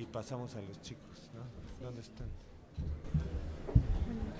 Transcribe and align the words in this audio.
y 0.00 0.06
pasamos 0.06 0.54
a 0.56 0.62
los 0.62 0.80
chicos. 0.80 1.04
¿Dónde 1.82 2.00
están? 2.00 2.26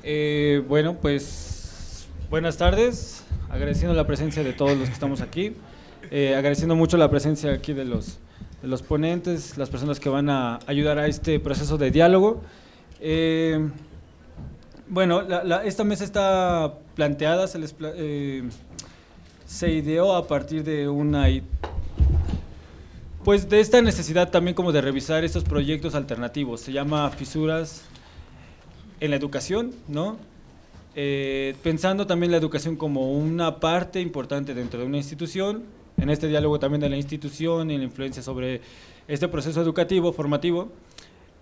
Eh, 0.02 0.64
bueno, 0.66 0.96
pues 0.98 2.06
buenas 2.30 2.56
tardes, 2.56 3.24
agradeciendo 3.50 3.94
la 3.94 4.06
presencia 4.06 4.42
de 4.42 4.54
todos 4.54 4.78
los 4.78 4.88
que 4.88 4.94
estamos 4.94 5.20
aquí, 5.20 5.52
eh, 6.10 6.34
agradeciendo 6.34 6.76
mucho 6.76 6.96
la 6.96 7.10
presencia 7.10 7.52
aquí 7.52 7.74
de 7.74 7.84
los, 7.84 8.18
los 8.62 8.80
ponentes, 8.82 9.58
las 9.58 9.68
personas 9.68 10.00
que 10.00 10.08
van 10.08 10.30
a 10.30 10.60
ayudar 10.66 10.98
a 10.98 11.06
este 11.06 11.38
proceso 11.38 11.76
de 11.76 11.90
diálogo. 11.90 12.40
Eh, 12.98 13.68
bueno, 14.88 15.20
esta 15.62 15.84
mesa 15.84 16.04
está 16.04 16.78
planteada, 16.94 17.46
se, 17.46 17.58
les, 17.58 17.74
se 19.44 19.70
ideó 19.70 20.16
a 20.16 20.26
partir 20.26 20.64
de 20.64 20.88
una 20.88 21.28
pues 23.24 23.48
de 23.48 23.60
esta 23.60 23.82
necesidad 23.82 24.30
también 24.30 24.54
como 24.54 24.72
de 24.72 24.80
revisar 24.80 25.24
estos 25.24 25.44
proyectos 25.44 25.94
alternativos. 25.94 26.60
Se 26.60 26.72
llama 26.72 27.10
Fisuras 27.10 27.82
en 29.00 29.10
la 29.10 29.16
Educación, 29.16 29.74
¿no? 29.88 30.16
Eh, 30.96 31.54
pensando 31.62 32.06
también 32.06 32.32
la 32.32 32.38
educación 32.38 32.76
como 32.76 33.12
una 33.12 33.60
parte 33.60 34.00
importante 34.00 34.54
dentro 34.54 34.80
de 34.80 34.86
una 34.86 34.96
institución, 34.96 35.64
en 35.98 36.10
este 36.10 36.28
diálogo 36.28 36.58
también 36.58 36.80
de 36.80 36.88
la 36.88 36.96
institución 36.96 37.70
y 37.70 37.78
la 37.78 37.84
influencia 37.84 38.22
sobre 38.22 38.62
este 39.06 39.28
proceso 39.28 39.60
educativo, 39.60 40.12
formativo. 40.12 40.72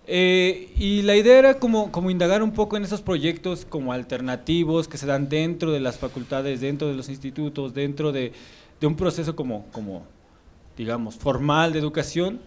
Eh, 0.05 0.73
y 0.77 1.03
la 1.03 1.15
idea 1.15 1.39
era 1.39 1.59
como, 1.59 1.91
como 1.91 2.09
indagar 2.09 2.43
un 2.43 2.51
poco 2.51 2.75
en 2.77 2.83
esos 2.83 3.01
proyectos 3.01 3.65
como 3.65 3.93
alternativos 3.93 4.87
que 4.87 4.97
se 4.97 5.05
dan 5.05 5.29
dentro 5.29 5.71
de 5.71 5.79
las 5.79 5.97
facultades, 5.97 6.61
dentro 6.61 6.87
de 6.87 6.95
los 6.95 7.09
institutos, 7.09 7.73
dentro 7.73 8.11
de, 8.11 8.33
de 8.81 8.87
un 8.87 8.95
proceso 8.95 9.35
como, 9.35 9.67
como 9.71 10.05
digamos, 10.79 11.17
formal 11.17 11.73
de 11.73 11.79
educación, 11.79 12.39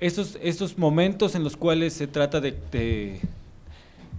esos, 0.00 0.36
esos 0.42 0.76
momentos 0.76 1.36
en 1.36 1.44
los 1.44 1.56
cuales 1.56 1.92
se 1.92 2.08
trata 2.08 2.40
de, 2.40 3.20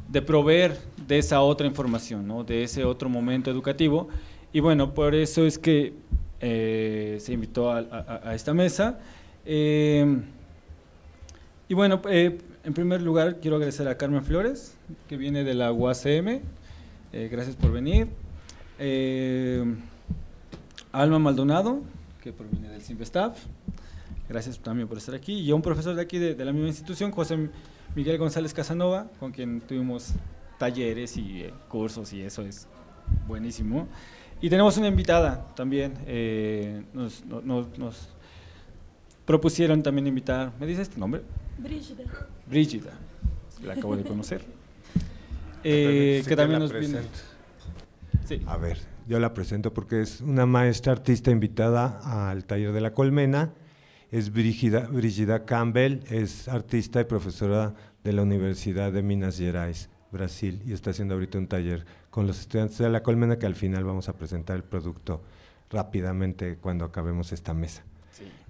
de, 0.07 0.21
proveer 0.21 0.79
de 1.07 1.17
esa 1.17 1.41
otra 1.41 1.67
información, 1.67 2.25
¿no? 2.25 2.45
de 2.45 2.63
ese 2.63 2.85
otro 2.85 3.09
momento 3.09 3.51
educativo. 3.51 4.07
Y 4.53 4.61
bueno, 4.61 4.93
por 4.93 5.13
eso 5.13 5.45
es 5.45 5.59
que 5.59 5.91
eh, 6.39 7.17
se 7.19 7.33
invitó 7.33 7.69
a, 7.69 8.33
esta 8.33 8.53
mesa. 8.53 8.99
Eh, 9.45 10.21
y 11.67 11.73
bueno, 11.73 12.01
eh, 12.09 12.39
en 12.63 12.73
primer 12.73 13.01
lugar 13.01 13.39
quiero 13.41 13.57
agradecer 13.57 13.89
a 13.89 13.97
Carmen 13.97 14.23
Flores, 14.23 14.77
que 15.09 15.17
viene 15.17 15.43
de 15.43 15.53
la 15.53 15.73
UACM. 15.73 16.39
gracias 17.11 17.57
por 17.57 17.73
venir. 17.73 18.07
Alma 20.93 21.19
Maldonado, 21.19 21.81
que 22.21 22.31
proviene 22.31 22.69
del 22.69 22.81
Simvestav. 22.81 23.33
Gracias 24.29 24.59
también 24.59 24.87
por 24.87 24.97
estar 24.97 25.13
aquí. 25.13 25.33
Y 25.33 25.51
a 25.51 25.55
un 25.55 25.61
profesor 25.61 25.95
de 25.95 26.01
aquí, 26.01 26.17
de, 26.17 26.45
la 26.45 26.53
misma 26.53 26.69
institución, 26.69 27.11
José 27.11 27.49
Miguel 27.95 28.17
González 28.17 28.53
Casanova, 28.53 29.07
con 29.19 29.31
quien 29.31 29.59
tuvimos 29.59 30.13
talleres 30.57 31.17
y 31.17 31.41
eh, 31.41 31.53
cursos 31.67 32.13
y 32.13 32.21
eso 32.21 32.43
es 32.43 32.67
buenísimo. 33.27 33.87
Y 34.39 34.49
tenemos 34.49 34.77
una 34.77 34.87
invitada 34.87 35.53
también. 35.55 35.93
Eh, 36.05 36.83
nos, 36.93 37.25
nos, 37.25 38.09
propusieron 39.25 39.83
también 39.83 40.07
invitar, 40.07 40.51
¿me 40.59 40.65
dice 40.65 40.81
este 40.81 40.99
nombre? 40.99 41.21
Brígida. 41.57 42.03
Brígida, 42.47 42.91
la 43.63 43.73
acabo 43.73 43.97
de 43.97 44.03
conocer. 44.03 44.45
Eh, 45.63 46.23
que 46.27 46.35
también 46.35 46.59
nos 46.59 46.73
viene. 46.73 47.01
Sí. 48.27 48.41
A 48.47 48.57
ver, 48.57 48.79
yo 49.11 49.19
la 49.19 49.33
presento 49.33 49.73
porque 49.73 50.01
es 50.01 50.21
una 50.21 50.45
maestra 50.45 50.93
artista 50.93 51.31
invitada 51.31 51.99
al 52.29 52.45
taller 52.45 52.71
de 52.71 52.79
la 52.79 52.93
colmena. 52.93 53.53
Es 54.09 54.31
Brigida, 54.31 55.43
Campbell, 55.43 55.99
es 56.09 56.47
artista 56.47 57.01
y 57.01 57.03
profesora 57.03 57.73
de 58.05 58.13
la 58.13 58.21
Universidad 58.21 58.93
de 58.93 59.03
Minas 59.03 59.37
Gerais, 59.37 59.89
Brasil, 60.13 60.61
y 60.65 60.71
está 60.71 60.91
haciendo 60.91 61.15
ahorita 61.15 61.39
un 61.39 61.47
taller 61.47 61.85
con 62.09 62.25
los 62.25 62.39
estudiantes 62.39 62.77
de 62.77 62.89
la 62.89 63.03
colmena 63.03 63.37
que 63.37 63.45
al 63.45 63.55
final 63.55 63.83
vamos 63.83 64.07
a 64.07 64.13
presentar 64.13 64.55
el 64.55 64.63
producto 64.63 65.21
rápidamente 65.69 66.55
cuando 66.55 66.85
acabemos 66.85 67.33
esta 67.33 67.53
mesa. 67.53 67.83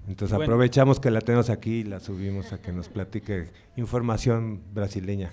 Entonces 0.07 0.39
aprovechamos 0.39 0.99
que 0.99 1.09
la 1.09 1.21
tenemos 1.21 1.49
aquí 1.49 1.77
y 1.77 1.83
la 1.85 1.99
subimos 1.99 2.53
a 2.53 2.61
que 2.61 2.71
nos 2.71 2.87
platique 2.87 3.49
información 3.77 4.61
brasileña. 4.75 5.31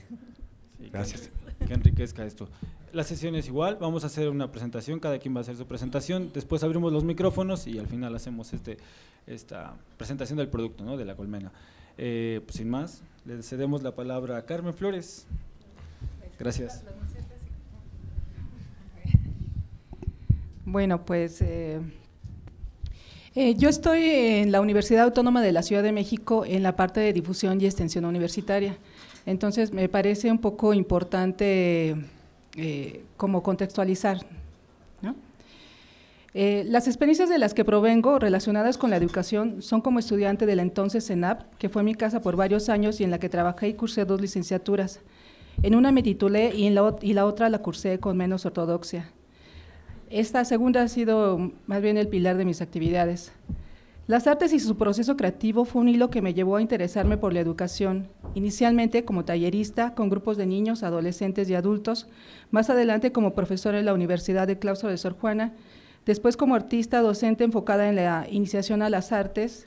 Gracias. 0.91 1.31
que 1.66 1.75
enriquezca 1.75 2.25
esto. 2.25 2.49
La 2.93 3.04
sesión 3.04 3.34
es 3.34 3.47
igual, 3.47 3.76
vamos 3.81 4.04
a 4.04 4.06
hacer 4.06 4.28
una 4.28 4.50
presentación, 4.50 4.99
cada 4.99 5.19
quien 5.19 5.34
va 5.34 5.38
a 5.38 5.43
hacer 5.43 5.56
su 5.56 5.66
presentación, 5.66 6.31
después 6.32 6.62
abrimos 6.62 6.93
los 6.93 7.04
micrófonos 7.04 7.66
y 7.66 7.78
al 7.78 7.87
final 7.87 8.15
hacemos 8.15 8.53
este, 8.54 8.78
esta 9.26 9.75
presentación 9.99 10.38
del 10.38 10.49
producto, 10.49 10.84
¿no? 10.84 10.97
de 10.97 11.04
la 11.04 11.15
colmena. 11.15 11.53
Eh, 11.98 12.41
pues 12.44 12.56
sin 12.56 12.71
más, 12.71 13.03
le 13.27 13.43
cedemos 13.43 13.82
la 13.82 13.94
palabra 13.94 14.38
a 14.38 14.47
Carmen 14.47 14.72
Flores. 14.72 15.27
Gracias. 16.38 16.82
Bueno, 20.65 21.04
pues 21.04 21.43
eh, 21.43 21.81
eh, 23.34 23.54
yo 23.56 23.69
estoy 23.69 24.04
en 24.04 24.53
la 24.53 24.60
Universidad 24.60 25.04
Autónoma 25.04 25.43
de 25.43 25.53
la 25.53 25.62
Ciudad 25.62 25.82
de 25.82 25.93
México 25.93 26.44
en 26.47 26.62
la 26.62 26.77
parte 26.77 27.00
de 27.00 27.12
difusión 27.12 27.60
y 27.60 27.66
extensión 27.66 28.04
universitaria. 28.04 28.77
Entonces, 29.27 29.72
me 29.72 29.88
parece 29.88 30.31
un 30.31 30.38
poco 30.38 30.72
importante 30.72 31.97
eh, 32.56 33.04
como 33.16 33.42
contextualizar. 33.42 34.19
Eh, 36.34 36.62
las 36.66 36.86
experiencias 36.86 37.31
de 37.31 37.38
las 37.38 37.54
que 37.54 37.64
provengo 37.64 38.19
relacionadas 38.19 38.76
con 38.76 38.91
la 38.91 38.97
educación 38.97 39.62
son 39.62 39.81
como 39.81 39.98
estudiante 39.98 40.44
de 40.44 40.56
la 40.56 40.62
entonces 40.62 41.06
CENAP, 41.06 41.42
que 41.56 41.70
fue 41.70 41.82
mi 41.82 41.94
casa 41.94 42.20
por 42.20 42.36
varios 42.36 42.69
años 42.69 43.00
y 43.00 43.04
en 43.04 43.10
la 43.10 43.19
que 43.19 43.31
trabajé 43.31 43.69
y 43.69 43.75
cursé 43.75 44.04
dos 44.04 44.20
licenciaturas. 44.20 45.00
En 45.62 45.75
una 45.75 45.91
me 45.91 46.03
titulé 46.03 46.54
y, 46.54 46.66
en 46.66 46.75
la, 46.75 46.94
y 47.00 47.14
la 47.14 47.25
otra 47.25 47.48
la 47.48 47.60
cursé 47.60 47.98
con 47.98 48.16
menos 48.16 48.44
ortodoxia. 48.44 49.10
Esta 50.10 50.44
segunda 50.44 50.82
ha 50.82 50.88
sido 50.88 51.50
más 51.66 51.82
bien 51.82 51.97
el 51.97 52.09
pilar 52.09 52.36
de 52.36 52.44
mis 52.44 52.60
actividades. 52.60 53.32
Las 54.09 54.27
artes 54.27 54.55
y 54.55 54.59
su 54.59 54.79
proceso 54.79 55.19
creativo 55.19 55.67
fue 55.67 55.83
un 55.83 55.89
hilo 55.91 56.09
que 56.09 56.23
me 56.23 56.33
llevó 56.33 56.57
a 56.57 56.63
interesarme 56.63 57.19
por 57.19 57.35
la 57.35 57.41
educación, 57.41 58.09
inicialmente 58.35 59.05
como 59.05 59.27
tallerista 59.27 59.95
con 59.95 60.09
grupos 60.09 60.39
de 60.39 60.47
niños, 60.47 60.83
adolescentes 60.83 61.51
y 61.51 61.55
adultos, 61.55 62.07
más 62.51 62.71
adelante 62.71 63.13
como 63.13 63.35
profesora 63.35 63.79
en 63.79 63.85
la 63.85 63.93
Universidad 63.93 64.47
de 64.47 64.59
Claustro 64.59 64.89
de 64.89 64.97
Sor 64.97 65.13
Juana, 65.13 65.53
después 66.07 66.39
como 66.39 66.55
artista 66.55 67.03
docente 67.03 67.45
enfocada 67.45 67.87
en 67.91 67.97
la 67.97 68.27
iniciación 68.31 68.81
a 68.81 68.89
las 68.89 69.13
artes 69.13 69.67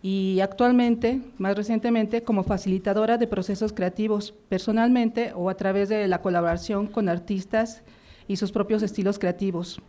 y 0.00 0.40
actualmente, 0.40 1.20
más 1.36 1.54
recientemente, 1.54 2.22
como 2.22 2.42
facilitadora 2.42 3.18
de 3.18 3.26
procesos 3.26 3.74
creativos, 3.74 4.32
personalmente 4.48 5.32
o 5.34 5.50
a 5.50 5.58
través 5.58 5.90
de 5.90 6.08
la 6.08 6.22
colaboración 6.22 6.86
con 6.86 7.10
artistas 7.10 7.82
y 8.28 8.36
sus 8.36 8.50
propios 8.50 8.82
estilos 8.82 9.18
creativos 9.18 9.82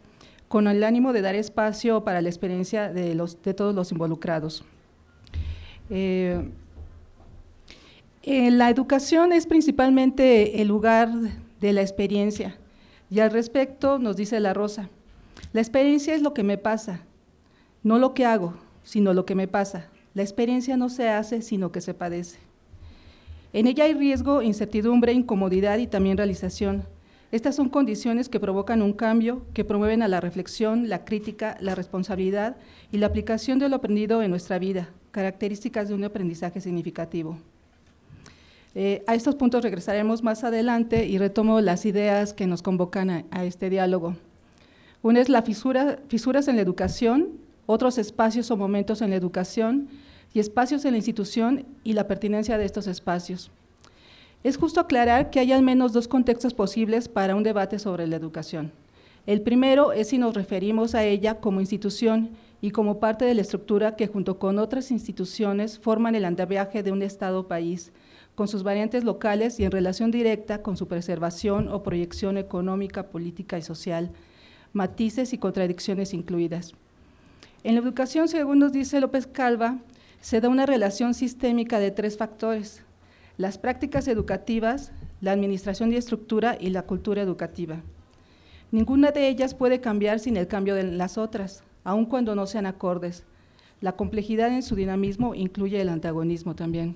con 0.48 0.68
el 0.68 0.84
ánimo 0.84 1.14
de 1.14 1.22
dar 1.22 1.36
espacio 1.36 2.04
para 2.04 2.22
la 2.22 2.30
experiencia 2.30 2.92
de, 2.92 3.16
los, 3.16 3.42
de 3.42 3.54
todos 3.54 3.74
los 3.74 3.92
involucrados. 3.92 4.64
Eh, 5.90 6.50
eh, 8.24 8.52
la 8.52 8.70
educación 8.70 9.34
es 9.34 9.46
principalmente 9.46 10.62
el 10.62 10.68
lugar 10.68 11.12
de 11.62 11.74
la 11.74 11.82
experiencia 11.82 12.58
y 13.10 13.20
al 13.20 13.32
respecto 13.32 14.00
nos 14.00 14.18
dice 14.18 14.40
la 14.40 14.54
Rosa, 14.54 14.90
la 15.54 15.62
experiencia 15.62 16.16
es 16.16 16.22
lo 16.22 16.34
que 16.34 16.44
me 16.44 16.58
pasa, 16.58 17.02
no 17.84 18.00
lo 18.00 18.14
que 18.14 18.26
hago, 18.26 18.56
sino 18.84 19.14
lo 19.14 19.26
que 19.26 19.36
me 19.36 19.48
pasa. 19.48 19.90
La 20.14 20.24
experiencia 20.24 20.78
no 20.78 20.90
se 20.90 21.10
hace, 21.10 21.42
sino 21.42 21.72
que 21.72 21.82
se 21.82 21.94
padece. 21.94 22.40
En 23.54 23.68
ella 23.68 23.86
hay 23.86 23.94
riesgo, 23.94 24.42
incertidumbre, 24.42 25.14
incomodidad 25.14 25.78
y 25.78 25.88
también 25.88 26.18
realización. 26.18 26.84
Estas 27.36 27.58
son 27.58 27.68
condiciones 27.68 28.30
que 28.30 28.40
provocan 28.40 28.82
un 28.82 28.94
cambio, 28.94 29.46
que 29.54 29.66
promueven 29.66 30.02
a 30.02 30.08
la 30.08 30.22
reflexión, 30.22 30.88
la 30.88 31.04
crítica, 31.04 31.58
la 31.60 31.76
responsabilidad 31.76 32.56
y 32.94 32.98
la 32.98 33.08
aplicación 33.08 33.60
de 33.60 33.68
lo 33.68 33.76
aprendido 33.76 34.24
en 34.24 34.30
nuestra 34.32 34.58
vida, 34.58 34.88
características 35.12 35.90
de 35.90 35.96
un 35.96 36.06
aprendizaje 36.06 36.62
significativo. 36.62 37.38
Eh, 38.74 39.04
a 39.06 39.16
estos 39.16 39.36
puntos 39.36 39.64
regresaremos 39.64 40.24
más 40.24 40.46
adelante 40.46 41.08
y 41.08 41.18
retomo 41.18 41.60
las 41.60 41.86
ideas 41.86 42.32
que 42.32 42.48
nos 42.48 42.62
convocan 42.62 43.26
a, 43.30 43.44
este 43.44 43.70
diálogo. 43.70 44.16
Una 45.02 45.20
es 45.20 45.28
la 45.28 45.42
fisura, 45.42 46.00
fisuras 46.08 46.48
en 46.48 46.56
la 46.56 46.62
educación, 46.62 47.32
otros 47.66 47.98
espacios 47.98 48.50
o 48.50 48.56
momentos 48.56 49.02
en 49.02 49.10
la 49.10 49.18
educación 49.18 49.90
y 50.34 50.40
espacios 50.40 50.86
en 50.86 50.92
la 50.92 51.00
institución 51.00 51.66
y 51.84 51.92
la 51.92 52.08
pertinencia 52.08 52.58
de 52.58 52.64
estos 52.64 52.88
espacios. 52.88 53.52
Es 54.46 54.58
justo 54.58 54.80
aclarar 54.80 55.32
que 55.32 55.40
hay 55.40 55.52
al 55.52 55.64
menos 55.64 55.92
dos 55.92 56.08
contextos 56.08 56.54
posibles 56.54 57.08
para 57.08 57.36
un 57.36 57.42
debate 57.42 57.80
sobre 57.80 58.06
la 58.06 58.16
educación. 58.16 58.72
El 59.26 59.42
primero 59.42 59.92
es 59.92 60.10
si 60.10 60.20
nos 60.20 60.36
referimos 60.36 60.94
a 60.94 61.04
ella 61.04 61.40
como 61.40 61.62
institución 61.62 62.30
y 62.62 62.70
como 62.70 63.00
parte 63.00 63.26
de 63.26 63.34
la 63.34 63.42
estructura 63.42 63.96
que 63.96 64.06
junto 64.06 64.38
con 64.38 64.60
otras 64.60 64.92
instituciones 64.92 65.80
forman 65.80 66.14
el 66.14 66.26
andamiaje 66.26 66.84
de 66.84 66.92
un 66.92 67.02
Estado-país, 67.02 67.92
con 68.36 68.48
sus 68.48 68.62
variantes 68.62 69.04
locales 69.04 69.60
y 69.60 69.64
en 69.64 69.72
relación 69.72 70.12
directa 70.12 70.62
con 70.62 70.78
su 70.78 70.88
preservación 70.88 71.68
o 71.68 71.82
proyección 71.82 72.38
económica, 72.38 73.08
política 73.08 73.58
y 73.58 73.64
social, 73.64 74.12
matices 74.74 75.34
y 75.34 75.40
contradicciones 75.40 76.14
incluidas. 76.14 76.76
En 77.64 77.74
la 77.74 77.82
educación, 77.82 78.28
según 78.28 78.60
nos 78.60 78.72
dice 78.72 79.02
López 79.02 79.26
Calva, 79.26 79.80
se 80.22 80.40
da 80.40 80.50
una 80.50 80.68
relación 80.68 81.16
sistémica 81.16 81.80
de 81.80 81.90
tres 81.90 82.16
factores, 82.16 82.85
las 83.38 83.58
prácticas 83.58 84.08
educativas, 84.08 84.92
la 85.22 85.32
administración 85.32 85.92
y 85.92 85.96
estructura 85.96 86.58
y 86.60 86.70
la 86.70 86.84
cultura 86.84 87.22
educativa. 87.22 87.82
Ninguna 88.72 89.12
de 89.12 89.28
ellas 89.28 89.54
puede 89.54 89.82
cambiar 89.82 90.20
sin 90.20 90.38
el 90.38 90.48
cambio 90.48 90.76
de 90.76 90.84
las 90.84 91.18
otras, 91.18 91.64
aun 91.84 92.06
cuando 92.06 92.36
no 92.36 92.48
sean 92.48 92.66
acordes. 92.66 93.24
La 93.82 93.94
complejidad 93.94 94.50
en 94.50 94.64
su 94.64 94.76
dinamismo 94.76 95.36
incluye 95.36 95.80
el 95.80 95.90
antagonismo 95.90 96.56
también. 96.56 96.96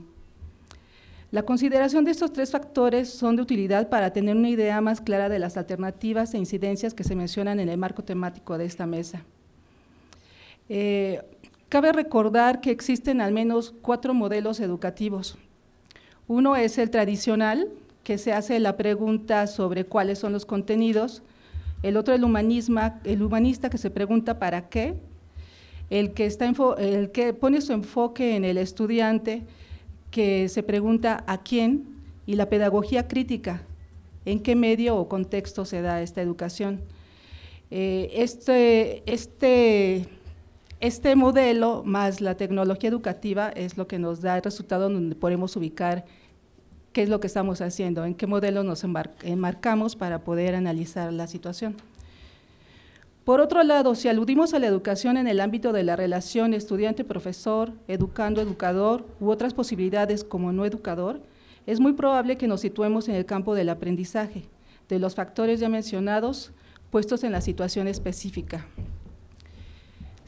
La 1.31 1.43
consideración 1.43 2.05
de 2.05 2.11
estos 2.11 2.33
tres 2.33 2.51
factores 2.51 3.09
son 3.09 3.35
de 3.35 3.43
utilidad 3.43 3.89
para 3.89 4.11
tener 4.11 4.35
una 4.35 4.49
idea 4.49 4.81
más 4.81 4.99
clara 4.99 5.29
de 5.29 5.37
las 5.37 5.57
alternativas 5.57 6.33
e 6.33 6.39
incidencias 6.39 6.95
que 6.95 7.03
se 7.03 7.15
mencionan 7.15 7.59
en 7.59 7.69
el 7.69 7.77
marco 7.77 8.03
temático 8.03 8.57
de 8.57 8.65
esta 8.65 8.87
mesa. 8.87 9.23
Eh, 10.69 11.21
Cabe 11.69 11.91
recordar 11.93 12.61
que 12.61 12.71
existen 12.71 13.21
al 13.21 13.31
menos 13.31 13.75
cuatro 13.83 14.15
modelos 14.15 14.59
educativos. 14.59 15.37
Uno 16.29 16.55
es 16.55 16.77
el 16.77 16.91
tradicional, 16.91 17.69
que 18.03 18.19
se 18.19 18.33
hace 18.33 18.59
la 18.59 18.77
pregunta 18.77 19.47
sobre 19.47 19.85
cuáles 19.85 20.19
son 20.19 20.31
los 20.31 20.45
contenidos. 20.45 21.23
El 21.81 21.97
otro 21.97 22.13
el, 22.13 22.23
el 23.03 23.23
humanista, 23.23 23.69
que 23.71 23.79
se 23.79 23.89
pregunta 23.89 24.37
para 24.37 24.69
qué. 24.69 24.93
El 25.89 26.13
que, 26.13 26.27
está 26.27 26.45
pone 27.39 27.61
su 27.61 27.73
enfoque 27.73 28.35
en 28.35 28.45
el 28.45 28.59
estudiante, 28.59 29.41
que 30.11 30.49
se 30.49 30.61
pregunta 30.61 31.23
a 31.25 31.41
quién. 31.41 31.87
Y 32.27 32.35
la 32.35 32.47
pedagogía 32.47 33.07
crítica, 33.07 33.63
en 34.23 34.39
qué 34.39 34.55
medio 34.55 34.97
o 34.97 35.09
contexto 35.09 35.65
se 35.65 35.81
da 35.81 36.03
esta 36.03 36.21
educación. 36.21 36.81
Eh, 37.71 38.11
este, 38.13 39.01
este 39.11 40.07
este 40.79 41.15
modelo 41.15 41.83
más 41.85 42.21
la 42.21 42.35
tecnología 42.35 42.89
educativa 42.89 43.49
es 43.49 43.77
lo 43.77 43.87
que 43.87 43.99
nos 43.99 44.21
da 44.21 44.37
el 44.37 44.43
resultado 44.43 44.89
donde 44.89 45.15
podemos 45.15 45.55
ubicar 45.57 46.05
qué 46.93 47.03
es 47.03 47.09
lo 47.09 47.19
que 47.19 47.27
estamos 47.27 47.59
haciendo, 47.61 48.05
en 48.05 48.15
qué 48.15 48.27
modelo 48.27 48.63
nos 48.63 48.83
enmarcamos 48.83 49.95
para 49.95 50.23
poder 50.23 50.55
analizar 50.55 51.11
la 51.11 51.27
situación. 51.27 51.75
Por 53.25 53.41
otro 53.41 53.61
lado, 53.63 53.93
si 53.93 54.07
aludimos 54.07 54.53
a 54.53 54.59
la 54.59 54.67
educación 54.67 55.17
en 55.17 55.27
el 55.27 55.41
ámbito 55.41 55.73
de 55.73 55.83
la 55.83 55.95
relación 55.95 56.53
estudiante-profesor, 56.53 57.73
educando-educador 57.87 59.05
u 59.19 59.29
otras 59.29 59.53
posibilidades 59.53 60.23
como 60.23 60.51
no 60.51 60.65
educador, 60.65 61.21
es 61.67 61.79
muy 61.79 61.93
probable 61.93 62.37
que 62.37 62.47
nos 62.47 62.61
situemos 62.61 63.07
en 63.09 63.15
el 63.15 63.25
campo 63.25 63.53
del 63.53 63.69
aprendizaje, 63.69 64.45
de 64.87 64.97
los 64.97 65.13
factores 65.13 65.59
ya 65.59 65.69
mencionados, 65.69 66.53
puestos 66.89 67.23
en 67.23 67.33
la 67.33 67.41
situación 67.41 67.87
específica. 67.87 68.65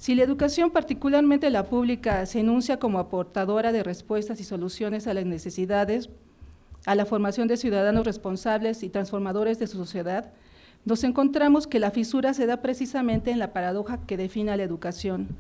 Si 0.02 0.16
la 0.16 0.24
educación, 0.24 0.72
particularmente 0.72 1.52
la 1.52 1.68
pública, 1.68 2.26
se 2.26 2.40
enuncia 2.40 2.80
como 2.80 2.98
aportadora 2.98 3.72
de 3.72 3.84
respuestas 3.84 4.40
y 4.40 4.44
soluciones 4.44 5.06
a 5.06 5.14
las 5.14 5.28
necesidades, 5.28 6.10
a 6.88 6.96
la 6.96 7.06
formación 7.06 7.48
de 7.48 7.56
ciudadanos 7.56 8.04
responsables 8.04 8.82
y 8.82 8.90
transformadores 8.90 9.60
de 9.60 9.68
su 9.68 9.78
sociedad, 9.78 10.34
nos 10.86 11.04
encontramos 11.04 11.68
que 11.68 11.80
la 11.80 11.92
fisura 11.92 12.34
se 12.34 12.48
da 12.48 12.64
precisamente 12.64 13.30
en 13.30 13.38
la 13.38 13.54
paradoja 13.54 14.00
que 14.08 14.18
define 14.18 14.50
a 14.50 14.58
la 14.58 14.64
educación, 14.64 15.38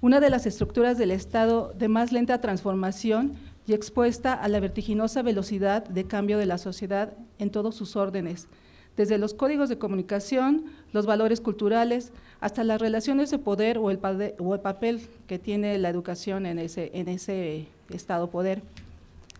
una 0.00 0.20
de 0.20 0.30
las 0.30 0.46
estructuras 0.46 0.96
del 0.96 1.10
Estado 1.10 1.74
de 1.76 1.88
más 1.88 2.10
lenta 2.10 2.40
transformación 2.40 3.34
y 3.66 3.74
expuesta 3.74 4.32
a 4.32 4.48
la 4.48 4.58
vertiginosa 4.58 5.20
velocidad 5.20 5.86
de 5.86 6.04
cambio 6.04 6.38
de 6.38 6.46
la 6.46 6.56
sociedad 6.56 7.12
en 7.38 7.50
todos 7.50 7.74
sus 7.74 7.94
órdenes, 7.94 8.48
desde 8.96 9.18
los 9.18 9.34
códigos 9.34 9.68
de 9.68 9.76
comunicación, 9.76 10.64
los 10.92 11.04
valores 11.04 11.42
culturales, 11.42 12.10
hasta 12.40 12.64
las 12.64 12.80
relaciones 12.80 13.30
de 13.30 13.38
poder 13.38 13.78
o 13.78 13.90
el, 13.90 13.98
papel 13.98 15.00
que 15.26 15.38
tiene 15.38 15.78
la 15.78 15.88
educación 15.88 16.46
en 16.46 16.58
ese, 16.58 16.90
en 16.94 17.08
ese 17.08 17.66
estado 17.90 18.30
poder. 18.30 18.62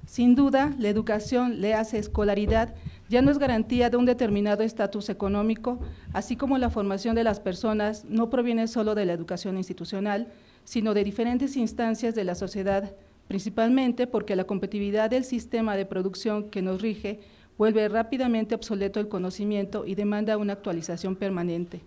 Sin 0.07 0.35
duda, 0.35 0.75
la 0.79 0.89
educación, 0.89 1.61
le 1.61 1.75
hace 1.75 1.99
escolaridad, 1.99 2.75
ya 3.11 3.21
no 3.21 3.31
es 3.31 3.39
garantía 3.39 3.91
de 3.91 3.99
un 3.99 4.07
determinado 4.07 4.63
estatus 4.63 5.11
económico, 5.11 5.79
así 6.13 6.35
como 6.35 6.57
la 6.57 6.71
formación 6.71 7.15
de 7.15 7.25
las 7.25 7.41
personas 7.41 8.05
no 8.07 8.31
proviene 8.31 8.69
solo 8.69 8.95
de 8.95 9.05
la 9.05 9.13
educación 9.13 9.59
institucional, 9.59 10.29
sino 10.65 10.95
de 10.95 11.05
diferentes 11.05 11.57
instancias 11.57 12.15
de 12.15 12.25
la 12.25 12.35
sociedad, 12.35 12.95
principalmente 13.29 14.07
porque 14.07 14.35
la 14.35 14.45
competitividad 14.45 15.11
del 15.11 15.25
sistema 15.25 15.77
de 15.77 15.85
producción 15.85 16.49
que 16.49 16.63
nos 16.63 16.81
rige 16.81 17.21
vuelve 17.59 17.89
rápidamente 17.89 18.55
obsoleto 18.55 19.01
el 19.01 19.09
conocimiento 19.09 19.85
y 19.85 19.95
demanda 19.95 20.39
una 20.39 20.55
actualización 20.55 21.17
permanente. 21.17 21.83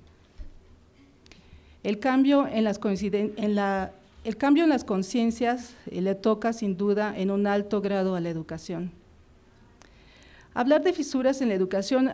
El 1.83 1.97
cambio 1.97 2.47
en 2.47 2.63
las, 2.63 2.77
conciencias 4.83 5.75
eh, 5.87 6.01
le 6.01 6.13
toca 6.13 6.53
sin 6.53 6.77
duda 6.77 7.13
en 7.17 7.31
un 7.31 7.47
alto 7.47 7.81
grado 7.81 8.15
a 8.15 8.19
la 8.19 8.29
educación. 8.29 8.91
Hablar 10.53 10.83
de 10.83 10.93
fisuras 10.93 11.41
en 11.41 11.47
la 11.47 11.55
educación 11.55 12.11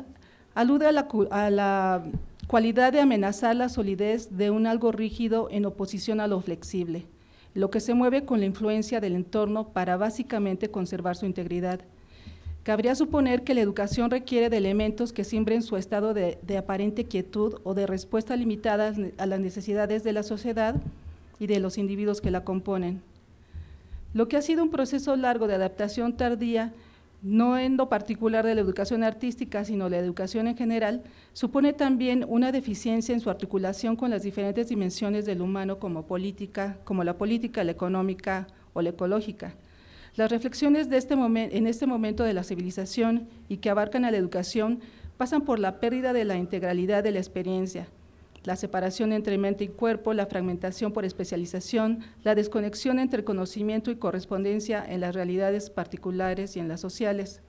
alude 0.55 0.87
a 0.87 1.49
la 1.49 2.03
cualidad 2.47 2.93
de 2.93 3.01
amenazar 3.01 3.57
la 3.57 3.67
solidez 3.67 4.37
de 4.37 4.51
un 4.51 4.67
algo 4.67 4.93
rígido 4.93 5.49
en 5.51 5.65
oposición 5.65 6.21
a 6.21 6.27
lo 6.27 6.39
flexible, 6.39 7.05
lo 7.53 7.69
que 7.69 7.81
se 7.81 7.93
mueve 7.93 8.23
con 8.23 8.39
la 8.39 8.45
influencia 8.45 9.01
del 9.01 9.15
entorno 9.15 9.69
para 9.69 9.97
básicamente 9.97 10.71
conservar 10.71 11.17
su 11.17 11.25
integridad. 11.25 11.81
Cabría 12.67 12.95
suponer 12.95 13.45
que 13.45 13.53
la 13.53 13.61
educación 13.61 14.11
requiere 14.11 14.49
de 14.49 14.57
elementos 14.57 15.13
que 15.13 15.23
siembren 15.23 15.63
su 15.63 15.77
estado 15.77 16.13
de, 16.13 16.37
aparente 16.57 17.05
quietud 17.05 17.61
o 17.63 17.73
de 17.73 17.87
respuesta 17.87 18.35
limitada 18.35 18.93
a 19.17 19.25
las 19.25 19.39
necesidades 19.39 20.03
de 20.03 20.11
la 20.11 20.21
sociedad 20.21 20.75
y 21.39 21.47
de 21.47 21.61
los 21.61 21.77
individuos 21.77 22.19
que 22.19 22.29
la 22.29 22.43
componen. 22.43 23.01
Lo 24.13 24.27
que 24.27 24.35
ha 24.35 24.41
sido 24.41 24.63
un 24.63 24.69
proceso 24.69 25.15
largo 25.15 25.47
de 25.47 25.55
adaptación 25.55 26.17
tardía, 26.17 26.73
no 27.21 27.57
en 27.57 27.77
lo 27.77 27.87
particular 27.87 28.45
de 28.45 28.55
la 28.55 28.59
educación 28.59 29.01
artística, 29.01 29.63
sino 29.63 29.87
la 29.87 29.99
educación 29.99 30.45
en 30.49 30.57
general, 30.57 31.03
supone 31.31 31.71
también 31.71 32.25
una 32.27 32.51
deficiencia 32.51 33.15
en 33.15 33.21
su 33.21 33.29
articulación 33.29 33.95
con 33.95 34.09
las 34.09 34.23
diferentes 34.23 34.67
dimensiones 34.67 35.25
del 35.25 35.41
humano 35.41 35.79
como 35.79 36.05
política, 36.05 36.75
como 36.83 37.05
la 37.05 37.17
política, 37.17 37.63
la 37.63 37.71
económica 37.71 38.45
o 38.73 38.81
la 38.81 38.89
ecológica 38.89 39.55
las 40.17 40.31
reflexiones 40.31 40.89
de 40.89 40.97
este 40.97 41.13
en 41.13 41.67
este 41.67 41.85
momento 41.85 42.23
de 42.23 42.33
la 42.33 42.43
civilización 42.43 43.29
y 43.47 43.57
que 43.57 43.69
abarcan 43.69 44.03
a 44.03 44.09
la 44.09 44.17
educación 44.17 44.79
pasan 45.15 45.43
por 45.43 45.59
la 45.59 45.79
pérdida 45.79 46.11
de 46.11 46.25
la 46.25 46.37
integralidad 46.37 47.03
de 47.03 47.11
la 47.11 47.19
experiencia, 47.19 47.87
la 48.43 48.55
separación 48.55 49.13
entre 49.13 49.37
mente 49.37 49.63
y 49.63 49.67
cuerpo, 49.67 50.13
la 50.13 50.25
fragmentación 50.25 50.91
por 50.91 51.05
especialización, 51.05 51.99
la 52.23 52.33
desconexión 52.33 52.97
entre 52.97 53.23
conocimiento 53.23 53.91
y 53.91 53.97
correspondencia 53.97 54.83
en 54.87 55.01
las 55.01 55.13
realidades 55.13 55.69
particulares 55.69 56.57
y 56.57 56.61
en 56.61 56.67
las 56.67 56.81
sociales, 56.81 57.41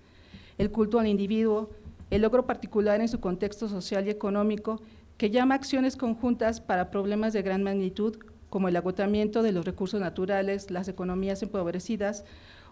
el 0.58 0.70
culto 0.70 0.98
al 0.98 1.06
individuo, 1.06 1.70
el 2.10 2.20
logro 2.20 2.44
particular 2.44 3.00
en 3.00 3.08
su 3.08 3.18
contexto 3.18 3.68
social 3.68 4.06
y 4.06 4.10
económico, 4.10 4.82
que 5.16 5.30
llama 5.30 5.54
acciones 5.54 5.96
conjuntas 5.96 6.60
para 6.60 6.90
problemas 6.90 7.32
de 7.32 7.42
gran 7.42 7.62
magnitud 7.62 8.16
como 8.50 8.68
el 8.68 8.76
agotamiento 8.76 9.42
de 9.42 9.52
los 9.52 9.64
recursos 9.64 10.00
naturales, 10.00 10.70
las 10.70 10.88
economías 10.88 11.42
empobrecidas, 11.42 12.24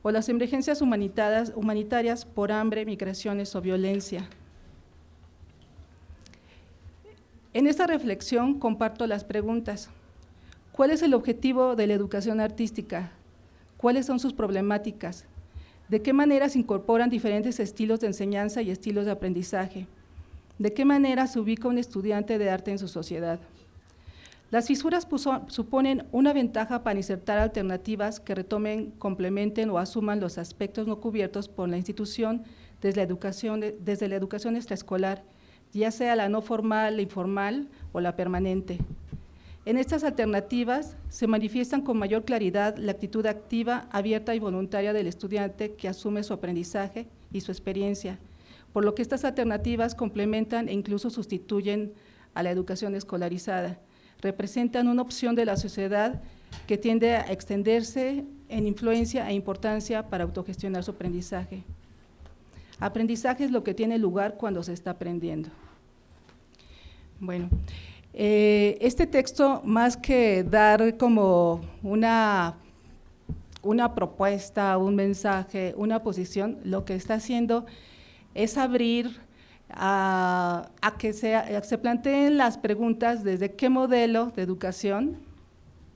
o 0.03 0.11
las 0.11 0.29
emergencias 0.29 0.81
humanitarias 0.83 2.25
por 2.25 2.53
hambre, 2.53 2.85
migraciones 2.85 3.55
o 3.55 3.61
violencia. 3.61 4.29
En 7.53 7.67
esta 7.67 7.87
reflexión 7.87 8.59
comparto 8.59 9.07
las 9.07 9.25
preguntas. 9.25 9.88
¿Cuál 10.73 10.91
es 10.91 11.03
el 11.03 11.15
objetivo 11.15 11.75
de 11.75 11.87
la 11.87 11.95
educación 11.95 12.38
artística? 12.41 13.12
¿Cuáles 13.79 14.05
son 14.05 14.21
sus 14.21 14.35
problemáticas? 14.35 15.25
¿De 15.88 16.03
qué 16.03 16.12
manera 16.12 16.49
se 16.49 16.59
incorporan 16.59 17.09
diferentes 17.09 17.59
estilos 17.61 18.00
de 18.00 18.09
enseñanza 18.09 18.61
y 18.61 18.71
estilos 18.71 19.07
de 19.07 19.12
aprendizaje? 19.12 19.87
¿De 20.59 20.73
qué 20.73 20.85
manera 20.85 21.26
se 21.26 21.41
ubica 21.41 21.69
un 21.69 21.79
estudiante 21.79 22.38
de 22.38 22.50
arte 22.50 22.73
en 22.73 22.79
su 22.79 22.88
sociedad? 22.88 23.41
Las 24.57 24.69
fisuras 24.69 25.07
suponen 25.49 26.07
una 26.13 26.33
ventaja 26.33 26.83
para 26.83 26.99
insertar 26.99 27.37
alternativas 27.37 28.21
que 28.21 28.35
retomen, 28.35 28.91
complementen 28.93 29.69
o 29.69 29.77
asuman 29.77 30.19
los 30.19 30.39
aspectos 30.39 30.87
no 30.87 30.99
cubiertos 30.99 31.47
por 31.47 31.69
la 31.69 31.77
institución 31.77 32.43
desde 32.81 32.97
la 32.97 33.03
educación, 33.03 33.63
desde 33.81 34.09
la 34.09 34.17
educación 34.17 34.57
extraescolar, 34.57 35.23
ya 35.75 35.91
sea 35.91 36.17
la 36.17 36.31
no 36.31 36.41
formal, 36.41 36.97
la 36.97 37.03
informal 37.03 37.69
o 37.93 38.01
la 38.01 38.17
permanente. 38.17 38.79
En 39.67 39.77
estas 39.77 40.05
alternativas 40.05 40.97
se 41.11 41.27
manifiestan 41.27 41.83
con 41.83 41.99
mayor 41.99 42.25
claridad 42.25 42.79
la 42.79 42.93
actitud 42.93 43.27
activa, 43.27 43.87
abierta 43.91 44.35
y 44.35 44.39
voluntaria 44.39 44.95
del 44.95 45.07
estudiante 45.07 45.75
que 45.75 45.87
asume 45.87 46.23
su 46.23 46.33
aprendizaje 46.33 47.07
y 47.31 47.43
su 47.43 47.53
experiencia, 47.53 48.19
por 48.73 48.87
lo 48.87 48.95
que 48.95 49.03
estas 49.03 49.27
alternativas 49.27 49.95
complementan 49.95 50.71
e 50.71 50.73
incluso 50.73 51.11
sustituyen 51.11 51.93
a 52.33 52.43
la 52.43 52.51
educación 52.51 52.95
escolarizada 52.95 53.81
representan 54.26 54.88
una 54.88 55.02
opción 55.02 55.35
de 55.37 55.45
la 55.45 55.56
sociedad 55.56 56.21
que 56.66 56.76
tiende 56.76 57.14
a 57.16 57.33
extenderse 57.33 58.25
en 58.49 58.66
influencia 58.66 59.30
e 59.30 59.35
importancia 59.35 60.09
para 60.09 60.25
autogestionar 60.25 60.83
su 60.83 60.90
aprendizaje. 60.90 61.62
Aprendizaje 62.80 63.45
es 63.45 63.50
lo 63.50 63.62
que 63.62 63.73
tiene 63.73 63.99
lugar 63.99 64.37
cuando 64.37 64.62
se 64.62 64.73
está 64.73 64.90
aprendiendo. 64.90 65.49
Bueno, 67.21 67.49
eh, 68.12 68.76
este 68.80 69.06
texto, 69.06 69.62
más 69.64 69.97
que 69.97 70.42
dar 70.42 70.97
como 70.97 71.61
una 71.83 72.56
una 73.66 73.95
propuesta, 73.95 74.78
un 74.78 74.95
mensaje, 74.95 75.75
una 75.76 76.02
posición, 76.02 76.59
lo 76.62 76.85
que 76.85 76.95
está 76.95 77.14
haciendo 77.14 77.66
es 78.35 78.56
abrir 78.56 79.21
a, 79.76 80.71
que 80.99 81.12
se 81.12 81.78
planteen 81.78 82.37
las 82.37 82.59
preguntas 82.59 83.23
desde 83.25 83.52
qué 83.54 83.68
modelo 83.68 84.33
de 84.35 84.42
educación 84.42 85.18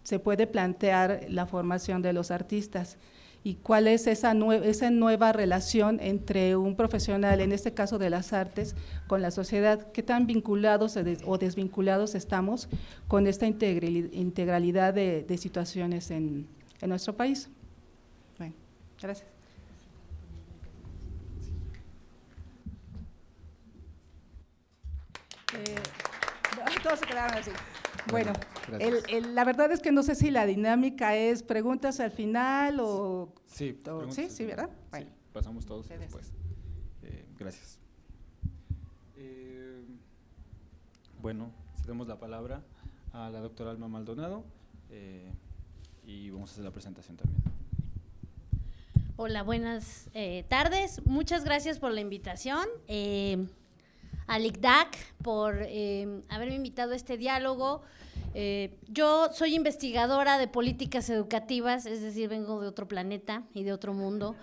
se 0.02 0.18
puede 0.18 0.46
plantear 0.46 1.26
la 1.28 1.46
formación 1.46 2.02
de 2.02 2.12
los 2.12 2.30
artistas 2.30 2.99
y 3.42 3.54
cuál 3.54 3.88
es 3.88 4.06
esa, 4.06 4.32
esa 4.64 4.90
nueva 4.90 5.32
relación 5.32 5.99
entre 6.00 6.56
un 6.56 6.76
profesional, 6.76 7.40
en 7.40 7.52
este 7.52 7.72
caso 7.72 7.99
de 7.99 8.10
las 8.10 8.32
artes, 8.32 8.75
con 9.06 9.22
la 9.22 9.30
sociedad, 9.30 9.90
qué 9.92 10.02
tan 10.02 10.26
vinculados 10.26 10.99
o 11.25 11.38
desvinculados 11.38 12.14
estamos 12.14 12.68
con 13.08 13.26
esta 13.26 13.46
integralidad 13.46 14.92
de, 14.92 15.38
situaciones 15.38 16.10
en, 16.10 16.46
nuestro 16.82 17.14
país. 17.14 17.49
Bueno, 18.38 18.54
gracias. 19.00 19.26
Eh, 25.54 25.75
todos 26.90 27.00
se 27.00 27.06
quedaron 27.06 27.38
así. 27.38 27.50
Bueno, 28.11 28.32
la 29.32 29.44
verdad 29.44 29.70
es 29.70 29.80
que 29.80 29.92
no 29.92 30.02
sé 30.02 30.16
si 30.16 30.30
la 30.30 30.44
dinámica 30.47 31.14
es 31.14 31.42
preguntas 31.42 32.00
al 32.00 32.11
final 32.11 32.80
o... 32.80 33.32
Sí, 33.47 33.78
sí, 34.11 34.28
sí, 34.28 34.44
¿verdad? 34.44 34.70
Sí, 34.92 35.06
pasamos 35.32 35.66
todos 35.66 35.88
después. 35.88 36.32
Eh, 37.02 37.26
gracias. 37.38 37.78
Eh, 39.16 39.85
bueno, 41.20 41.52
cedemos 41.80 42.09
la 42.09 42.18
palabra 42.18 42.62
a 43.12 43.30
la 43.30 43.40
doctora 43.40 43.70
Alma 43.70 43.87
Maldonado 43.87 44.44
eh, 44.90 45.30
y 46.04 46.30
vamos 46.30 46.50
a 46.50 46.52
hacer 46.54 46.64
la 46.64 46.73
presentación 46.73 47.16
también. 47.16 47.40
Hola, 49.16 49.42
buenas 49.42 50.09
tardes. 50.49 51.06
Muchas 51.06 51.44
gracias 51.44 51.78
por 51.78 51.92
la 51.92 52.00
invitación 52.00 52.66
a 54.30 54.38
LICDAC 54.38 54.96
por 55.25 55.56
eh, 55.62 56.22
haberme 56.28 56.54
invitado 56.54 56.92
a 56.92 56.96
este 56.96 57.18
diálogo. 57.18 57.82
Eh, 58.32 58.78
yo 58.87 59.28
soy 59.32 59.56
investigadora 59.56 60.38
de 60.38 60.46
políticas 60.46 61.10
educativas, 61.10 61.84
es 61.84 62.00
decir, 62.00 62.28
vengo 62.28 62.60
de 62.60 62.68
otro 62.68 62.87
planeta 62.87 63.42
y 63.54 63.64
de 63.64 63.72
otro 63.72 63.92
mundo. 63.92 64.37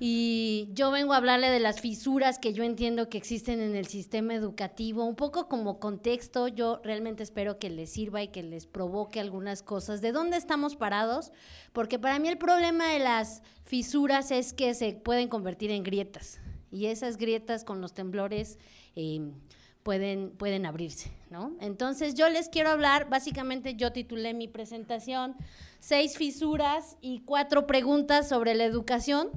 Y 0.00 0.70
yo 0.72 0.90
vengo 0.90 1.12
a 1.12 1.18
hablarle 1.18 1.50
de 1.50 1.60
las 1.60 1.82
fisuras 1.82 2.38
que 2.38 2.54
yo 2.54 2.64
entiendo 2.64 3.10
que 3.10 3.18
existen 3.18 3.60
en 3.60 3.76
el 3.76 3.86
sistema 3.86 4.34
educativo, 4.34 5.04
un 5.04 5.16
poco 5.16 5.48
como 5.48 5.80
contexto, 5.80 6.48
yo 6.48 6.80
realmente 6.82 7.22
espero 7.22 7.58
que 7.58 7.68
les 7.68 7.90
sirva 7.90 8.22
y 8.22 8.28
que 8.28 8.42
les 8.42 8.66
provoque 8.66 9.20
algunas 9.20 9.62
cosas. 9.62 10.00
¿De 10.00 10.12
dónde 10.12 10.38
estamos 10.38 10.76
parados? 10.76 11.30
Porque 11.74 11.98
para 11.98 12.18
mí 12.18 12.28
el 12.28 12.38
problema 12.38 12.88
de 12.88 13.00
las 13.00 13.42
fisuras 13.64 14.30
es 14.30 14.54
que 14.54 14.72
se 14.72 14.92
pueden 14.92 15.28
convertir 15.28 15.70
en 15.70 15.82
grietas. 15.82 16.40
Y 16.76 16.86
esas 16.86 17.16
grietas 17.16 17.64
con 17.64 17.80
los 17.80 17.94
temblores 17.94 18.58
Em, 18.96 19.34
pueden, 19.82 20.30
pueden 20.30 20.66
abrirse, 20.66 21.12
¿no? 21.30 21.52
Entonces 21.60 22.14
yo 22.14 22.28
les 22.28 22.48
quiero 22.48 22.70
hablar, 22.70 23.08
básicamente 23.08 23.76
yo 23.76 23.92
titulé 23.92 24.34
mi 24.34 24.48
presentación 24.48 25.36
Seis 25.78 26.16
fisuras 26.16 26.96
y 27.00 27.20
cuatro 27.20 27.68
preguntas 27.68 28.28
sobre 28.28 28.54
la 28.54 28.64
educación. 28.64 29.30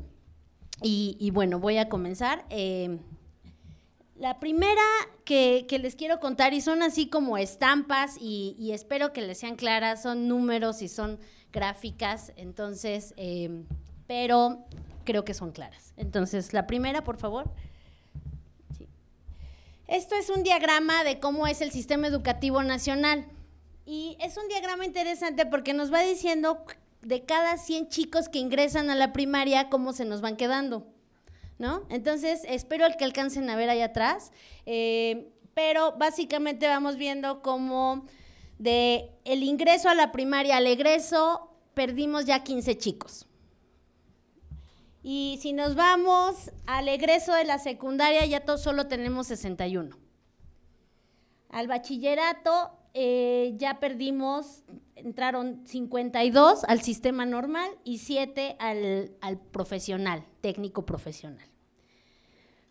Y, 0.82 1.30
bueno, 1.32 1.60
voy 1.60 1.78
a 1.78 1.90
comenzar. 1.90 2.46
Em, 2.50 3.00
la 4.16 4.40
primera 4.40 4.82
que, 5.26 5.68
les 5.80 5.96
quiero 5.96 6.20
contar, 6.22 6.54
y 6.54 6.62
son 6.62 6.82
así 6.82 7.08
como 7.08 7.38
estampas, 7.38 8.16
y, 8.20 8.72
espero 8.72 9.12
que 9.12 9.22
les 9.22 9.40
sean 9.40 9.58
claras, 9.58 10.02
son 10.02 10.30
números 10.30 10.82
y 10.82 10.88
son 10.88 11.20
gráficas, 11.52 12.32
entonces, 12.38 13.14
em, 13.18 13.66
pero 14.08 14.66
creo 15.10 15.26
que 15.26 15.34
son 15.34 15.52
claras. 15.52 15.92
Entonces, 15.98 16.54
la 16.54 16.68
primera, 16.68 17.04
por 17.04 17.18
favor. 17.18 17.50
Esto 19.88 20.14
es 20.14 20.30
un 20.30 20.44
diagrama 20.44 21.04
de 21.04 21.20
cómo 21.20 21.48
es 21.48 21.62
el 21.62 21.72
sistema 21.72 22.06
educativo 22.06 22.62
nacional. 22.62 23.26
Y 23.88 24.18
es 24.20 24.38
un 24.38 24.48
diagrama 24.50 24.86
interesante 24.86 25.48
porque 25.48 25.74
nos 25.74 25.92
va 25.92 26.02
diciendo 26.02 26.64
de 27.02 27.26
cada 27.26 27.58
100 27.58 27.90
chicos 27.90 28.30
que 28.30 28.38
ingresan 28.38 28.92
a 28.92 28.96
la 28.96 29.12
primaria 29.12 29.68
cómo 29.70 29.94
se 29.94 30.06
nos 30.06 30.22
van 30.22 30.36
quedando. 30.36 30.86
¿No? 31.58 31.88
Entonces, 31.90 32.42
espero 32.46 32.86
que 32.96 33.04
alcancen 33.04 33.50
a 33.50 33.56
ver 33.56 33.72
ahí 33.72 33.82
atrás. 33.82 34.32
Eh, 34.68 35.32
pero 35.56 35.94
básicamente 35.94 36.68
vamos 36.68 36.98
viendo 36.98 37.42
cómo 37.42 38.06
de 38.60 39.10
el 39.26 39.42
ingreso 39.42 39.90
a 39.90 39.96
la 39.96 40.12
primaria 40.12 40.58
al 40.58 40.68
egreso 40.68 41.50
perdimos 41.74 42.26
ya 42.26 42.44
15 42.44 42.78
chicos. 42.78 43.26
Y 45.12 45.40
si 45.42 45.54
nos 45.54 45.74
vamos 45.74 46.52
al 46.68 46.88
egreso 46.88 47.34
de 47.34 47.44
la 47.44 47.58
secundaria, 47.58 48.24
ya 48.28 48.44
solo 48.60 48.86
tenemos 48.86 49.26
61. 49.26 49.98
Al 51.50 51.68
bachillerato 51.68 52.70
eh, 52.94 53.56
ya 53.58 53.80
perdimos, 53.80 54.62
entraron 54.94 55.66
52 55.66 56.64
al 56.64 56.84
sistema 56.84 57.26
normal 57.26 57.72
y 57.84 57.98
7 57.98 58.58
al, 58.60 59.40
profesional, 59.52 60.26
técnico 60.42 60.86
profesional. 60.86 61.48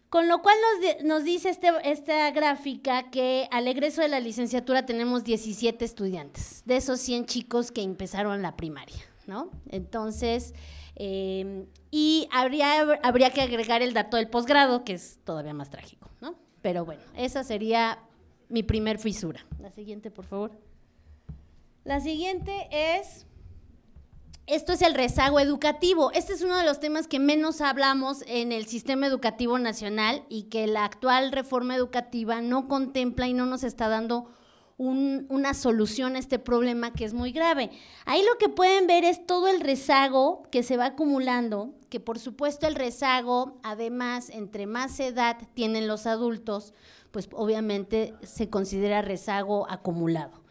Con 0.08 0.28
lo 0.28 0.40
cual 0.40 0.54
nos, 0.62 1.04
nos 1.04 1.24
dice 1.24 1.48
este, 1.48 1.72
esta 1.82 2.30
gráfica 2.30 3.10
que 3.10 3.48
al 3.50 3.66
egreso 3.66 4.00
de 4.00 4.10
la 4.10 4.20
licenciatura 4.20 4.86
tenemos 4.86 5.24
17 5.24 5.84
estudiantes, 5.84 6.62
de 6.66 6.76
esos 6.76 7.00
100 7.00 7.26
chicos 7.26 7.72
que 7.72 7.82
empezaron 7.82 8.42
la 8.42 8.56
primaria, 8.56 9.02
¿no? 9.26 9.50
Entonces, 9.70 10.54
Em, 11.00 11.66
y 11.92 12.28
habría, 12.32 12.80
habría 13.04 13.30
que 13.30 13.40
agregar 13.40 13.82
el 13.82 13.94
dato 13.94 14.16
del 14.16 14.28
posgrado, 14.28 14.84
que 14.84 14.94
es 14.94 15.20
todavía 15.24 15.54
más 15.54 15.70
trágico, 15.70 16.10
¿no? 16.20 16.34
Pero 16.60 16.84
bueno, 16.84 17.02
esa 17.16 17.44
sería 17.44 18.00
mi 18.48 18.64
primer 18.64 18.98
fisura. 18.98 19.46
La 19.60 19.70
siguiente, 19.70 20.10
por 20.10 20.24
favor. 20.24 20.50
La 21.84 22.00
siguiente 22.00 22.66
es, 22.72 23.26
esto 24.48 24.72
es 24.72 24.82
el 24.82 24.94
rezago 24.94 25.38
educativo. 25.38 26.10
Este 26.10 26.32
es 26.32 26.42
uno 26.42 26.56
de 26.58 26.64
los 26.64 26.80
temas 26.80 27.06
que 27.06 27.20
menos 27.20 27.60
hablamos 27.60 28.24
en 28.26 28.50
el 28.50 28.66
sistema 28.66 29.06
educativo 29.06 29.56
nacional 29.60 30.24
y 30.28 30.44
que 30.44 30.66
la 30.66 30.84
actual 30.84 31.30
reforma 31.30 31.76
educativa 31.76 32.40
no 32.40 32.66
contempla 32.66 33.28
y 33.28 33.34
no 33.34 33.46
nos 33.46 33.62
está 33.62 33.88
dando 33.88 34.32
una 34.78 35.54
solución 35.54 36.14
a 36.14 36.20
este 36.20 36.38
problema 36.38 36.92
que 36.92 37.04
es 37.04 37.12
muy 37.12 37.32
grave. 37.32 37.70
Ahí 38.06 38.22
lo 38.22 38.38
que 38.38 38.48
pueden 38.48 38.86
ver 38.86 39.04
es 39.04 39.26
todo 39.26 39.48
el 39.48 39.60
rezago 39.60 40.44
que 40.50 40.62
se 40.62 40.76
va 40.76 40.86
acumulando, 40.86 41.74
que 41.90 41.98
por 41.98 42.20
supuesto 42.20 42.68
el 42.68 42.76
rezago, 42.76 43.58
además, 43.64 44.30
entre 44.30 44.66
más 44.66 44.98
edad 45.00 45.36
tienen 45.54 45.88
los 45.88 46.06
adultos, 46.06 46.74
pues 47.10 47.28
obviamente 47.32 48.14
se 48.22 48.48
considera 48.48 49.02
rezago 49.02 49.68
acumulado. 49.68 50.42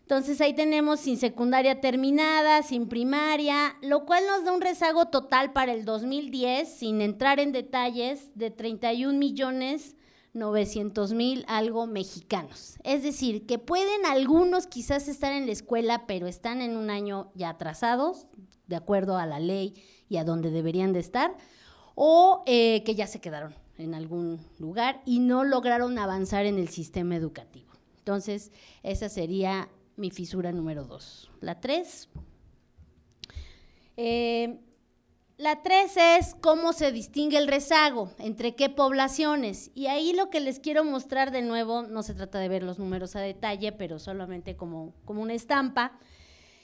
Entonces 0.00 0.40
ahí 0.40 0.54
tenemos 0.54 1.00
sin 1.00 1.16
secundaria 1.16 1.80
terminada, 1.80 2.62
sin 2.62 2.88
primaria, 2.88 3.76
lo 3.82 4.04
cual 4.04 4.24
nos 4.26 4.44
da 4.44 4.52
un 4.52 4.60
rezago 4.60 5.06
total 5.06 5.52
para 5.52 5.72
el 5.72 5.84
2010, 5.84 6.68
sin 6.68 7.00
entrar 7.00 7.40
en 7.40 7.52
detalles, 7.52 8.30
de 8.34 8.50
31 8.50 9.18
millones 9.18 9.96
900 10.34 11.12
mil 11.12 11.44
algo 11.48 11.86
mexicanos. 11.86 12.76
Es 12.84 13.02
decir, 13.02 13.46
que 13.46 13.58
pueden 13.58 14.04
algunos 14.04 14.66
quizás 14.66 15.08
estar 15.08 15.32
en 15.32 15.46
la 15.46 15.52
escuela, 15.52 16.06
pero 16.06 16.26
están 16.26 16.60
en 16.60 16.76
un 16.76 16.90
año 16.90 17.30
ya 17.34 17.50
atrasados, 17.50 18.26
de 18.66 18.76
acuerdo 18.76 19.16
a 19.16 19.26
la 19.26 19.38
ley 19.38 19.74
y 20.08 20.16
a 20.16 20.24
donde 20.24 20.50
deberían 20.50 20.92
de 20.92 21.00
estar, 21.00 21.36
o 21.94 22.42
eh, 22.46 22.82
que 22.84 22.94
ya 22.94 23.06
se 23.06 23.20
quedaron 23.20 23.54
en 23.78 23.94
algún 23.94 24.40
lugar 24.58 25.02
y 25.04 25.20
no 25.20 25.44
lograron 25.44 25.98
avanzar 25.98 26.46
en 26.46 26.58
el 26.58 26.68
sistema 26.68 27.16
educativo. 27.16 27.72
Entonces, 27.98 28.52
esa 28.82 29.08
sería 29.08 29.68
mi 29.96 30.10
fisura 30.10 30.52
número 30.52 30.84
dos. 30.84 31.30
La 31.40 31.60
tres. 31.60 32.08
Eh, 33.96 34.58
la 35.44 35.60
tres 35.60 35.98
es 35.98 36.34
cómo 36.40 36.72
se 36.72 36.90
distingue 36.90 37.36
el 37.36 37.48
rezago, 37.48 38.10
entre 38.18 38.54
qué 38.54 38.70
poblaciones. 38.70 39.70
Y 39.74 39.88
ahí 39.88 40.14
lo 40.14 40.30
que 40.30 40.40
les 40.40 40.58
quiero 40.58 40.84
mostrar 40.84 41.32
de 41.32 41.42
nuevo, 41.42 41.82
no 41.82 42.02
se 42.02 42.14
trata 42.14 42.38
de 42.38 42.48
ver 42.48 42.62
los 42.62 42.78
números 42.78 43.14
a 43.14 43.20
detalle, 43.20 43.70
pero 43.70 43.98
solamente 43.98 44.56
como, 44.56 44.94
como 45.04 45.20
una 45.20 45.34
estampa, 45.34 45.98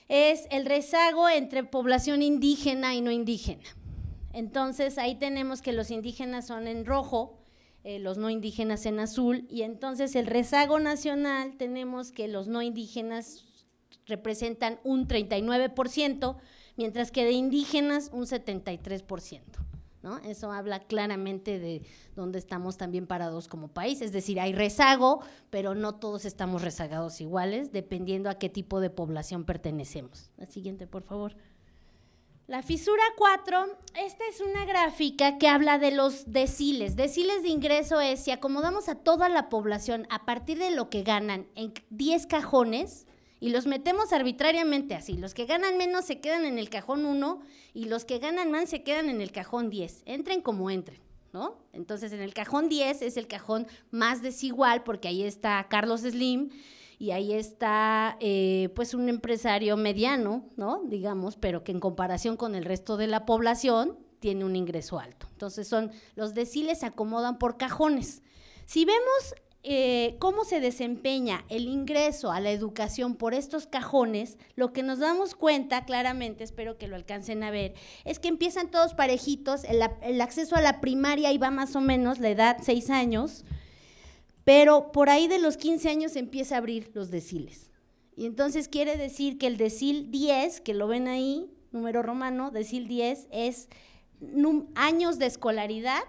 es 0.08 0.46
el 0.50 0.64
rezago 0.64 1.28
entre 1.28 1.62
población 1.62 2.22
indígena 2.22 2.94
y 2.94 3.02
no 3.02 3.10
indígena. 3.10 3.64
Entonces 4.32 4.96
ahí 4.96 5.14
tenemos 5.16 5.60
que 5.60 5.74
los 5.74 5.90
indígenas 5.90 6.46
son 6.46 6.66
en 6.66 6.86
rojo, 6.86 7.38
eh, 7.84 7.98
los 7.98 8.16
no 8.16 8.30
indígenas 8.30 8.86
en 8.86 8.98
azul, 8.98 9.46
y 9.50 9.60
entonces 9.60 10.16
el 10.16 10.26
rezago 10.26 10.80
nacional 10.80 11.58
tenemos 11.58 12.12
que 12.12 12.28
los 12.28 12.48
no 12.48 12.62
indígenas 12.62 13.44
representan 14.06 14.80
un 14.84 15.06
39%, 15.06 16.38
mientras 16.80 17.10
que 17.10 17.26
de 17.26 17.32
indígenas 17.32 18.08
un 18.10 18.24
73%. 18.24 19.42
¿no? 20.02 20.16
Eso 20.20 20.50
habla 20.50 20.80
claramente 20.80 21.58
de 21.58 21.82
dónde 22.16 22.38
estamos 22.38 22.78
también 22.78 23.06
parados 23.06 23.48
como 23.48 23.68
país. 23.68 24.00
Es 24.00 24.12
decir, 24.12 24.40
hay 24.40 24.54
rezago, 24.54 25.20
pero 25.50 25.74
no 25.74 25.96
todos 25.96 26.24
estamos 26.24 26.62
rezagados 26.62 27.20
iguales, 27.20 27.70
dependiendo 27.70 28.30
a 28.30 28.36
qué 28.36 28.48
tipo 28.48 28.80
de 28.80 28.88
población 28.88 29.44
pertenecemos. 29.44 30.30
La 30.38 30.46
siguiente, 30.46 30.86
por 30.86 31.02
favor. 31.02 31.36
La 32.46 32.62
fisura 32.62 33.02
4, 33.18 33.78
esta 34.02 34.24
es 34.30 34.40
una 34.40 34.64
gráfica 34.64 35.36
que 35.36 35.48
habla 35.48 35.78
de 35.78 35.90
los 35.90 36.32
deciles. 36.32 36.96
Deciles 36.96 37.42
de 37.42 37.50
ingreso 37.50 38.00
es 38.00 38.20
si 38.20 38.30
acomodamos 38.30 38.88
a 38.88 38.94
toda 38.94 39.28
la 39.28 39.50
población 39.50 40.06
a 40.08 40.24
partir 40.24 40.56
de 40.58 40.70
lo 40.70 40.88
que 40.88 41.02
ganan 41.02 41.46
en 41.56 41.74
10 41.90 42.26
cajones 42.26 43.06
y 43.40 43.48
los 43.48 43.66
metemos 43.66 44.12
arbitrariamente 44.12 44.94
así. 44.94 45.16
Los 45.16 45.34
que 45.34 45.46
ganan 45.46 45.78
menos 45.78 46.04
se 46.04 46.20
quedan 46.20 46.44
en 46.44 46.58
el 46.58 46.68
cajón 46.68 47.06
1 47.06 47.40
y 47.72 47.86
los 47.86 48.04
que 48.04 48.18
ganan 48.18 48.50
más 48.50 48.68
se 48.68 48.82
quedan 48.82 49.08
en 49.08 49.22
el 49.22 49.32
cajón 49.32 49.70
10. 49.70 50.02
Entren 50.04 50.42
como 50.42 50.70
entren. 50.70 51.00
¿No? 51.32 51.58
Entonces, 51.72 52.12
en 52.12 52.20
el 52.22 52.34
cajón 52.34 52.68
10 52.68 53.02
es 53.02 53.16
el 53.16 53.28
cajón 53.28 53.68
más 53.92 54.20
desigual 54.20 54.82
porque 54.82 55.06
ahí 55.06 55.22
está 55.22 55.64
Carlos 55.70 56.00
Slim 56.00 56.50
y 56.98 57.12
ahí 57.12 57.32
está 57.32 58.16
eh, 58.18 58.68
pues 58.74 58.94
un 58.94 59.08
empresario 59.08 59.76
mediano, 59.76 60.44
¿no? 60.56 60.82
Digamos, 60.84 61.36
pero 61.36 61.62
que 61.62 61.70
en 61.70 61.78
comparación 61.78 62.36
con 62.36 62.56
el 62.56 62.64
resto 62.64 62.96
de 62.96 63.06
la 63.06 63.26
población 63.26 63.96
tiene 64.18 64.44
un 64.44 64.56
ingreso 64.56 64.98
alto. 64.98 65.28
Entonces 65.30 65.68
son, 65.68 65.92
los 66.16 66.34
deciles 66.34 66.80
se 66.80 66.86
acomodan 66.86 67.38
por 67.38 67.56
cajones. 67.56 68.22
Si 68.66 68.84
vemos 68.84 69.34
eh, 69.62 70.16
cómo 70.18 70.44
se 70.44 70.58
desempeña 70.58 71.44
el 71.50 71.68
ingreso 71.68 72.32
a 72.32 72.40
la 72.40 72.50
educación 72.50 73.14
por 73.14 73.34
estos 73.34 73.66
cajones, 73.66 74.38
lo 74.56 74.72
que 74.72 74.82
nos 74.82 75.00
damos 75.00 75.34
cuenta 75.34 75.84
claramente, 75.84 76.44
espero 76.44 76.78
que 76.78 76.88
lo 76.88 76.96
alcancen 76.96 77.42
a 77.42 77.50
ver, 77.50 77.74
es 78.06 78.18
que 78.18 78.28
empiezan 78.28 78.70
todos 78.70 78.94
parejitos, 78.94 79.64
el, 79.64 80.20
acceso 80.22 80.56
a 80.56 80.62
la 80.62 80.80
primaria 80.80 81.30
iba 81.30 81.50
más 81.50 81.76
o 81.76 81.82
menos 81.82 82.20
la 82.20 82.30
edad 82.30 82.56
6 82.62 82.88
años, 82.88 83.44
pero 84.44 84.92
por 84.92 85.10
ahí 85.10 85.28
de 85.28 85.38
los 85.38 85.58
15 85.58 85.90
años 85.90 86.16
empieza 86.16 86.54
a 86.54 86.58
abrir 86.58 86.90
los 86.94 87.10
deciles. 87.10 87.70
Y 88.16 88.24
entonces 88.24 88.66
quiere 88.66 88.96
decir 88.96 89.36
que 89.36 89.46
el 89.46 89.58
decil 89.58 90.10
10, 90.10 90.62
que 90.62 90.72
lo 90.72 90.88
ven 90.88 91.06
ahí, 91.06 91.50
número 91.70 92.02
romano, 92.02 92.50
decil 92.50 92.88
10 92.88 93.28
es 93.30 93.68
años 94.74 95.18
de 95.18 95.26
escolaridad, 95.26 96.02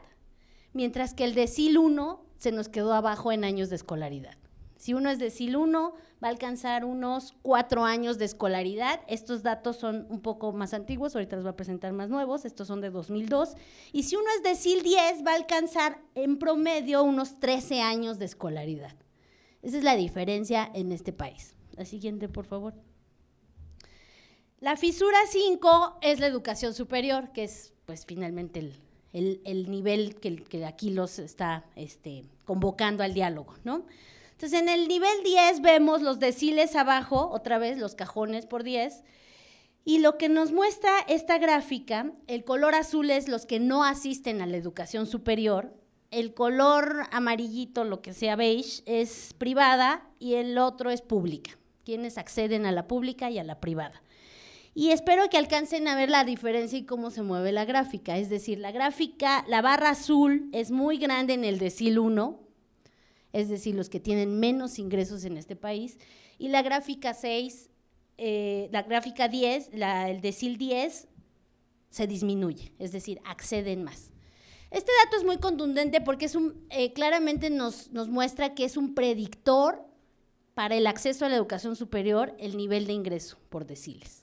mientras 0.71 1.13
que 1.13 1.25
el 1.25 1.35
decil 1.35 1.77
1 1.77 2.30
se 2.41 2.51
nos 2.51 2.69
quedó 2.69 2.93
abajo 2.93 3.31
en 3.31 3.43
años 3.43 3.69
de 3.69 3.75
escolaridad. 3.75 4.35
Si 4.75 4.95
uno 4.95 5.11
es 5.11 5.19
decil 5.19 5.55
1, 5.55 5.93
va 6.23 6.27
a 6.27 6.31
alcanzar 6.31 6.85
unos 6.85 7.35
cuatro 7.43 7.85
años 7.85 8.17
de 8.17 8.25
escolaridad. 8.25 9.01
Estos 9.07 9.43
datos 9.43 9.77
son 9.77 10.07
un 10.09 10.21
poco 10.21 10.51
más 10.51 10.73
antiguos, 10.73 11.13
ahorita 11.13 11.35
les 11.35 11.43
voy 11.43 11.51
a 11.51 11.55
presentar 11.55 11.93
más 11.93 12.09
nuevos, 12.09 12.43
estos 12.43 12.67
son 12.67 12.81
de 12.81 12.89
2002. 12.89 13.53
Y 13.91 14.03
si 14.03 14.15
uno 14.15 14.25
es 14.35 14.41
decil 14.41 14.81
10, 14.81 15.23
va 15.23 15.33
a 15.33 15.35
alcanzar 15.35 16.01
en 16.15 16.39
promedio 16.39 17.03
unos 17.03 17.39
13 17.39 17.81
años 17.81 18.17
de 18.17 18.25
escolaridad. 18.25 18.95
Esa 19.61 19.77
es 19.77 19.83
la 19.83 19.95
diferencia 19.95 20.67
en 20.73 20.91
este 20.91 21.13
país. 21.13 21.53
La 21.73 21.85
siguiente, 21.85 22.27
por 22.27 22.47
favor. 22.47 22.73
La 24.59 24.77
fisura 24.77 25.19
5 25.29 25.99
es 26.01 26.19
la 26.19 26.25
educación 26.25 26.73
superior, 26.73 27.33
que 27.33 27.43
es 27.43 27.71
pues 27.85 28.07
finalmente 28.07 28.61
el, 28.61 28.81
nivel 29.13 30.15
que, 30.15 30.65
aquí 30.65 30.89
los 30.91 31.19
está 31.19 31.65
este, 31.75 32.25
convocando 32.45 33.03
al 33.03 33.13
diálogo, 33.13 33.55
¿no? 33.63 33.85
Entonces, 34.31 34.59
en 34.59 34.69
el 34.69 34.87
nivel 34.87 35.23
10 35.23 35.61
vemos 35.61 36.01
los 36.01 36.19
deciles 36.19 36.75
abajo, 36.75 37.29
otra 37.31 37.59
vez 37.59 37.77
los 37.77 37.93
cajones 37.93 38.45
por 38.45 38.63
10, 38.63 39.03
y 39.83 39.99
lo 39.99 40.17
que 40.17 40.29
nos 40.29 40.51
muestra 40.51 40.91
esta 41.07 41.37
gráfica, 41.37 42.11
el 42.27 42.43
color 42.43 42.75
azul 42.75 43.09
es 43.09 43.27
los 43.27 43.45
que 43.45 43.59
no 43.59 43.83
asisten 43.83 44.41
a 44.41 44.47
la 44.47 44.57
educación 44.57 45.07
superior, 45.07 45.73
el 46.11 46.33
color 46.33 47.07
amarillito, 47.11 47.83
lo 47.83 48.01
que 48.01 48.13
sea 48.13 48.35
beige, 48.35 48.83
es 48.85 49.33
privada 49.37 50.07
y 50.19 50.35
el 50.35 50.57
otro 50.57 50.91
es 50.91 51.01
pública, 51.01 51.57
quienes 51.85 52.17
acceden 52.17 52.65
a 52.65 52.71
la 52.71 52.87
pública 52.87 53.29
y 53.29 53.39
a 53.39 53.43
la 53.43 53.59
privada. 53.59 54.01
Y 54.73 54.91
espero 54.91 55.29
que 55.29 55.37
alcancen 55.37 55.87
a 55.87 55.95
ver 55.95 56.09
la 56.09 56.23
diferencia 56.23 56.79
y 56.79 56.85
cómo 56.85 57.11
se 57.11 57.23
mueve 57.23 57.51
la 57.51 57.65
gráfica. 57.65 58.17
Es 58.17 58.29
decir, 58.29 58.57
la 58.57 58.71
gráfica, 58.71 59.43
la 59.47 59.61
barra 59.61 59.89
azul 59.89 60.49
es 60.53 60.71
muy 60.71 60.97
grande 60.97 61.33
en 61.33 61.43
el 61.43 61.59
decil 61.59 61.99
1, 61.99 62.39
es 63.33 63.49
decir, 63.49 63.75
los 63.75 63.89
que 63.89 63.99
tienen 63.99 64.39
menos 64.39 64.79
ingresos 64.79 65.25
en 65.25 65.37
este 65.37 65.55
país, 65.55 65.97
y 66.37 66.47
la 66.49 66.61
gráfica 66.61 67.13
6, 67.13 67.69
eh, 68.17 68.69
la 68.71 68.83
gráfica 68.83 69.27
10, 69.27 69.71
el 69.73 70.21
decil 70.21 70.57
10, 70.57 71.07
se 71.89 72.07
disminuye, 72.07 72.73
es 72.79 72.93
decir, 72.93 73.19
acceden 73.25 73.83
más. 73.83 74.11
Este 74.69 74.91
dato 75.03 75.17
es 75.17 75.25
muy 75.25 75.37
contundente 75.37 75.99
porque 75.99 76.25
es 76.25 76.35
un, 76.35 76.65
eh, 76.69 76.93
claramente 76.93 77.49
nos, 77.49 77.91
nos 77.91 78.07
muestra 78.07 78.55
que 78.55 78.63
es 78.63 78.77
un 78.77 78.95
predictor 78.95 79.85
para 80.53 80.75
el 80.75 80.87
acceso 80.87 81.25
a 81.25 81.29
la 81.29 81.35
educación 81.35 81.75
superior 81.75 82.33
el 82.39 82.55
nivel 82.55 82.87
de 82.87 82.93
ingreso 82.93 83.37
por 83.49 83.65
deciles. 83.65 84.20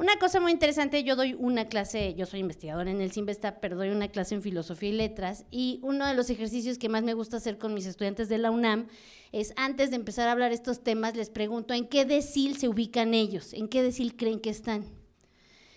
Una 0.00 0.18
cosa 0.18 0.40
muy 0.40 0.50
interesante, 0.50 1.04
yo 1.04 1.14
doy 1.14 1.36
una 1.38 1.66
clase, 1.66 2.14
yo 2.14 2.24
soy 2.24 2.40
investigadora 2.40 2.90
en 2.90 3.02
el 3.02 3.12
CIMBESTA, 3.12 3.60
pero 3.60 3.76
doy 3.76 3.90
una 3.90 4.08
clase 4.08 4.34
en 4.34 4.40
filosofía 4.40 4.88
y 4.88 4.92
letras 4.92 5.44
y 5.50 5.78
uno 5.82 6.06
de 6.06 6.14
los 6.14 6.30
ejercicios 6.30 6.78
que 6.78 6.88
más 6.88 7.02
me 7.02 7.12
gusta 7.12 7.36
hacer 7.36 7.58
con 7.58 7.74
mis 7.74 7.84
estudiantes 7.84 8.30
de 8.30 8.38
la 8.38 8.50
UNAM 8.50 8.86
es 9.30 9.52
antes 9.56 9.90
de 9.90 9.96
empezar 9.96 10.26
a 10.26 10.32
hablar 10.32 10.52
estos 10.52 10.82
temas, 10.82 11.16
les 11.16 11.28
pregunto 11.28 11.74
en 11.74 11.86
qué 11.86 12.06
decil 12.06 12.56
se 12.56 12.66
ubican 12.66 13.12
ellos, 13.12 13.52
en 13.52 13.68
qué 13.68 13.82
decil 13.82 14.16
creen 14.16 14.40
que 14.40 14.48
están. 14.48 14.86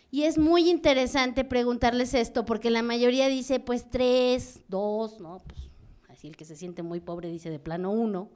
Y 0.10 0.24
es 0.24 0.38
muy 0.38 0.70
interesante 0.70 1.44
preguntarles 1.44 2.14
esto 2.14 2.46
porque 2.46 2.70
la 2.70 2.82
mayoría 2.82 3.28
dice 3.28 3.60
pues 3.60 3.90
tres, 3.90 4.62
dos, 4.70 5.20
¿no? 5.20 5.44
Pues 5.46 5.70
así 6.08 6.30
el 6.30 6.38
que 6.38 6.46
se 6.46 6.56
siente 6.56 6.82
muy 6.82 7.02
pobre 7.02 7.30
dice 7.30 7.50
de 7.50 7.60
plano 7.60 7.92
uno. 7.92 8.32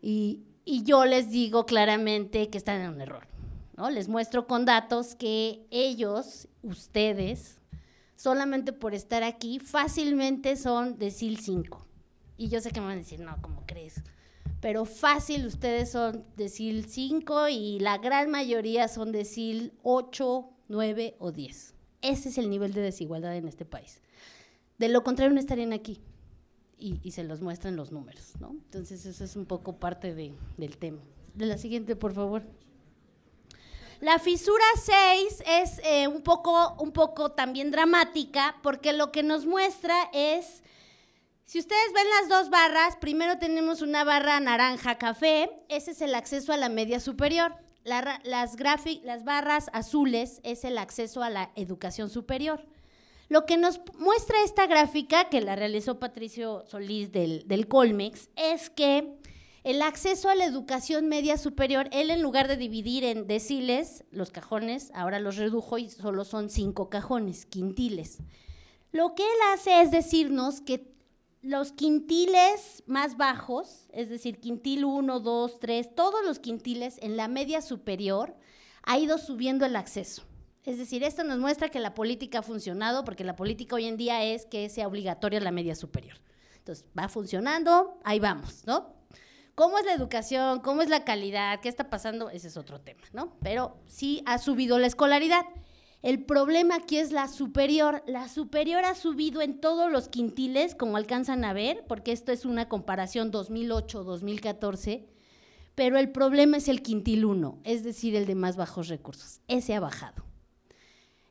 Y, 0.00 0.44
y 0.64 0.84
yo 0.84 1.04
les 1.04 1.30
digo 1.30 1.66
claramente 1.66 2.48
que 2.48 2.58
están 2.58 2.80
en 2.80 2.90
un 2.90 3.00
error 3.00 3.29
les 3.88 4.08
muestro 4.08 4.46
con 4.46 4.66
datos 4.66 5.14
que 5.14 5.66
ellos, 5.70 6.48
ustedes, 6.62 7.60
solamente 8.16 8.74
por 8.74 8.92
estar 8.92 9.22
aquí, 9.22 9.58
fácilmente 9.58 10.56
son 10.56 10.98
de 10.98 11.10
SIL 11.10 11.38
5. 11.38 11.86
Y 12.36 12.48
yo 12.48 12.60
sé 12.60 12.70
que 12.70 12.80
me 12.80 12.86
van 12.86 12.96
a 12.96 13.00
decir, 13.00 13.20
no, 13.20 13.40
¿cómo 13.40 13.64
crees? 13.66 14.02
Pero 14.60 14.84
fácil, 14.84 15.46
ustedes 15.46 15.90
son 15.90 16.24
de 16.36 16.48
SIL 16.48 16.84
5 16.84 17.48
y 17.48 17.78
la 17.80 17.96
gran 17.96 18.30
mayoría 18.30 18.88
son 18.88 19.12
de 19.12 19.24
SIL 19.24 19.72
8, 19.82 20.50
9 20.68 21.16
o 21.18 21.32
10. 21.32 21.74
Ese 22.02 22.28
es 22.28 22.38
el 22.38 22.50
nivel 22.50 22.74
de 22.74 22.82
desigualdad 22.82 23.36
en 23.36 23.48
este 23.48 23.64
país. 23.64 24.02
De 24.78 24.88
lo 24.88 25.02
contrario, 25.02 25.32
no 25.32 25.40
estarían 25.40 25.72
aquí. 25.72 26.00
Y, 26.78 27.10
se 27.10 27.24
los 27.24 27.42
muestran 27.42 27.76
los 27.76 27.92
números, 27.92 28.32
¿no? 28.40 28.52
Entonces, 28.52 29.04
eso 29.04 29.22
es 29.22 29.36
un 29.36 29.44
poco 29.44 29.76
parte 29.76 30.14
del 30.14 30.78
tema. 30.78 31.02
De 31.34 31.44
la 31.44 31.58
siguiente, 31.58 31.94
por 31.94 32.14
favor. 32.14 32.42
La 34.00 34.18
fisura 34.18 34.64
6 34.82 35.42
es 35.46 35.80
eh, 35.84 36.08
un, 36.08 36.22
poco, 36.22 36.74
un 36.78 36.90
poco 36.90 37.32
también 37.32 37.70
dramática 37.70 38.56
porque 38.62 38.94
lo 38.94 39.12
que 39.12 39.22
nos 39.22 39.44
muestra 39.44 39.94
es, 40.14 40.62
si 41.44 41.58
ustedes 41.58 41.92
ven 41.92 42.06
las 42.18 42.30
dos 42.30 42.48
barras, 42.48 42.96
primero 42.96 43.36
tenemos 43.36 43.82
una 43.82 44.02
barra 44.02 44.40
naranja 44.40 44.96
café, 44.96 45.50
ese 45.68 45.90
es 45.90 46.00
el 46.00 46.14
acceso 46.14 46.54
a 46.54 46.56
la 46.56 46.70
media 46.70 46.98
superior. 46.98 47.54
las, 47.84 48.18
las 48.24 49.24
barras 49.24 49.68
azules 49.74 50.40
es 50.44 50.64
el 50.64 50.78
acceso 50.78 51.22
a 51.22 51.28
la 51.28 51.50
educación 51.54 52.08
superior. 52.08 52.64
Lo 53.28 53.44
que 53.44 53.58
nos 53.58 53.82
muestra 53.98 54.42
esta 54.42 54.66
gráfica, 54.66 55.28
que 55.28 55.42
la 55.42 55.56
realizó 55.56 56.00
Patricio 56.00 56.64
Solís 56.66 57.12
del, 57.12 57.46
del 57.46 57.68
Colmex, 57.68 58.30
es 58.34 58.70
que 58.70 59.19
el 59.62 59.82
acceso 59.82 60.30
a 60.30 60.34
la 60.34 60.46
educación 60.46 61.08
media 61.08 61.36
superior, 61.36 61.88
él 61.92 62.10
en 62.10 62.22
lugar 62.22 62.48
de 62.48 62.56
dividir 62.56 63.04
en 63.04 63.26
deciles, 63.26 64.04
los 64.10 64.30
cajones, 64.30 64.90
ahora 64.94 65.20
los 65.20 65.36
redujo 65.36 65.76
y 65.76 65.90
solo 65.90 66.24
son 66.24 66.48
cinco 66.48 66.88
cajones, 66.88 67.44
quintiles. 67.44 68.18
Lo 68.92 69.14
que 69.14 69.22
él 69.22 69.38
hace 69.52 69.82
es 69.82 69.90
decirnos 69.90 70.60
que 70.60 70.90
los 71.42 71.72
quintiles 71.72 72.82
más 72.86 73.16
bajos, 73.16 73.86
es 73.92 74.08
decir, 74.08 74.40
quintil 74.40 74.84
1, 74.84 75.20
2, 75.20 75.60
3, 75.60 75.94
todos 75.94 76.24
los 76.24 76.38
quintiles 76.38 76.98
en 77.02 77.16
la 77.16 77.28
media 77.28 77.60
superior, 77.60 78.34
ha 78.82 78.98
ido 78.98 79.18
subiendo 79.18 79.66
el 79.66 79.76
acceso. 79.76 80.22
Es 80.64 80.78
decir, 80.78 81.02
esto 81.02 81.24
nos 81.24 81.38
muestra 81.38 81.70
que 81.70 81.80
la 81.80 81.94
política 81.94 82.40
ha 82.40 82.42
funcionado, 82.42 83.04
porque 83.04 83.24
la 83.24 83.36
política 83.36 83.76
hoy 83.76 83.86
en 83.86 83.96
día 83.96 84.24
es 84.24 84.44
que 84.44 84.68
sea 84.68 84.88
obligatoria 84.88 85.40
la 85.40 85.50
media 85.50 85.74
superior. 85.74 86.16
Entonces, 86.56 86.84
va 86.98 87.08
funcionando, 87.08 87.98
ahí 88.04 88.20
vamos, 88.20 88.64
¿no? 88.66 88.99
¿Cómo 89.54 89.78
es 89.78 89.84
la 89.84 89.94
educación? 89.94 90.60
¿Cómo 90.60 90.82
es 90.82 90.88
la 90.88 91.04
calidad? 91.04 91.60
¿Qué 91.60 91.68
está 91.68 91.90
pasando? 91.90 92.30
Ese 92.30 92.48
es 92.48 92.56
otro 92.56 92.80
tema, 92.80 93.02
¿no? 93.12 93.36
Pero 93.42 93.76
sí 93.86 94.22
ha 94.26 94.38
subido 94.38 94.78
la 94.78 94.86
escolaridad. 94.86 95.44
El 96.02 96.24
problema 96.24 96.76
aquí 96.76 96.96
es 96.96 97.12
la 97.12 97.28
superior. 97.28 98.02
La 98.06 98.28
superior 98.28 98.84
ha 98.84 98.94
subido 98.94 99.42
en 99.42 99.60
todos 99.60 99.92
los 99.92 100.08
quintiles, 100.08 100.74
como 100.74 100.96
alcanzan 100.96 101.44
a 101.44 101.52
ver, 101.52 101.84
porque 101.86 102.12
esto 102.12 102.32
es 102.32 102.46
una 102.46 102.68
comparación 102.68 103.30
2008-2014, 103.30 105.06
pero 105.74 105.98
el 105.98 106.10
problema 106.10 106.56
es 106.56 106.68
el 106.68 106.82
quintil 106.82 107.26
1, 107.26 107.60
es 107.64 107.84
decir, 107.84 108.16
el 108.16 108.26
de 108.26 108.34
más 108.34 108.56
bajos 108.56 108.88
recursos. 108.88 109.40
Ese 109.46 109.74
ha 109.74 109.80
bajado. 109.80 110.24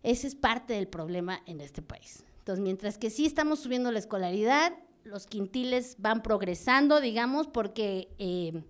Ese 0.04 0.28
es 0.28 0.36
parte 0.36 0.76
del 0.76 0.88
problema 0.88 1.42
en 1.46 1.62
este 1.62 1.82
país. 1.82 2.24
Entonces, 2.40 2.64
mientras 2.64 2.98
que 2.98 3.10
sí 3.10 3.26
estamos 3.26 3.60
subiendo 3.60 3.92
la 3.92 4.00
escolaridad, 4.00 4.74
los 5.10 5.26
quintiles 5.26 5.96
van 6.00 6.22
progresando, 6.22 7.02
digamos, 7.02 7.48
porque 7.48 8.10
eh, 8.20 8.64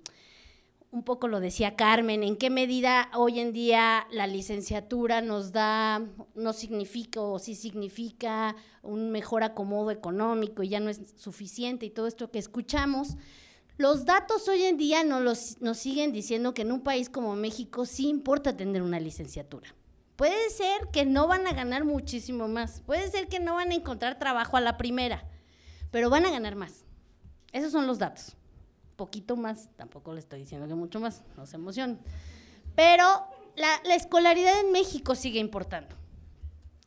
un 0.92 1.04
poco 1.04 1.28
lo 1.28 1.40
decía 1.40 1.76
Carmen, 1.76 2.24
en 2.24 2.36
qué 2.36 2.50
medida 2.50 3.10
hoy 3.14 3.40
en 3.40 3.54
día 3.54 4.08
la 4.12 4.26
licenciatura 4.26 5.22
nos 5.22 5.52
da, 5.52 6.02
no 6.36 6.54
significa 6.54 7.22
o 7.22 7.38
sí 7.38 7.56
significa 7.56 8.56
un 8.82 9.12
mejor 9.12 9.44
acomodo 9.44 9.92
económico 9.92 10.64
y 10.64 10.70
ya 10.70 10.80
no 10.80 10.90
es 10.90 11.02
suficiente 11.16 11.86
y 11.86 11.92
todo 11.92 12.08
esto 12.08 12.32
que 12.32 12.40
escuchamos. 12.40 13.18
Los 13.78 14.06
datos 14.06 14.48
hoy 14.48 14.64
en 14.64 14.78
día 14.78 15.04
nos, 15.04 15.62
nos 15.62 15.78
siguen 15.78 16.12
diciendo 16.12 16.54
que 16.54 16.64
en 16.64 16.72
un 16.72 16.82
país 16.82 17.10
como 17.10 17.36
México 17.36 17.86
sí 17.86 18.08
importa 18.08 18.58
tener 18.58 18.82
una 18.82 19.00
licenciatura. 19.00 19.76
Puede 20.16 20.50
ser 20.50 20.90
que 20.92 21.06
no 21.06 21.28
van 21.28 21.48
a 21.48 21.54
ganar 21.54 21.86
muchísimo 21.86 22.48
más, 22.48 22.82
puede 22.82 23.10
ser 23.10 23.28
que 23.28 23.40
no 23.40 23.56
van 23.56 23.72
a 23.72 23.76
encontrar 23.76 24.20
trabajo 24.20 24.58
a 24.58 24.62
la 24.62 24.76
primera, 24.76 25.24
pero 25.92 26.10
van 26.10 26.26
a 26.26 26.32
ganar 26.32 26.56
más. 26.56 26.84
Esos 27.52 27.72
son 27.72 27.88
los 27.88 28.00
datos 28.00 28.36
poquito 29.00 29.38
más, 29.38 29.70
tampoco 29.78 30.14
le 30.14 30.20
estoy 30.20 30.42
diciendo 30.42 30.68
que 30.68 30.76
mucho 30.76 31.00
más, 31.00 31.24
no 31.38 31.46
se 31.46 31.56
emocionen. 31.56 32.00
Pero 32.76 33.06
la, 33.56 33.82
la 33.86 33.96
escolaridad 33.96 34.60
en 34.60 34.74
México 34.74 35.16
sigue 35.16 35.40
importando. 35.40 35.96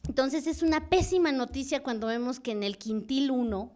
Entonces 0.07 0.47
es 0.47 0.63
una 0.63 0.91
pésima 0.91 1.33
noticia 1.33 1.83
cuando 1.83 2.09
vemos 2.09 2.39
que 2.39 2.53
en 2.53 2.65
el 2.65 2.77
quintil 2.77 3.31
1, 3.31 3.73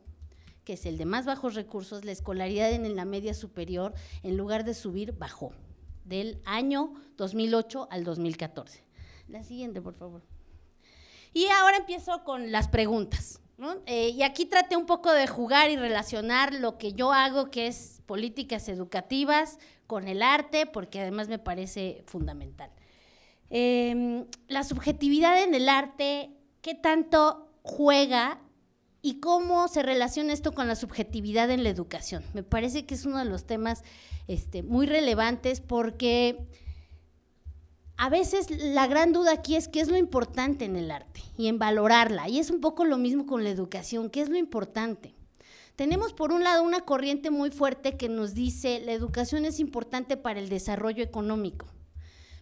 que 0.65 0.75
es 0.75 0.85
el 0.85 0.99
de 0.99 1.07
más 1.07 1.25
bajos 1.25 1.55
recursos, 1.55 2.05
la 2.05 2.13
escolaridad 2.13 2.71
en 2.73 2.95
la 2.95 3.07
media 3.07 3.33
superior, 3.33 3.95
en 4.23 4.37
lugar 4.37 4.65
de 4.65 4.75
subir, 4.75 5.13
bajó 5.17 5.53
del 6.05 6.43
año 6.45 6.93
2008 7.17 7.89
al 7.91 8.05
2014. 8.05 8.85
La 9.29 9.45
siguiente, 9.45 9.81
por 9.81 9.95
favor. 9.95 10.23
Y 11.33 11.47
ahora 11.47 11.79
empiezo 11.79 12.23
con 12.23 12.53
las 12.53 12.69
preguntas. 12.69 13.41
Eh, 13.87 14.11
y 14.11 14.23
aquí 14.23 14.45
traté 14.45 14.77
un 14.77 14.87
poco 14.87 15.13
de 15.13 15.27
jugar 15.27 15.71
y 15.71 15.77
relacionar 15.77 16.53
lo 16.55 16.77
que 16.77 16.93
yo 16.93 17.13
hago, 17.13 17.51
que 17.51 17.67
es 17.67 18.03
políticas 18.07 18.69
educativas, 18.69 19.59
con 19.87 20.09
el 20.09 20.23
arte, 20.23 20.67
porque 20.67 21.01
además 21.01 21.29
me 21.29 21.39
parece 21.39 22.03
fundamental. 22.07 22.71
Em, 23.49 24.27
la 24.49 24.65
subjetividad 24.65 25.43
en 25.43 25.55
el 25.55 25.69
arte, 25.69 26.31
¿qué 26.61 26.75
tanto 26.75 27.51
juega 27.63 28.41
y 29.01 29.21
cómo 29.21 29.69
se 29.69 29.83
relaciona 29.83 30.33
esto 30.33 30.53
con 30.53 30.67
la 30.67 30.75
subjetividad 30.75 31.51
en 31.51 31.63
la 31.63 31.71
educación? 31.71 32.25
Me 32.35 32.43
parece 32.43 32.85
que 32.85 32.95
es 32.95 33.07
uno 33.07 33.19
de 33.19 33.25
los 33.25 33.47
temas 33.47 33.85
este, 34.27 34.63
muy 34.63 34.87
relevantes 34.87 35.61
porque 35.61 36.49
a 37.99 38.11
veces 38.11 38.51
la 38.51 38.87
gran 38.87 39.13
duda 39.13 39.33
aquí 39.33 39.57
es 39.57 39.69
qué 39.69 39.81
es 39.81 39.89
lo 39.89 39.97
importante 39.97 40.65
en 40.65 40.77
el 40.77 40.91
arte 40.91 41.23
y 41.37 41.49
en 41.49 41.59
valorarla. 41.59 42.29
Y 42.29 42.39
es 42.39 42.51
un 42.51 42.61
poco 42.61 42.85
lo 42.85 42.99
mismo 42.99 43.27
con 43.27 43.43
la 43.43 43.51
educación, 43.51 44.11
qué 44.11 44.21
es 44.21 44.29
lo 44.29 44.37
importante. 44.37 45.15
Tenemos 45.77 46.13
por 46.13 46.33
un 46.33 46.45
lado 46.45 46.63
una 46.63 46.83
corriente 46.83 47.31
muy 47.31 47.51
fuerte 47.51 47.97
que 47.97 48.09
nos 48.09 48.35
dice 48.35 48.81
la 48.81 48.93
educación 48.93 49.45
es 49.45 49.61
importante 49.61 50.17
para 50.17 50.41
el 50.41 50.49
desarrollo 50.49 51.03
económico. 51.03 51.67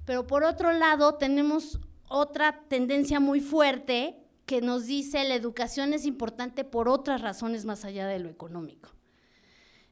Pero 0.05 0.27
por 0.27 0.45
otro 0.45 0.73
lado 0.73 1.15
tenemos 1.15 1.81
otra 2.09 2.63
tendencia 2.69 3.21
muy 3.21 3.41
fuerte 3.41 4.17
que 4.47 4.61
nos 4.61 4.87
dice 4.87 5.25
la 5.25 5.35
educación 5.35 5.95
es 5.95 6.05
importante 6.05 6.65
por 6.65 6.89
otras 6.89 7.23
razones 7.23 7.65
más 7.65 7.85
allá 7.85 8.07
de 8.07 8.19
lo 8.19 8.29
económico. 8.29 8.91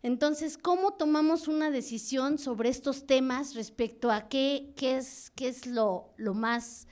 Entonces, 0.02 0.58
¿cómo 0.58 0.94
tomamos 0.94 1.46
una 1.46 1.70
decisión 1.70 2.38
sobre 2.38 2.70
estos 2.70 3.06
temas 3.06 3.54
respecto 3.54 4.10
a 4.10 4.28
qué, 4.28 4.72
qué 4.76 4.96
es, 4.96 5.30
qué 5.36 5.46
es 5.46 5.66
lo, 5.66 6.12
lo 6.16 6.34
más 6.34 6.88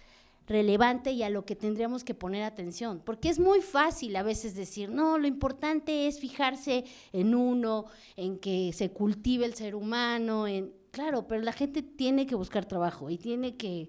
relevante 0.47 1.11
y 1.11 1.25
a 1.25 1.31
lo 1.31 1.45
que 1.45 1.57
tendríamos 1.57 2.05
que 2.05 2.15
poner 2.15 2.45
atención? 2.45 3.03
Porque 3.05 3.29
es 3.29 3.41
muy 3.41 3.63
fácil 3.63 4.15
a 4.15 4.23
veces 4.23 4.55
decir, 4.55 4.91
no, 4.91 5.19
lo 5.19 5.27
importante 5.27 6.07
es 6.07 6.21
fijarse 6.21 6.85
en 7.13 7.35
uno, 7.35 7.87
en 8.15 8.39
que 8.39 8.73
se 8.73 8.93
cultive 8.93 9.45
el 9.45 9.55
ser 9.55 9.75
humano, 9.75 10.47
en... 10.47 10.73
Claro, 10.93 11.29
pero 11.29 11.41
la 11.43 11.53
gente 11.53 11.83
tiene 11.83 12.27
que 12.27 12.35
buscar 12.35 12.65
trabajo 12.65 13.11
y 13.11 13.19
tiene 13.19 13.57
que 13.57 13.89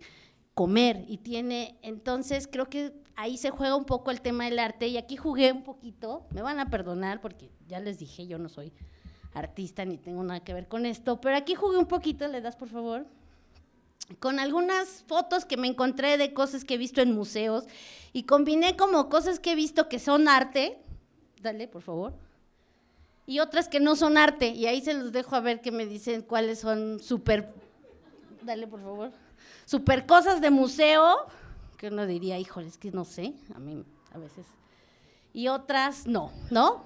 comer 0.53 1.03
y 1.07 1.17
tiene, 1.17 1.79
entonces 1.81 2.47
creo 2.47 2.69
que 2.69 2.93
ahí 3.15 3.37
se 3.37 3.49
juega 3.49 3.75
un 3.75 3.85
poco 3.85 4.11
el 4.11 4.21
tema 4.21 4.45
del 4.45 4.59
arte 4.59 4.87
y 4.87 4.97
aquí 4.97 5.15
jugué 5.15 5.51
un 5.51 5.63
poquito, 5.63 6.27
me 6.31 6.43
van 6.43 6.59
a 6.59 6.69
perdonar 6.69 7.21
porque 7.21 7.49
ya 7.67 7.79
les 7.79 7.97
dije, 7.97 8.27
yo 8.27 8.37
no 8.37 8.49
soy 8.49 8.71
artista 9.33 9.85
ni 9.85 9.97
tengo 9.97 10.23
nada 10.23 10.41
que 10.41 10.53
ver 10.53 10.67
con 10.67 10.85
esto, 10.85 11.21
pero 11.21 11.35
aquí 11.37 11.55
jugué 11.55 11.77
un 11.77 11.85
poquito, 11.85 12.27
le 12.27 12.41
das 12.41 12.55
por 12.55 12.69
favor, 12.69 13.05
con 14.19 14.39
algunas 14.39 15.03
fotos 15.07 15.45
que 15.45 15.57
me 15.57 15.67
encontré 15.67 16.17
de 16.17 16.33
cosas 16.33 16.65
que 16.65 16.73
he 16.73 16.77
visto 16.77 17.01
en 17.01 17.15
museos 17.15 17.65
y 18.13 18.23
combiné 18.23 18.75
como 18.75 19.09
cosas 19.09 19.39
que 19.39 19.53
he 19.53 19.55
visto 19.55 19.87
que 19.87 19.99
son 19.99 20.27
arte, 20.27 20.77
dale 21.41 21.67
por 21.67 21.81
favor, 21.81 22.13
y 23.25 23.39
otras 23.39 23.69
que 23.69 23.79
no 23.79 23.95
son 23.95 24.17
arte, 24.17 24.49
y 24.49 24.65
ahí 24.65 24.81
se 24.81 24.93
los 24.93 25.11
dejo 25.11 25.35
a 25.35 25.39
ver 25.39 25.61
que 25.61 25.71
me 25.71 25.85
dicen 25.85 26.21
cuáles 26.21 26.59
son 26.59 26.99
súper, 26.99 27.53
dale 28.41 28.67
por 28.67 28.81
favor, 28.81 29.11
súper 29.65 30.05
cosas 30.05 30.41
de 30.41 30.51
museo, 30.51 31.25
que 31.77 31.87
uno 31.87 32.05
diría, 32.05 32.37
híjole, 32.37 32.67
es 32.67 32.77
que 32.77 32.91
no 32.91 33.05
sé, 33.05 33.33
a 33.55 33.59
mí 33.59 33.85
a 34.13 34.17
veces, 34.17 34.45
y 35.33 35.47
otras 35.47 36.05
no, 36.05 36.31
¿no? 36.49 36.83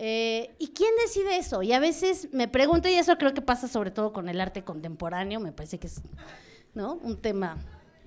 Eh, 0.00 0.54
¿Y 0.60 0.68
quién 0.68 0.90
decide 1.04 1.38
eso? 1.38 1.60
Y 1.64 1.72
a 1.72 1.80
veces 1.80 2.28
me 2.32 2.46
pregunto, 2.46 2.88
y 2.88 2.94
eso 2.94 3.18
creo 3.18 3.34
que 3.34 3.42
pasa 3.42 3.66
sobre 3.66 3.90
todo 3.90 4.12
con 4.12 4.28
el 4.28 4.40
arte 4.40 4.62
contemporáneo, 4.62 5.40
me 5.40 5.50
parece 5.50 5.80
que 5.80 5.88
es 5.88 6.00
¿no? 6.72 6.94
un 7.02 7.16
tema. 7.20 7.56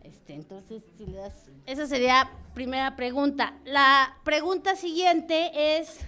Este, 0.02 0.34
entonces, 0.34 0.84
si 0.98 1.06
le 1.06 1.18
das, 1.18 1.34
esa 1.66 1.86
sería 1.88 2.32
primera 2.54 2.96
pregunta. 2.96 3.60
La 3.66 4.16
pregunta 4.24 4.78
siguiente 4.78 5.80
es, 5.80 6.00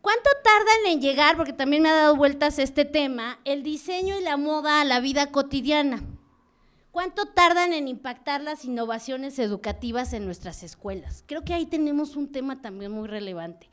¿cuánto 0.00 0.30
tardan 0.42 0.86
en 0.86 1.02
llegar, 1.02 1.36
porque 1.36 1.52
también 1.52 1.82
me 1.82 1.90
ha 1.90 1.94
dado 1.94 2.16
vueltas 2.16 2.58
este 2.58 2.86
tema, 2.86 3.38
el 3.44 3.62
diseño 3.62 4.18
y 4.18 4.22
la 4.22 4.38
moda 4.38 4.80
a 4.80 4.86
la 4.86 5.00
vida 5.00 5.30
cotidiana? 5.30 6.02
¿Cuánto 6.92 7.26
tardan 7.26 7.74
en 7.74 7.88
impactar 7.88 8.40
las 8.40 8.64
innovaciones 8.64 9.38
educativas 9.38 10.14
en 10.14 10.24
nuestras 10.24 10.62
escuelas? 10.62 11.24
Creo 11.26 11.44
que 11.44 11.52
ahí 11.52 11.66
tenemos 11.66 12.16
un 12.16 12.32
tema 12.32 12.62
también 12.62 12.90
muy 12.90 13.06
relevante 13.06 13.68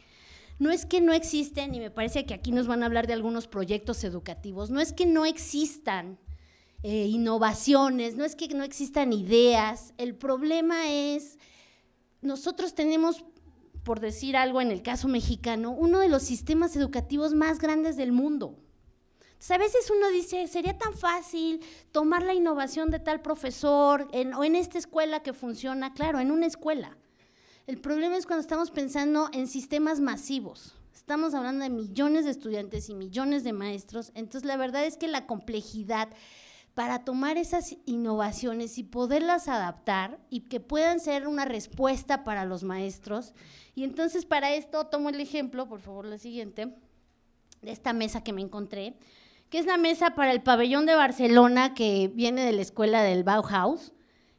no 0.62 0.70
es 0.70 0.86
que 0.86 1.02
no 1.02 1.12
existen, 1.12 1.74
y 1.74 1.80
me 1.80 1.90
parece 1.90 2.28
que 2.28 2.36
aquí 2.36 2.52
nos 2.52 2.68
van 2.68 2.84
a 2.84 2.86
hablar 2.86 3.08
de 3.08 3.14
algunos 3.14 3.48
proyectos 3.48 4.04
educativos, 4.04 4.70
no 4.70 4.80
es 4.80 4.94
que 4.94 5.08
no 5.08 5.26
existan 5.26 6.20
eh, 6.84 7.08
innovaciones, 7.08 8.16
no 8.16 8.26
es 8.26 8.36
que 8.36 8.48
no 8.50 8.64
existan 8.64 9.12
ideas, 9.12 9.96
el 9.98 10.14
problema 10.14 10.92
es, 10.92 11.40
nosotros 12.22 12.76
tenemos, 12.76 13.26
por 13.82 14.02
decir 14.02 14.38
algo 14.38 14.62
en 14.62 14.70
el 14.70 14.84
caso 14.84 15.08
mexicano, 15.08 15.72
uno 15.72 16.00
de 16.00 16.10
los 16.10 16.22
sistemas 16.22 16.76
educativos 16.76 17.34
más 17.34 17.58
grandes 17.58 17.98
del 17.98 18.12
mundo. 18.12 18.60
a 19.50 19.58
veces 19.58 19.90
uno 19.90 20.12
dice, 20.12 20.48
sería 20.48 20.78
tan 20.78 20.94
fácil 20.94 21.62
tomar 21.92 22.22
la 22.22 22.36
innovación 22.36 22.92
de 22.92 23.00
tal 23.00 23.24
profesor 23.24 24.08
o 24.38 24.44
en 24.44 24.56
esta 24.56 24.78
escuela 24.78 25.24
que 25.24 25.34
funciona, 25.34 25.96
claro, 25.96 26.20
en 26.20 26.30
una 26.30 26.46
escuela. 26.46 27.00
El 27.72 27.80
problema 27.80 28.18
es 28.18 28.26
cuando 28.26 28.42
estamos 28.42 28.70
pensando 28.70 29.30
en 29.32 29.48
sistemas 29.48 30.02
masivos. 30.02 30.76
Estamos 30.94 31.34
hablando 31.34 31.64
de 31.64 31.70
millones 31.70 32.26
de 32.26 32.32
estudiantes 32.32 32.90
y 32.90 32.94
millones 32.94 33.46
de 33.46 33.54
maestros. 33.54 34.12
Entonces, 34.14 34.44
la 34.44 34.58
verdad 34.58 34.84
es 34.84 34.98
que 34.98 35.08
la 35.08 35.26
complejidad 35.26 36.10
para 36.74 37.06
tomar 37.06 37.38
esas 37.38 37.78
innovaciones 37.86 38.78
y 38.78 38.84
poderlas 38.84 39.48
adaptar 39.48 40.20
y 40.30 40.42
que 40.50 40.60
puedan 40.60 41.00
ser 41.00 41.30
una 41.30 41.46
respuesta 41.46 42.26
para 42.26 42.44
los 42.44 42.64
maestros. 42.64 43.34
Y 43.74 43.86
entonces 43.86 44.26
para 44.26 44.54
esto 44.54 44.88
tomo 44.88 45.08
el 45.08 45.22
ejemplo, 45.22 45.70
por 45.70 45.80
favor, 45.80 46.06
la 46.06 46.18
siguiente, 46.18 46.76
de 47.62 47.72
esta 47.72 47.94
mesa 47.94 48.22
que 48.22 48.34
me 48.34 48.42
encontré, 48.42 48.98
que 49.50 49.60
es 49.60 49.66
la 49.66 49.78
mesa 49.78 50.14
para 50.14 50.34
el 50.34 50.44
pabellón 50.44 50.86
de 50.86 50.96
Barcelona 50.96 51.74
que 51.74 52.12
viene 52.14 52.44
de 52.44 52.52
la 52.52 52.64
escuela 52.64 53.02
del 53.02 53.24
Bauhaus 53.24 53.94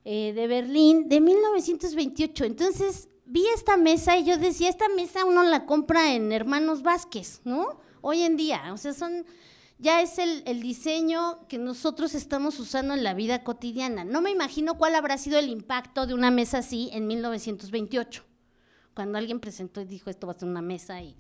eh, 0.05 0.35
de 0.35 0.47
Berlín 0.49 1.09
de 1.09 1.23
1928. 1.23 2.45
Entonces, 2.45 3.09
vi 3.25 3.47
esta 3.55 3.77
mesa 3.77 4.17
y 4.17 4.25
yo 4.25 4.37
decía, 4.39 4.69
esta 4.69 4.89
mesa 4.89 5.25
uno 5.25 5.43
la 5.43 5.67
compra 5.67 6.15
en 6.15 6.33
Hermanos 6.33 6.83
Vázquez, 6.83 7.41
¿no? 7.45 7.81
Hoy 8.01 8.23
en 8.23 8.37
día, 8.37 8.73
o 8.73 8.77
sea, 8.77 8.93
son, 8.93 9.25
ya 9.79 10.03
es 10.03 10.19
el, 10.19 10.61
diseño 10.61 11.47
que 11.49 11.59
nosotros 11.59 12.15
estamos 12.15 12.59
usando 12.59 12.95
en 12.95 13.05
la 13.05 13.15
vida 13.15 13.45
cotidiana. 13.45 14.05
No 14.05 14.21
me 14.21 14.31
imagino 14.31 14.77
cuál 14.77 14.95
habrá 14.95 15.19
sido 15.19 15.39
el 15.39 15.49
impacto 15.49 16.07
de 16.07 16.15
una 16.15 16.31
mesa 16.31 16.59
así 16.59 16.91
en 16.93 17.07
1928, 17.07 18.25
cuando 18.95 19.19
alguien 19.19 19.41
presentó 19.41 19.81
y 19.81 19.85
dijo, 19.85 20.11
esto 20.11 20.27
va 20.27 20.33
a 20.33 20.39
ser 20.39 20.49
una 20.49 20.63
mesa 20.63 21.01
y 21.01 21.17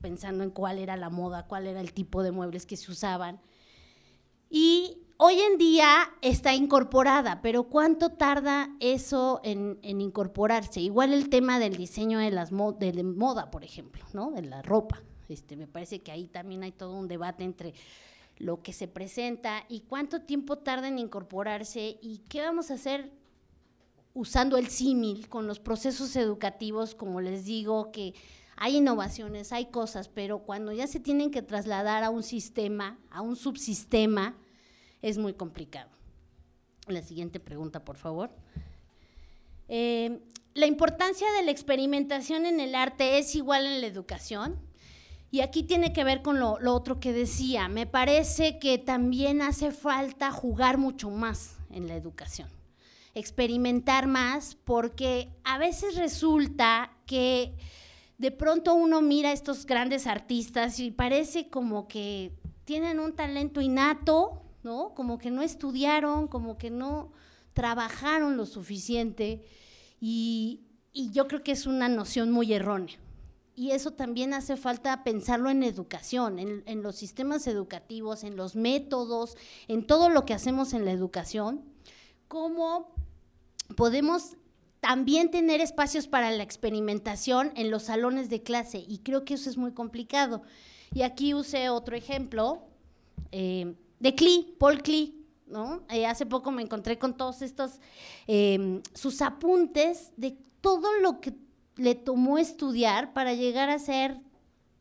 pensando 0.00 0.44
en 0.44 0.50
cuál 0.50 0.78
era 0.78 0.96
la 0.96 1.10
moda, 1.10 1.46
cuál 1.46 1.66
era 1.66 1.80
el 1.80 1.92
tipo 1.92 2.22
de 2.22 2.32
muebles 2.32 2.66
que 2.66 2.76
se 2.76 2.90
usaban. 2.90 3.40
Y 4.50 5.05
hoy 5.18 5.40
en 5.40 5.58
día 5.58 6.12
está 6.20 6.54
incorporada, 6.54 7.40
pero 7.42 7.64
¿cuánto 7.64 8.10
tarda 8.10 8.70
eso 8.80 9.40
en, 9.44 9.78
incorporarse? 9.82 10.80
Igual 10.80 11.12
el 11.12 11.28
tema 11.28 11.58
del 11.58 11.76
diseño 11.76 12.18
de 12.18 12.30
las 12.30 12.50
de 12.50 13.02
moda, 13.02 13.50
por 13.50 13.64
ejemplo, 13.64 14.04
¿no? 14.12 14.30
De 14.30 14.42
la 14.42 14.62
ropa. 14.62 15.02
Este, 15.28 15.56
me 15.56 15.66
parece 15.66 16.00
que 16.00 16.12
ahí 16.12 16.28
también 16.28 16.62
hay 16.62 16.72
todo 16.72 16.94
un 16.94 17.08
debate 17.08 17.44
entre 17.44 17.74
lo 18.38 18.62
que 18.62 18.72
se 18.72 18.86
presenta 18.86 19.64
y 19.68 19.80
cuánto 19.80 20.22
tiempo 20.22 20.58
tarda 20.58 20.88
en 20.88 20.98
incorporarse 20.98 21.98
y 22.00 22.18
qué 22.28 22.42
vamos 22.42 22.70
a 22.70 22.74
hacer 22.74 23.10
usando 24.14 24.56
el 24.56 24.68
símil 24.68 25.28
con 25.28 25.46
los 25.46 25.58
procesos 25.58 26.14
educativos, 26.16 26.94
como 26.94 27.20
les 27.20 27.44
digo, 27.44 27.90
que 27.92 28.14
hay 28.56 28.76
innovaciones, 28.76 29.52
hay 29.52 29.66
cosas, 29.66 30.08
pero 30.08 30.40
cuando 30.40 30.72
ya 30.72 30.86
se 30.86 31.00
tienen 31.00 31.30
que 31.30 31.42
trasladar 31.42 32.04
a 32.04 32.10
un 32.10 32.22
sistema, 32.22 32.98
a 33.10 33.20
un 33.20 33.36
subsistema, 33.36 34.36
es 35.08 35.18
muy 35.18 35.34
complicado. 35.34 35.88
La 36.88 37.00
siguiente 37.00 37.38
pregunta, 37.38 37.84
por 37.84 37.96
favor. 37.96 38.30
Eh, 39.68 40.20
la 40.54 40.66
importancia 40.66 41.30
de 41.32 41.44
la 41.44 41.52
experimentación 41.52 42.44
en 42.44 42.58
el 42.58 42.74
arte 42.74 43.18
es 43.18 43.36
igual 43.36 43.66
en 43.66 43.80
la 43.80 43.86
educación. 43.86 44.58
Y 45.30 45.42
aquí 45.42 45.62
tiene 45.62 45.92
que 45.92 46.02
ver 46.02 46.22
con 46.22 46.40
lo, 46.40 46.58
otro 46.72 46.98
que 46.98 47.12
decía. 47.12 47.68
Me 47.68 47.86
parece 47.86 48.58
que 48.58 48.78
también 48.78 49.42
hace 49.42 49.70
falta 49.70 50.32
jugar 50.32 50.76
mucho 50.76 51.08
más 51.10 51.56
en 51.70 51.86
la 51.86 51.94
educación, 51.94 52.48
experimentar 53.14 54.08
más, 54.08 54.56
porque 54.64 55.28
a 55.44 55.58
veces 55.58 55.94
resulta 55.94 56.90
que 57.06 57.54
de 58.18 58.32
pronto 58.32 58.74
uno 58.74 59.02
mira 59.02 59.28
a 59.28 59.32
estos 59.32 59.66
grandes 59.66 60.08
artistas 60.08 60.80
y 60.80 60.90
parece 60.90 61.48
como 61.48 61.86
que 61.86 62.32
tienen 62.64 62.98
un 62.98 63.14
talento 63.14 63.60
innato, 63.60 64.42
¿no? 64.66 64.94
Como 64.94 65.16
que 65.16 65.30
no 65.30 65.42
estudiaron, 65.42 66.26
como 66.26 66.58
que 66.58 66.70
no 66.70 67.12
trabajaron 67.54 68.36
lo 68.36 68.46
suficiente. 68.46 69.44
Y, 70.00 70.62
yo 71.12 71.28
creo 71.28 71.42
que 71.42 71.52
es 71.52 71.66
una 71.66 71.88
noción 71.88 72.32
muy 72.32 72.52
errónea. 72.52 72.96
Y 73.54 73.70
eso 73.70 73.92
también 73.92 74.34
hace 74.34 74.56
falta 74.56 75.04
pensarlo 75.04 75.50
en 75.50 75.62
educación, 75.62 76.38
en, 76.38 76.82
los 76.82 76.96
sistemas 76.96 77.46
educativos, 77.46 78.24
en 78.24 78.34
los 78.34 78.56
métodos, 78.56 79.36
en 79.68 79.86
todo 79.86 80.08
lo 80.08 80.24
que 80.24 80.34
hacemos 80.34 80.72
en 80.72 80.84
la 80.84 80.92
educación, 80.92 81.62
cómo 82.28 82.94
podemos 83.76 84.36
también 84.80 85.30
tener 85.30 85.60
espacios 85.60 86.08
para 86.08 86.30
la 86.30 86.42
experimentación 86.42 87.52
en 87.56 87.70
los 87.70 87.84
salones 87.84 88.30
de 88.30 88.42
clase. 88.42 88.84
Y 88.86 88.98
creo 88.98 89.24
que 89.24 89.34
eso 89.34 89.48
es 89.48 89.58
muy 89.58 89.72
complicado. 89.72 90.42
Y 90.92 91.02
aquí 91.02 91.34
usé 91.34 91.68
otro 91.68 91.94
ejemplo 91.94 92.62
eh, 93.32 93.74
de 93.98 94.14
Klee, 94.14 94.54
Paul 94.58 94.82
Klee. 94.82 95.16
¿no? 95.46 95.82
Eh, 95.90 96.06
hace 96.06 96.26
poco 96.26 96.50
me 96.50 96.62
encontré 96.62 96.98
con 96.98 97.16
todos 97.16 97.42
estos, 97.42 97.80
em, 98.26 98.82
sus 98.94 99.22
apuntes 99.22 100.12
de 100.16 100.36
todo 100.60 100.98
lo 101.00 101.20
que 101.20 101.34
le 101.76 101.94
tomó 101.94 102.38
estudiar 102.38 103.12
para 103.12 103.34
llegar 103.34 103.70
a 103.70 103.78
ser 103.78 104.18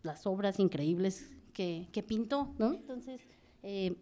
las 0.02 0.26
obras 0.26 0.60
increíbles 0.60 1.30
que, 1.54 2.04
pintó, 2.08 2.54
¿no? 2.58 2.74
Entonces, 2.74 3.22
em, 3.64 3.96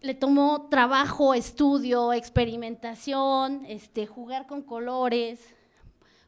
le 0.00 0.14
tomó 0.14 0.68
trabajo, 0.70 1.34
estudio, 1.34 2.12
experimentación, 2.12 3.64
este, 3.66 4.06
jugar 4.06 4.46
con 4.46 4.62
colores, 4.62 5.40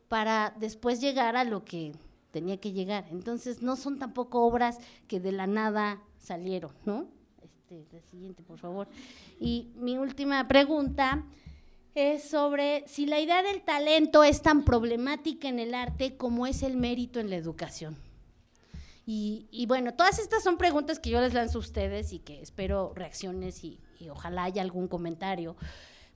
para 0.09 0.53
después 0.59 1.01
llegar 1.01 1.37
a 1.37 1.45
lo 1.45 1.65
que 1.65 1.93
tenía 2.33 2.59
que 2.59 2.73
llegar. 2.73 3.07
Entonces, 3.13 3.63
no 3.63 3.77
son 3.77 3.99
tampoco 3.99 4.43
obras 4.43 4.79
que 5.07 5.21
de 5.21 5.31
la 5.31 5.47
nada 5.47 6.03
salieron, 6.21 6.73
¿no? 6.85 7.09
Este, 7.43 7.87
la 7.93 8.03
siguiente, 8.03 8.43
por 8.43 8.59
favor. 8.59 8.89
Y 9.41 9.73
mi 9.75 9.99
última 9.99 10.47
pregunta 10.47 11.25
es 11.95 12.25
sobre 12.25 12.85
si 12.87 13.07
la 13.07 13.19
idea 13.19 13.43
del 13.43 13.63
talento 13.63 14.23
es 14.23 14.43
tan 14.43 14.65
problemática 14.65 15.49
en 15.49 15.59
el 15.59 15.75
arte 15.75 16.17
como 16.17 16.47
es 16.47 16.63
el 16.63 16.77
mérito 16.77 17.19
en 17.19 17.31
la 17.31 17.37
educación. 17.37 17.97
Y, 19.13 19.67
bueno, 19.67 19.93
todas 19.95 20.21
estas 20.21 20.45
son 20.45 20.57
preguntas 20.57 21.01
que 21.01 21.11
yo 21.11 21.21
les 21.21 21.35
lanzo 21.35 21.59
a 21.59 21.63
ustedes 21.63 22.13
y 22.13 22.21
que 22.21 22.41
espero 22.41 22.93
reacciones 22.95 23.65
y, 23.65 23.81
y 23.99 24.09
ojalá 24.09 24.45
haya 24.45 24.63
algún 24.63 24.87
comentario, 24.87 25.57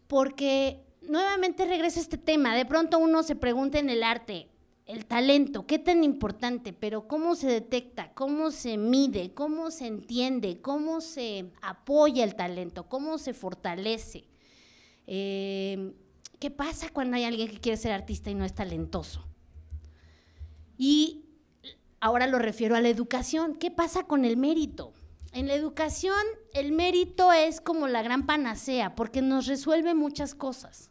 porque 0.06 0.84
nuevamente 1.02 1.64
regreso 1.64 1.98
a 1.98 2.02
este 2.02 2.18
tema. 2.18 2.54
De 2.54 2.64
pronto 2.64 2.98
uno 2.98 3.24
se 3.24 3.34
pregunta 3.34 3.80
en 3.80 3.90
el 3.90 4.04
arte, 4.04 4.48
el 4.86 5.06
talento, 5.06 5.66
qué 5.66 5.78
tan 5.78 6.04
importante, 6.04 6.72
pero 6.72 7.08
cómo 7.08 7.36
se 7.36 7.46
detecta, 7.46 8.12
cómo 8.12 8.50
se 8.50 8.76
mide, 8.76 9.32
cómo 9.32 9.70
se 9.70 9.86
entiende, 9.86 10.60
cómo 10.60 11.00
se 11.00 11.52
apoya 11.62 12.22
el 12.24 12.34
talento, 12.34 12.88
cómo 12.88 13.16
se 13.18 13.32
fortalece. 13.32 14.24
Eh, 15.06 15.94
¿Qué 16.38 16.50
pasa 16.50 16.90
cuando 16.90 17.16
hay 17.16 17.24
alguien 17.24 17.48
que 17.48 17.60
quiere 17.60 17.78
ser 17.78 17.92
artista 17.92 18.30
y 18.30 18.34
no 18.34 18.44
es 18.44 18.54
talentoso? 18.54 19.24
Y 20.76 21.24
ahora 22.00 22.26
lo 22.26 22.38
refiero 22.38 22.76
a 22.76 22.80
la 22.82 22.90
educación. 22.90 23.54
¿Qué 23.54 23.70
pasa 23.70 24.02
con 24.02 24.26
el 24.26 24.36
mérito? 24.36 24.92
En 25.32 25.46
la 25.48 25.54
educación 25.54 26.22
el 26.52 26.72
mérito 26.72 27.32
es 27.32 27.60
como 27.60 27.88
la 27.88 28.02
gran 28.02 28.26
panacea 28.26 28.94
porque 28.94 29.22
nos 29.22 29.46
resuelve 29.46 29.94
muchas 29.94 30.34
cosas. 30.34 30.90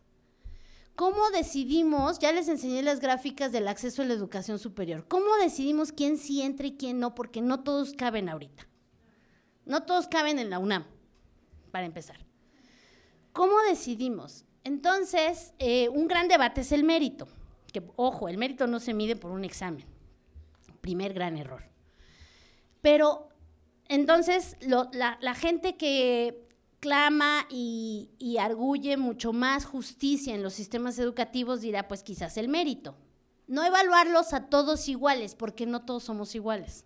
¿Cómo 0.95 1.31
decidimos? 1.31 2.19
Ya 2.19 2.31
les 2.31 2.47
enseñé 2.47 2.83
las 2.83 2.99
gráficas 2.99 3.51
del 3.51 3.67
acceso 3.67 4.01
a 4.01 4.05
la 4.05 4.13
educación 4.13 4.59
superior. 4.59 5.07
¿Cómo 5.07 5.35
decidimos 5.41 5.91
quién 5.91 6.17
sí 6.17 6.41
entra 6.41 6.67
y 6.67 6.77
quién 6.77 6.99
no? 6.99 7.15
Porque 7.15 7.41
no 7.41 7.63
todos 7.63 7.93
caben 7.93 8.29
ahorita. 8.29 8.67
No 9.65 9.83
todos 9.83 10.07
caben 10.07 10.39
en 10.39 10.49
la 10.49 10.59
UNAM, 10.59 10.85
para 11.71 11.85
empezar. 11.85 12.25
¿Cómo 13.31 13.55
decidimos? 13.67 14.45
Entonces, 14.63 15.53
eh, 15.57 15.89
un 15.89 16.07
gran 16.07 16.27
debate 16.27 16.61
es 16.61 16.71
el 16.71 16.83
mérito. 16.83 17.27
Que, 17.71 17.81
ojo, 17.95 18.29
el 18.29 18.37
mérito 18.37 18.67
no 18.67 18.79
se 18.79 18.93
mide 18.93 19.15
por 19.15 19.31
un 19.31 19.43
examen. 19.43 19.85
Primer 20.81 21.13
gran 21.13 21.37
error. 21.37 21.63
Pero 22.81 23.29
entonces, 23.87 24.57
la, 24.61 25.35
gente 25.35 25.75
que 25.75 26.47
clama 26.83 27.47
y, 27.49 28.09
arguye 28.41 28.97
mucho 28.97 29.31
más 29.31 29.63
justicia 29.63 30.35
en 30.35 30.43
los 30.43 30.53
sistemas 30.53 30.99
educativos, 30.99 31.61
dirá, 31.61 31.87
pues 31.87 32.03
quizás 32.03 32.35
el 32.35 32.49
mérito. 32.49 32.97
No 33.47 33.63
evaluarlos 33.63 34.33
a 34.33 34.49
todos 34.49 34.89
iguales, 34.89 35.33
porque 35.33 35.65
no 35.65 35.85
todos 35.85 36.03
somos 36.03 36.35
iguales. 36.35 36.83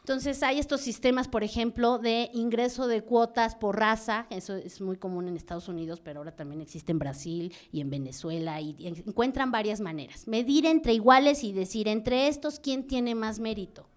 Entonces 0.00 0.42
hay 0.42 0.58
estos 0.58 0.82
sistemas, 0.82 1.28
por 1.28 1.44
ejemplo, 1.44 1.96
de 1.96 2.30
ingreso 2.34 2.88
de 2.88 3.02
cuotas 3.02 3.54
por 3.54 3.78
raza, 3.78 4.26
eso 4.28 4.54
es 4.54 4.82
muy 4.82 4.98
común 4.98 5.28
en 5.28 5.36
Estados 5.36 5.68
Unidos, 5.68 6.02
pero 6.02 6.20
ahora 6.20 6.36
también 6.36 6.60
existe 6.60 6.92
en 6.92 6.98
Brasil 6.98 7.54
y 7.72 7.80
en 7.80 7.88
Venezuela, 7.88 8.60
y, 8.60 8.76
y 8.78 8.88
encuentran 8.88 9.50
varias 9.50 9.80
maneras. 9.80 10.28
Medir 10.28 10.66
entre 10.66 10.92
iguales 10.92 11.42
y 11.42 11.54
decir 11.54 11.88
entre 11.88 12.28
estos 12.28 12.60
quién 12.60 12.86
tiene 12.86 13.14
más 13.14 13.40
mérito. 13.40 13.89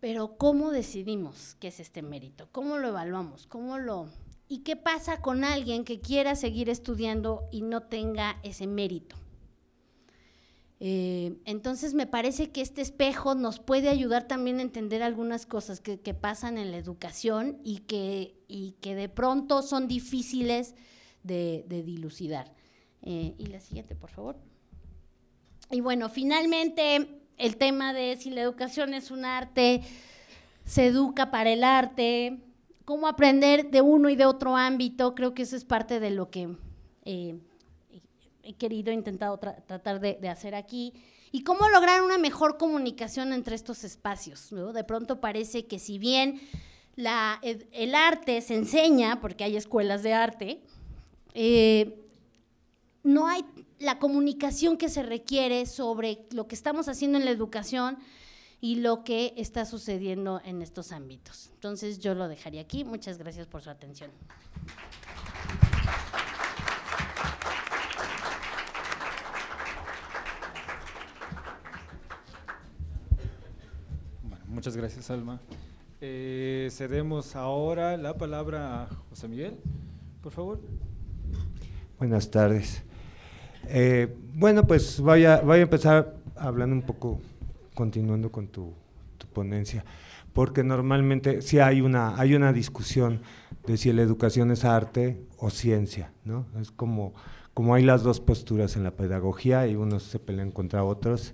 Pero 0.00 0.36
¿cómo 0.36 0.70
decidimos 0.70 1.56
qué 1.58 1.68
es 1.68 1.80
este 1.80 2.02
mérito? 2.02 2.48
¿Cómo 2.52 2.78
lo 2.78 2.88
evaluamos? 2.88 3.46
¿Cómo 3.46 3.78
lo 3.78 4.08
¿Y 4.48 4.58
qué 4.58 4.76
pasa 4.76 5.20
con 5.20 5.42
alguien 5.42 5.84
que 5.84 6.00
quiera 6.00 6.36
seguir 6.36 6.70
estudiando 6.70 7.48
y 7.50 7.62
no 7.62 7.82
tenga 7.82 8.38
ese 8.44 8.66
mérito? 8.66 9.16
Eh, 10.78 11.38
entonces 11.46 11.94
me 11.94 12.06
parece 12.06 12.50
que 12.50 12.60
este 12.60 12.82
espejo 12.82 13.34
nos 13.34 13.58
puede 13.58 13.88
ayudar 13.88 14.28
también 14.28 14.58
a 14.58 14.62
entender 14.62 15.02
algunas 15.02 15.46
cosas 15.46 15.80
que, 15.80 15.96
pasan 16.14 16.58
en 16.58 16.70
la 16.70 16.76
educación 16.76 17.58
y 17.64 17.78
que, 17.78 18.38
y 18.46 18.72
que 18.80 18.94
de 18.94 19.08
pronto 19.08 19.62
son 19.62 19.88
difíciles 19.88 20.74
de, 21.24 21.64
dilucidar. 21.68 22.54
Eh, 23.02 23.34
y 23.38 23.46
la 23.46 23.60
siguiente, 23.60 23.96
por 23.96 24.10
favor. 24.10 24.36
Y 25.70 25.80
bueno, 25.80 26.08
finalmente 26.08 27.25
el 27.38 27.56
tema 27.56 27.92
de 27.92 28.16
si 28.16 28.30
la 28.30 28.42
educación 28.42 28.94
es 28.94 29.10
un 29.10 29.24
arte, 29.24 29.82
se 30.64 30.86
educa 30.86 31.30
para 31.30 31.50
el 31.50 31.64
arte, 31.64 32.38
cómo 32.84 33.08
aprender 33.08 33.70
de 33.70 33.82
uno 33.82 34.08
y 34.08 34.16
de 34.16 34.26
otro 34.26 34.56
ámbito, 34.56 35.14
creo 35.14 35.34
que 35.34 35.42
eso 35.42 35.56
es 35.56 35.64
parte 35.64 36.00
de 36.00 36.10
lo 36.10 36.30
que 36.30 36.56
eh, 37.04 37.38
he 38.42 38.54
querido, 38.54 38.92
intentado 38.92 39.38
tratar 39.38 40.00
de, 40.00 40.28
hacer 40.28 40.54
aquí. 40.54 40.92
Y 41.32 41.42
cómo 41.42 41.68
lograr 41.68 42.02
una 42.02 42.16
mejor 42.16 42.56
comunicación 42.56 43.32
entre 43.32 43.56
estos 43.56 43.84
espacios. 43.84 44.50
De 44.72 44.84
pronto 44.84 45.20
parece 45.20 45.66
que 45.66 45.78
si 45.78 45.98
bien 45.98 46.40
el 46.96 47.94
arte 47.94 48.40
se 48.40 48.54
enseña, 48.54 49.20
porque 49.20 49.44
hay 49.44 49.56
escuelas 49.56 50.02
de 50.02 50.14
arte, 50.14 50.62
eh, 51.34 52.06
no 53.02 53.26
hay 53.26 53.44
la 53.78 53.98
comunicación 53.98 54.76
que 54.76 54.88
se 54.88 55.02
requiere 55.02 55.66
sobre 55.66 56.26
lo 56.30 56.46
que 56.46 56.54
estamos 56.54 56.88
haciendo 56.88 57.18
en 57.18 57.24
la 57.24 57.30
educación 57.30 57.98
y 58.60 58.76
lo 58.76 59.04
que 59.04 59.34
está 59.36 59.64
sucediendo 59.64 60.40
en 60.44 60.62
estos 60.62 60.92
ámbitos. 60.92 61.50
Entonces 61.54 61.98
yo 61.98 62.14
lo 62.14 62.28
dejaría 62.28 62.62
aquí. 62.62 62.84
Muchas 62.84 63.18
gracias 63.18 63.46
por 63.46 63.62
su 63.62 63.70
atención. 63.70 64.10
Bueno, 74.22 74.44
muchas 74.48 74.76
gracias, 74.76 75.10
Alma. 75.10 75.40
Eh, 76.00 76.68
cedemos 76.72 77.36
ahora 77.36 77.96
la 77.96 78.16
palabra 78.16 78.84
a 78.84 78.88
José 79.10 79.28
Miguel, 79.28 79.56
por 80.22 80.32
favor. 80.32 80.60
Buenas 81.98 82.30
tardes. 82.30 82.85
Eh, 83.68 84.14
bueno, 84.34 84.66
pues 84.66 85.00
voy 85.00 85.24
a, 85.24 85.40
voy 85.40 85.58
a 85.58 85.62
empezar 85.62 86.16
hablando 86.36 86.74
un 86.74 86.82
poco, 86.82 87.20
continuando 87.74 88.30
con 88.30 88.48
tu, 88.48 88.74
ponencia, 89.32 89.84
porque 90.32 90.64
normalmente 90.64 91.42
sí 91.42 91.58
hay 91.58 91.82
una, 91.82 92.18
hay 92.18 92.34
una 92.34 92.54
discusión 92.54 93.20
de 93.66 93.76
si 93.76 93.92
la 93.92 94.00
educación 94.00 94.50
es 94.50 94.64
arte 94.64 95.20
o 95.36 95.50
ciencia, 95.50 96.12
¿no? 96.24 96.46
Es 96.58 96.70
como 96.70 97.12
como 97.56 97.74
hay 97.74 97.82
las 97.82 98.02
dos 98.02 98.20
posturas 98.20 98.76
en 98.76 98.84
la 98.84 98.90
pedagogía 98.90 99.66
y 99.66 99.76
unos 99.76 100.02
se 100.02 100.18
pelean 100.18 100.50
contra 100.50 100.84
otros, 100.84 101.32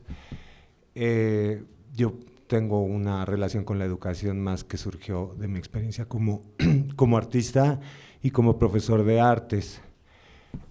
eh, 0.94 1.64
yo 1.96 2.14
tengo 2.46 2.80
una 2.80 3.24
relación 3.24 3.64
con 3.64 3.80
la 3.80 3.86
educación 3.86 4.40
más 4.40 4.62
que 4.62 4.76
surgió 4.76 5.34
de 5.36 5.48
mi 5.48 5.58
experiencia 5.58 6.04
como, 6.04 6.44
como 6.94 7.16
artista 7.16 7.80
y 8.22 8.30
como 8.30 8.56
profesor 8.56 9.02
de 9.02 9.20
artes. 9.20 9.80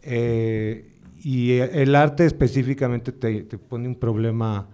Eh, 0.03 0.90
y 1.23 1.59
el 1.59 1.95
arte 1.95 2.25
específicamente 2.25 3.11
te, 3.11 3.43
pone 3.57 3.87
un 3.87 3.95
problema, 3.95 4.67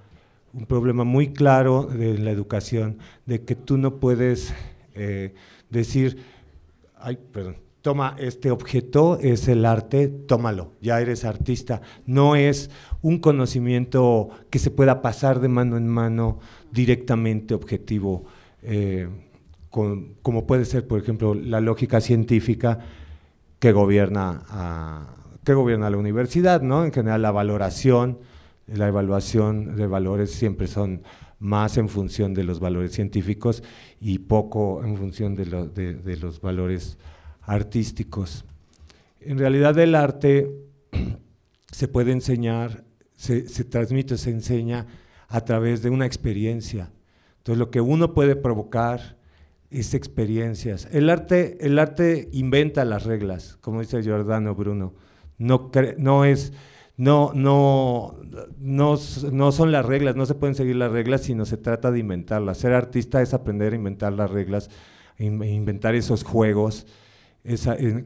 un 0.53 0.65
problema 0.65 1.03
muy 1.03 1.33
claro 1.33 1.83
de 1.83 2.17
la 2.17 2.31
educación, 2.31 2.99
de 3.25 3.43
que 3.43 3.55
tú 3.55 3.77
no 3.77 3.99
puedes 3.99 4.53
eh, 4.95 5.33
decir, 5.69 6.17
ay, 6.95 7.17
perdón, 7.31 7.57
toma 7.81 8.15
este 8.17 8.49
objeto, 8.49 9.19
es 9.19 9.47
el 9.49 9.65
arte, 9.65 10.07
tómalo, 10.07 10.71
ya 10.81 11.01
eres 11.01 11.25
artista. 11.25 11.81
No 12.05 12.35
es 12.35 12.69
un 13.01 13.19
conocimiento 13.19 14.29
que 14.49 14.59
se 14.59 14.71
pueda 14.71 15.01
pasar 15.01 15.41
de 15.41 15.49
mano 15.49 15.75
en 15.77 15.87
mano 15.87 16.39
directamente 16.71 17.53
objetivo, 17.53 18.25
eh, 18.61 19.09
como 19.69 20.47
puede 20.47 20.65
ser, 20.65 20.87
por 20.87 20.99
ejemplo, 20.99 21.35
la 21.35 21.61
lógica 21.61 22.01
científica 22.01 22.79
que 23.59 23.71
gobierna, 23.71 24.43
que 25.47 25.53
gobierna 25.53 25.89
la 25.89 25.95
universidad, 25.95 26.61
¿no? 26.61 26.83
En 26.83 26.91
general, 26.91 27.21
la 27.21 27.31
valoración, 27.31 28.19
la 28.67 28.89
evaluación 28.89 29.77
de 29.77 29.87
valores 29.87 30.29
siempre 30.29 30.67
son 30.67 31.03
más 31.39 31.77
en 31.77 31.87
función 31.87 32.33
de 32.33 32.43
los 32.43 32.59
valores 32.59 32.91
científicos 32.91 33.63
y 34.01 34.19
poco 34.19 34.83
en 34.83 34.97
función 34.97 35.35
de, 35.35 36.17
los 36.17 36.41
valores 36.41 36.97
artísticos. 37.43 38.43
En 39.21 39.37
realidad 39.37 39.79
el 39.79 39.95
arte 39.95 40.51
se 41.71 41.87
puede 41.87 42.11
enseñar, 42.11 42.83
se, 43.13 43.41
transmite, 43.63 44.17
se 44.17 44.31
enseña 44.31 44.85
a 45.29 45.45
través 45.45 45.81
de 45.81 45.89
una 45.91 46.05
experiencia. 46.05 46.91
Entonces 47.37 47.57
lo 47.57 47.71
que 47.71 47.79
uno 47.79 48.13
puede 48.13 48.35
provocar 48.35 49.15
es 49.69 49.93
experiencias. 49.93 50.89
El 50.91 51.09
arte, 51.09 51.57
el 51.61 51.79
arte 51.79 52.27
inventa 52.33 52.83
las 52.83 53.05
reglas, 53.05 53.57
como 53.61 53.79
dice 53.79 54.03
Giordano 54.03 54.53
Bruno. 54.53 55.06
No, 55.37 55.71
no 55.97 56.25
es, 56.25 56.53
no, 56.97 57.31
no, 57.33 58.15
no, 58.59 58.97
no, 59.31 59.51
son 59.51 59.71
las 59.71 59.85
reglas, 59.85 60.15
no 60.15 60.25
se 60.25 60.35
pueden 60.35 60.55
seguir 60.55 60.75
las 60.75 60.91
reglas, 60.91 61.21
sino 61.21 61.45
se 61.45 61.57
trata 61.57 61.91
de 61.91 61.99
inventarlas. 61.99 62.57
Ser 62.57 62.73
artista 62.73 63.21
es 63.21 63.33
aprender 63.33 63.73
a 63.73 63.75
inventar 63.75 64.13
las 64.13 64.31
reglas, 64.31 64.69
inventar 65.19 65.95
esos 65.95 66.23
juegos 66.23 66.87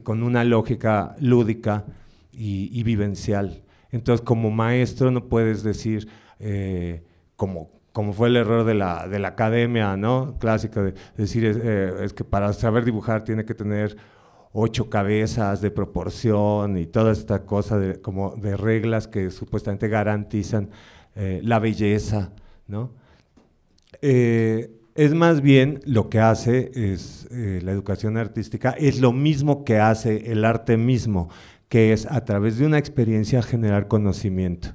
con 0.02 0.22
una 0.22 0.44
lógica 0.44 1.16
lúdica 1.18 1.84
y, 2.32 2.82
vivencial. 2.82 3.62
Entonces, 3.90 4.24
como 4.24 4.50
maestro 4.50 5.10
no 5.10 5.28
puedes 5.28 5.62
decir, 5.62 6.08
eh, 6.38 7.02
como, 7.36 7.70
como 7.92 8.12
fue 8.12 8.28
el 8.28 8.36
error 8.36 8.64
de 8.64 8.74
la, 8.74 9.08
de 9.08 9.18
la 9.18 9.28
academia 9.28 9.96
¿no? 9.96 10.38
clásica, 10.38 10.82
de 10.82 10.94
decir 11.16 11.44
eh, 11.44 12.04
es 12.04 12.12
que 12.12 12.24
para 12.24 12.52
saber 12.52 12.84
dibujar 12.84 13.24
tiene 13.24 13.44
que 13.44 13.54
tener 13.54 13.96
ocho 14.52 14.90
cabezas 14.90 15.60
de 15.60 15.70
proporción 15.70 16.76
y 16.78 16.86
toda 16.86 17.12
esta 17.12 17.44
cosa 17.44 17.78
de, 17.78 18.00
como 18.00 18.36
de 18.36 18.56
reglas 18.56 19.08
que 19.08 19.30
supuestamente 19.30 19.88
garantizan 19.88 20.70
eh, 21.14 21.40
la 21.42 21.58
belleza, 21.58 22.32
¿no? 22.66 22.90
es 24.94 25.14
más 25.14 25.40
bien 25.40 25.80
lo 25.84 26.08
que 26.08 26.20
hace 26.20 26.70
es 26.74 27.26
eh, 27.30 27.60
la 27.62 27.72
educación 27.72 28.16
artística, 28.16 28.70
es 28.70 29.00
lo 29.00 29.12
mismo 29.12 29.64
que 29.64 29.78
hace 29.78 30.30
el 30.32 30.44
arte 30.44 30.76
mismo, 30.76 31.30
que 31.68 31.92
es 31.92 32.06
a 32.06 32.24
través 32.24 32.58
de 32.58 32.66
una 32.66 32.78
experiencia 32.78 33.42
generar 33.42 33.88
conocimiento. 33.88 34.68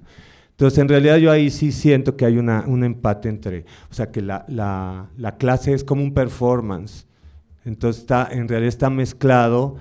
Entonces, 0.51 0.79
en 0.79 0.89
realidad 0.89 1.17
yo 1.17 1.31
ahí 1.31 1.51
sí 1.51 1.71
siento 1.71 2.17
que 2.17 2.25
hay 2.25 2.37
una, 2.37 2.63
un 2.65 2.83
empate 2.83 3.29
entre, 3.29 3.65
o 3.91 3.93
sea, 3.93 4.11
que 4.11 4.23
la, 4.23 4.43
la, 4.47 5.37
clase 5.37 5.73
es 5.73 5.83
como 5.83 6.01
un 6.01 6.15
performance, 6.15 7.05
entonces 7.67 8.01
está, 8.01 8.27
en 8.31 8.47
realidad 8.47 8.69
está 8.69 8.89
mezclado 8.89 9.75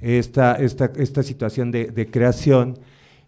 esta, 0.00 0.54
esta, 0.56 0.92
esta 0.96 1.22
situación 1.22 1.70
de, 1.70 1.86
de 1.86 2.10
creación. 2.10 2.78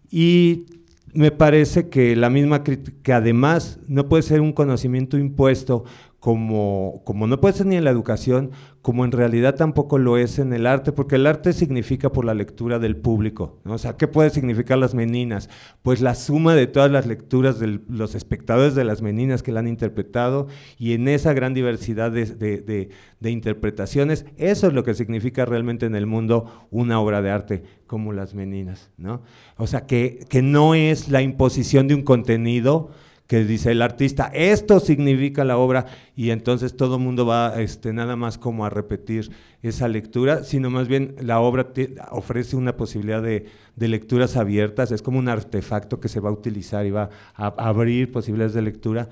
Y 0.09 0.65
me 1.13 1.31
parece 1.31 1.89
que 1.89 2.15
la 2.15 2.29
misma 2.29 2.63
que 2.63 3.13
además 3.13 3.79
no 3.87 4.07
puede 4.07 4.23
ser 4.23 4.41
un 4.41 4.53
conocimiento 4.53 5.17
impuesto 5.17 5.83
como, 6.21 7.01
como 7.03 7.25
no 7.25 7.41
puede 7.41 7.55
ser 7.55 7.65
ni 7.65 7.77
en 7.77 7.83
la 7.83 7.89
educación, 7.89 8.51
como 8.83 9.05
en 9.05 9.11
realidad 9.11 9.55
tampoco 9.55 9.97
lo 9.97 10.17
es 10.17 10.37
en 10.37 10.53
el 10.53 10.67
arte, 10.67 10.91
porque 10.91 11.15
el 11.15 11.25
arte 11.25 11.51
significa 11.51 12.11
por 12.11 12.25
la 12.25 12.35
lectura 12.35 12.77
del 12.77 12.95
público. 12.95 13.59
O 13.65 13.79
sea, 13.79 13.97
¿qué 13.97 14.07
puede 14.07 14.29
significar 14.29 14.77
las 14.77 14.93
meninas? 14.93 15.49
Pues 15.81 15.99
la 15.99 16.13
suma 16.13 16.53
de 16.53 16.67
todas 16.67 16.91
las 16.91 17.07
lecturas 17.07 17.59
de 17.59 17.79
los 17.89 18.13
espectadores 18.13 18.75
de 18.75 18.83
las 18.83 19.01
meninas 19.01 19.41
que 19.41 19.51
la 19.51 19.61
han 19.61 19.67
interpretado 19.67 20.47
y 20.77 20.93
en 20.93 21.07
esa 21.07 21.33
gran 21.33 21.55
diversidad 21.55 22.11
de, 22.11 22.27
de, 22.27 22.89
de, 23.19 23.31
interpretaciones, 23.31 24.27
eso 24.37 24.67
es 24.67 24.73
lo 24.73 24.83
que 24.83 24.93
significa 24.93 25.45
realmente 25.45 25.87
en 25.87 25.95
el 25.95 26.05
mundo 26.05 26.67
una 26.69 26.99
obra 26.99 27.23
de 27.23 27.31
arte 27.31 27.63
como 27.87 28.13
las 28.13 28.35
meninas. 28.35 28.91
¿no? 28.95 29.23
O 29.57 29.65
sea, 29.65 29.87
que, 29.87 30.23
que 30.29 30.43
no 30.43 30.75
es 30.75 31.09
la 31.09 31.23
imposición 31.23 31.87
de 31.87 31.95
un 31.95 32.03
contenido, 32.03 32.91
que 33.31 33.45
dice 33.45 33.71
el 33.71 33.81
artista, 33.81 34.29
esto 34.33 34.81
significa 34.81 35.45
la 35.45 35.57
obra, 35.57 35.85
y 36.17 36.31
entonces 36.31 36.75
todo 36.75 36.97
el 36.97 37.01
mundo 37.01 37.25
va 37.25 37.61
este, 37.61 37.93
nada 37.93 38.17
más 38.17 38.37
como 38.37 38.65
a 38.65 38.69
repetir 38.69 39.31
esa 39.61 39.87
lectura, 39.87 40.43
sino 40.43 40.69
más 40.69 40.89
bien 40.89 41.15
la 41.21 41.39
obra 41.39 41.71
ofrece 42.09 42.57
una 42.57 42.75
posibilidad 42.75 43.23
de, 43.23 43.45
lecturas 43.77 44.35
abiertas, 44.35 44.91
es 44.91 45.01
como 45.01 45.17
un 45.17 45.29
artefacto 45.29 46.01
que 46.01 46.09
se 46.09 46.19
va 46.19 46.27
a 46.27 46.33
utilizar 46.33 46.85
y 46.85 46.91
va 46.91 47.09
a, 47.33 47.47
abrir 47.69 48.11
posibilidades 48.11 48.53
de 48.53 48.63
lectura. 48.63 49.07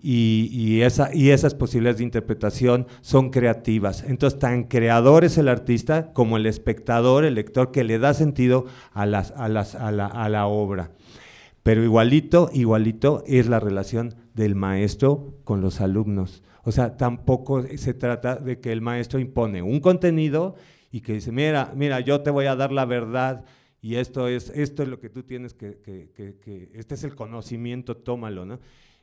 Y, 0.00 0.80
esa, 0.80 1.14
y 1.14 1.28
esas 1.28 1.54
posibilidades 1.54 1.98
de 1.98 2.04
interpretación 2.04 2.86
son 3.02 3.28
creativas. 3.28 4.02
Entonces, 4.02 4.38
tan 4.38 4.64
creador 4.64 5.24
es 5.24 5.36
el 5.36 5.48
artista 5.48 6.14
como 6.14 6.38
el 6.38 6.46
espectador, 6.46 7.26
el 7.26 7.34
lector, 7.34 7.70
que 7.70 7.84
le 7.84 7.98
da 7.98 8.14
sentido 8.14 8.64
a, 8.94 9.02
a, 9.02 9.04
a, 9.04 9.48
la, 9.92 10.06
a 10.06 10.28
la 10.30 10.46
obra. 10.46 10.92
Pero 11.62 11.84
igualito, 11.84 12.50
igualito 12.52 13.24
es 13.26 13.48
la 13.48 13.60
relación 13.60 14.14
del 14.34 14.54
maestro 14.54 15.34
con 15.44 15.60
los 15.60 15.80
alumnos. 15.80 16.42
O 16.64 16.72
sea, 16.72 16.96
tampoco 16.96 17.64
se 17.76 17.94
trata 17.94 18.36
de 18.36 18.60
que 18.60 18.72
el 18.72 18.80
maestro 18.80 19.18
impone 19.18 19.62
un 19.62 19.80
contenido 19.80 20.54
y 20.90 21.00
que 21.00 21.14
dice, 21.14 21.32
mira, 21.32 21.72
mira, 21.74 22.00
yo 22.00 22.22
te 22.22 22.30
voy 22.30 22.46
a 22.46 22.56
dar 22.56 22.72
la 22.72 22.84
verdad 22.84 23.44
y 23.80 23.96
esto 23.96 24.28
es, 24.28 24.50
esto 24.50 24.82
es 24.82 24.88
lo 24.88 25.00
que 25.00 25.08
tú 25.08 25.22
tienes 25.22 25.54
que, 25.54 25.78
que, 25.78 26.70
este 26.74 26.94
es 26.94 27.04
el 27.04 27.14
conocimiento, 27.14 27.96
tómalo, 27.96 28.44
¿no? 28.44 28.58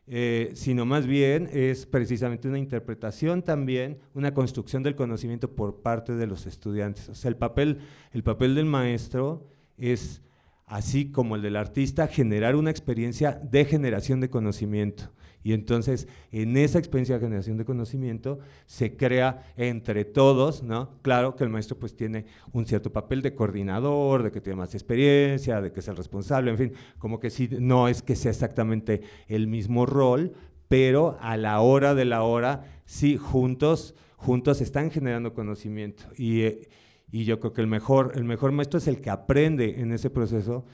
Eh, 0.07 0.51
sino 0.53 0.85
más 0.85 1.07
bien 1.07 1.49
es 1.51 1.87
precisamente 1.87 2.47
una 2.47 2.59
interpretación 2.59 3.41
también, 3.41 3.97
una 4.13 4.35
construcción 4.35 4.83
del 4.83 4.95
conocimiento 4.95 5.55
por 5.55 5.81
parte 5.81 6.13
de 6.13 6.27
los 6.27 6.45
estudiantes. 6.45 7.09
O 7.09 7.15
sea, 7.15 7.29
el 7.29 7.37
papel, 7.37 7.79
el 8.11 8.21
papel 8.21 8.53
del 8.53 8.65
maestro 8.65 9.47
es 9.77 10.21
así 10.65 11.11
como 11.11 11.35
el 11.35 11.41
del 11.41 11.55
artista, 11.55 12.07
generar 12.07 12.55
una 12.55 12.71
experiencia 12.71 13.39
de 13.43 13.65
generación 13.65 14.19
de 14.19 14.29
conocimiento. 14.29 15.11
Y 15.43 15.53
entonces, 15.53 16.07
en 16.31 16.57
esa 16.57 16.79
experiencia 16.79 17.15
de 17.15 17.21
generación 17.21 17.57
de 17.57 17.65
conocimiento, 17.65 18.39
se 18.65 18.97
crea 18.97 19.43
entre 19.57 20.03
todos, 20.03 20.63
¿no? 20.63 20.97
Claro 21.03 21.35
que 21.35 21.43
el 21.43 21.51
maestro 21.51 21.77
pues 21.77 21.95
tiene 21.95 22.25
un 22.51 22.65
cierto 22.65 22.91
papel 22.91 23.21
de 23.21 23.35
coordinador, 23.35 24.23
de 24.23 24.31
que 24.31 24.41
tiene 24.41 24.57
más 24.57 24.73
experiencia, 24.73 25.61
de 25.61 25.71
que 25.71 25.81
es 25.81 25.87
el 25.87 25.97
responsable, 25.97 26.49
en 26.49 26.57
fin, 26.57 26.73
como 26.97 27.19
que 27.19 27.29
sí, 27.29 27.47
no 27.59 27.87
es 27.87 28.01
que 28.01 28.15
sea 28.15 28.31
exactamente 28.31 29.01
el 29.27 29.45
mismo 29.45 29.85
rol, 29.85 30.33
pero 30.67 31.15
a 31.21 31.37
la 31.37 31.61
hora 31.61 31.93
de 31.93 32.05
la 32.05 32.23
hora, 32.23 32.81
sí, 32.85 33.15
juntos, 33.15 33.93
juntos 34.15 34.61
están 34.61 34.89
generando 34.89 35.35
conocimiento. 35.35 36.05
Y, 36.17 36.41
eh, 36.41 36.67
y 37.11 37.25
yo 37.25 37.39
creo 37.39 37.53
que 37.53 37.61
el 37.61 37.67
mejor, 37.67 38.13
el 38.15 38.23
mejor 38.23 38.51
maestro 38.51 38.77
es 38.77 38.87
el 38.87 39.01
que 39.01 39.09
aprende 39.09 39.79
en 39.79 39.91
ese 39.91 40.09
proceso 40.09 40.65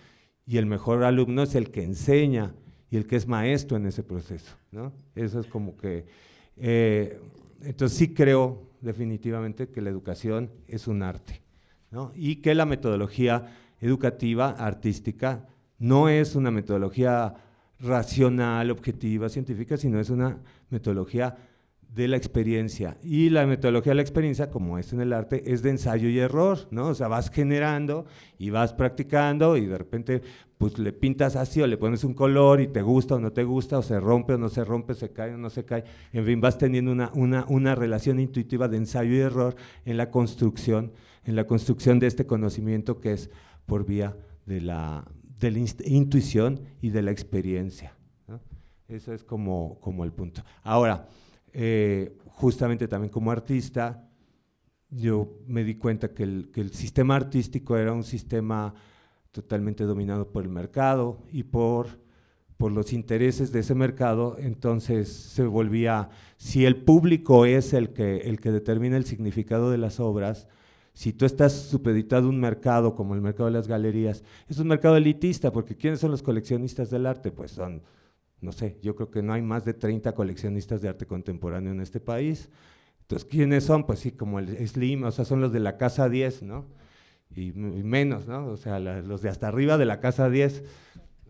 y 0.45 0.57
el 0.57 0.65
mejor 0.65 1.03
alumno 1.03 1.43
es 1.43 1.55
el 1.55 1.71
que 1.71 1.83
enseña 1.83 2.55
y 2.89 2.97
el 2.97 3.07
que 3.07 3.15
es 3.15 3.27
maestro 3.27 3.77
en 3.77 3.85
ese 3.85 4.03
proceso. 4.03 4.55
¿no? 4.71 4.91
Eso 5.15 5.39
es 5.39 5.47
como 5.47 5.77
que... 5.77 6.05
Eh, 6.57 7.19
entonces 7.63 7.97
sí 7.97 8.13
creo 8.13 8.69
definitivamente 8.81 9.69
que 9.69 9.81
la 9.81 9.89
educación 9.89 10.51
es 10.67 10.87
un 10.87 11.03
arte 11.03 11.41
¿no? 11.91 12.11
y 12.15 12.37
que 12.37 12.55
la 12.55 12.65
metodología 12.65 13.55
educativa, 13.79 14.49
artística, 14.49 15.47
no 15.79 16.09
es 16.09 16.35
una 16.35 16.51
metodología 16.51 17.35
racional, 17.79 18.69
objetiva, 18.69 19.29
científica, 19.29 19.77
sino 19.77 19.99
es 19.99 20.09
una 20.09 20.39
metodología 20.69 21.35
de 21.93 22.07
la 22.07 22.17
experiencia. 22.17 22.97
Y 23.03 23.29
la 23.29 23.45
metodología 23.45 23.91
de 23.91 23.95
la 23.95 24.01
experiencia, 24.01 24.49
como 24.49 24.77
es 24.77 24.93
en 24.93 25.01
el 25.01 25.11
arte, 25.11 25.51
es 25.51 25.61
de 25.61 25.71
ensayo 25.71 26.07
y 26.07 26.19
error, 26.19 26.67
¿no? 26.71 26.87
O 26.87 26.95
sea, 26.95 27.07
vas 27.07 27.29
generando 27.29 28.05
y 28.37 28.49
vas 28.49 28.73
practicando 28.73 29.57
y 29.57 29.65
de 29.65 29.77
repente 29.77 30.21
pues 30.57 30.77
le 30.77 30.93
pintas 30.93 31.35
así 31.35 31.59
o 31.61 31.67
le 31.67 31.77
pones 31.77 32.03
un 32.03 32.13
color 32.13 32.61
y 32.61 32.67
te 32.67 32.83
gusta 32.83 33.15
o 33.15 33.19
no 33.19 33.31
te 33.31 33.43
gusta, 33.43 33.79
o 33.79 33.81
se 33.81 33.99
rompe 33.99 34.33
o 34.33 34.37
no 34.37 34.47
se 34.47 34.63
rompe, 34.63 34.93
se 34.93 35.11
cae 35.11 35.33
o 35.33 35.37
no 35.37 35.49
se 35.49 35.65
cae. 35.65 35.83
En 36.13 36.23
fin, 36.23 36.39
vas 36.39 36.57
teniendo 36.57 36.91
una, 36.91 37.11
una, 37.15 37.45
una 37.47 37.75
relación 37.75 38.19
intuitiva 38.19 38.67
de 38.67 38.77
ensayo 38.77 39.11
y 39.11 39.19
error 39.19 39.55
en 39.85 39.97
la 39.97 40.11
construcción, 40.11 40.93
en 41.25 41.35
la 41.35 41.45
construcción 41.45 41.99
de 41.99 42.07
este 42.07 42.27
conocimiento 42.27 42.99
que 42.99 43.13
es 43.13 43.31
por 43.65 43.85
vía 43.85 44.15
de 44.45 44.61
la, 44.61 45.03
de 45.39 45.51
la 45.51 45.59
intuición 45.85 46.61
y 46.79 46.91
de 46.91 47.01
la 47.01 47.11
experiencia. 47.11 47.97
Eso 48.87 49.13
es 49.13 49.23
como, 49.23 49.79
como 49.79 50.03
el 50.03 50.11
punto. 50.11 50.43
Ahora, 50.63 51.07
eh, 51.53 52.17
justamente 52.25 52.87
también 52.87 53.11
como 53.11 53.31
artista, 53.31 54.07
yo 54.89 55.39
me 55.47 55.63
di 55.63 55.75
cuenta 55.75 56.13
que 56.13 56.23
el, 56.23 56.49
que 56.51 56.61
el, 56.61 56.71
sistema 56.73 57.15
artístico 57.15 57.77
era 57.77 57.93
un 57.93 58.03
sistema 58.03 58.73
totalmente 59.31 59.85
dominado 59.85 60.31
por 60.31 60.43
el 60.43 60.49
mercado 60.49 61.23
y 61.31 61.43
por, 61.43 61.99
por 62.57 62.71
los 62.71 62.91
intereses 62.93 63.51
de 63.51 63.59
ese 63.59 63.73
mercado, 63.73 64.35
entonces 64.37 65.09
se 65.09 65.43
volvía, 65.43 66.09
si 66.37 66.65
el 66.65 66.75
público 66.75 67.45
es 67.45 67.73
el 67.73 67.93
que, 67.93 68.17
el 68.17 68.39
que 68.41 68.51
determina 68.51 68.97
el 68.97 69.05
significado 69.05 69.71
de 69.71 69.77
las 69.77 69.99
obras, 69.99 70.47
si 70.93 71.13
tú 71.13 71.25
estás 71.25 71.53
supeditado 71.53 72.27
a 72.27 72.29
un 72.29 72.39
mercado 72.39 72.95
como 72.95 73.15
el 73.15 73.21
mercado 73.21 73.45
de 73.45 73.53
las 73.53 73.67
galerías, 73.67 74.23
es 74.49 74.59
un 74.59 74.67
mercado 74.67 74.97
elitista, 74.97 75.51
porque 75.53 75.77
¿quiénes 75.77 76.01
son 76.01 76.11
los 76.11 76.21
coleccionistas 76.21 76.89
del 76.89 77.05
arte? 77.05 77.31
Pues 77.31 77.51
son, 77.51 77.81
no 78.41 78.51
sé, 78.51 78.77
yo 78.81 78.95
creo 78.95 79.11
que 79.11 79.21
no 79.21 79.33
hay 79.33 79.41
más 79.41 79.65
de 79.65 79.73
30 79.73 80.13
coleccionistas 80.13 80.81
de 80.81 80.89
arte 80.89 81.05
contemporáneo 81.05 81.71
en 81.71 81.79
este 81.79 81.99
país. 81.99 82.49
Entonces, 83.01 83.27
¿quiénes 83.29 83.63
son? 83.65 83.85
Pues 83.85 83.99
sí, 83.99 84.11
como 84.11 84.39
el 84.39 84.67
Slim, 84.67 85.03
o 85.03 85.11
sea, 85.11 85.25
son 85.25 85.41
los 85.41 85.53
de 85.53 85.59
la 85.59 85.77
Casa 85.77 86.09
10, 86.09 86.43
¿no? 86.43 86.65
Y, 87.35 87.51
menos, 87.51 88.27
¿no? 88.27 88.47
O 88.47 88.57
sea, 88.57 88.79
los 88.79 89.21
de 89.21 89.29
hasta 89.29 89.47
arriba 89.47 89.77
de 89.77 89.85
la 89.85 89.99
Casa 89.99 90.29
10, 90.29 90.63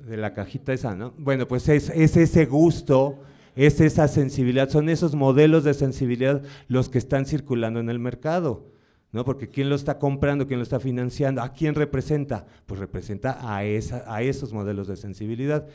de 0.07 0.17
la 0.17 0.33
cajita 0.33 0.73
esa, 0.73 0.95
¿no? 0.95 1.13
Bueno, 1.17 1.47
pues 1.47 1.67
es, 1.69 1.89
es 1.89 2.17
ese 2.17 2.45
gusto, 2.45 3.19
es 3.55 3.81
esa 3.81 4.07
sensibilidad, 4.07 4.69
son 4.69 4.89
esos 4.89 5.13
modelos 5.13 5.63
de 5.63 5.73
sensibilidad 5.73 6.41
los 6.67 6.89
que 6.89 6.97
están 6.97 7.25
circulando 7.25 7.79
en 7.79 7.89
el 7.89 7.99
mercado. 7.99 8.71
¿no? 9.11 9.25
Porque 9.25 9.49
¿quién 9.49 9.69
lo 9.69 9.75
está 9.75 9.99
comprando? 9.99 10.47
¿Quién 10.47 10.59
lo 10.59 10.63
está 10.63 10.79
financiando? 10.79 11.41
¿A 11.41 11.51
quién 11.51 11.75
representa? 11.75 12.45
Pues 12.65 12.79
representa 12.79 13.37
a 13.41 14.21
esos 14.21 14.53
modelos 14.53 14.87
de 14.87 14.95
sensibilidad. 14.95 15.67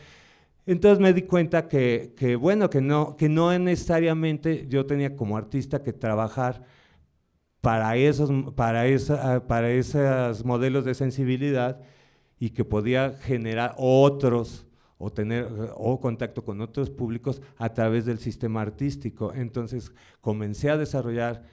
Entonces 0.66 0.98
me 0.98 1.12
di 1.12 1.22
cuenta 1.22 1.68
que, 1.68 2.36
bueno, 2.40 2.68
que 2.68 2.80
no, 2.80 3.16
que 3.16 3.28
no 3.28 3.56
necesariamente 3.56 4.66
yo 4.68 4.84
tenía 4.84 5.14
como 5.14 5.36
artista 5.36 5.82
que 5.82 5.92
trabajar 5.92 6.64
para 7.60 7.96
esos, 7.96 8.30
para, 8.54 8.86
esa, 8.86 9.46
para 9.46 9.70
esos 9.70 10.44
modelos 10.44 10.84
de 10.84 10.94
sensibilidad 10.94 11.80
y 12.38 12.50
que 12.50 12.64
podía 12.64 13.12
generar 13.12 13.74
otros 13.78 14.66
o 14.98 15.12
tener 15.12 15.46
o 15.74 16.00
contacto 16.00 16.44
con 16.44 16.60
otros 16.60 16.90
públicos 16.90 17.42
a 17.58 17.72
través 17.72 18.04
del 18.04 18.18
sistema 18.18 18.62
artístico. 18.62 19.32
Entonces 19.34 19.92
comencé 20.20 20.70
a 20.70 20.76
desarrollar 20.76 21.44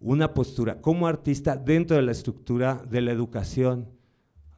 una 0.00 0.32
postura 0.32 0.80
como 0.80 1.06
artista 1.06 1.56
dentro 1.56 1.96
de 1.96 2.02
la 2.02 2.12
estructura 2.12 2.82
de 2.88 3.00
la 3.02 3.12
educación. 3.12 3.88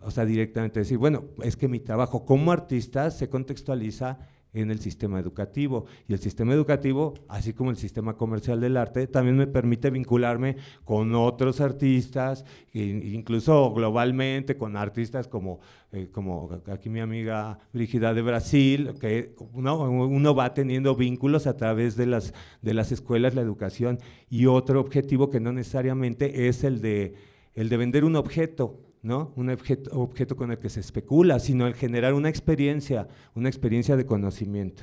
O 0.01 0.11
sea, 0.11 0.25
directamente 0.25 0.81
decir, 0.81 0.99
bueno, 0.99 1.25
es 1.43 1.57
que 1.57 1.69
mi 1.69 1.81
trabajo 1.81 2.25
como 2.25 2.53
artista 2.53 3.11
se 3.11 3.29
contextualiza 3.29 4.19
en 4.57 4.71
el 4.71 4.81
sistema 4.81 5.21
educativo. 5.21 5.85
Y 6.09 6.15
el 6.15 6.19
sistema 6.19 6.55
educativo, 6.55 7.15
así 7.29 7.53
como 7.53 7.71
el 7.71 7.77
sistema 7.77 8.17
comercial 8.17 8.61
del 8.61 8.77
arte, 8.77 9.07
también 9.07 9.37
me 9.37 9.47
permite 9.47 9.91
vincularme 9.91 10.57
con 10.85 11.15
otros 11.15 11.61
artistas, 11.61 12.45
incluso 12.73 13.73
globalmente, 13.73 14.57
con 14.57 14.77
artistas 14.77 15.29
como, 15.29 15.61
eh, 15.93 16.09
como 16.11 16.51
aquí 16.73 16.89
mi 16.89 17.01
amiga 17.01 17.59
Brígida 17.73 18.15
de 18.15 18.23
Brasil, 18.23 18.95
que 18.99 19.35
uno, 19.53 19.79
uno, 19.91 20.35
va 20.35 20.55
teniendo 20.55 20.97
vínculos 20.97 21.47
a 21.47 21.57
través 21.57 21.97
de 21.97 22.07
las, 22.07 22.33
de 22.63 22.75
las 22.75 22.93
escuelas, 22.93 23.35
la 23.35 23.43
educación, 23.43 23.99
y 24.31 24.47
otro 24.47 24.81
objetivo 24.81 25.29
que 25.29 25.41
no 25.41 25.53
necesariamente 25.53 26.49
es 26.49 26.65
el 26.65 26.81
de, 26.81 27.15
el 27.55 27.69
de 27.69 27.77
vender 27.77 28.05
un 28.05 28.17
objeto, 28.17 28.86
¿no? 29.07 29.33
un 29.37 29.51
objeto, 29.51 30.37
con 30.37 30.51
el 30.51 30.59
que 30.59 30.69
se 30.69 30.81
especula, 30.81 31.39
sino 31.39 31.69
el 31.69 31.75
generar 31.75 32.13
una 32.13 32.29
experiencia, 32.29 33.07
una 33.37 33.49
experiencia 33.49 33.97
de 33.97 34.05
conocimiento. 34.05 34.83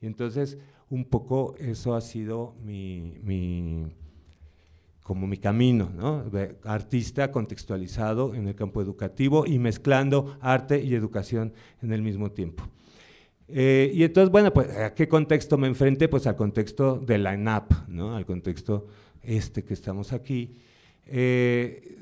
Y 0.00 0.06
entonces, 0.06 0.58
un 0.90 1.04
poco 1.04 1.56
eso 1.58 1.96
ha 1.96 2.00
sido 2.00 2.54
mi, 2.62 3.88
como 5.02 5.26
mi 5.26 5.38
camino, 5.38 5.90
¿no? 5.92 6.24
artista 6.62 7.32
contextualizado 7.32 8.36
en 8.36 8.46
el 8.46 8.54
campo 8.54 8.80
educativo 8.80 9.44
y 9.44 9.58
mezclando 9.58 10.38
arte 10.40 10.80
y 10.80 10.94
educación 10.94 11.52
en 11.82 11.92
el 11.92 12.00
mismo 12.00 12.30
tiempo. 12.30 12.62
Eh, 13.48 13.90
y 13.92 14.04
entonces, 14.04 14.30
bueno, 14.30 14.52
pues, 14.52 14.70
¿a 14.70 14.94
qué 14.94 15.08
contexto 15.08 15.58
me 15.58 15.66
enfrenté? 15.66 16.08
Pues 16.08 16.28
al 16.28 16.36
contexto 16.36 16.98
de 16.98 17.18
la 17.18 17.34
ENAP, 17.34 17.88
¿no? 17.88 18.14
Al 18.14 18.24
contexto 18.24 18.86
este 19.20 19.64
que 19.64 19.74
estamos 19.74 20.12
aquí. 20.12 20.54
Eh, 21.06 21.98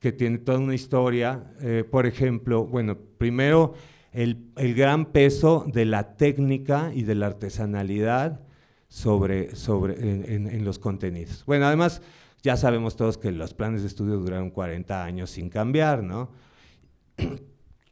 que 0.00 0.12
tiene 0.12 0.38
toda 0.38 0.58
una 0.58 0.74
historia. 0.74 1.52
Eh, 1.60 1.84
por 1.88 2.06
ejemplo, 2.06 2.66
bueno, 2.66 2.96
primero 3.18 3.74
el, 4.12 4.74
gran 4.74 5.06
peso 5.06 5.66
de 5.72 5.84
la 5.84 6.16
técnica 6.16 6.90
y 6.94 7.02
de 7.02 7.14
la 7.14 7.26
artesanalidad 7.26 8.40
sobre, 8.88 9.54
sobre, 9.54 9.94
en, 10.34 10.64
los 10.64 10.78
contenidos. 10.78 11.44
Bueno, 11.44 11.66
además, 11.66 12.00
ya 12.42 12.56
sabemos 12.56 12.96
todos 12.96 13.18
que 13.18 13.30
los 13.30 13.52
planes 13.52 13.82
de 13.82 13.88
estudio 13.88 14.16
duraron 14.16 14.50
40 14.50 15.04
años 15.04 15.30
sin 15.30 15.50
cambiar, 15.50 16.02
¿no? 16.02 16.30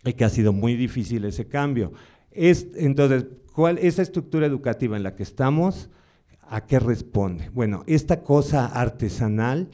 y 0.05 0.13
que 0.15 0.25
ha 0.25 0.31
sido 0.31 0.53
muy 0.53 0.77
difícil 0.77 1.25
ese 1.25 1.47
cambio. 1.47 1.93
Es, 2.31 2.69
entonces, 2.75 3.27
¿cuál 3.53 3.79
esa 3.79 4.03
estructura 4.03 4.47
educativa 4.47 4.97
en 4.97 5.03
la 5.03 5.15
que 5.15 5.23
estamos? 5.23 5.91
¿A 6.41 6.67
qué 6.67 6.79
responde? 6.79 7.51
Bueno, 7.51 7.85
esta 7.87 8.23
cosa 8.23 8.67
artesanal 8.67 9.71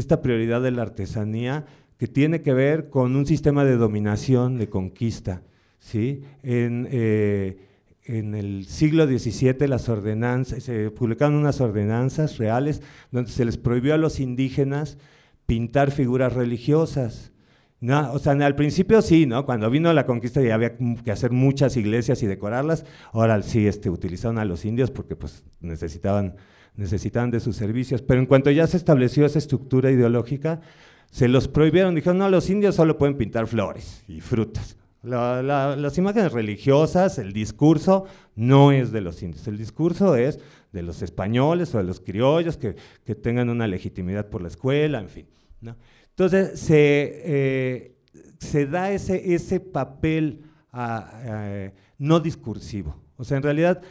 esta 0.00 0.22
prioridad 0.22 0.62
de 0.62 0.70
la 0.70 0.82
artesanía 0.82 1.66
que 1.98 2.06
tiene 2.06 2.42
que 2.42 2.54
ver 2.54 2.90
con 2.90 3.16
un 3.16 3.26
sistema 3.26 3.64
de 3.64 3.76
dominación, 3.76 4.58
de 4.58 4.68
conquista. 4.68 5.42
¿sí? 5.78 6.22
En, 6.42 6.88
eh, 6.90 7.58
en 8.04 8.34
el 8.34 8.66
siglo 8.66 9.06
XVII 9.06 9.68
las 9.68 9.88
ordenanzas, 9.88 10.62
se 10.62 10.90
publicaron 10.90 11.34
unas 11.34 11.60
ordenanzas 11.60 12.38
reales 12.38 12.82
donde 13.10 13.30
se 13.30 13.44
les 13.44 13.58
prohibió 13.58 13.94
a 13.94 13.98
los 13.98 14.20
indígenas 14.20 14.96
pintar 15.46 15.90
figuras 15.90 16.32
religiosas. 16.32 17.32
No, 17.80 18.12
o 18.12 18.18
sea, 18.18 18.32
al 18.32 18.56
principio 18.56 19.02
sí, 19.02 19.26
¿no? 19.26 19.46
Cuando 19.46 19.70
vino 19.70 19.92
la 19.92 20.04
conquista 20.04 20.42
ya 20.42 20.54
había 20.54 20.76
que 20.76 21.12
hacer 21.12 21.30
muchas 21.30 21.76
iglesias 21.76 22.22
y 22.22 22.26
decorarlas. 22.26 22.84
Ahora 23.12 23.40
sí, 23.42 23.66
este, 23.68 23.88
utilizaron 23.88 24.38
a 24.38 24.44
los 24.44 24.64
indios 24.64 24.90
porque 24.90 25.14
pues 25.14 25.44
necesitaban 25.60 26.34
necesitaban 26.78 27.30
de 27.32 27.40
sus 27.40 27.56
servicios, 27.56 28.02
pero 28.02 28.20
en 28.20 28.26
cuanto 28.26 28.50
ya 28.50 28.66
se 28.66 28.76
estableció 28.76 29.26
esa 29.26 29.38
estructura 29.38 29.90
ideológica, 29.90 30.60
se 31.10 31.26
los 31.26 31.48
prohibieron, 31.48 31.96
dijeron, 31.96 32.18
no, 32.18 32.30
los 32.30 32.48
indios 32.48 32.76
solo 32.76 32.96
pueden 32.96 33.16
pintar 33.16 33.48
flores 33.48 34.04
y 34.06 34.20
frutas. 34.20 34.76
las 35.02 35.98
imágenes 35.98 36.32
religiosas, 36.32 37.18
el 37.18 37.32
discurso, 37.32 38.04
no 38.36 38.70
es 38.70 38.92
de 38.92 39.00
los 39.00 39.22
indios, 39.22 39.48
el 39.48 39.58
discurso 39.58 40.14
es 40.14 40.38
de 40.72 40.82
los 40.82 41.02
españoles 41.02 41.74
o 41.74 41.78
de 41.78 41.84
los 41.84 41.98
criollos 41.98 42.56
que, 42.56 42.76
que 43.04 43.14
tengan 43.16 43.48
una 43.48 43.66
legitimidad 43.66 44.28
por 44.28 44.40
la 44.40 44.48
escuela, 44.48 45.00
en 45.00 45.08
fin. 45.08 45.26
Entonces, 46.10 46.60
se, 46.60 47.22
eh, 47.24 47.96
se 48.38 48.66
da 48.66 48.92
ese, 48.92 49.34
ese 49.34 49.58
papel 49.58 50.42
no 51.98 52.20
discursivo. 52.20 52.94
O 53.16 53.24
sea, 53.24 53.36
en 53.36 53.42
realidad 53.42 53.82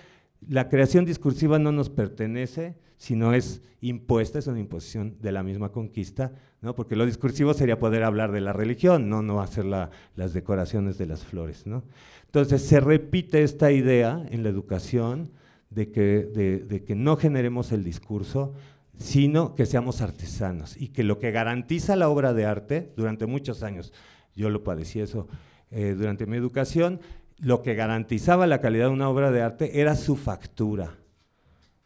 la 0.48 0.70
creación 0.70 1.06
discursiva 1.06 1.60
no 1.60 1.72
nos 1.72 1.90
pertenece, 1.90 2.76
sino 2.98 3.34
es 3.34 3.62
impuesta, 3.82 4.40
es 4.40 4.48
una 4.48 4.60
imposición 4.60 5.18
de 5.22 5.32
la 5.32 5.44
misma 5.44 5.72
conquista, 5.72 6.32
¿no? 6.62 6.76
porque 6.76 6.96
lo 6.96 7.06
discursivo 7.06 7.54
sería 7.54 7.80
poder 7.80 8.04
hablar 8.04 8.32
de 8.32 8.42
la 8.42 8.54
religión, 8.54 9.10
no, 9.10 9.22
no 9.22 9.42
hacer 9.42 9.66
las 9.66 10.34
decoraciones 10.34 10.98
de 10.98 11.06
las 11.06 11.24
flores. 11.24 11.68
¿no? 11.68 11.84
Entonces 12.26 12.62
se 12.64 12.80
repite 12.80 13.44
esta 13.44 13.72
idea 13.72 14.26
en 14.30 14.44
la 14.44 14.50
educación 14.50 15.32
de 15.70 15.92
que, 15.92 16.96
no 16.96 17.18
generemos 17.18 17.72
el 17.72 17.84
discurso, 17.84 18.54
sino 18.98 19.54
que 19.54 19.66
seamos 19.66 20.02
artesanos 20.02 20.76
y 20.76 20.90
que 20.90 21.04
lo 21.04 21.20
que 21.20 21.32
garantiza 21.32 21.96
la 21.96 22.10
obra 22.10 22.34
de 22.34 22.46
arte 22.46 22.94
durante 22.96 23.28
muchos 23.28 23.62
años, 23.64 23.94
yo 24.36 24.50
lo 24.50 24.64
padecí 24.64 25.00
eso 25.00 25.28
eh, 25.70 25.96
durante 25.98 26.26
mi 26.26 26.38
educación, 26.38 27.00
lo 27.40 27.62
que 27.62 27.76
garantizaba 27.76 28.48
la 28.48 28.62
calidad 28.62 28.86
de 28.86 28.94
una 28.94 29.10
obra 29.10 29.32
de 29.32 29.42
arte 29.42 29.82
era 29.82 29.96
su 29.96 30.16
factura, 30.16 30.98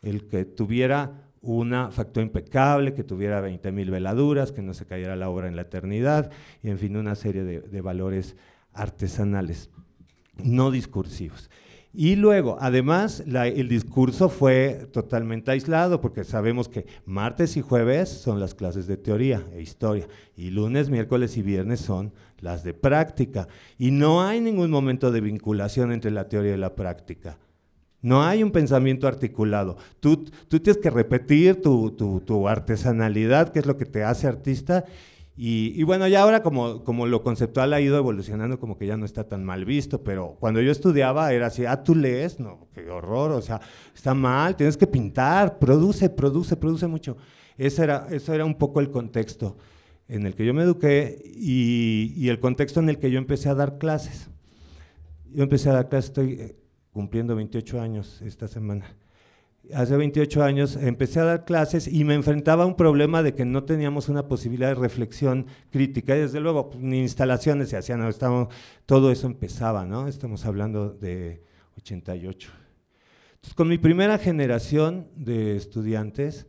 el 0.01 0.27
que 0.27 0.45
tuviera 0.45 1.31
una 1.41 1.91
factura 1.91 2.25
impecable, 2.25 2.93
que 2.93 3.03
tuviera 3.03 3.41
20.000 3.41 3.89
veladuras, 3.89 4.51
que 4.51 4.61
no 4.61 4.73
se 4.73 4.85
cayera 4.85 5.15
la 5.15 5.29
obra 5.29 5.47
en 5.47 5.55
la 5.55 5.63
eternidad, 5.63 6.31
y 6.61 6.69
en 6.69 6.77
fin, 6.77 6.95
una 6.95 7.15
serie 7.15 7.43
de, 7.43 7.81
valores 7.81 8.35
artesanales, 8.73 9.69
no 10.43 10.71
discursivos. 10.71 11.49
Y 11.93 12.15
luego, 12.15 12.57
además, 12.61 13.21
el 13.27 13.67
discurso 13.67 14.29
fue 14.29 14.87
totalmente 14.93 15.51
aislado, 15.51 15.99
porque 15.99 16.23
sabemos 16.23 16.69
que 16.69 16.85
martes 17.05 17.57
y 17.57 17.61
jueves 17.61 18.07
son 18.07 18.39
las 18.39 18.55
clases 18.55 18.87
de 18.87 18.95
teoría 18.95 19.45
e 19.51 19.61
historia, 19.61 20.07
y 20.37 20.51
lunes, 20.51 20.89
miércoles 20.89 21.35
y 21.35 21.41
viernes 21.41 21.81
son 21.81 22.13
las 22.41 22.63
de 22.63 22.73
práctica. 22.73 23.47
Y 23.77 23.91
no 23.91 24.21
hay 24.21 24.41
ningún 24.41 24.69
momento 24.69 25.11
de 25.11 25.21
vinculación 25.21 25.91
entre 25.91 26.11
la 26.11 26.27
teoría 26.27 26.55
y 26.55 26.57
la 26.57 26.75
práctica. 26.75 27.37
No 28.01 28.23
hay 28.23 28.41
un 28.43 28.51
pensamiento 28.51 29.07
articulado. 29.07 29.77
Tú, 29.99 30.25
tú 30.47 30.59
tienes 30.59 30.81
que 30.81 30.89
repetir 30.89 31.61
tu, 31.61 31.91
tu, 31.91 32.47
artesanalidad, 32.47 33.49
que 33.49 33.59
es 33.59 33.67
lo 33.67 33.77
que 33.77 33.85
te 33.85 34.03
hace 34.03 34.27
artista, 34.27 34.85
Y, 35.37 35.81
bueno, 35.83 36.07
ya 36.07 36.21
ahora 36.21 36.43
como, 36.43 36.83
como 36.83 37.07
lo 37.07 37.23
conceptual 37.23 37.73
ha 37.73 37.81
ido 37.81 37.97
evolucionando, 37.97 38.59
como 38.59 38.77
que 38.77 38.85
ya 38.85 38.97
no 38.97 39.05
está 39.05 39.23
tan 39.23 39.43
mal 39.43 39.65
visto, 39.65 40.03
pero 40.03 40.35
cuando 40.39 40.61
yo 40.61 40.71
estudiaba 40.71 41.31
era 41.33 41.47
así, 41.47 41.65
ah, 41.65 41.83
tú 41.83 41.95
lees, 41.95 42.39
no, 42.39 42.67
qué 42.73 42.89
horror, 42.89 43.31
o 43.31 43.41
sea, 43.41 43.61
está 43.95 44.13
mal, 44.13 44.55
tienes 44.55 44.77
que 44.77 44.87
pintar, 44.87 45.57
produce, 45.57 46.09
produce, 46.09 46.55
produce 46.57 46.87
mucho. 46.87 47.17
Ese 47.57 47.83
era, 47.83 48.07
eso 48.11 48.33
era 48.33 48.45
un 48.45 48.55
poco 48.55 48.81
el 48.81 48.91
contexto 48.91 49.55
en 50.11 50.25
el 50.27 50.35
que 50.35 50.45
yo 50.45 50.53
me 50.53 50.63
eduqué 50.63 51.21
y, 51.25 52.13
y 52.15 52.29
el 52.29 52.39
contexto 52.39 52.79
en 52.79 52.89
el 52.89 52.99
que 52.99 53.09
yo 53.09 53.17
empecé 53.17 53.49
a 53.49 53.55
dar 53.55 53.77
clases. 53.77 54.29
Yo 55.33 55.43
empecé 55.43 55.69
a 55.69 55.73
dar 55.73 55.89
clases, 55.89 56.09
estoy 56.09 56.33
eh, 56.33 56.55
cumpliendo 56.91 57.35
28 57.35 57.81
años 57.81 58.21
esta 58.21 58.47
semana 58.47 58.85
hace 59.73 59.95
28 59.95 60.43
años 60.43 60.75
empecé 60.75 61.19
a 61.19 61.25
dar 61.25 61.45
clases 61.45 61.87
y 61.87 62.03
me 62.03 62.15
enfrentaba 62.15 62.63
a 62.63 62.67
un 62.67 62.75
problema 62.75 63.23
de 63.23 63.33
que 63.33 63.45
no 63.45 63.63
teníamos 63.63 64.09
una 64.09 64.27
posibilidad 64.27 64.69
de 64.69 64.75
reflexión 64.75 65.47
crítica. 65.69 66.15
Y 66.15 66.21
desde 66.21 66.39
luego, 66.39 66.69
pues, 66.69 66.83
ni 66.83 66.99
instalaciones 66.99 67.69
se 67.69 67.77
hacían, 67.77 67.99
no, 67.99 68.49
todo 68.85 69.11
eso 69.11 69.27
empezaba, 69.27 69.85
¿no? 69.85 70.07
Estamos 70.07 70.45
hablando 70.45 70.89
de 70.89 71.43
88. 71.77 72.51
Entonces, 73.35 73.53
con 73.53 73.67
mi 73.67 73.77
primera 73.77 74.17
generación 74.17 75.07
de 75.15 75.55
estudiantes, 75.55 76.47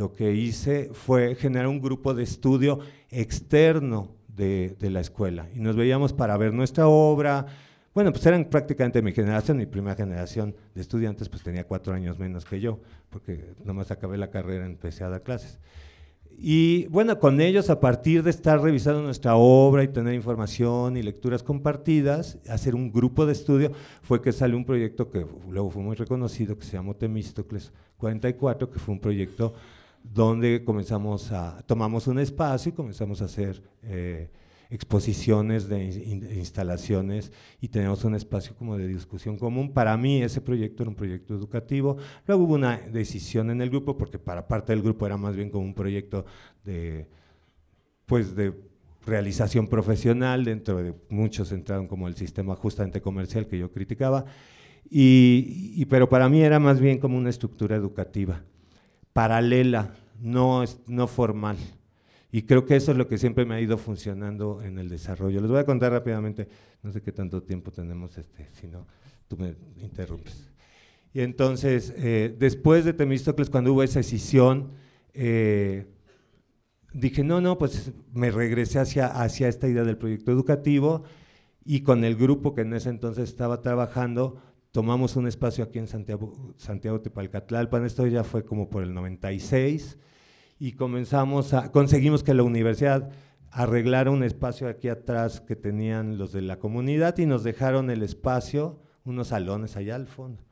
lo 0.00 0.14
que 0.14 0.32
hice 0.32 0.88
fue 0.94 1.34
generar 1.34 1.66
un 1.66 1.78
grupo 1.78 2.14
de 2.14 2.22
estudio 2.22 2.78
externo 3.10 4.08
de, 4.28 4.74
de 4.80 4.88
la 4.88 5.00
escuela. 5.00 5.46
Y 5.54 5.60
nos 5.60 5.76
veíamos 5.76 6.14
para 6.14 6.38
ver 6.38 6.54
nuestra 6.54 6.88
obra, 6.88 7.44
bueno, 7.92 8.10
pues 8.10 8.24
eran 8.24 8.46
prácticamente 8.46 9.02
mi 9.02 9.12
generación, 9.12 9.58
mi 9.58 9.66
primera 9.66 9.94
generación 9.94 10.56
de 10.74 10.80
estudiantes, 10.80 11.28
pues 11.28 11.42
tenía 11.42 11.66
cuatro 11.66 11.92
años 11.92 12.18
menos 12.18 12.46
que 12.46 12.60
yo, 12.60 12.80
porque 13.10 13.52
nomás 13.62 13.90
acabé 13.90 14.16
la 14.16 14.30
carrera, 14.30 14.64
empecé 14.64 15.04
a 15.04 15.10
dar 15.10 15.22
clases. 15.22 15.58
Y 16.42 16.86
bueno, 16.86 17.18
con 17.18 17.38
ellos, 17.42 17.68
a 17.68 17.80
partir 17.80 18.22
de 18.22 18.30
estar 18.30 18.58
revisando 18.58 19.02
nuestra 19.02 19.36
obra 19.36 19.82
y 19.82 19.88
tener 19.88 20.14
información 20.14 20.96
y 20.96 21.02
lecturas 21.02 21.42
compartidas, 21.42 22.38
hacer 22.48 22.74
un 22.74 22.90
grupo 22.90 23.26
de 23.26 23.32
estudio, 23.32 23.72
fue 24.00 24.22
que 24.22 24.32
salió 24.32 24.56
un 24.56 24.64
proyecto 24.64 25.10
que 25.10 25.26
luego 25.50 25.68
fue 25.68 25.82
muy 25.82 25.96
reconocido, 25.96 26.56
que 26.56 26.64
se 26.64 26.78
llamó 26.78 26.96
Temístocles 26.96 27.70
44, 27.98 28.70
que 28.70 28.78
fue 28.78 28.94
un 28.94 29.00
proyecto 29.00 29.52
donde 30.02 30.64
comenzamos 30.64 31.30
a, 31.32 31.62
tomamos 31.66 32.06
un 32.06 32.18
espacio 32.18 32.70
y 32.70 32.74
comenzamos 32.74 33.22
a 33.22 33.26
hacer 33.26 33.62
eh, 33.82 34.30
exposiciones 34.70 35.68
de 35.68 35.84
instalaciones 36.36 37.32
y 37.60 37.68
tenemos 37.68 38.04
un 38.04 38.14
espacio 38.14 38.54
como 38.56 38.76
de 38.76 38.86
discusión 38.86 39.36
común. 39.36 39.72
Para 39.72 39.96
mí 39.96 40.22
ese 40.22 40.40
proyecto 40.40 40.82
era 40.82 40.90
un 40.90 40.96
proyecto 40.96 41.34
educativo. 41.34 41.96
Luego 42.26 42.44
hubo 42.44 42.54
una 42.54 42.78
decisión 42.78 43.50
en 43.50 43.60
el 43.60 43.70
grupo, 43.70 43.96
porque 43.96 44.18
para 44.18 44.46
parte 44.46 44.72
del 44.72 44.82
grupo 44.82 45.06
era 45.06 45.16
más 45.16 45.34
bien 45.34 45.50
como 45.50 45.64
un 45.64 45.74
proyecto 45.74 46.24
de, 46.64 47.08
pues 48.06 48.34
de 48.34 48.54
realización 49.04 49.66
profesional, 49.66 50.44
dentro 50.44 50.82
de 50.82 50.94
muchos 51.08 51.52
entraron 51.52 51.86
como 51.86 52.08
el 52.08 52.16
sistema 52.16 52.54
justamente 52.54 53.00
comercial 53.00 53.46
que 53.46 53.58
yo 53.58 53.72
criticaba, 53.72 54.24
y, 54.88 55.84
pero 55.86 56.08
para 56.08 56.28
mí 56.28 56.42
era 56.42 56.58
más 56.58 56.80
bien 56.80 56.98
como 56.98 57.16
una 57.16 57.30
estructura 57.30 57.76
educativa, 57.76 58.42
paralela, 59.12 59.94
no, 60.20 60.64
no 60.86 61.06
formal. 61.06 61.56
Y 62.32 62.42
creo 62.42 62.64
que 62.64 62.76
eso 62.76 62.92
es 62.92 62.98
lo 62.98 63.08
que 63.08 63.18
siempre 63.18 63.44
me 63.44 63.56
ha 63.56 63.60
ido 63.60 63.76
funcionando 63.76 64.62
en 64.62 64.78
el 64.78 64.88
desarrollo. 64.88 65.40
Les 65.40 65.50
voy 65.50 65.58
a 65.58 65.64
contar 65.64 65.92
rápidamente, 65.92 66.48
no 66.82 66.92
sé 66.92 67.02
qué 67.02 67.10
tanto 67.10 67.42
tiempo 67.42 67.72
tenemos, 67.72 68.16
este, 68.18 68.48
si 68.52 68.68
no, 68.68 68.86
tú 69.26 69.36
me 69.36 69.56
interrumpes. 69.80 70.48
Y 71.12 71.20
entonces, 71.22 71.92
eh, 71.96 72.34
después 72.38 72.84
de 72.84 72.92
Temístocles, 72.92 73.50
cuando 73.50 73.72
hubo 73.72 73.82
esa 73.82 73.98
decisión, 73.98 74.70
eh, 75.12 75.86
dije, 76.92 77.24
no, 77.24 77.40
no, 77.40 77.58
pues 77.58 77.92
me 78.12 78.30
regresé 78.30 78.78
hacia, 78.78 79.06
hacia 79.06 79.48
esta 79.48 79.66
idea 79.66 79.82
del 79.82 79.98
proyecto 79.98 80.30
educativo 80.30 81.02
y 81.64 81.80
con 81.80 82.04
el 82.04 82.16
grupo 82.16 82.54
que 82.54 82.62
en 82.62 82.72
ese 82.74 82.90
entonces 82.90 83.28
estaba 83.28 83.60
trabajando, 83.60 84.40
tomamos 84.72 85.16
un 85.16 85.26
espacio 85.26 85.64
aquí 85.64 85.78
en 85.78 85.88
Santiago, 85.88 86.54
Santiago 86.56 87.00
Tepalcatlalpan, 87.00 87.84
esto 87.84 88.06
ya 88.06 88.24
fue 88.24 88.44
como 88.44 88.70
por 88.70 88.82
el 88.82 88.94
96, 88.94 89.98
y 90.58 90.72
comenzamos 90.72 91.54
a, 91.54 91.72
conseguimos 91.72 92.22
que 92.22 92.34
la 92.34 92.42
universidad 92.42 93.10
arreglara 93.50 94.10
un 94.10 94.22
espacio 94.22 94.68
aquí 94.68 94.88
atrás 94.88 95.40
que 95.40 95.56
tenían 95.56 96.18
los 96.18 96.32
de 96.32 96.42
la 96.42 96.58
comunidad 96.58 97.18
y 97.18 97.26
nos 97.26 97.42
dejaron 97.42 97.90
el 97.90 98.02
espacio, 98.02 98.80
unos 99.04 99.28
salones 99.28 99.76
allá 99.76 99.96
al 99.96 100.06
fondo. 100.06 100.44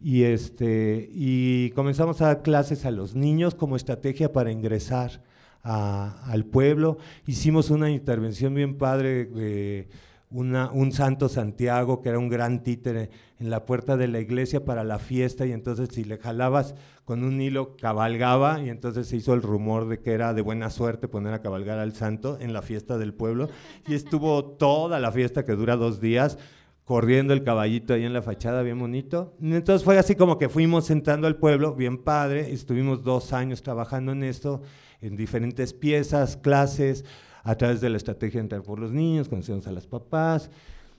Y, 0.00 0.24
este, 0.24 1.08
y 1.10 1.70
comenzamos 1.70 2.20
a 2.20 2.26
dar 2.26 2.42
clases 2.42 2.84
a 2.84 2.90
los 2.90 3.14
niños 3.14 3.54
como 3.54 3.76
estrategia 3.76 4.32
para 4.32 4.52
ingresar 4.52 5.22
al 5.62 6.44
pueblo. 6.44 6.98
Hicimos 7.26 7.70
una 7.70 7.90
intervención 7.90 8.54
bien 8.54 8.76
padre 8.76 9.24
de 9.24 9.88
un 10.30 10.92
santo 10.92 11.28
Santiago, 11.28 12.02
que 12.02 12.08
era 12.08 12.18
un 12.18 12.28
gran 12.28 12.62
títere, 12.62 13.10
en 13.38 13.50
la 13.50 13.64
puerta 13.64 13.96
de 13.96 14.08
la 14.08 14.18
iglesia 14.18 14.64
para 14.64 14.82
la 14.82 14.98
fiesta, 14.98 15.46
y 15.46 15.52
entonces 15.52 15.90
si 15.92 16.04
le 16.04 16.18
jalabas 16.18 16.74
con 17.04 17.22
un 17.22 17.40
hilo, 17.40 17.76
cabalgaba, 17.76 18.60
y 18.60 18.70
entonces 18.70 19.06
se 19.06 19.16
hizo 19.16 19.34
el 19.34 19.42
rumor 19.42 19.88
de 19.88 20.00
que 20.00 20.12
era 20.12 20.34
de 20.34 20.42
buena 20.42 20.70
suerte 20.70 21.06
poner 21.06 21.32
a 21.32 21.42
cabalgar 21.42 21.78
al 21.78 21.92
santo 21.92 22.38
en 22.40 22.52
la 22.52 22.62
fiesta 22.62 22.98
del 22.98 23.14
pueblo, 23.14 23.48
y 23.86 23.94
estuvo 23.94 24.44
toda 24.44 24.98
la 25.00 25.12
fiesta 25.12 25.44
que 25.44 25.52
dura 25.52 25.76
dos 25.76 26.00
días, 26.00 26.38
corriendo 26.84 27.32
el 27.34 27.42
caballito 27.42 27.94
ahí 27.94 28.04
en 28.04 28.12
la 28.12 28.22
fachada, 28.22 28.62
bien 28.62 28.78
bonito. 28.78 29.34
Entonces 29.42 29.84
fue 29.84 29.98
así 29.98 30.14
como 30.14 30.38
que 30.38 30.48
fuimos 30.48 30.88
entrando 30.90 31.26
al 31.26 31.36
pueblo, 31.36 31.74
bien 31.74 31.98
padre, 31.98 32.52
estuvimos 32.52 33.02
dos 33.02 33.32
años 33.32 33.62
trabajando 33.62 34.12
en 34.12 34.22
esto, 34.22 34.62
en 35.00 35.16
diferentes 35.16 35.72
piezas, 35.72 36.36
clases, 36.36 37.04
a 37.46 37.54
través 37.54 37.80
de 37.80 37.88
la 37.88 37.96
estrategia 37.96 38.40
de 38.40 38.46
entrar 38.46 38.62
por 38.64 38.80
los 38.80 38.92
niños, 38.92 39.28
conocimos 39.28 39.68
a 39.68 39.72
las 39.72 39.86
papás. 39.86 40.50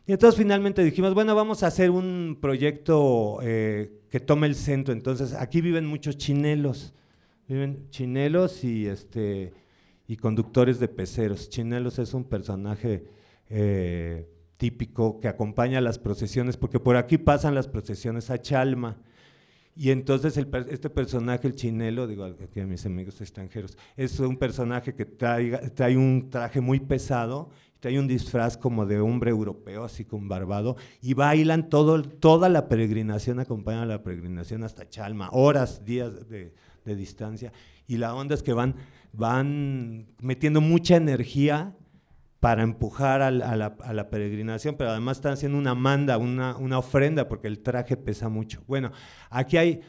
Y 0.06 0.14
entonces 0.14 0.38
finalmente 0.38 0.82
dijimos, 0.82 1.14
bueno, 1.14 1.36
vamos 1.36 1.62
a 1.62 1.68
hacer 1.68 1.90
un 1.90 2.38
proyecto 2.40 3.40
eh, 3.42 4.00
que 4.10 4.22
tome 4.22 4.48
el 4.48 4.56
centro. 4.56 4.94
Entonces 4.94 5.34
aquí 5.34 5.60
viven 5.60 5.86
muchos 5.86 6.18
chinelos, 6.18 6.94
viven 7.50 7.90
chinelos 7.90 8.64
y, 8.64 8.88
este, 8.88 9.54
y 10.08 10.16
conductores 10.16 10.80
de 10.80 10.88
peceros. 10.88 11.50
Chinelos 11.50 12.00
es 12.00 12.14
un 12.14 12.24
personaje 12.24 13.04
eh, 13.50 14.30
típico 14.56 15.20
que 15.20 15.28
acompaña 15.28 15.82
las 15.82 16.00
procesiones, 16.00 16.56
porque 16.56 16.80
por 16.80 16.96
aquí 16.96 17.18
pasan 17.18 17.56
las 17.56 17.68
procesiones 17.68 18.30
a 18.30 18.42
Chalma. 18.42 19.02
Y 19.80 19.92
entonces 19.92 20.36
este 20.38 20.90
personaje, 20.90 21.48
el 21.48 21.54
chinelo, 21.54 22.08
digo 22.08 22.24
aquí 22.24 22.62
a 22.62 22.66
mis 22.66 22.84
amigos 22.88 23.22
extranjeros, 23.22 23.78
es 23.96 24.20
un 24.20 24.36
personaje 24.36 24.96
que 24.96 25.06
trae, 25.06 25.52
trae 25.70 25.96
un 25.96 26.32
traje 26.32 26.62
muy 26.62 26.80
pesado, 26.80 27.52
trae 27.80 28.00
un 28.00 28.08
disfraz 28.08 28.58
como 28.58 28.88
de 28.88 29.00
hombre 29.00 29.30
europeo, 29.30 29.84
así 29.84 30.04
con 30.04 30.28
barbado, 30.28 30.78
y 31.00 31.14
bailan 31.14 31.70
todo, 31.70 32.02
toda 32.02 32.50
la 32.50 32.68
peregrinación, 32.68 33.40
acompañan 33.40 33.88
la 33.88 34.02
peregrinación 34.02 34.64
hasta 34.64 34.90
Chalma, 34.90 35.30
horas, 35.32 35.86
días 35.86 36.28
de, 36.28 36.56
de 36.84 36.96
distancia. 36.96 37.54
Y 37.86 37.98
la 37.98 38.16
onda 38.16 38.34
es 38.34 38.42
que 38.42 38.54
van, 38.54 38.78
van 39.14 40.08
metiendo 40.20 40.60
mucha 40.60 40.96
energía 40.96 41.76
para 42.40 42.62
empujar 42.62 43.22
a 43.22 43.32
la, 43.32 44.10
peregrinación, 44.10 44.76
pero 44.76 44.92
además 44.92 45.18
están 45.18 45.34
haciendo 45.34 45.58
una 45.58 45.74
manda, 45.74 46.18
una, 46.18 46.56
una, 46.58 46.78
ofrenda, 46.78 47.28
porque 47.28 47.48
el 47.48 47.60
traje 47.60 47.98
pesa 47.98 48.30
mucho. 48.30 48.64
Bueno, 48.68 48.92
aquí 49.30 49.58
hay 49.58 49.82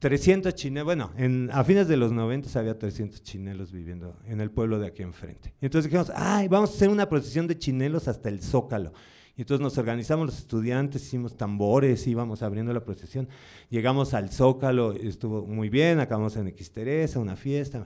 300 0.00 0.54
chinelos, 0.54 0.84
bueno, 0.84 1.12
en, 1.16 1.48
a 1.50 1.64
fines 1.64 1.88
de 1.88 1.96
los 1.96 2.12
90 2.12 2.58
había 2.58 2.78
300 2.78 3.22
chinelos 3.22 3.72
viviendo 3.72 4.18
en 4.26 4.42
el 4.42 4.50
pueblo 4.50 4.78
de 4.78 4.88
aquí 4.88 5.02
enfrente. 5.02 5.54
Y 5.62 5.64
entonces 5.64 5.90
dijimos, 5.90 6.12
ay, 6.14 6.46
vamos 6.46 6.72
a 6.72 6.74
hacer 6.74 6.90
una 6.90 7.08
procesión 7.08 7.46
de 7.46 7.58
chinelos 7.58 8.06
hasta 8.06 8.28
el 8.28 8.42
Zócalo. 8.42 8.92
Y 9.36 9.40
entonces 9.40 9.62
nos 9.62 9.78
organizamos 9.78 10.26
los 10.26 10.38
estudiantes, 10.38 11.02
hicimos 11.02 11.36
tambores, 11.36 12.06
íbamos 12.06 12.42
abriendo 12.42 12.72
la 12.74 12.84
procesión. 12.84 13.28
Llegamos 13.70 14.12
al 14.12 14.30
Zócalo, 14.30 14.92
estuvo 14.92 15.46
muy 15.46 15.70
bien, 15.70 15.98
acabamos 16.00 16.36
en 16.36 16.54
Xteresa, 16.56 17.18
una 17.18 17.34
fiesta, 17.34 17.84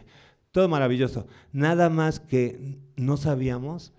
todo 0.51 0.69
maravilloso. 0.69 1.27
Nada 1.53 1.89
más 1.89 2.21
que 2.21 2.79
no 2.97 3.17
sabíamos 3.17 3.93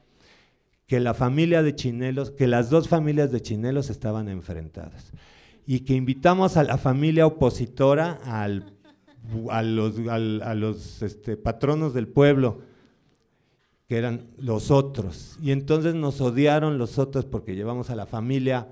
que 0.90 1.00
la 1.00 1.14
familia 1.14 1.62
de 1.62 1.76
Chinelos, 1.76 2.32
que 2.32 2.48
las 2.48 2.72
dos 2.72 2.90
familias 2.90 3.32
de 3.32 3.44
Chinelos 3.44 3.92
estaban 3.92 4.28
enfrentadas 4.28 5.12
y 5.68 5.82
que 5.82 5.94
invitamos 5.94 6.58
a 6.58 6.64
la 6.64 6.80
familia 6.80 7.28
opositora 7.28 8.20
al, 8.24 8.74
a 9.52 9.62
los, 9.62 10.00
a 10.08 10.56
los 10.56 11.04
este, 11.04 11.38
patronos 11.38 11.94
del 11.94 12.08
pueblo, 12.08 12.62
que 13.88 13.98
eran 13.98 14.32
los 14.40 14.72
otros. 14.72 15.38
Y 15.44 15.52
entonces 15.52 15.94
nos 15.94 16.22
odiaron 16.22 16.80
los 16.80 16.98
otros 16.98 17.24
porque 17.24 17.56
llevamos 17.56 17.92
a 17.92 17.96
la 17.96 18.08
familia 18.08 18.68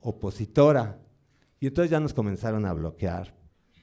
opositora. 0.00 1.00
Y 1.60 1.66
entonces 1.66 1.90
ya 1.90 2.00
nos 2.00 2.14
comenzaron 2.14 2.64
a 2.64 2.72
bloquear 2.72 3.34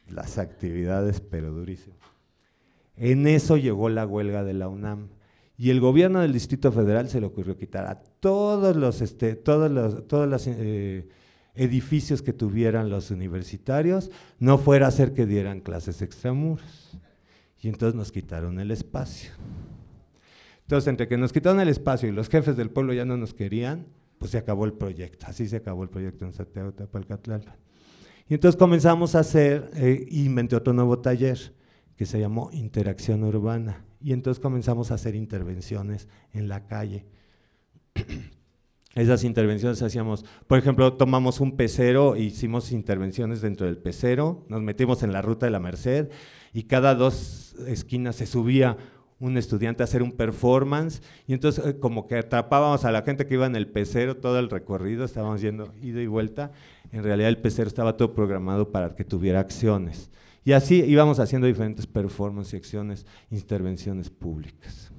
las 0.07 0.39
actividades, 0.39 1.21
pero 1.21 1.51
durísimo. 1.51 1.97
En 2.97 3.27
eso 3.27 3.57
llegó 3.57 3.89
la 3.89 4.07
huelga 4.07 4.43
de 4.43 4.55
la 4.55 4.69
UNAM. 4.69 5.09
Y 5.61 5.71
el 5.71 5.81
gobierno 5.81 6.21
del 6.21 6.31
Distrito 6.31 6.71
Federal 6.71 7.09
se 7.09 7.19
le 7.19 7.25
ocurrió 7.25 7.57
quitar 7.57 7.85
a 7.85 7.95
todos 7.99 8.77
los, 8.77 9.01
este, 9.01 9.35
todos 9.35 9.69
los, 9.69 10.07
todos 10.07 10.47
eh, 10.47 11.09
edificios 11.53 12.21
que 12.21 12.31
tuvieran 12.31 12.89
los 12.89 13.11
universitarios, 13.11 14.09
no 14.39 14.57
fuera 14.57 14.85
a 14.85 14.89
hacer 14.89 15.11
que 15.11 15.25
dieran 15.25 15.59
clases 15.59 16.01
extramuros. 16.01 16.97
Y 17.59 17.67
entonces 17.67 17.93
nos 17.93 18.09
quitaron 18.13 18.57
el 18.61 18.71
espacio. 18.71 19.31
Entonces, 20.61 20.87
entre 20.87 21.09
que 21.09 21.17
nos 21.17 21.33
quitaron 21.33 21.59
el 21.59 21.67
espacio 21.67 22.07
y 22.07 22.13
los 22.13 22.29
jefes 22.29 22.55
del 22.55 22.69
pueblo 22.69 22.93
ya 22.93 23.03
no 23.03 23.17
nos 23.17 23.33
querían, 23.33 23.85
pues 24.17 24.31
se 24.31 24.37
acabó 24.37 24.63
el 24.63 24.71
proyecto. 24.71 25.25
Así 25.27 25.45
se 25.45 25.57
acabó 25.57 25.83
el 25.83 25.89
proyecto 25.89 26.23
en 26.23 26.31
Santiago 26.31 26.71
Tapalcatlalpan. 26.71 27.57
Y 28.29 28.35
entonces 28.35 28.57
comenzamos 28.57 29.13
a 29.13 29.19
hacer, 29.19 29.69
eh, 29.73 30.07
inventé 30.09 30.55
otro 30.55 30.71
nuevo 30.71 30.99
taller 30.99 31.53
que 31.97 32.05
se 32.05 32.17
llamó 32.17 32.49
Interacción 32.53 33.25
Urbana. 33.25 33.88
Y 34.01 34.13
entonces 34.13 34.41
comenzamos 34.41 34.91
a 34.91 34.95
hacer 34.95 35.15
intervenciones 35.15 36.07
en 36.33 36.47
la 36.47 36.67
calle. 36.67 37.05
Esas 38.95 39.23
intervenciones 39.23 39.81
hacíamos, 39.81 40.25
por 40.47 40.57
ejemplo, 40.57 40.93
tomamos 40.93 41.39
un 41.39 41.55
pecero, 41.55 42.15
hicimos 42.15 42.71
intervenciones 42.71 43.39
dentro 43.39 43.67
del 43.67 43.77
pecero, 43.77 44.45
nos 44.49 44.61
metimos 44.61 45.03
en 45.03 45.13
la 45.13 45.21
ruta 45.21 45.45
de 45.45 45.51
la 45.51 45.59
Merced 45.59 46.09
y 46.53 46.63
cada 46.63 46.95
dos 46.95 47.55
esquinas 47.67 48.15
se 48.15 48.25
subía 48.25 48.77
un 49.19 49.37
estudiante 49.37 49.83
a 49.83 49.85
hacer 49.85 50.01
un 50.01 50.13
performance 50.13 51.01
y 51.27 51.33
entonces 51.33 51.65
eh, 51.65 51.79
como 51.79 52.07
que 52.07 52.15
atrapábamos 52.15 52.85
a 52.85 52.91
la 52.91 53.03
gente 53.03 53.27
que 53.27 53.35
iba 53.35 53.45
en 53.45 53.55
el 53.55 53.67
pecero 53.67 54.17
todo 54.17 54.39
el 54.39 54.49
recorrido, 54.49 55.05
estábamos 55.05 55.41
yendo 55.41 55.73
ida 55.81 56.01
y 56.01 56.07
vuelta, 56.07 56.51
en 56.91 57.03
realidad 57.03 57.29
el 57.29 57.37
pecero 57.37 57.67
estaba 57.67 57.95
todo 57.95 58.15
programado 58.15 58.71
para 58.71 58.95
que 58.95 59.03
tuviera 59.03 59.39
acciones. 59.39 60.09
Y 60.43 60.53
así 60.53 60.75
íbamos 60.75 61.19
haciendo 61.19 61.47
diferentes 61.47 61.85
performances 61.85 62.53
y 62.53 62.57
acciones, 62.57 63.05
intervenciones 63.29 64.09
públicas. 64.09 64.91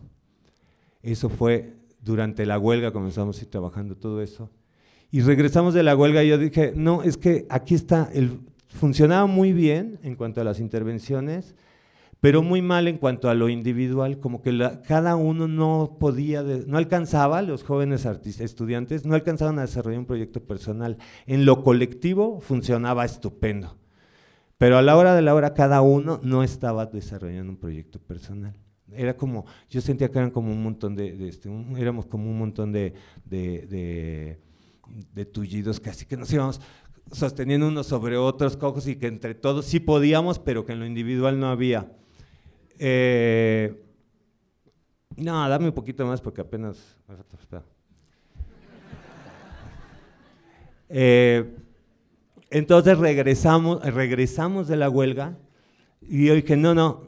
Eso 1.02 1.28
fue 1.28 1.74
durante 2.02 2.46
la 2.46 2.58
huelga, 2.58 2.92
comenzamos 2.92 3.38
a 3.38 3.42
ir 3.42 3.50
trabajando 3.50 3.96
todo 3.96 4.22
eso. 4.22 4.50
Y 5.10 5.22
regresamos 5.22 5.74
de 5.74 5.82
la 5.82 5.96
huelga 5.96 6.22
y 6.22 6.28
yo 6.28 6.38
dije, 6.38 6.72
no, 6.76 7.02
es 7.02 7.16
que 7.16 7.46
aquí 7.50 7.74
está, 7.74 8.08
el, 8.12 8.40
funcionaba 8.68 9.26
muy 9.26 9.52
bien 9.52 9.98
en 10.02 10.14
cuanto 10.14 10.40
a 10.40 10.44
las 10.44 10.60
intervenciones, 10.60 11.56
pero 12.20 12.42
muy 12.42 12.60
mal 12.62 12.86
en 12.86 12.98
cuanto 12.98 13.28
a 13.28 13.34
lo 13.34 13.48
individual, 13.48 14.20
como 14.20 14.42
que 14.42 14.56
cada 14.86 15.16
uno 15.16 15.48
no 15.48 15.96
podía, 15.98 16.42
no 16.42 16.76
alcanzaba, 16.76 17.40
los 17.42 17.64
jóvenes 17.64 18.04
artistas, 18.04 18.44
estudiantes, 18.44 19.06
no 19.06 19.14
alcanzaban 19.14 19.58
a 19.58 19.62
desarrollar 19.62 20.00
un 20.00 20.06
proyecto 20.06 20.40
personal. 20.40 20.98
En 21.26 21.46
lo 21.46 21.64
colectivo 21.64 22.40
funcionaba 22.40 23.06
estupendo, 23.06 23.78
pero 24.60 24.76
a 24.76 24.82
la 24.82 24.94
hora 24.94 25.14
de 25.14 25.22
la 25.22 25.34
hora 25.34 25.54
cada 25.54 25.80
uno 25.80 26.20
no 26.22 26.42
estaba 26.42 26.84
desarrollando 26.84 27.50
un 27.50 27.56
proyecto 27.56 27.98
personal. 27.98 28.54
Era 28.92 29.16
como, 29.16 29.46
yo 29.70 29.80
sentía 29.80 30.10
que 30.10 30.18
eran 30.18 30.30
como 30.30 30.52
un 30.52 30.62
montón 30.62 30.94
de, 30.94 31.26
este, 31.26 31.48
éramos 31.78 32.04
como 32.04 32.30
un 32.30 32.38
montón 32.38 32.70
de, 32.70 32.92
de, 33.24 34.38
de 35.14 35.24
tullidos 35.24 35.80
casi 35.80 36.04
que 36.04 36.14
nos 36.18 36.30
íbamos 36.30 36.60
sosteniendo 37.10 37.68
unos 37.68 37.86
sobre 37.86 38.18
otros 38.18 38.58
cojos 38.58 38.86
y 38.86 38.96
que 38.96 39.06
entre 39.06 39.34
todos 39.34 39.64
sí 39.64 39.80
podíamos, 39.80 40.38
pero 40.38 40.66
que 40.66 40.72
en 40.72 40.80
lo 40.80 40.84
individual 40.84 41.40
no 41.40 41.48
había. 41.48 41.90
Eh, 42.78 43.82
no, 45.16 45.48
dame 45.48 45.68
un 45.68 45.74
poquito 45.74 46.04
más 46.04 46.20
porque 46.20 46.42
apenas... 46.42 46.98
Eh, 50.92 51.48
entonces 52.50 52.98
regresamos, 52.98 53.82
regresamos 53.82 54.68
de 54.68 54.76
la 54.76 54.90
huelga 54.90 55.38
y 56.02 56.26
yo 56.26 56.34
dije, 56.34 56.56
no, 56.56 56.74
no, 56.74 57.02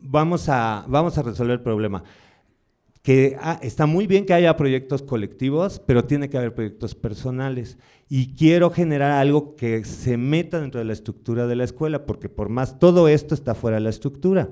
vamos 0.00 0.48
a, 0.48 0.84
vamos 0.88 1.18
a 1.18 1.22
resolver 1.22 1.54
el 1.54 1.62
problema. 1.62 2.02
Que 3.02 3.36
ah, 3.40 3.58
está 3.62 3.86
muy 3.86 4.06
bien 4.06 4.26
que 4.26 4.34
haya 4.34 4.56
proyectos 4.56 5.02
colectivos, 5.02 5.80
pero 5.86 6.04
tiene 6.04 6.28
que 6.28 6.36
haber 6.36 6.54
proyectos 6.54 6.94
personales. 6.94 7.78
Y 8.08 8.34
quiero 8.34 8.70
generar 8.70 9.12
algo 9.12 9.56
que 9.56 9.84
se 9.84 10.16
meta 10.16 10.60
dentro 10.60 10.80
de 10.80 10.84
la 10.84 10.92
estructura 10.92 11.46
de 11.46 11.56
la 11.56 11.64
escuela, 11.64 12.04
porque 12.04 12.28
por 12.28 12.50
más 12.50 12.78
todo 12.78 13.08
esto 13.08 13.34
está 13.34 13.54
fuera 13.54 13.76
de 13.78 13.84
la 13.84 13.90
estructura. 13.90 14.50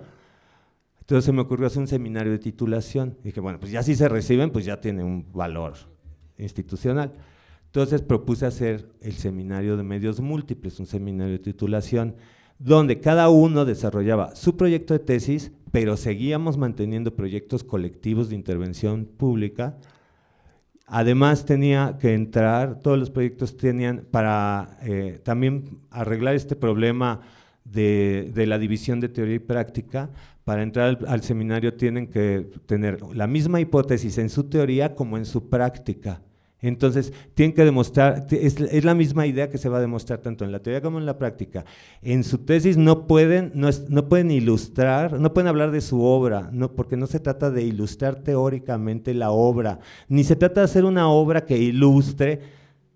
Entonces 1.01 1.25
se 1.25 1.33
me 1.33 1.43
ocurrió 1.43 1.66
hacer 1.66 1.81
un 1.81 1.89
seminario 1.89 2.33
de 2.33 2.39
titulación. 2.39 3.16
dije, 3.23 3.41
bueno, 3.41 3.61
pues 3.61 3.71
ya 3.71 3.83
si 3.83 3.95
se 3.95 4.09
reciben, 4.09 4.51
pues 4.51 4.64
ya 4.64 4.81
tiene 4.81 5.05
un 5.05 5.31
valor 5.33 5.75
institucional. 6.39 7.12
Entonces 7.79 8.03
propuse 8.03 8.45
hacer 8.45 8.91
el 9.01 9.12
seminario 9.12 9.76
de 9.76 9.85
medios 9.85 10.18
múltiples, 10.18 10.81
un 10.81 10.87
seminario 10.87 11.35
de 11.35 11.39
titulación, 11.39 12.16
donde 12.59 12.99
cada 12.99 13.29
uno 13.29 13.64
desarrollaba 13.64 14.35
su 14.35 14.57
proyecto 14.57 14.95
de 14.95 14.99
tesis, 14.99 15.53
pero 15.70 15.97
seguíamos 15.97 16.57
manteniendo 16.57 17.14
proyectos 17.14 17.62
colectivos 17.62 18.31
de 18.31 18.35
intervención 18.35 19.05
pública. 19.05 19.79
Además 20.89 21.45
tenía 21.45 21.99
que 22.01 22.14
entrar, 22.14 22.81
todos 22.81 22.99
los 22.99 23.11
proyectos 23.11 23.57
tenían 23.57 24.09
para 24.11 24.81
eh, 24.83 25.20
también 25.22 25.79
arreglar 25.91 26.35
este 26.35 26.57
problema 26.57 27.20
de, 27.62 28.33
de, 28.35 28.47
la 28.49 28.59
división 28.59 28.99
de 28.99 29.09
teoría 29.09 29.37
y 29.37 29.39
práctica, 29.39 30.11
para 30.43 30.64
entrar 30.64 30.99
al, 31.07 31.22
seminario 31.22 31.74
tienen 31.74 32.09
que 32.09 32.51
tener 32.66 33.03
la 33.14 33.29
misma 33.29 33.61
hipótesis 33.61 34.18
en 34.18 34.31
su 34.31 34.49
teoría 34.51 34.97
como 34.97 35.16
en 35.16 35.26
su 35.26 35.49
práctica. 35.49 36.22
Entonces, 36.61 37.13
tienen 37.35 37.55
que 37.55 37.65
demostrar, 37.65 38.27
es, 38.31 38.85
la 38.85 38.95
misma 38.95 39.27
idea 39.27 39.49
que 39.49 39.59
se 39.59 39.69
va 39.69 39.79
a 39.79 39.81
demostrar 39.81 40.19
tanto 40.19 40.45
en 40.45 40.51
la 40.51 40.59
teoría 40.59 40.83
como 40.83 40.99
en 40.99 41.07
la 41.07 41.17
práctica. 41.17 41.65
En 42.03 42.25
su 42.25 42.39
tesis 42.39 42.77
no 42.77 43.07
pueden, 43.07 43.53
no, 43.55 43.69
no 43.89 44.09
pueden 44.09 44.33
ilustrar, 44.33 45.21
no 45.21 45.33
pueden 45.33 45.49
hablar 45.49 45.71
de 45.71 45.81
su 45.81 46.03
obra, 46.03 46.51
no, 46.53 46.73
porque 46.73 46.97
no 46.97 47.07
se 47.07 47.21
trata 47.21 47.51
de 47.51 47.63
ilustrar 47.63 48.17
teóricamente 48.17 49.15
la 49.15 49.31
obra, 49.31 49.79
ni 50.09 50.25
se 50.25 50.35
trata 50.35 50.63
de 50.63 50.65
hacer 50.65 50.85
una 50.85 51.09
obra 51.09 51.45
que 51.45 51.57
ilustre 51.59 52.41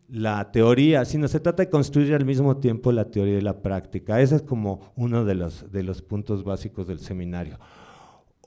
la 0.08 0.50
teoría, 0.50 1.04
sino 1.04 1.28
se 1.28 1.40
trata 1.40 1.62
de 1.62 1.70
construir 1.70 2.14
al 2.14 2.24
mismo 2.24 2.56
tiempo 2.56 2.90
la 2.90 3.10
teoría 3.10 3.38
y 3.38 3.42
la 3.42 3.62
práctica. 3.62 4.20
Ese 4.20 4.36
es 4.36 4.42
como 4.42 4.92
uno 4.96 5.24
de 5.24 5.36
los, 5.36 5.70
de 5.70 5.84
los 5.84 6.02
puntos 6.02 6.42
básicos 6.44 6.88
del 6.88 6.98
seminario. 6.98 7.58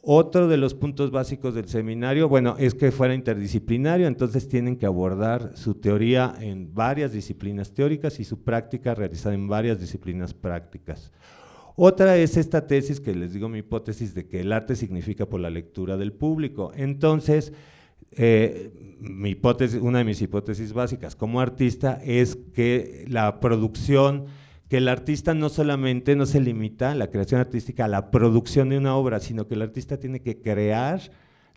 Otro 0.08 0.48
de 0.48 0.58
los 0.58 0.76
puntos 0.76 1.10
básicos 1.10 1.56
del 1.56 1.68
seminario, 1.68 2.30
bueno, 2.30 2.56
es 2.60 2.76
que 2.76 2.92
fuera 2.92 3.16
interdisciplinario, 3.16 4.06
entonces 4.06 4.48
tienen 4.48 4.76
que 4.76 4.86
abordar 4.86 5.54
su 5.56 5.74
teoría 5.74 6.36
en 6.40 6.76
varias 6.76 7.12
disciplinas 7.12 7.74
teóricas 7.74 8.20
y 8.20 8.24
su 8.24 8.44
práctica 8.44 8.94
realizada 8.94 9.34
en 9.34 9.48
varias 9.48 9.80
disciplinas 9.80 10.36
prácticas. 10.36 11.12
Otra 11.76 12.18
es 12.18 12.38
esta 12.38 12.68
tesis 12.68 13.00
que 13.00 13.16
les 13.16 13.34
digo 13.34 13.50
mi 13.50 13.60
hipótesis 13.60 14.14
de 14.14 14.28
que 14.28 14.42
el 14.42 14.52
arte 14.52 14.76
significa 14.76 15.26
por 15.26 15.40
la 15.40 15.50
lectura 15.50 15.98
del 15.98 16.14
público. 16.14 16.72
Entonces, 16.76 17.52
eh, 18.12 18.72
mi 19.00 19.32
hipótesis, 19.32 19.82
una 19.82 19.98
de 19.98 20.06
mis 20.06 20.22
hipótesis 20.22 20.72
básicas 20.72 21.16
como 21.16 21.42
artista 21.42 22.00
es 22.06 22.38
que 22.54 23.06
la 23.10 23.40
producción, 23.40 24.26
que 24.70 24.78
el 24.78 24.88
artista 24.88 25.34
no 25.34 25.50
solamente 25.50 26.16
no 26.16 26.26
se 26.26 26.42
limita 26.42 26.96
la 26.96 27.12
creación 27.12 27.40
artística 27.40 27.86
a 27.86 27.90
la 27.90 28.10
producción 28.10 28.70
de 28.70 28.78
una 28.78 28.96
obra, 28.96 29.20
sino 29.20 29.48
que 29.48 29.56
el 29.56 29.62
artista 29.62 29.98
tiene 29.98 30.22
que 30.22 30.42
crear 30.42 31.02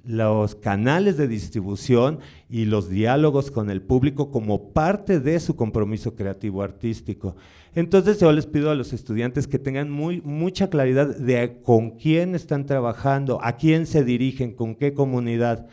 los 0.04 0.54
canales 0.54 1.16
de 1.16 1.28
distribución 1.28 2.20
y 2.48 2.64
los 2.64 2.88
diálogos 2.88 3.50
con 3.50 3.68
el 3.70 3.82
público 3.82 4.30
como 4.30 4.72
parte 4.72 5.20
de 5.20 5.40
su 5.40 5.56
compromiso 5.56 6.14
creativo 6.14 6.62
artístico. 6.62 7.36
Entonces 7.74 8.18
yo 8.18 8.32
les 8.32 8.46
pido 8.46 8.70
a 8.70 8.74
los 8.74 8.92
estudiantes 8.92 9.46
que 9.46 9.58
tengan 9.58 9.90
muy, 9.90 10.20
mucha 10.22 10.70
claridad 10.70 11.14
de 11.14 11.60
con 11.62 11.90
quién 11.90 12.34
están 12.34 12.66
trabajando, 12.66 13.38
a 13.42 13.56
quién 13.56 13.86
se 13.86 14.04
dirigen, 14.04 14.52
con 14.52 14.74
qué 14.74 14.94
comunidad. 14.94 15.66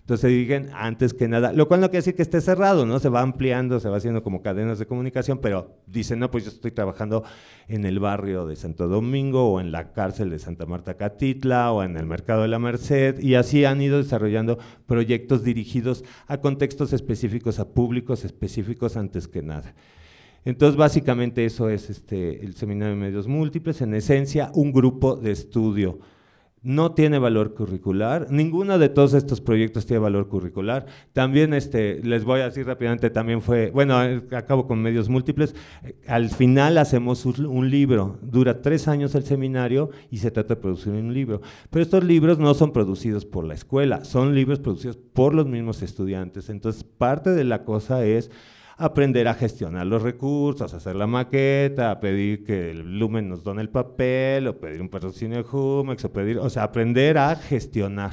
Entonces 0.00 0.30
digan 0.30 0.70
antes 0.74 1.14
que 1.14 1.28
nada, 1.28 1.52
lo 1.52 1.68
cual 1.68 1.80
no 1.80 1.88
quiere 1.88 1.98
decir 1.98 2.14
que 2.14 2.22
esté 2.22 2.40
cerrado, 2.40 2.86
¿no? 2.86 2.98
Se 2.98 3.08
va 3.08 3.22
ampliando, 3.22 3.80
se 3.80 3.88
va 3.88 3.96
haciendo 3.96 4.22
como 4.22 4.42
cadenas 4.42 4.78
de 4.78 4.86
comunicación, 4.86 5.38
pero 5.38 5.78
dicen, 5.86 6.18
no, 6.18 6.30
pues 6.30 6.44
yo 6.44 6.50
estoy 6.50 6.70
trabajando 6.70 7.24
en 7.68 7.84
el 7.84 7.98
barrio 7.98 8.46
de 8.46 8.56
Santo 8.56 8.88
Domingo 8.88 9.52
o 9.52 9.60
en 9.60 9.72
la 9.72 9.92
cárcel 9.92 10.30
de 10.30 10.38
Santa 10.38 10.66
Marta 10.66 10.94
Catitla 10.94 11.72
o 11.72 11.82
en 11.82 11.96
el 11.96 12.06
mercado 12.06 12.42
de 12.42 12.48
la 12.48 12.58
Merced 12.58 13.18
y 13.20 13.34
así 13.34 13.64
han 13.64 13.80
ido 13.80 13.98
desarrollando 13.98 14.58
proyectos 14.86 15.44
dirigidos 15.44 16.04
a 16.26 16.38
contextos 16.38 16.92
específicos, 16.92 17.58
a 17.58 17.68
públicos 17.68 18.24
específicos 18.24 18.96
antes 18.96 19.28
que 19.28 19.42
nada. 19.42 19.74
Entonces, 20.44 20.76
básicamente 20.76 21.44
eso 21.46 21.70
es 21.70 21.88
este, 21.88 22.44
el 22.44 22.54
Seminario 22.54 22.94
de 22.94 23.00
Medios 23.00 23.26
Múltiples, 23.26 23.80
en 23.80 23.94
esencia, 23.94 24.50
un 24.54 24.72
grupo 24.72 25.16
de 25.16 25.32
estudio 25.32 26.00
no 26.64 26.92
tiene 26.92 27.18
valor 27.18 27.54
curricular. 27.54 28.26
Ninguno 28.30 28.78
de 28.78 28.88
todos 28.88 29.12
estos 29.12 29.42
proyectos 29.42 29.84
tiene 29.84 30.00
valor 30.00 30.28
curricular. 30.28 30.86
También 31.12 31.52
este, 31.52 32.02
les 32.02 32.24
voy 32.24 32.40
a 32.40 32.46
decir 32.46 32.66
rápidamente, 32.66 33.10
también 33.10 33.42
fue, 33.42 33.70
bueno, 33.70 33.96
acabo 34.32 34.66
con 34.66 34.80
medios 34.82 35.10
múltiples. 35.10 35.54
Al 36.08 36.30
final 36.30 36.78
hacemos 36.78 37.26
un, 37.26 37.70
libro. 37.70 38.18
Dura 38.22 38.62
tres 38.62 38.88
años 38.88 39.14
el 39.14 39.24
seminario 39.24 39.90
y 40.10 40.18
se 40.18 40.30
trata 40.30 40.54
de 40.54 40.60
producir 40.60 40.94
un 40.94 41.12
libro. 41.12 41.42
Pero 41.68 41.82
estos 41.82 42.02
libros 42.02 42.38
no 42.38 42.54
son 42.54 42.72
producidos 42.72 43.26
por 43.26 43.44
la 43.44 43.54
escuela, 43.54 44.04
son 44.04 44.34
libros 44.34 44.58
producidos 44.58 44.96
por 44.96 45.34
los 45.34 45.46
mismos 45.46 45.82
estudiantes. 45.82 46.48
Entonces, 46.48 46.82
parte 46.82 47.30
de 47.30 47.44
la 47.44 47.64
cosa 47.64 48.04
es 48.06 48.30
aprender 48.76 49.28
a 49.28 49.34
gestionar 49.34 49.86
los 49.86 50.02
recursos, 50.02 50.74
hacer 50.74 50.96
la 50.96 51.06
maqueta, 51.06 51.90
a 51.90 52.00
pedir 52.00 52.44
que 52.44 52.70
el 52.70 52.98
Lumen 52.98 53.28
nos 53.28 53.44
done 53.44 53.62
el 53.62 53.68
papel, 53.68 54.48
o 54.48 54.58
pedir 54.58 54.80
un 54.80 54.88
patrocinio 54.88 55.42
de 55.42 55.48
Humex, 55.48 56.04
o 56.04 56.12
pedir, 56.12 56.38
o 56.38 56.50
sea, 56.50 56.64
aprender 56.64 57.18
a 57.18 57.34
gestionar. 57.36 58.12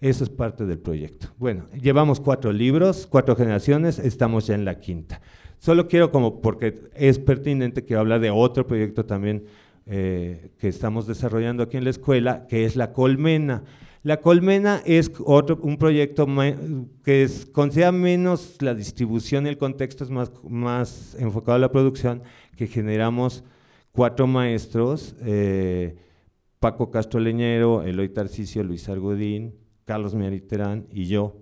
Eso 0.00 0.22
es 0.24 0.30
parte 0.30 0.64
del 0.64 0.78
proyecto. 0.78 1.28
Bueno, 1.38 1.66
llevamos 1.80 2.20
cuatro 2.20 2.52
libros, 2.52 3.06
cuatro 3.08 3.34
generaciones, 3.34 3.98
estamos 3.98 4.46
ya 4.46 4.54
en 4.54 4.64
la 4.64 4.78
quinta. 4.78 5.20
Solo 5.58 5.88
quiero 5.88 6.12
como, 6.12 6.40
porque 6.40 6.88
es 6.94 7.18
pertinente 7.18 7.84
que 7.84 7.96
habla 7.96 8.20
de 8.20 8.30
otro 8.30 8.66
proyecto 8.66 9.04
también 9.06 9.46
eh, 9.86 10.50
que 10.58 10.68
estamos 10.68 11.06
desarrollando 11.06 11.64
aquí 11.64 11.76
en 11.76 11.84
la 11.84 11.90
escuela, 11.90 12.46
que 12.48 12.64
es 12.64 12.76
la 12.76 12.92
colmena. 12.92 13.64
La 14.02 14.20
colmena 14.20 14.80
es 14.86 15.10
otro, 15.24 15.58
un 15.62 15.76
proyecto 15.76 16.26
que 17.04 17.24
es, 17.24 17.46
considera 17.46 17.90
menos 17.90 18.56
la 18.60 18.74
distribución 18.74 19.46
y 19.46 19.48
el 19.48 19.58
contexto 19.58 20.04
es 20.04 20.10
más, 20.10 20.30
más 20.44 21.16
enfocado 21.18 21.56
a 21.56 21.58
la 21.58 21.72
producción, 21.72 22.22
que 22.56 22.68
generamos 22.68 23.42
cuatro 23.90 24.28
maestros, 24.28 25.16
eh, 25.22 25.96
Paco 26.60 26.90
Castro 26.90 27.18
Leñero, 27.18 27.82
Eloy 27.82 28.08
Tarcicio, 28.08 28.62
Luis 28.62 28.88
Argodín, 28.88 29.54
Carlos 29.84 30.14
Miariterán 30.14 30.86
y 30.92 31.06
yo. 31.06 31.36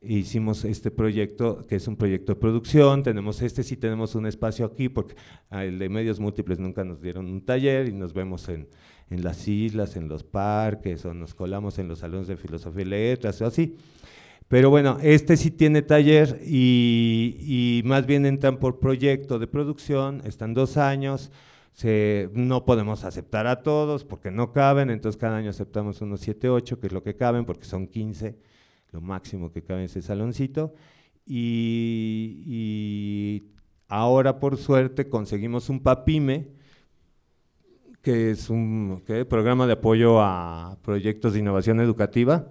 Hicimos 0.00 0.64
este 0.64 0.92
proyecto, 0.92 1.66
que 1.66 1.74
es 1.74 1.88
un 1.88 1.96
proyecto 1.96 2.32
de 2.32 2.40
producción, 2.40 3.02
tenemos 3.02 3.42
este, 3.42 3.64
sí 3.64 3.76
tenemos 3.76 4.14
un 4.14 4.26
espacio 4.26 4.64
aquí, 4.64 4.88
porque 4.88 5.16
el 5.50 5.80
de 5.80 5.88
medios 5.88 6.20
múltiples 6.20 6.60
nunca 6.60 6.84
nos 6.84 7.00
dieron 7.00 7.26
un 7.26 7.44
taller 7.44 7.88
y 7.88 7.92
nos 7.92 8.12
vemos 8.12 8.48
en, 8.48 8.68
en 9.10 9.22
las 9.22 9.48
islas, 9.48 9.96
en 9.96 10.08
los 10.08 10.24
parques, 10.24 11.04
o 11.04 11.14
nos 11.14 11.34
colamos 11.34 11.78
en 11.78 11.88
los 11.88 12.00
salones 12.00 12.26
de 12.28 12.36
filosofía 12.36 12.82
y 12.82 12.86
letras, 12.86 13.40
o 13.40 13.46
así. 13.46 13.76
Pero 14.48 14.70
bueno, 14.70 14.98
este 15.02 15.36
sí 15.36 15.50
tiene 15.50 15.82
taller 15.82 16.40
y, 16.42 17.82
más 17.84 18.06
bien 18.06 18.24
entran 18.24 18.58
por 18.58 18.80
proyecto 18.80 19.38
de 19.38 19.46
producción, 19.46 20.22
están 20.24 20.54
dos 20.54 20.78
años, 20.78 21.30
no 22.32 22.64
podemos 22.64 23.04
aceptar 23.04 23.46
a 23.46 23.62
todos 23.62 24.04
porque 24.04 24.30
no 24.30 24.52
caben, 24.52 24.88
entonces 24.88 25.20
cada 25.20 25.36
año 25.36 25.50
aceptamos 25.50 26.00
unos 26.00 26.20
7, 26.20 26.48
8, 26.48 26.80
que 26.80 26.86
es 26.86 26.92
lo 26.94 27.02
que 27.02 27.14
caben, 27.14 27.44
porque 27.44 27.66
son 27.66 27.86
15, 27.86 28.38
lo 28.92 29.02
máximo 29.02 29.52
que 29.52 29.62
cabe 29.62 29.80
en 29.80 29.84
ese 29.86 30.00
saloncito. 30.00 30.74
Y 31.26 32.22
ahora, 33.86 34.40
por 34.40 34.56
suerte, 34.56 35.10
conseguimos 35.10 35.68
un 35.68 35.80
PAPIME, 35.80 36.57
que 38.02 38.30
es 38.30 38.50
un 38.50 39.02
programa 39.28 39.66
de 39.66 39.74
apoyo 39.74 40.20
a 40.20 40.78
proyectos 40.82 41.32
de 41.32 41.40
innovación 41.40 41.80
educativa. 41.80 42.48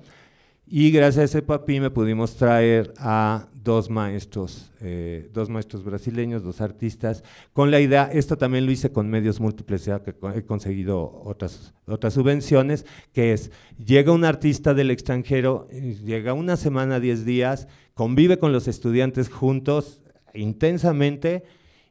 Y 0.70 0.92
gracias 0.92 1.18
a 1.18 1.24
ese 1.24 1.42
papi 1.42 1.80
me 1.80 1.92
pudimos 1.92 2.36
traer 2.36 2.94
a 2.98 3.48
dos 3.64 3.90
maestros, 3.90 4.74
eh, 4.82 5.30
dos 5.34 5.50
maestros 5.50 5.84
brasileños, 5.84 6.44
dos 6.44 6.60
artistas, 6.60 7.24
con 7.54 7.72
la 7.72 7.80
idea, 7.80 8.10
esto 8.12 8.38
también 8.38 8.66
lo 8.66 8.72
hice 8.72 8.92
con 8.92 9.10
medios 9.10 9.40
múltiples, 9.40 9.86
ya 9.86 10.04
que 10.04 10.14
he 10.36 10.44
conseguido 10.44 11.22
otras, 11.24 11.74
otras 11.86 12.14
subvenciones, 12.14 12.86
que 13.14 13.32
es, 13.32 13.50
llega 13.78 14.12
un 14.12 14.26
artista 14.26 14.74
del 14.74 14.92
extranjero, 14.92 15.68
llega 15.70 16.34
una 16.34 16.58
semana, 16.58 17.00
diez 17.00 17.24
días, 17.24 17.70
convive 17.94 18.38
con 18.38 18.52
los 18.52 18.68
estudiantes 18.68 19.30
juntos 19.30 20.02
intensamente, 20.34 21.44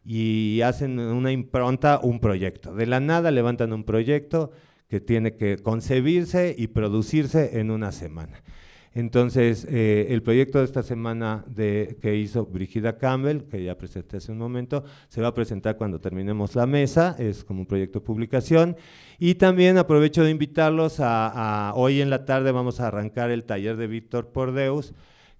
y 0.06 0.60
hacen 0.60 1.00
una 1.00 1.32
impronta, 1.32 1.98
un 2.00 2.20
proyecto. 2.20 2.72
De 2.74 2.86
la 2.86 3.00
nada 3.00 3.32
levantan 3.32 3.72
un 3.72 3.82
proyecto 3.82 4.52
que 4.88 5.00
tiene 5.00 5.34
que 5.34 5.58
concebirse 5.58 6.54
y 6.56 6.68
producirse 6.68 7.58
en 7.58 7.72
una 7.72 7.90
semana. 7.90 8.40
Entonces, 8.94 9.66
eh, 9.68 10.06
el 10.10 10.22
proyecto 10.22 10.60
de 10.60 10.64
esta 10.64 10.82
semana 10.82 11.44
de, 11.48 11.98
que 12.00 12.16
hizo 12.16 12.46
Brigida 12.46 12.96
Campbell, 12.96 13.42
que 13.42 13.62
ya 13.62 13.76
presenté 13.76 14.18
hace 14.18 14.32
un 14.32 14.38
momento, 14.38 14.84
se 15.08 15.20
va 15.20 15.28
a 15.28 15.34
presentar 15.34 15.76
cuando 15.76 16.00
terminemos 16.00 16.54
la 16.54 16.66
mesa, 16.66 17.14
es 17.18 17.44
como 17.44 17.60
un 17.60 17.66
proyecto 17.66 17.98
de 17.98 18.06
publicación. 18.06 18.76
Y 19.18 19.34
también 19.34 19.76
aprovecho 19.76 20.22
de 20.22 20.30
invitarlos 20.30 21.00
a, 21.00 21.68
a 21.68 21.74
hoy 21.74 22.00
en 22.00 22.10
la 22.10 22.24
tarde 22.24 22.52
vamos 22.52 22.80
a 22.80 22.86
arrancar 22.86 23.30
el 23.30 23.44
taller 23.44 23.76
de 23.76 23.86
Víctor 23.86 24.28
Pordeus, 24.28 24.94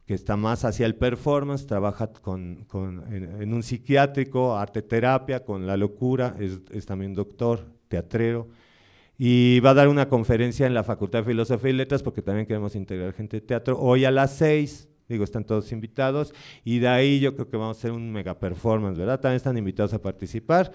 que 0.07 0.15
está 0.15 0.37
más 0.37 0.65
hacia 0.65 0.87
el 0.87 0.95
performance, 0.95 1.67
trabaja 1.67 2.07
con, 2.13 2.65
con, 2.69 3.03
en, 3.13 3.53
un 3.53 3.63
psiquiátrico, 3.63 4.57
arte 4.57 4.83
terapia, 4.83 5.45
con 5.45 5.67
la 5.67 5.77
locura, 5.77 6.37
es, 6.39 6.61
es, 6.71 6.87
también 6.87 7.13
doctor, 7.13 7.67
teatrero, 7.89 8.49
y 9.19 9.59
va 9.61 9.71
a 9.71 9.75
dar 9.75 9.89
una 9.89 10.09
conferencia 10.09 10.67
en 10.67 10.75
la 10.75 10.85
Facultad 10.85 11.21
de 11.21 11.25
Filosofía 11.25 11.71
y 11.71 11.75
Letras, 11.75 12.05
porque 12.05 12.23
también 12.23 12.47
queremos 12.47 12.77
integrar 12.77 13.13
gente 13.15 13.39
de 13.39 13.47
teatro, 13.47 13.79
hoy 13.81 14.05
a 14.05 14.13
las 14.13 14.37
seis, 14.37 14.89
digo, 15.09 15.25
están 15.25 15.45
todos 15.45 15.73
invitados, 15.73 16.33
y 16.65 16.79
de 16.79 16.89
ahí 16.89 17.19
yo 17.19 17.35
creo 17.35 17.49
que 17.49 17.57
vamos 17.57 17.77
a 17.77 17.81
hacer 17.81 17.91
un 17.91 18.13
mega 18.13 18.39
performance, 18.39 18.97
¿verdad? 18.97 19.19
También 19.19 19.37
están 19.37 19.59
invitados 19.59 19.93
a 19.93 20.01
participar. 20.01 20.73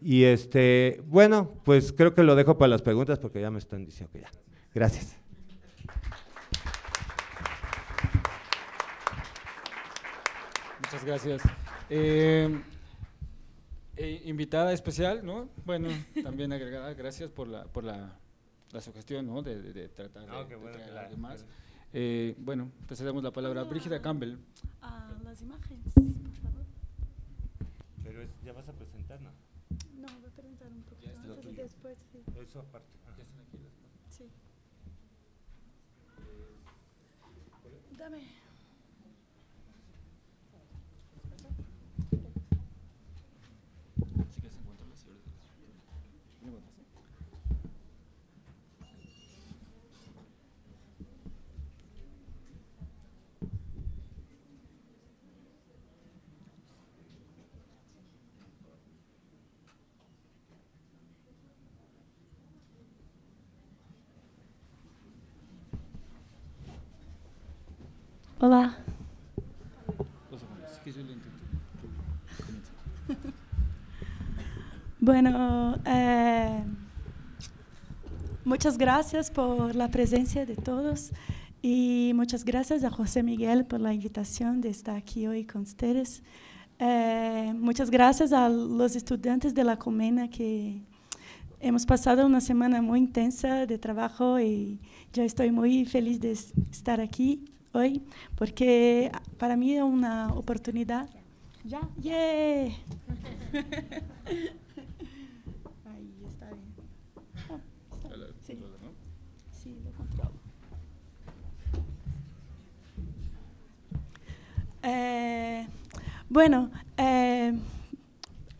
Y 0.00 0.24
este, 0.24 1.00
bueno, 1.06 1.52
pues 1.64 1.92
creo 1.92 2.12
que 2.12 2.24
lo 2.24 2.34
dejo 2.34 2.58
para 2.58 2.68
las 2.68 2.82
preguntas, 2.82 3.18
porque 3.20 3.40
ya 3.40 3.50
me 3.50 3.58
están 3.58 3.84
diciendo 3.84 4.12
que 4.12 4.20
ya. 4.20 4.30
Gracias. 4.74 5.23
Muchas 10.94 11.06
gracias. 11.06 11.42
Eh, 11.90 12.62
eh, 13.96 14.22
invitada 14.26 14.72
especial, 14.72 15.26
¿no? 15.26 15.48
Bueno, 15.64 15.88
también 16.22 16.52
agregada, 16.52 16.94
gracias 16.94 17.30
por 17.30 17.48
la, 17.48 17.64
por 17.64 17.82
la, 17.82 18.16
la 18.70 18.80
sugestión, 18.80 19.26
¿no? 19.26 19.42
De, 19.42 19.60
de, 19.60 19.72
de 19.72 19.88
tratar 19.88 20.24
no, 20.28 20.44
de, 20.44 20.54
bueno, 20.54 20.76
de 20.76 20.84
traer 20.84 20.98
algo 20.98 21.16
más. 21.16 21.44
Eh, 21.92 22.36
bueno, 22.38 22.70
te 22.86 22.94
cedemos 22.94 23.24
la 23.24 23.32
palabra 23.32 23.62
a 23.62 23.64
Brígida 23.64 24.00
Campbell. 24.00 24.36
A 24.82 25.10
las 25.24 25.42
imágenes, 25.42 25.92
por 25.94 26.04
favor. 26.42 26.64
Pero 28.04 28.22
es, 28.22 28.30
ya 28.44 28.52
vas 28.52 28.68
a 28.68 28.72
presentar, 28.72 29.20
¿no? 29.20 29.30
No, 30.00 30.06
voy 30.20 30.30
a 30.30 30.34
presentar 30.36 30.68
un 30.70 30.82
poquito 30.82 31.18
antes 31.18 31.44
y 31.44 31.56
después. 31.56 31.98
Sí. 32.12 32.22
Eso 32.40 32.60
aparte. 32.60 32.86
Ah. 33.04 33.14
Ya 33.18 33.24
están 33.24 33.40
aquí 33.40 33.58
las 33.58 34.16
Sí. 34.16 34.30
Dame. 37.98 38.18
Hola. 68.46 68.76
Bueno, 75.00 75.78
eh, 75.86 76.62
muchas 78.44 78.76
gracias 78.76 79.30
por 79.30 79.74
la 79.74 79.88
presencia 79.88 80.44
de 80.44 80.56
todos 80.56 81.12
y 81.62 82.12
muchas 82.14 82.44
gracias 82.44 82.84
a 82.84 82.90
José 82.90 83.22
Miguel 83.22 83.64
por 83.64 83.80
la 83.80 83.94
invitación 83.94 84.60
de 84.60 84.68
estar 84.68 84.96
aquí 84.96 85.26
hoy 85.26 85.46
con 85.46 85.62
ustedes. 85.62 86.22
Eh, 86.78 87.54
muchas 87.56 87.90
gracias 87.90 88.34
a 88.34 88.50
los 88.50 88.94
estudiantes 88.94 89.54
de 89.54 89.64
la 89.64 89.78
Comena 89.78 90.28
que 90.28 90.82
hemos 91.60 91.86
pasado 91.86 92.26
una 92.26 92.42
semana 92.42 92.82
muy 92.82 92.98
intensa 92.98 93.64
de 93.64 93.78
trabajo 93.78 94.38
y 94.38 94.80
yo 95.14 95.22
estoy 95.22 95.50
muy 95.50 95.86
feliz 95.86 96.20
de 96.20 96.32
estar 96.32 97.00
aquí 97.00 97.46
hoy, 97.74 98.02
porque 98.36 99.10
para 99.36 99.56
mí 99.56 99.74
es 99.74 99.82
una 99.82 100.32
oportunidad. 100.32 101.10
¿Ya? 101.64 101.80
¡Yeah! 102.00 102.12
Ahí 105.84 106.14
está 106.28 106.46
bien. 106.50 106.74
Está 107.92 108.08
bien. 108.14 108.28
Sí. 108.42 108.58
sí, 109.50 109.76
lo 109.84 109.90
controlo. 109.92 110.30
Eh, 114.82 115.66
bueno, 116.28 116.70
eh, 116.96 117.54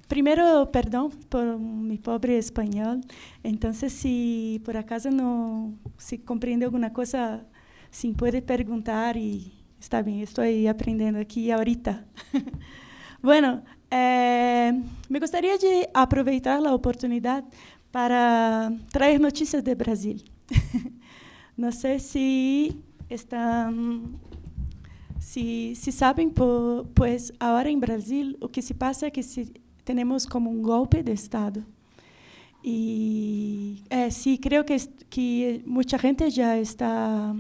primero, 0.09 0.71
perdón 0.73 1.11
por 1.29 1.59
mi 1.59 1.99
pobre 1.99 2.39
español. 2.39 3.03
Entonces, 3.43 3.93
si 3.93 4.61
por 4.65 4.77
acaso 4.77 5.11
no, 5.11 5.75
si 5.99 6.19
comprende 6.19 6.65
alguna 6.65 6.93
cosa 6.93 7.45
Sim, 7.95 8.13
pode 8.13 8.41
perguntar 8.41 9.17
e 9.17 9.53
está 9.79 10.03
bem, 10.03 10.21
estou 10.21 10.45
aprendendo 10.69 11.17
aqui 11.17 11.53
ahorita. 11.53 12.05
bueno, 13.23 13.63
eh, 13.89 14.73
me 15.09 15.21
gostaria 15.21 15.57
de 15.57 15.89
aproveitar 15.95 16.59
a 16.67 16.75
oportunidade 16.75 17.47
para 17.93 18.73
trazer 18.91 19.21
notícias 19.21 19.63
de 19.63 19.73
Brasil. 19.77 20.17
Não 21.57 21.71
sei 21.71 22.01
se 22.01 22.77
estão 23.09 24.19
se, 25.21 25.77
se 25.77 25.93
sabem, 25.93 26.33
pois 26.97 27.31
agora 27.39 27.71
em 27.71 27.79
Brasil 27.79 28.37
o 28.41 28.49
que 28.49 28.61
se 28.61 28.75
passa 28.75 29.07
é 29.07 29.11
que 29.11 29.23
se, 29.23 29.53
temos 29.85 30.27
como 30.27 30.51
um 30.51 30.61
golpe 30.61 31.01
de 31.01 31.13
Estado. 31.13 31.65
E 32.65 33.85
é, 33.89 34.11
sim, 34.11 34.37
creio 34.37 34.65
que, 34.65 34.77
que 35.09 35.63
muita 35.65 35.97
gente 35.97 36.29
já 36.29 36.59
está 36.59 37.37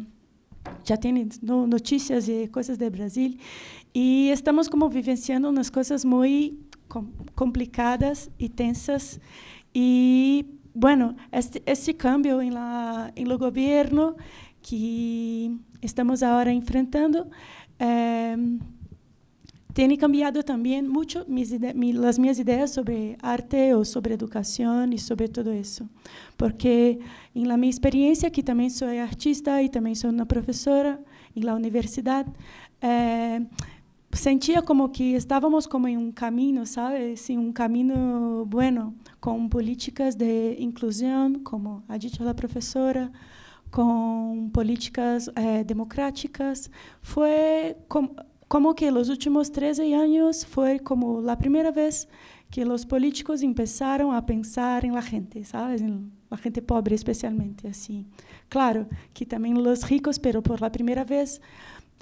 já 0.85 0.97
tem 0.97 1.29
notícias 1.43 2.29
e 2.29 2.49
coisas 2.49 2.77
de 2.77 2.91
Brasil 2.91 3.37
e 3.95 4.31
estamos 4.31 4.69
como 4.69 4.89
vivenciando 4.89 5.49
umas 5.49 5.71
coisas 5.71 6.05
muito 6.05 6.79
complicadas 7.35 8.31
e 8.39 8.49
tensas 8.49 9.19
e 9.75 10.45
bueno 10.75 11.17
este 11.33 11.63
este 11.67 11.95
cambio 11.95 12.41
em 12.41 12.51
la 12.51 13.13
lo 13.17 13.39
governo 13.39 14.17
que 14.65 15.55
estamos 15.83 16.23
agora 16.23 16.51
enfrentando. 16.51 17.29
Eh, 17.79 18.37
tem 19.75 19.97
cambiado 19.97 20.41
também 20.45 20.81
muito 20.81 21.19
as 22.07 22.17
minhas 22.17 22.39
ideias 22.39 22.71
sobre 22.71 23.17
arte 23.21 23.75
ou 23.75 23.85
sobre 23.85 24.15
educação 24.15 24.89
e 24.93 24.99
sobre 24.99 25.27
tudo 25.27 25.53
isso. 25.53 25.89
Porque, 26.39 27.01
em 27.35 27.45
minha 27.57 27.71
experiência, 27.71 28.31
que 28.31 28.41
também 28.41 28.71
sou 28.71 28.87
artista 28.87 29.61
e 29.61 29.69
também 29.69 29.97
sou 29.97 30.11
uma 30.11 30.25
professora 30.25 31.03
em 31.35 31.45
universidade, 31.51 32.31
eh, 32.81 33.43
sentia 34.13 34.63
como 34.63 34.89
que 34.91 35.15
estávamos 35.15 35.67
como 35.67 35.89
em 35.89 35.97
um 35.97 36.13
caminho, 36.13 36.65
sabe? 36.65 37.17
Sim, 37.17 37.39
um 37.39 37.53
caminho 37.53 38.47
bueno, 38.47 38.95
com 39.21 39.49
políticas 39.49 40.15
de 40.15 40.57
inclusão, 40.61 41.35
como 41.43 41.83
a 41.89 41.97
dito 41.97 42.27
a 42.29 42.33
professora, 42.33 43.11
com 43.73 44.49
políticas 44.53 45.29
eh, 45.35 45.65
democráticas. 45.65 46.71
Foi 47.03 47.75
como 47.89 48.15
como 48.49 48.75
que 48.75 48.91
los 48.91 49.09
últimos 49.09 49.51
13 49.51 49.95
años 49.95 50.47
fue 50.47 50.81
como 50.81 51.21
la 51.21 51.37
primera 51.39 51.71
vez 51.71 52.09
que 52.51 52.65
los 52.65 52.87
políticos 52.87 53.43
empezaron 53.43 54.15
a 54.15 54.25
pensar 54.25 54.85
en 54.85 54.95
la 54.95 55.03
gente, 55.03 55.45
¿sabes? 55.45 55.81
En 55.81 56.13
la 56.31 56.37
gente 56.37 56.63
pobre 56.63 56.95
especialmente, 56.95 57.69
así. 57.69 58.07
Claro, 58.49 58.87
que 59.13 59.27
también 59.27 59.63
los 59.63 59.89
ricos, 59.89 60.19
pero 60.19 60.43
por 60.43 60.61
la 60.61 60.71
primera 60.71 61.05
vez 61.05 61.41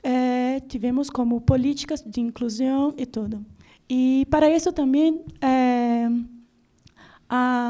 eh, 0.03 0.61
tivemos 0.69 1.11
como 1.11 1.45
políticas 1.45 2.05
de 2.05 2.21
inclusión 2.21 2.95
y 2.99 3.07
todo. 3.07 3.41
Y 3.89 4.27
para 4.27 4.49
eso 4.49 4.73
también 4.73 5.23
eh, 5.41 6.09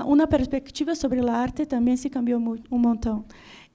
una 0.07 0.29
perspectiva 0.29 0.95
sobre 0.95 1.23
la 1.23 1.43
arte 1.43 1.66
también 1.66 1.97
se 1.97 2.11
cambió 2.11 2.37
un 2.39 2.81
montón. 2.81 3.27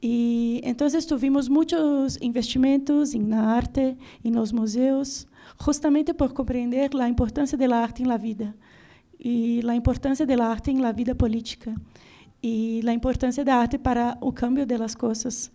E 0.01 0.61
então 0.63 0.87
tivemos 0.87 1.49
muitos 1.49 2.17
investimentos 2.21 3.13
na 3.15 3.55
arte 3.55 3.97
e 4.23 4.29
nos 4.29 4.51
museus, 4.51 5.27
justamente 5.63 6.13
por 6.13 6.33
compreender 6.33 6.89
a 6.99 7.09
importância 7.09 7.57
da 7.57 7.77
arte 7.77 8.03
na 8.03 8.17
vida 8.17 8.55
e 9.19 9.61
a 9.67 9.75
importância 9.75 10.25
da 10.25 10.45
arte 10.45 10.71
na 10.73 10.91
vida 10.91 11.15
política 11.15 11.73
e 12.43 12.81
a 12.87 12.93
importância 12.93 13.43
da 13.43 13.55
arte 13.55 13.77
para 13.77 14.17
o 14.21 14.31
cambio 14.31 14.65
das 14.65 14.93
coisas. 14.93 15.51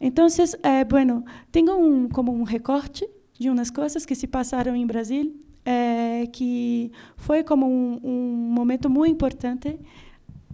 Então, 0.00 0.26
eh, 0.62 0.84
bueno, 0.84 1.24
tenho 1.50 1.78
um, 1.78 2.08
como 2.08 2.32
um 2.32 2.42
recorte 2.42 3.08
de 3.38 3.50
umas 3.50 3.70
coisas 3.70 4.06
que 4.06 4.14
se 4.14 4.26
passaram 4.26 4.74
em 4.74 4.86
Brasil, 4.86 5.38
eh, 5.64 6.26
que 6.32 6.90
foi 7.16 7.44
como 7.44 7.66
um, 7.66 8.00
um 8.02 8.52
momento 8.52 8.88
muito 8.88 9.12
importante 9.12 9.78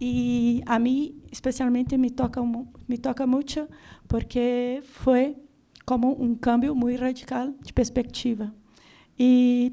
e 0.01 0.61
a 0.66 0.78
mim 0.78 1.14
especialmente 1.32 1.97
me 1.97 2.11
toca 2.11 2.41
me 2.89 2.97
toca 2.99 3.26
muito 3.26 3.68
porque 4.09 4.80
foi 4.82 5.36
como 5.84 6.20
um 6.22 6.34
cambio 6.34 6.74
muito 6.74 7.01
radical 7.01 7.53
de 7.62 7.72
perspectiva 7.72 8.53
e 9.18 9.72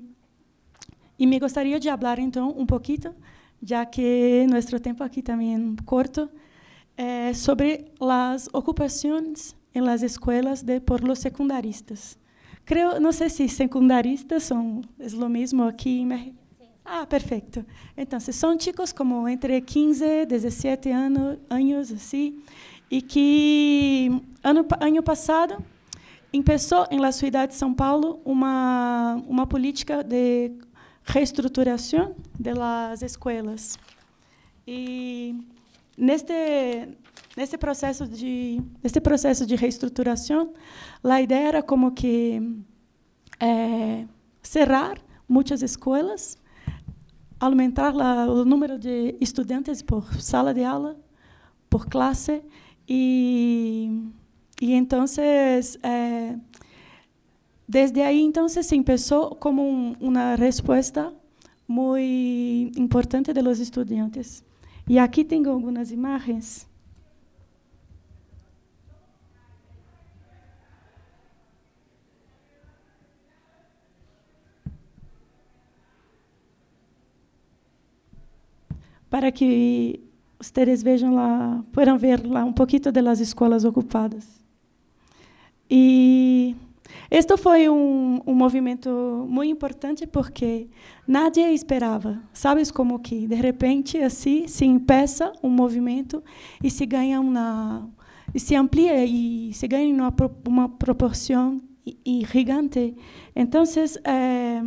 e 1.17 1.25
me 1.25 1.39
gostaria 1.39 1.79
de 1.79 1.89
falar 1.89 2.19
então 2.19 2.53
um 2.57 2.65
pouquinho 2.65 3.15
já 3.63 3.85
que 3.85 4.45
nosso 4.49 4.79
tempo 4.79 5.03
aqui 5.03 5.21
também 5.21 5.55
é 5.55 5.83
curto 5.83 6.29
é, 6.97 7.33
sobre 7.33 7.85
as 7.99 8.49
ocupações 8.53 9.55
em 9.73 9.81
las 9.81 10.01
escolas 10.03 10.61
de 10.61 10.79
por 10.81 11.01
los 11.01 11.19
secundaristas 11.19 12.17
creio 12.65 12.99
não 12.99 13.11
sei 13.11 13.29
se 13.29 13.47
secundaristas 13.47 14.43
são 14.43 14.81
é 14.99 15.07
o 15.07 15.29
mesmo 15.29 15.63
aqui 15.63 16.01
em 16.01 16.05
México 16.05 16.45
Ah, 16.87 17.03
perfeito. 17.07 17.65
Então, 17.97 18.19
são 18.19 18.59
chicos 18.59 18.93
como 18.93 19.27
entre 19.27 19.59
15 19.59 20.05
e 20.05 20.25
17 20.27 20.91
anos, 20.91 21.39
anos 21.49 21.91
assim, 21.91 22.43
e 22.89 23.01
que 23.01 24.09
ano, 24.43 24.65
ano 24.79 25.03
passado 25.03 25.57
começou 26.31 26.85
em 26.91 26.99
la 26.99 27.11
cidade 27.11 27.53
de 27.53 27.57
São 27.57 27.73
Paulo 27.73 28.19
uma 28.25 29.15
uma 29.27 29.47
política 29.47 30.03
de 30.03 30.51
reestruturação 31.03 32.15
das 32.37 33.01
escolas. 33.01 33.77
E 34.67 35.35
neste 35.97 36.33
nesse 37.37 37.57
processo 37.57 38.07
de 38.07 38.61
nesse 38.83 38.99
processo 38.99 39.45
de 39.45 39.55
reestruturação, 39.55 40.53
a 41.03 41.21
ideia 41.21 41.47
era 41.47 41.63
como 41.63 41.91
que 41.91 42.41
é, 43.39 44.05
cerrar 44.41 44.97
muitas 45.27 45.61
escolas 45.61 46.37
aumentar 47.39 47.93
la, 47.93 48.25
o 48.25 48.45
número 48.45 48.77
de 48.77 49.15
estudantes 49.19 49.81
por 49.81 50.21
sala 50.21 50.53
de 50.53 50.63
aula, 50.63 50.97
por 51.69 51.87
classe, 51.87 52.43
e, 52.87 53.89
e 54.61 54.73
então, 54.73 55.05
eh, 55.17 56.35
desde 57.67 58.01
aí, 58.01 58.21
então, 58.21 58.47
se 58.47 58.61
começou 58.83 59.35
como 59.35 59.61
um, 59.63 59.95
uma 59.99 60.35
resposta 60.35 61.13
muito 61.67 62.79
importante 62.79 63.33
de 63.33 63.41
los 63.41 63.59
estudantes. 63.59 64.43
E 64.87 64.99
aqui 64.99 65.23
tenho 65.23 65.49
algumas 65.49 65.91
imagens. 65.91 66.67
para 79.15 79.31
que 79.31 80.01
vocês 80.39 80.83
vejam 80.83 81.15
lá, 81.15 81.63
puedan 81.71 81.97
ver 81.97 82.25
lá 82.25 82.43
um 82.43 82.53
pouquinho 82.53 82.91
das 82.91 83.19
escolas 83.19 83.63
ocupadas. 83.65 84.27
E 85.69 86.55
este 87.09 87.35
foi 87.37 87.69
um, 87.69 88.21
um 88.25 88.33
movimento 88.33 89.25
muito 89.27 89.51
importante 89.51 90.05
porque 90.05 90.67
nadie 91.07 91.53
esperava. 91.53 92.21
Sabes 92.33 92.71
como 92.71 92.99
que 92.99 93.27
de 93.27 93.35
repente 93.35 93.97
assim 93.97 94.47
se 94.47 94.65
empeça 94.65 95.31
um 95.41 95.49
movimento 95.49 96.23
e 96.63 96.69
se 96.69 96.85
ganha 96.85 97.19
uma 97.19 97.89
e 98.33 98.39
se 98.39 98.55
amplia 98.55 99.05
e 99.05 99.53
se 99.53 99.67
ganha 99.67 99.93
uma, 99.93 100.13
uma 100.47 100.69
proporção 100.69 101.61
gigante. 102.31 102.95
Então, 103.35 103.63
eh, 104.03 104.61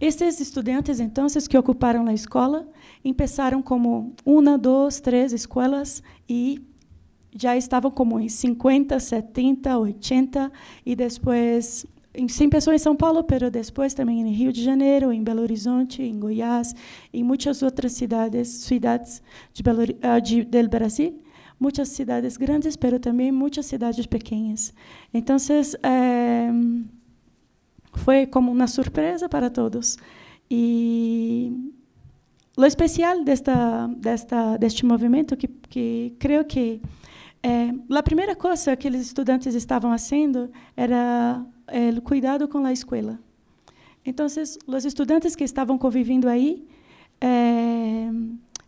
esses 0.00 0.40
estudantes, 0.40 1.00
então, 1.00 1.26
que 1.48 1.58
ocuparam 1.58 2.06
a 2.06 2.14
escola, 2.14 2.68
começaram 3.02 3.62
como 3.62 4.14
uma, 4.24 4.58
duas, 4.58 5.00
três 5.00 5.32
escolas 5.32 6.02
e 6.28 6.60
já 7.36 7.56
estavam 7.56 7.90
como 7.90 8.18
em 8.18 8.28
50, 8.28 8.98
70, 8.98 9.78
80 9.78 10.52
e 10.84 10.96
depois 10.96 11.86
sim 12.28 12.48
pessoas 12.48 12.80
em 12.80 12.82
São 12.82 12.96
Paulo, 12.96 13.24
mas 13.30 13.52
depois 13.52 13.94
também 13.94 14.20
em 14.20 14.32
Rio 14.32 14.52
de 14.52 14.62
Janeiro, 14.62 15.12
em 15.12 15.22
Belo 15.22 15.42
Horizonte, 15.42 16.02
em 16.02 16.18
Goiás, 16.18 16.74
em 17.12 17.22
muitas 17.22 17.62
outras 17.62 17.92
cidades, 17.92 18.48
cidades 18.48 19.22
de 19.52 19.62
Belo, 19.62 19.82
uh, 19.82 20.20
de, 20.20 20.42
do 20.42 20.68
Brasil, 20.68 21.20
muitas 21.60 21.90
cidades 21.90 22.36
grandes, 22.36 22.76
mas 22.80 23.00
também 23.00 23.30
muitas 23.30 23.66
cidades 23.66 24.06
pequenas. 24.06 24.72
Então, 25.12 25.36
eh, 25.82 26.50
foi 27.94 28.26
como 28.26 28.50
uma 28.50 28.66
surpresa 28.66 29.28
para 29.28 29.50
todos. 29.50 29.96
E 30.50 31.52
o 32.58 32.64
especial 32.64 33.22
desta, 33.22 33.86
desta, 33.86 34.56
deste 34.56 34.84
movimento, 34.84 35.36
que, 35.36 35.46
que 35.46 36.12
creio 36.18 36.44
que 36.44 36.82
é, 37.40 37.70
a 37.96 38.02
primeira 38.02 38.34
coisa 38.34 38.74
que 38.76 38.88
os 38.88 38.96
estudantes 38.96 39.54
estavam 39.54 39.92
fazendo 39.92 40.50
era 40.76 41.40
é, 41.68 41.90
o 41.90 42.02
cuidado 42.02 42.48
com 42.48 42.66
a 42.66 42.72
escola. 42.72 43.16
Então, 44.04 44.26
os 44.26 44.84
estudantes 44.84 45.36
que 45.36 45.44
estavam 45.44 45.78
convivendo 45.78 46.28
aí 46.28 46.66
é, 47.20 48.10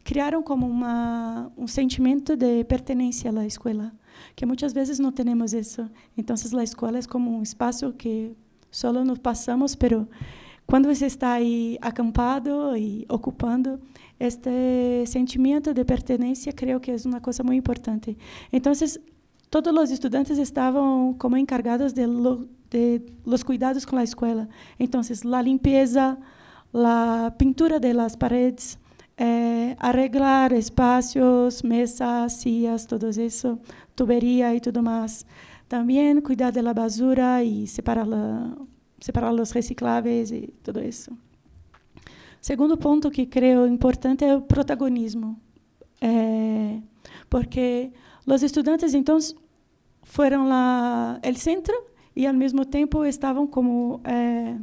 criaram 0.05 0.41
como 0.41 0.69
uma, 0.69 1.51
um 1.59 1.67
sentimento 1.67 2.37
de 2.37 2.63
pertenência 2.65 3.33
à 3.37 3.45
escola, 3.45 3.93
que 4.37 4.47
muitas 4.47 4.73
vezes 4.73 5.01
não 5.01 5.11
temos 5.11 5.53
isso. 5.53 5.91
Então, 6.17 6.37
a 6.37 6.63
escola 6.63 6.99
é 6.99 7.03
como 7.03 7.37
um 7.37 7.43
espaço 7.43 7.93
que 7.93 8.37
solo 8.71 9.05
nos 9.05 9.19
passamos, 9.19 9.75
pero 9.75 10.07
quando 10.71 10.87
você 10.87 11.07
está 11.07 11.33
aí 11.33 11.77
acampado 11.83 12.77
e 12.77 13.05
ocupando 13.09 13.81
este 14.21 15.05
sentimento 15.05 15.75
de 15.75 15.85
pertenência, 15.85 16.53
creio 16.53 16.79
que 16.79 16.93
é 16.93 16.97
uma 17.07 17.21
coisa 17.21 17.43
muito 17.43 17.59
importante. 17.59 18.17
Então, 18.53 18.73
todos 19.51 19.83
os 19.83 19.91
estudantes 19.91 20.39
estavam 20.39 21.13
como 21.19 21.37
encargados 21.37 21.93
de, 21.93 22.07
lo, 22.07 22.49
de 22.71 23.03
los 23.27 23.43
cuidados 23.43 23.85
com 23.85 23.97
a 23.97 24.05
escola. 24.05 24.49
Então, 24.79 25.01
a 25.01 25.43
limpeza, 25.43 26.17
a 26.73 27.33
pintura 27.37 27.81
de 27.81 27.93
las 27.93 28.15
paredes, 28.15 28.79
eh, 29.19 29.75
arreglar 29.81 30.53
espaços, 30.53 31.63
mesas, 31.63 32.35
sillas, 32.35 32.87
todo 32.87 33.11
isso, 33.11 33.59
tuberia 33.97 34.55
e 34.55 34.61
tudo 34.61 34.85
mais. 34.85 35.27
Também 35.69 36.21
cuidar 36.21 36.53
da 36.53 36.73
basura 36.73 37.43
e 37.43 37.67
separar, 37.67 38.07
separar 39.01 39.33
os 39.33 39.51
recicláveis 39.51 40.31
e 40.31 40.53
tudo 40.63 40.81
isso. 40.81 41.11
Segundo 42.41 42.77
ponto 42.77 43.11
que 43.11 43.27
creio 43.27 43.67
importante 43.67 44.25
é 44.25 44.35
o 44.35 44.41
protagonismo, 44.41 45.39
é, 46.01 46.81
porque 47.29 47.93
os 48.27 48.43
estudantes 48.43 48.95
então 48.95 49.19
fueron 50.03 50.49
la, 50.49 51.21
el 51.23 51.37
centro 51.37 51.75
y 52.15 52.27
al 52.27 52.37
mismo 52.37 52.65
tiempo 52.67 53.05
estaban 53.05 53.47
como... 53.47 54.01
Eh, 54.05 54.59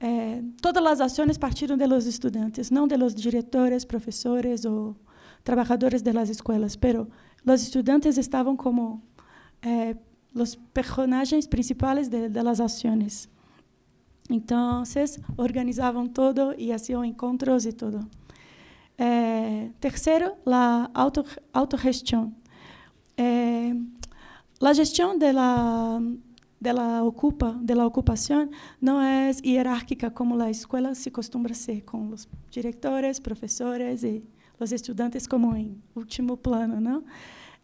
eh, 0.00 0.42
todas 0.60 0.82
las 0.82 1.00
acciones 1.00 1.38
partieron 1.38 1.78
de 1.78 1.86
los 1.86 2.06
estudiantes, 2.06 2.70
no 2.70 2.86
de 2.86 2.98
los 2.98 3.14
directores, 3.16 3.86
profesores 3.86 4.66
o 4.66 4.96
trabajadores 5.42 6.04
de 6.04 6.12
las 6.12 6.28
escuelas, 6.28 6.76
pero 6.76 7.08
los 7.44 7.62
estudiantes 7.62 8.18
estaban 8.18 8.56
como 8.56 9.02
eh, 9.62 9.96
los 10.36 10.56
personajes 10.56 11.48
principales 11.48 12.10
de, 12.10 12.28
de, 12.28 12.42
las 12.42 12.60
acciones. 12.60 13.28
Entonces, 14.28 15.20
organizaban 15.36 16.12
todo 16.12 16.54
y 16.56 16.72
hacían 16.72 17.04
encuentros 17.04 17.64
y 17.64 17.72
todo. 17.72 18.06
Eh, 18.98 19.72
tercero, 19.80 20.36
la 20.44 20.90
auto, 20.94 21.24
autogestión. 21.52 22.34
Eh, 23.16 23.74
la 24.58 24.74
gestión 24.74 25.18
de 25.18 25.32
la, 25.32 26.00
de 26.60 26.72
la 26.72 27.02
ocupa, 27.02 27.56
de 27.60 27.74
la 27.74 27.86
ocupación 27.86 28.50
no 28.80 29.02
es 29.02 29.40
jerárquica 29.42 30.12
como 30.12 30.36
la 30.36 30.50
escuela 30.50 30.94
se 30.94 31.10
acostumbra 31.10 31.52
a 31.52 31.56
ser, 31.56 31.84
con 31.84 32.10
los 32.10 32.28
directores, 32.54 33.20
profesores 33.20 34.02
y 34.04 34.24
los 34.58 34.72
estudiantes 34.72 35.28
como 35.28 35.54
en 35.54 35.82
último 35.94 36.36
plano, 36.36 36.80
¿no? 36.80 37.04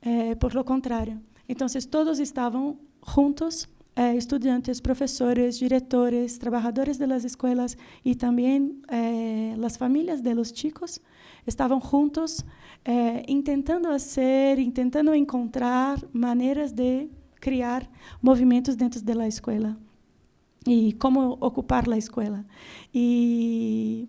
Eh, 0.02 0.36
por 0.36 0.54
lo 0.54 0.64
contrario. 0.64 1.20
Entonces, 1.48 1.88
todos 1.88 2.18
estaban 2.18 2.78
juntos, 3.00 3.68
eh, 3.96 4.14
estudiantes, 4.16 4.80
profesores, 4.80 5.60
directores, 5.60 6.38
trabajadores 6.38 6.98
de 6.98 7.06
las 7.06 7.24
escuelas 7.24 7.76
y 8.02 8.14
también 8.14 8.82
eh, 8.88 9.54
las 9.58 9.76
familias 9.76 10.22
de 10.22 10.34
los 10.34 10.52
chicos 10.52 11.02
estavam 11.44 11.80
juntos 11.80 12.44
eh, 12.84 13.22
intentando 13.26 13.90
hacer, 13.90 14.58
intentando 14.58 15.12
encontrar 15.12 16.08
maneiras 16.12 16.74
de 16.74 17.10
criar 17.38 17.90
movimentos 18.22 18.76
dentro 18.76 19.00
da 19.02 19.26
escola 19.26 19.76
e 20.66 20.92
como 20.98 21.36
ocupar 21.40 21.90
a 21.90 21.96
escola. 21.96 22.44
E 22.94 24.08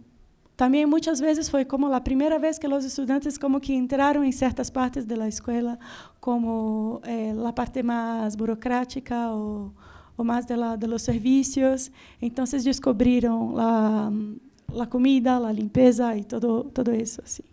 também 0.56 0.86
muitas 0.86 1.20
vezes 1.20 1.50
foi 1.50 1.66
como 1.66 1.92
a 1.92 2.00
primeira 2.00 2.38
vez 2.38 2.60
que 2.60 2.68
os 2.68 2.86
estudantes 2.86 3.38
como 3.38 3.60
que 3.60 3.74
entraram 3.74 4.24
em 4.24 4.32
certas 4.32 4.70
partes 4.70 5.06
da 5.06 5.28
escola, 5.28 5.80
como 6.20 7.02
eh, 7.04 7.34
a 7.46 7.52
parte 7.52 7.82
mais 7.82 8.36
burocrática 8.36 9.30
ou, 9.30 9.74
ou 10.16 10.24
mais 10.24 10.46
de, 10.46 10.56
la, 10.56 10.76
de 10.76 10.86
los. 10.86 11.08
Então, 12.22 12.46
descobriram 12.46 13.56
a 13.58 14.12
la 14.72 14.86
comida, 14.86 15.40
la 15.40 15.52
limpieza 15.52 16.16
y 16.16 16.24
todo, 16.24 16.66
todo 16.66 16.92
eso. 16.92 17.22
Así. 17.24 17.44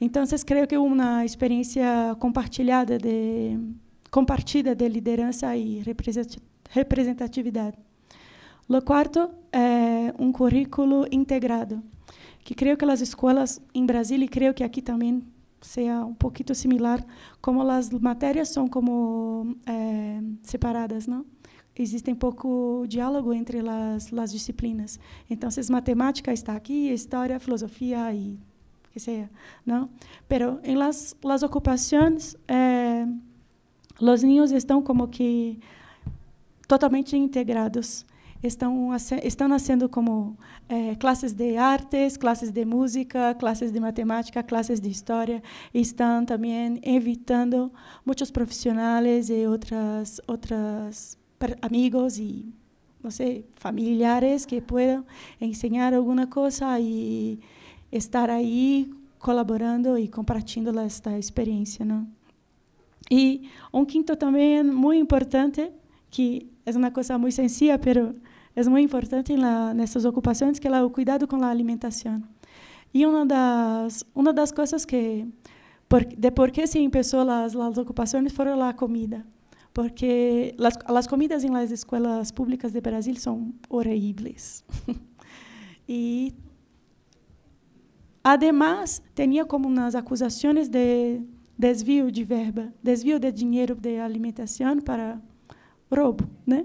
Entonces, 0.00 0.44
creo 0.44 0.66
que 0.66 0.78
una 0.78 1.24
experiencia 1.24 2.16
compartilhada 2.18 2.96
de, 2.96 3.58
compartida 4.10 4.74
de 4.74 4.88
liderança 4.88 5.54
e 5.56 5.82
representatividade. 6.70 7.76
O 8.68 8.80
quarto 8.82 9.30
é 9.52 10.14
um 10.18 10.32
currículo 10.32 11.06
integrado, 11.10 11.82
que 12.44 12.54
creio 12.54 12.76
que 12.76 12.84
as 12.84 13.00
escolas 13.00 13.60
em 13.74 13.84
Brasília, 13.84 14.24
e 14.24 14.28
creio 14.28 14.54
que 14.54 14.64
aqui 14.64 14.82
também 14.82 15.22
seja 15.60 16.04
um 16.04 16.14
pouquinho 16.14 16.54
similar, 16.54 17.04
como 17.40 17.62
as 17.62 17.90
matérias 17.90 18.48
são 18.48 18.66
como 18.66 19.56
é, 19.66 20.20
separadas, 20.42 21.06
não? 21.06 21.24
existe 21.82 22.14
pouco 22.14 22.84
diálogo 22.86 23.32
entre 23.32 23.58
as, 23.66 24.12
as 24.12 24.32
disciplinas. 24.32 24.98
Então, 25.28 25.50
se 25.50 25.70
matemática 25.70 26.32
está 26.32 26.54
aqui, 26.54 26.90
história, 26.92 27.40
filosofia 27.40 28.12
e 28.12 28.38
que 28.92 28.98
seja, 28.98 29.30
não? 29.64 29.88
Pero 30.28 30.58
em 30.64 30.74
las 30.74 31.16
las 31.22 31.42
ocupações, 31.42 32.36
eh, 32.48 33.06
os 34.00 34.22
niños 34.22 34.50
estão 34.50 34.82
como 34.82 35.06
que 35.08 35.58
totalmente 36.66 37.16
integrados. 37.16 38.04
Estão 38.42 38.90
estão 39.22 39.48
nascendo 39.48 39.86
como 39.88 40.36
eh, 40.66 40.94
classes 40.96 41.34
de 41.34 41.58
artes, 41.58 42.16
classes 42.16 42.50
de 42.50 42.64
música, 42.64 43.34
classes 43.34 43.70
de 43.70 43.78
matemática, 43.78 44.42
classes 44.42 44.80
de 44.80 44.88
história. 44.88 45.42
E 45.74 45.80
estão 45.80 46.24
também 46.24 46.80
evitando 46.82 47.70
muitos 48.04 48.30
profissionais 48.30 49.28
e 49.28 49.46
outras 49.46 50.22
outras 50.26 51.18
amigos 51.60 52.18
y, 52.18 52.54
no 53.02 53.10
sé, 53.10 53.44
familiares 53.52 54.46
que 54.46 54.62
puedan 54.62 55.04
enseñar 55.38 55.92
alguna 55.92 56.28
cosa 56.28 56.80
y 56.80 57.40
estar 57.90 58.30
ahí 58.30 58.90
colaborando 59.18 59.98
y 59.98 60.08
compartiendo 60.08 60.70
esta 60.80 61.14
experiencia, 61.16 61.84
¿no? 61.84 62.06
Y 63.08 63.42
un 63.72 63.86
quinto 63.86 64.16
también 64.16 64.74
muy 64.74 64.98
importante, 64.98 65.72
que 66.10 66.46
es 66.64 66.76
una 66.76 66.92
cosa 66.92 67.18
muy 67.18 67.32
sencilla, 67.32 67.80
pero 67.80 68.14
es 68.54 68.68
muy 68.68 68.82
importante 68.82 69.32
en, 69.32 69.42
la, 69.42 69.70
en 69.70 69.80
estas 69.80 70.04
ocupaciones, 70.04 70.60
que 70.60 70.68
es 70.68 70.74
el 70.74 70.92
cuidado 70.92 71.26
con 71.28 71.40
la 71.40 71.50
alimentación. 71.50 72.26
Y 72.92 73.04
una 73.04 73.24
de 73.24 73.34
las, 73.34 74.06
una 74.14 74.32
de 74.32 74.40
las 74.40 74.52
cosas 74.52 74.86
que, 74.86 75.26
por, 75.88 76.06
de 76.06 76.32
por 76.32 76.50
qué 76.50 76.66
se 76.66 76.82
empezó 76.82 77.24
las, 77.24 77.54
las 77.54 77.78
ocupaciones 77.78 78.32
fueron 78.32 78.58
la 78.58 78.74
comida 78.74 79.24
porque 79.72 80.54
las, 80.58 80.78
las 80.88 81.06
comidas 81.06 81.44
en 81.44 81.52
las 81.52 81.70
escuelas 81.70 82.32
públicas 82.32 82.72
de 82.72 82.80
Brasil 82.80 83.18
son 83.18 83.54
horribles. 83.68 84.64
y 85.86 86.34
además 88.22 89.02
tenía 89.14 89.44
como 89.44 89.68
unas 89.68 89.94
acusaciones 89.94 90.70
de 90.70 91.22
desvío 91.56 92.06
de 92.06 92.24
verba, 92.24 92.72
desvío 92.82 93.20
de 93.20 93.32
dinero 93.32 93.74
de 93.74 94.00
alimentación 94.00 94.80
para 94.80 95.20
robo, 95.90 96.24
¿no? 96.46 96.64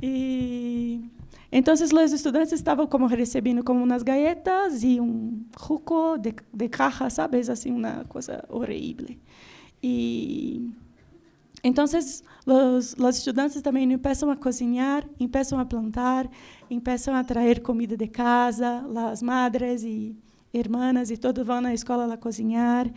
y 0.00 1.10
entonces 1.50 1.92
los 1.92 2.12
estudiantes 2.12 2.52
estaban 2.52 2.86
como 2.88 3.08
recibiendo 3.08 3.64
como 3.64 3.82
unas 3.82 4.04
galletas 4.04 4.82
y 4.82 4.98
un 5.00 5.48
jugo 5.56 6.18
de, 6.18 6.34
de 6.52 6.70
caja, 6.70 7.10
¿sabes? 7.10 7.48
Así 7.48 7.70
una 7.70 8.04
cosa 8.04 8.44
horrible. 8.48 9.18
Y 9.80 10.72
Entonces, 11.62 12.24
los, 12.44 12.98
los 12.98 13.18
estudiantes 13.18 13.62
también 13.62 13.90
empiezan 13.92 14.30
a 14.30 14.36
cocinar, 14.40 15.08
empiezan 15.18 15.60
a 15.60 15.68
plantar, 15.68 16.30
empiezan 16.68 17.14
a 17.14 17.24
traer 17.26 17.62
comida 17.62 17.96
de 17.96 18.10
casa, 18.10 18.84
las 18.88 19.22
madres 19.22 19.84
y 19.84 20.16
hermanas 20.52 21.10
y 21.10 21.16
todos 21.16 21.46
van 21.46 21.66
a 21.66 21.68
la 21.70 21.74
escuela 21.74 22.12
a 22.12 22.20
cocinar. 22.20 22.92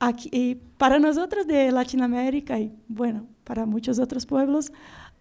Aquí, 0.00 0.28
y 0.32 0.54
para 0.76 0.98
nosotros 0.98 1.46
de 1.46 1.72
Latinoamérica 1.72 2.58
y, 2.58 2.72
bueno, 2.86 3.26
para 3.44 3.66
muchos 3.66 3.98
otros 3.98 4.24
pueblos, 4.26 4.70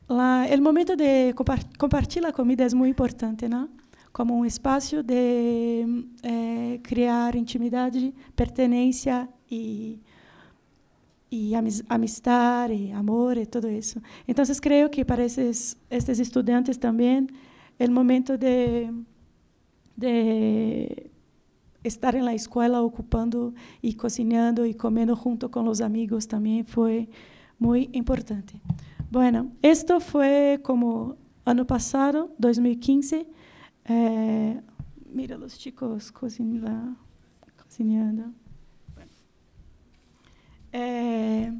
la, 0.08 0.48
el 0.48 0.62
momento 0.62 0.96
de 0.96 1.34
compartir 1.78 2.24
la 2.24 2.32
comida 2.32 2.66
es 2.66 2.74
muy 2.74 2.90
importante, 2.90 3.50
¿no? 3.50 3.70
Como 4.12 4.36
un 4.36 4.46
espacio 4.46 5.04
de 5.04 6.06
eh, 6.24 6.80
crear 6.84 7.36
intimidad, 7.36 7.92
pertenencia 8.36 9.30
y 9.50 10.00
y 11.30 11.54
amistad 11.90 12.70
y 12.70 12.92
amor 12.92 13.38
y 13.38 13.46
todo 13.46 13.68
eso. 13.68 14.02
Entonces 14.26 14.62
creo 14.62 14.90
que 14.90 15.04
para 15.06 15.24
estos, 15.26 15.78
estos 15.90 16.20
estudiantes 16.20 16.80
también 16.80 17.32
el 17.80 17.92
momento 17.92 18.38
de, 18.38 18.92
de 19.96 21.12
estar 21.84 22.16
en 22.16 22.26
la 22.26 22.34
escuela 22.34 22.82
ocupando 22.82 23.54
y 23.82 23.94
cocinando 23.94 24.66
y 24.66 24.74
comiendo 24.74 25.16
junto 25.16 25.52
con 25.52 25.66
los 25.66 25.82
amigos 25.82 26.28
también 26.28 26.66
fue 26.66 27.10
muy 27.60 27.90
importante. 27.94 28.62
Bueno, 29.10 29.52
esto 29.62 30.00
fue 30.00 30.60
como 30.64 31.16
año 31.46 31.66
pasado, 31.66 32.32
2015. 32.38 33.28
Eh, 33.86 34.62
mira 35.12 35.38
los 35.38 35.58
chicos 35.58 36.12
cocinando. 36.12 36.98
cocinando. 37.64 38.34
É, 40.72 41.52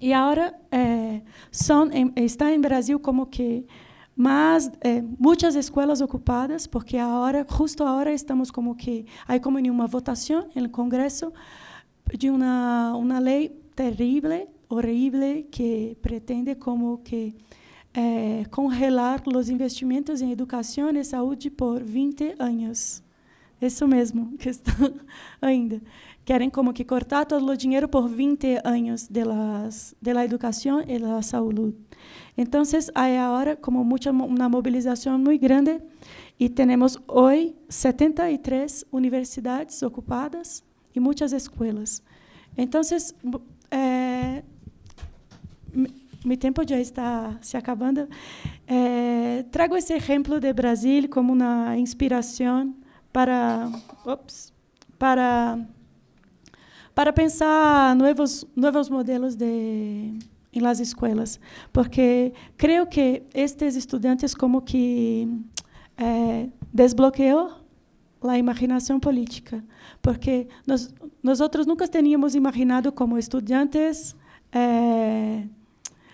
e 0.00 0.12
agora 0.12 0.54
é, 0.70 1.22
são 1.50 1.88
está 2.14 2.52
em 2.52 2.60
Brasil 2.60 3.00
como 3.00 3.26
que 3.26 3.66
mas 4.20 4.68
é, 4.80 5.00
muitas 5.16 5.54
escolas 5.54 6.00
ocupadas 6.00 6.66
porque 6.66 6.96
agora 6.96 7.46
justo 7.48 7.84
agora 7.84 8.12
estamos 8.12 8.50
como 8.50 8.74
que 8.74 9.06
há 9.28 9.38
como 9.38 9.58
uma 9.58 9.86
votação 9.86 10.48
no 10.56 10.68
Congresso 10.68 11.32
de 12.18 12.28
uma 12.28 12.96
uma 12.96 13.20
lei 13.20 13.50
terrível 13.76 14.48
horrível 14.68 15.46
que 15.48 15.96
pretende 16.02 16.56
como 16.56 16.98
que 16.98 17.32
é, 17.94 18.44
congelar 18.50 19.22
os 19.32 19.48
investimentos 19.48 20.20
em 20.20 20.32
educação 20.32 20.90
e 20.90 21.04
saúde 21.04 21.48
por 21.48 21.80
20 21.80 22.34
anos. 22.40 23.02
Isso 23.60 23.86
mesmo 23.86 24.36
que 24.36 24.48
está 24.48 24.72
ainda 25.40 25.80
querem 26.28 26.50
como 26.50 26.74
que 26.74 26.84
cortar 26.84 27.24
todo 27.24 27.50
o 27.50 27.56
dinheiro 27.56 27.88
por 27.88 28.06
20 28.06 28.60
anos 28.62 29.08
la 30.12 30.26
educação 30.26 30.84
e 30.86 30.98
da 30.98 31.22
saúde. 31.22 31.74
Então, 32.36 32.62
há 32.94 33.26
agora 33.26 33.56
como 33.56 33.82
muita 33.82 34.10
uma 34.10 34.46
mobilização 34.46 35.18
muito 35.18 35.40
grande 35.40 35.80
e 36.38 36.50
temos 36.50 36.98
hoje 37.08 37.54
73 37.70 38.84
universidades 38.92 39.82
ocupadas 39.82 40.62
e 40.94 41.00
muitas 41.00 41.32
escolas. 41.32 42.02
Entonces, 42.58 43.14
eh, 43.70 44.42
mi 46.26 46.36
tempo 46.36 46.60
já 46.68 46.78
está 46.78 47.38
se 47.40 47.56
acabando. 47.56 48.06
Eh, 48.66 49.46
trago 49.50 49.74
esse 49.78 49.94
exemplo 49.94 50.38
de 50.38 50.52
Brasil 50.52 51.08
como 51.08 51.32
uma 51.32 51.74
inspiração 51.78 52.74
para, 53.14 53.72
ops, 54.04 54.52
para 54.98 55.58
para 56.98 57.12
pensar 57.12 57.94
novos 57.94 58.44
novos 58.56 58.90
modelos 58.90 59.36
de 59.36 60.18
em 60.52 60.60
las 60.60 60.80
escolas, 60.80 61.38
porque 61.72 62.32
creio 62.56 62.88
que 62.88 63.22
estes 63.32 63.76
estudantes 63.76 64.34
como 64.34 64.62
que 64.62 65.28
eh, 65.96 66.48
desbloqueou 66.72 67.52
a 68.20 68.36
imaginação 68.36 68.98
política, 68.98 69.64
porque 70.02 70.48
nós 70.66 70.92
nós 71.22 71.40
outros 71.40 71.66
nunca 71.66 71.86
teríamos 71.86 72.34
imaginado 72.34 72.90
como 72.90 73.16
estudantes 73.16 74.16
eh, 74.50 75.46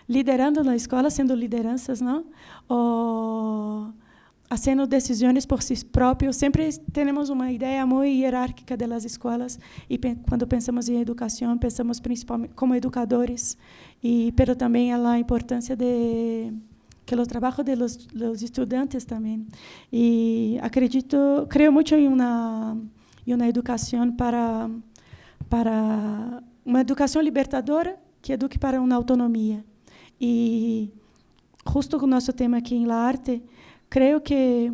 liderando 0.07 0.63
na 0.63 0.77
escola, 0.77 1.09
sendo 1.09 1.35
lideranças, 1.35 2.03
não? 2.03 2.27
Ou 2.69 3.89
fazendo 4.55 4.87
decisões 4.87 5.45
por 5.45 5.61
si 5.63 5.85
próprios. 5.85 6.37
Sempre 6.37 6.73
temos 6.93 7.29
uma 7.29 7.51
ideia 7.51 7.85
muito 7.85 8.07
hierárquica 8.07 8.77
das 8.77 9.05
escolas 9.05 9.59
e 9.91 9.99
quando 10.29 10.47
pensamos 10.47 10.89
em 10.89 11.01
educação, 11.01 11.59
pensamos 11.59 11.99
principalmente 11.99 12.55
como 12.55 12.73
educadores 12.73 13.59
e 14.01 14.33
pero 14.37 14.55
também 14.55 14.93
a 14.93 15.19
importância 15.19 15.75
de 15.75 16.53
que 17.05 17.15
o 17.17 17.27
trabalho 17.27 17.65
de 17.65 17.75
los, 17.75 18.07
los 18.15 18.43
estudantes 18.43 19.05
também. 19.05 19.45
E 19.93 20.57
acredito, 20.63 21.17
creio 21.49 21.73
muito 21.73 21.93
em 21.97 22.07
uma 22.07 22.77
em 23.27 23.35
uma 23.35 23.49
educação 23.49 24.13
para 24.13 24.71
para 25.49 26.43
uma 26.65 26.81
educação 26.81 27.21
libertadora 27.21 27.99
que 28.23 28.33
eduque 28.33 28.57
para 28.57 28.81
uma 28.81 28.95
autonomia. 28.95 29.65
E 30.21 30.93
justo 31.73 31.99
com 31.99 32.07
o 32.07 32.09
nosso 32.09 32.33
tema 32.33 32.59
aqui 32.59 32.77
em 32.77 32.87
La 32.87 32.97
Arte, 32.97 33.43
creio 33.95 34.21
que 34.21 34.73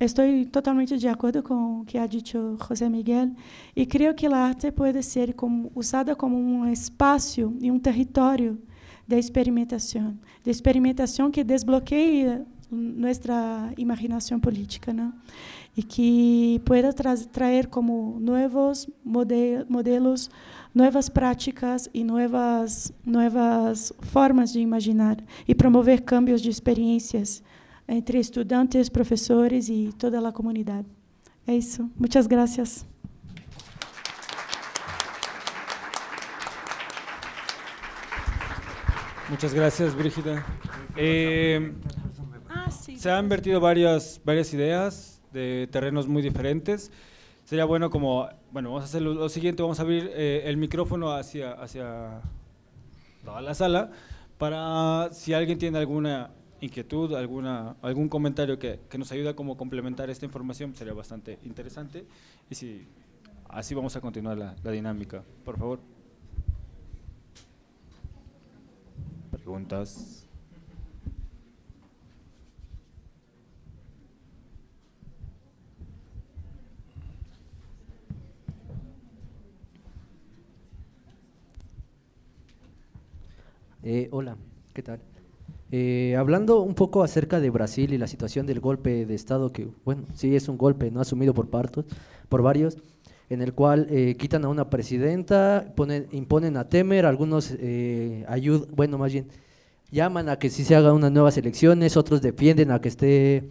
estou 0.00 0.24
totalmente 0.50 0.96
de 0.96 1.06
acordo 1.06 1.42
com 1.42 1.82
o 1.82 1.84
que 1.84 1.98
ha 1.98 2.06
dito 2.06 2.56
José 2.66 2.88
Miguel 2.88 3.30
e 3.76 3.84
creio 3.84 4.14
que 4.14 4.26
a 4.26 4.34
arte 4.34 4.72
pode 4.72 5.02
ser 5.02 5.34
como, 5.34 5.70
usada 5.74 6.16
como 6.16 6.38
um 6.38 6.66
espaço 6.72 7.54
e 7.60 7.70
um 7.70 7.78
território 7.78 8.58
de 9.06 9.18
experimentação, 9.18 10.18
de 10.42 10.50
experimentação 10.50 11.30
que 11.30 11.44
desbloqueia 11.44 12.46
nossa 12.70 13.74
imaginação 13.76 14.40
política, 14.40 14.90
não? 14.90 15.12
E 15.76 15.82
que 15.82 16.58
pueda 16.64 16.94
tra 16.94 17.14
trazer 17.14 17.66
como 17.66 18.18
novos 18.18 18.88
modelos 19.04 20.30
novas 20.74 21.10
práticas 21.10 21.90
e 21.92 22.02
novas, 22.02 22.90
novas 23.04 23.92
formas 24.00 24.50
de 24.50 24.60
imaginar 24.60 25.18
e 25.46 25.54
promover 25.54 26.00
cambios 26.00 26.40
de 26.40 26.48
experiências 26.48 27.42
entre 27.94 28.18
estudantes, 28.18 28.88
professores 28.88 29.68
e 29.68 29.92
toda 29.98 30.26
a 30.26 30.32
comunidade. 30.32 30.86
É 31.46 31.54
isso. 31.54 31.90
Muitas 31.96 32.26
graças. 32.26 32.86
Muchas 39.28 39.54
gracias, 39.54 39.94
Brígida. 39.94 40.44
Eh, 40.96 41.72
ah. 42.48 42.70
Se 42.70 43.10
han 43.10 43.28
vertido 43.28 43.60
varias, 43.60 44.20
varias 44.24 44.52
ideas 44.52 45.22
de 45.32 45.68
terrenos 45.70 46.06
muy 46.06 46.22
diferentes 46.22 46.90
sería 47.44 47.64
bueno 47.64 47.90
como, 47.90 48.28
bueno, 48.50 48.70
vamos 48.70 48.82
a 48.82 48.86
hacer 48.86 49.02
lo, 49.02 49.28
siguiente, 49.28 49.62
vamos 49.62 49.78
a 49.78 49.82
abrir 49.82 50.10
eh, 50.14 50.42
el 50.46 50.56
micrófono 50.56 51.12
hacia, 51.12 51.52
hacia 51.52 52.20
toda 53.24 53.40
la 53.40 53.54
sala 53.54 53.90
para 54.38 55.10
si 55.12 55.34
alguien 55.34 55.58
tiene 55.58 55.78
alguna 55.78 56.30
inquietud, 56.62 57.12
alguna, 57.14 57.76
algún 57.82 58.08
comentario 58.08 58.58
que, 58.58 58.80
que 58.88 58.96
nos 58.96 59.10
ayude 59.12 59.30
a 59.30 59.36
como 59.36 59.56
complementar 59.56 60.08
esta 60.10 60.24
información, 60.24 60.74
sería 60.74 60.94
bastante 60.94 61.38
interesante. 61.44 62.06
Y 62.48 62.54
si 62.54 62.86
así 63.48 63.74
vamos 63.74 63.94
a 63.96 64.00
continuar 64.00 64.38
la, 64.38 64.54
la 64.62 64.70
dinámica. 64.70 65.24
Por 65.44 65.58
favor. 65.58 65.80
Preguntas. 69.32 70.26
Eh, 83.84 84.08
hola, 84.12 84.36
¿qué 84.72 84.82
tal? 84.82 85.00
Eh, 85.72 86.14
hablando 86.16 86.60
un 86.60 86.74
poco 86.74 87.02
acerca 87.02 87.40
de 87.40 87.50
Brasil 87.50 87.92
y 87.92 87.98
la 87.98 88.06
situación 88.06 88.46
del 88.46 88.60
golpe 88.60 89.06
de 89.06 89.14
Estado, 89.14 89.52
que, 89.52 89.68
bueno, 89.84 90.04
sí 90.14 90.36
es 90.36 90.48
un 90.48 90.56
golpe 90.56 90.92
no 90.92 91.00
asumido 91.00 91.34
por, 91.34 91.48
partos, 91.50 91.86
por 92.28 92.42
varios, 92.42 92.76
en 93.28 93.42
el 93.42 93.54
cual 93.54 93.88
eh, 93.90 94.14
quitan 94.16 94.44
a 94.44 94.48
una 94.48 94.70
presidenta, 94.70 95.72
ponen, 95.74 96.06
imponen 96.12 96.56
a 96.56 96.68
Temer, 96.68 97.06
algunos 97.06 97.56
ayudan, 98.28 98.68
bueno, 98.76 98.98
más 98.98 99.12
bien, 99.12 99.26
llaman 99.90 100.28
a 100.28 100.38
que 100.38 100.50
sí 100.50 100.62
se 100.62 100.76
hagan 100.76 100.92
unas 100.92 101.10
nuevas 101.10 101.36
elecciones, 101.38 101.96
otros 101.96 102.22
defienden 102.22 102.70
a 102.70 102.80
que 102.80 102.88
esté 102.88 103.50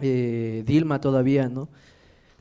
Dilma 0.00 1.00
todavía, 1.00 1.48
¿no? 1.48 1.68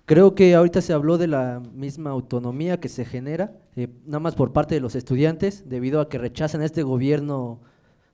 Creo 0.07 0.35
que 0.35 0.55
ahorita 0.55 0.81
se 0.81 0.93
habló 0.93 1.17
de 1.17 1.27
la 1.27 1.61
misma 1.73 2.11
autonomía 2.11 2.79
que 2.79 2.87
se 2.87 3.03
genera, 3.03 3.51
eh, 3.75 3.89
nada 4.05 4.21
más 4.21 4.35
por 4.35 4.53
parte 4.53 4.73
de 4.73 4.79
los 4.79 4.95
estudiantes, 4.95 5.67
debido 5.67 5.99
a 5.99 6.07
que 6.07 6.17
rechazan 6.17 6.61
este 6.61 6.81
gobierno 6.81 7.59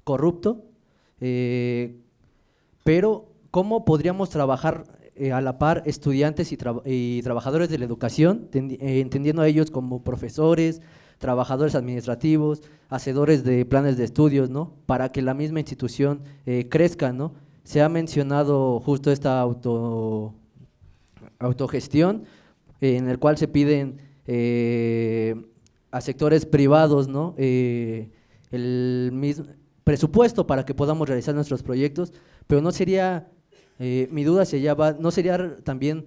corrupto. 0.03 0.72
Eh, 1.25 2.01
pero, 2.83 3.29
¿cómo 3.49 3.85
podríamos 3.85 4.29
trabajar 4.29 4.83
eh, 5.15 5.31
a 5.31 5.39
la 5.39 5.57
par 5.57 5.83
estudiantes 5.85 6.51
y, 6.51 7.21
trabajadores 7.21 7.69
de 7.69 7.77
la 7.77 7.85
educación, 7.85 8.49
entendiendo 8.51 9.41
a 9.41 9.47
ellos 9.47 9.71
como 9.71 10.03
profesores, 10.03 10.81
trabajadores 11.17 11.75
administrativos, 11.75 12.61
hacedores 12.89 13.45
de 13.45 13.65
planes 13.65 13.95
de 13.95 14.03
estudios, 14.03 14.49
¿no? 14.49 14.73
Para 14.85 15.09
que 15.09 15.21
la 15.21 15.33
misma 15.33 15.59
institución 15.59 16.21
crezca, 16.69 17.13
¿no? 17.13 17.33
Se 17.63 17.81
ha 17.81 17.87
mencionado 17.87 18.81
justo 18.81 19.09
esta 19.09 19.39
auto 19.39 20.33
autogestión, 21.39 22.23
en 22.81 23.07
el 23.07 23.19
cual 23.19 23.37
se 23.37 23.47
piden 23.47 23.97
eh, 24.27 25.35
a 25.91 26.01
sectores 26.01 26.45
privados 26.45 27.07
¿no? 27.07 27.35
Eh, 27.37 28.09
el 28.51 29.11
mismo 29.13 29.45
presupuesto 29.83 30.47
para 30.47 30.65
que 30.65 30.73
podamos 30.73 31.07
realizar 31.07 31.35
nuestros 31.35 31.63
proyectos, 31.63 32.13
pero 32.47 32.61
no 32.61 32.71
sería, 32.71 33.29
eh, 33.79 34.07
mi 34.11 34.23
duda 34.23 34.45
se 34.45 34.57
allá 34.57 34.73
va, 34.73 34.93
no 34.93 35.11
sería 35.11 35.57
también 35.63 36.05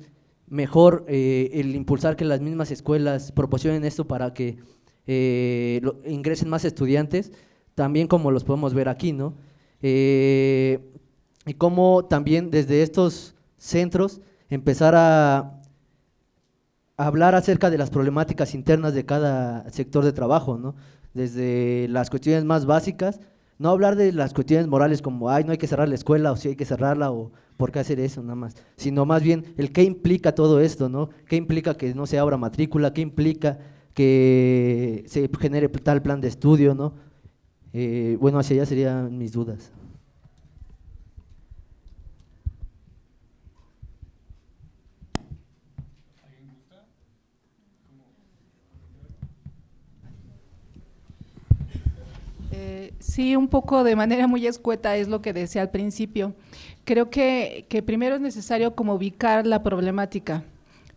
mejor 0.48 1.04
el 1.08 1.74
impulsar 1.74 2.14
que 2.14 2.24
las 2.24 2.40
mismas 2.40 2.70
escuelas 2.70 3.32
proporcionen 3.32 3.84
esto 3.84 4.06
para 4.06 4.32
que 4.32 4.58
ingresen 6.04 6.48
más 6.48 6.64
estudiantes, 6.64 7.32
también 7.74 8.06
como 8.06 8.30
los 8.30 8.44
podemos 8.44 8.72
ver 8.72 8.88
aquí, 8.88 9.12
¿no? 9.12 9.34
y 9.82 11.54
como 11.54 12.04
también 12.04 12.50
desde 12.50 12.82
estos 12.82 13.34
centros 13.56 14.20
empezar 14.48 14.94
a, 14.96 15.52
hablar 16.98 17.34
acerca 17.34 17.68
de 17.68 17.76
las 17.76 17.90
problemáticas 17.90 18.54
internas 18.54 18.94
de 18.94 19.04
cada 19.04 19.70
sector 19.70 20.02
de 20.02 20.14
trabajo, 20.14 20.56
¿no? 20.56 20.74
Desde 21.12 21.88
las 21.88 22.08
cuestiones 22.08 22.44
más 22.44 22.64
básicas, 22.64 23.20
no 23.58 23.70
hablar 23.70 23.96
de 23.96 24.12
las 24.12 24.34
cuestiones 24.34 24.66
morales 24.66 25.02
como, 25.02 25.30
ay, 25.30 25.44
no 25.44 25.52
hay 25.52 25.58
que 25.58 25.66
cerrar 25.66 25.88
la 25.88 25.94
escuela 25.94 26.32
o 26.32 26.36
si 26.36 26.48
hay 26.48 26.56
que 26.56 26.64
cerrarla 26.64 27.10
o 27.10 27.32
por 27.56 27.72
qué 27.72 27.78
hacer 27.78 28.00
eso 28.00 28.22
nada 28.22 28.34
más, 28.34 28.54
sino 28.76 29.06
más 29.06 29.22
bien 29.22 29.54
el 29.56 29.72
qué 29.72 29.82
implica 29.82 30.34
todo 30.34 30.60
esto, 30.60 30.88
¿no? 30.88 31.08
¿Qué 31.26 31.36
implica 31.36 31.74
que 31.74 31.94
no 31.94 32.06
se 32.06 32.18
abra 32.18 32.36
matrícula? 32.36 32.92
¿Qué 32.92 33.00
implica 33.00 33.58
que 33.94 35.04
se 35.06 35.30
genere 35.40 35.68
tal 35.68 36.02
plan 36.02 36.20
de 36.20 36.28
estudio, 36.28 36.74
¿no? 36.74 36.94
Eh, 37.72 38.16
bueno, 38.20 38.38
hacia 38.38 38.56
allá 38.56 38.66
serían 38.66 39.16
mis 39.16 39.32
dudas. 39.32 39.72
Sí, 53.06 53.36
un 53.36 53.46
poco 53.46 53.84
de 53.84 53.94
manera 53.94 54.26
muy 54.26 54.48
escueta 54.48 54.96
es 54.96 55.06
lo 55.06 55.22
que 55.22 55.32
decía 55.32 55.62
al 55.62 55.70
principio. 55.70 56.34
Creo 56.84 57.08
que, 57.08 57.64
primero 57.86 58.16
es 58.16 58.20
necesario 58.20 58.74
como 58.74 58.94
ubicar 58.94 59.46
la 59.46 59.62
problemática. 59.62 60.42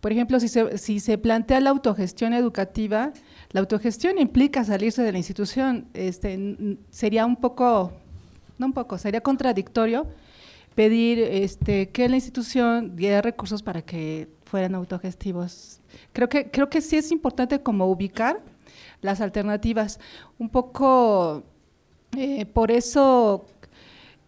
Por 0.02 0.12
ejemplo, 0.12 0.40
si 0.40 0.48
se, 0.48 0.80
si 0.80 1.00
se 1.00 1.20
plantea 1.20 1.60
la 1.60 1.70
autogestión 1.70 2.34
educativa, 2.34 3.14
la 3.52 3.60
autogestión 3.60 4.18
implica 4.18 4.64
salirse 4.64 5.04
de 5.04 5.12
la 5.12 5.20
institución. 5.20 5.86
Este, 5.94 6.78
sería 6.90 7.28
un 7.28 7.36
poco, 7.36 7.94
no 8.58 8.66
un 8.66 8.74
poco, 8.74 8.98
sería 8.98 9.22
contradictorio 9.22 10.08
pedir 10.74 11.20
este, 11.20 11.90
que 11.90 12.10
la 12.10 12.16
institución 12.16 12.96
diera 12.96 13.22
recursos 13.22 13.62
para 13.62 13.84
que 13.84 14.30
fueran 14.46 14.74
autogestivos. 14.74 15.80
Creo 16.12 16.28
que, 16.28 16.50
creo 16.50 16.70
que 16.70 16.82
sí 16.82 16.98
es 16.98 17.12
importante 17.12 17.62
como 17.62 17.86
ubicar 17.86 18.42
las 19.02 19.22
alternativas. 19.22 20.00
Un 20.40 20.50
poco 20.50 21.44
eh, 22.18 22.46
por 22.46 22.72
eso, 22.72 23.46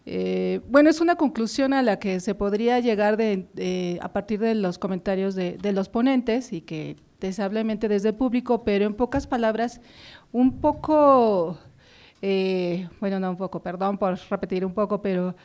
eh, 0.05 0.61
bueno, 0.69 0.89
es 0.89 1.01
una 1.01 1.15
conclusión 1.15 1.73
a 1.73 1.81
la 1.81 1.99
que 1.99 2.19
se 2.19 2.35
podría 2.35 2.79
llegar 2.79 3.17
de, 3.17 3.99
a 4.01 4.13
partir 4.13 4.39
de 4.39 4.55
los 4.55 4.77
comentarios 4.77 5.35
de, 5.35 5.57
los 5.73 5.89
ponentes 5.89 6.53
y 6.53 6.61
que 6.61 6.95
deseablemente 7.19 7.87
desde 7.87 8.09
el 8.09 8.15
público, 8.15 8.63
pero 8.63 8.85
en 8.85 8.93
pocas 8.93 9.27
palabras, 9.27 9.81
un 10.31 10.59
poco, 10.59 11.57
eh, 12.21 12.87
bueno, 12.99 13.19
no 13.19 13.31
un 13.31 13.37
poco, 13.37 13.61
perdón 13.61 13.97
por 13.97 14.17
repetir 14.29 14.65
un 14.65 14.73
poco, 14.73 15.01
pero 15.01 15.35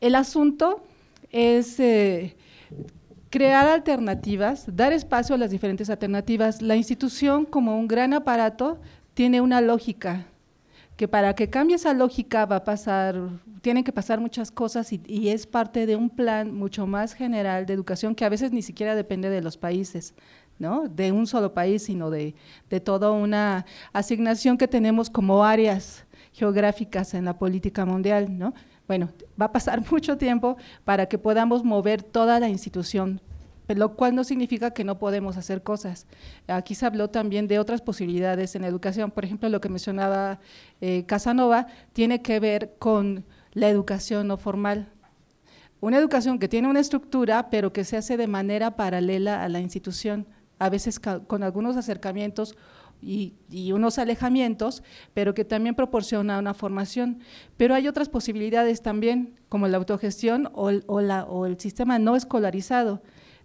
el 0.00 0.14
asunto 0.14 0.82
es 1.30 1.76
crear 3.30 3.68
alternativas, 3.68 4.64
dar 4.74 4.92
espacio 4.92 5.34
a 5.34 5.38
las 5.38 5.50
diferentes 5.50 5.88
alternativas. 5.90 6.62
La 6.62 6.76
institución 6.76 7.44
como 7.44 7.78
un 7.78 7.86
gran 7.86 8.12
aparato 8.12 8.80
tiene 9.14 9.40
una 9.40 9.60
lógica, 9.60 10.26
que 11.00 11.08
para 11.08 11.34
que 11.34 11.48
cambie 11.48 11.76
esa 11.76 11.94
lógica 11.94 12.44
va 12.44 12.56
a 12.56 12.64
pasar, 12.64 13.18
tienen 13.62 13.84
que 13.84 13.90
pasar 13.90 14.20
muchas 14.20 14.50
cosas 14.50 14.92
y, 14.92 15.30
es 15.30 15.46
parte 15.46 15.86
de 15.86 15.96
un 15.96 16.10
plan 16.10 16.52
mucho 16.52 16.86
más 16.86 17.14
general 17.14 17.64
de 17.64 17.72
educación 17.72 18.14
que 18.14 18.26
a 18.26 18.28
veces 18.28 18.52
ni 18.52 18.60
siquiera 18.60 18.94
depende 18.94 19.30
de 19.30 19.40
los 19.40 19.56
países, 19.56 20.14
¿no? 20.58 20.88
de 20.88 21.10
un 21.10 21.26
solo 21.26 21.54
país, 21.54 21.84
sino 21.84 22.10
de, 22.10 22.34
de 22.68 22.80
toda 22.80 23.12
una 23.12 23.64
asignación 23.94 24.58
que 24.58 24.68
tenemos 24.68 25.08
como 25.08 25.42
áreas 25.42 26.04
geográficas 26.34 27.14
en 27.14 27.24
la 27.24 27.38
política 27.38 27.86
mundial. 27.86 28.38
¿no? 28.38 28.52
Bueno, 28.86 29.08
va 29.40 29.46
a 29.46 29.52
pasar 29.52 29.82
mucho 29.90 30.18
tiempo 30.18 30.58
para 30.84 31.06
que 31.06 31.16
podamos 31.16 31.64
mover 31.64 32.02
toda 32.02 32.38
la 32.40 32.50
institución, 32.50 33.22
lo 33.78 33.94
cual 33.94 34.14
no 34.14 34.24
significa 34.24 34.72
que 34.72 34.84
no 34.84 34.98
podemos 34.98 35.36
hacer 35.36 35.62
cosas. 35.62 36.06
Aquí 36.46 36.74
se 36.74 36.86
habló 36.86 37.08
también 37.08 37.46
de 37.46 37.58
otras 37.58 37.82
posibilidades 37.82 38.54
en 38.54 38.62
la 38.62 38.68
educación, 38.68 39.10
por 39.10 39.24
ejemplo, 39.24 39.48
lo 39.48 39.60
que 39.60 39.68
mencionaba 39.68 40.40
eh, 40.80 41.04
Casanova 41.06 41.66
tiene 41.92 42.22
que 42.22 42.40
ver 42.40 42.74
con 42.78 43.24
la 43.52 43.68
educación 43.68 44.28
no 44.28 44.36
formal. 44.36 44.88
Una 45.80 45.98
educación 45.98 46.38
que 46.38 46.48
tiene 46.48 46.68
una 46.68 46.80
estructura, 46.80 47.48
pero 47.50 47.72
que 47.72 47.84
se 47.84 47.96
hace 47.96 48.16
de 48.16 48.26
manera 48.26 48.76
paralela 48.76 49.42
a 49.42 49.48
la 49.48 49.60
institución, 49.60 50.26
a 50.58 50.68
veces 50.68 51.00
con 51.00 51.42
algunos 51.42 51.76
acercamientos 51.76 52.54
y, 53.02 53.72
unos 53.72 53.98
alejamientos, 53.98 54.82
pero 55.14 55.32
que 55.32 55.44
también 55.44 55.74
proporciona 55.74 56.38
una 56.38 56.52
formación. 56.52 57.20
Pero 57.56 57.74
hay 57.74 57.88
otras 57.88 58.08
posibilidades 58.08 58.82
también, 58.82 59.36
como 59.48 59.68
la 59.68 59.78
autogestión 59.78 60.50
o 60.52 60.68
el, 60.68 60.84
o 60.86 61.46
el 61.46 61.58
sistema 61.58 61.98
no 61.98 62.14
escolarizado. 62.14 63.02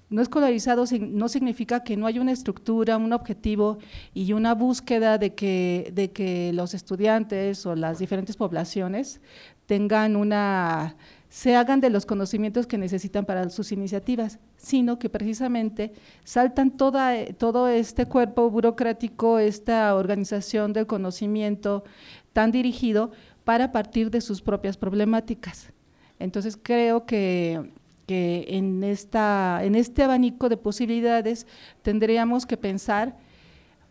No 0.10 0.22
escolarizado 0.22 0.86
no 1.00 1.30
significa 1.30 1.84
que 1.84 1.98
no 1.98 2.06
hay 2.06 2.20
una 2.20 2.32
estructura, 2.32 2.98
un 2.98 3.12
objetivo 3.12 3.80
y 4.14 4.34
una 4.34 4.54
búsqueda 4.54 5.18
de 5.18 5.34
que, 5.34 5.92
de 5.94 6.12
que 6.12 6.54
los 6.54 6.74
estudiantes 6.74 7.66
o 7.66 7.76
las 7.76 8.00
diferentes 8.00 8.38
poblaciones 8.38 9.20
tengan 9.66 10.16
una 10.16 10.96
se 11.36 11.54
hagan 11.58 11.82
de 11.82 11.90
los 11.90 12.06
conocimientos 12.06 12.66
que 12.66 12.78
necesitan 12.78 13.26
para 13.26 13.50
sus 13.50 13.74
iniciativas, 13.74 14.40
sino 14.56 14.98
que 15.00 15.10
precisamente 15.10 15.92
saltan 16.24 16.78
toda, 16.78 17.14
todo 17.38 17.68
este 17.68 18.06
cuerpo 18.06 18.50
burocrático, 18.50 19.38
esta 19.38 19.94
organización 19.96 20.72
del 20.72 20.88
conocimiento 20.88 21.84
tan 22.32 22.52
dirigido 22.52 23.12
para 23.44 23.74
partir 23.74 24.12
de 24.12 24.22
sus 24.22 24.42
propias 24.42 24.78
problemáticas. 24.78 25.74
Entonces 26.20 26.58
creo 26.62 27.06
que, 28.06 28.46
en, 28.50 28.84
esta, 28.84 29.62
en 29.64 29.76
este 29.76 30.04
abanico 30.04 30.50
de 30.50 30.58
posibilidades 30.58 31.48
tendríamos 31.82 32.46
que 32.46 32.58
pensar 32.58 33.18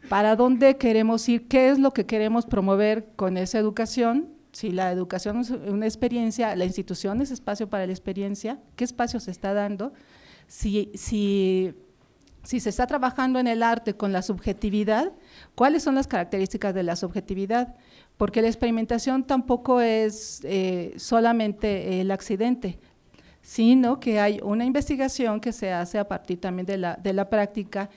para 0.08 0.36
dónde 0.36 0.76
queremos 0.76 1.28
ir, 1.28 1.48
qué 1.48 1.70
es 1.70 1.78
lo 1.78 1.92
que 1.92 2.06
queremos 2.06 2.46
promover 2.46 3.08
con 3.16 3.36
esa 3.36 3.58
educación 3.58 4.34
si 4.54 4.70
la 4.70 4.92
educación 4.92 5.40
es 5.40 5.50
una 5.50 5.86
experiencia, 5.86 6.54
la 6.54 6.64
institución 6.64 7.20
es 7.20 7.32
espacio 7.32 7.68
para 7.68 7.86
la 7.86 7.92
experiencia, 7.92 8.60
qué 8.76 8.84
espacio 8.84 9.18
se 9.18 9.32
está 9.32 9.52
dando, 9.52 9.92
si, 10.46 10.92
si, 10.94 11.74
si 12.44 12.60
se 12.60 12.70
está 12.70 12.86
trabajando 12.86 13.40
en 13.40 13.48
el 13.48 13.64
arte 13.64 13.94
con 13.94 14.12
la 14.12 14.22
subjetividad, 14.22 15.12
cuáles 15.56 15.82
son 15.82 15.96
las 15.96 16.06
características 16.06 16.72
de 16.72 16.84
la 16.84 16.94
subjetividad, 16.94 17.74
porque 18.16 18.42
la 18.42 18.48
experimentación 18.48 19.24
tampoco 19.24 19.80
es 19.80 20.40
eh, 20.44 20.94
solamente 20.98 22.00
el 22.00 22.12
accidente, 22.12 22.78
sino 23.44 24.00
que 24.00 24.20
hay 24.20 24.40
una 24.42 24.64
investigación 24.64 25.38
que 25.38 25.52
se 25.52 25.70
hace 25.70 25.98
a 25.98 26.08
partir 26.08 26.40
también 26.40 26.64
de 26.64 26.78
la, 26.78 26.96
de 26.96 27.12
la 27.12 27.28
práctica 27.28 27.90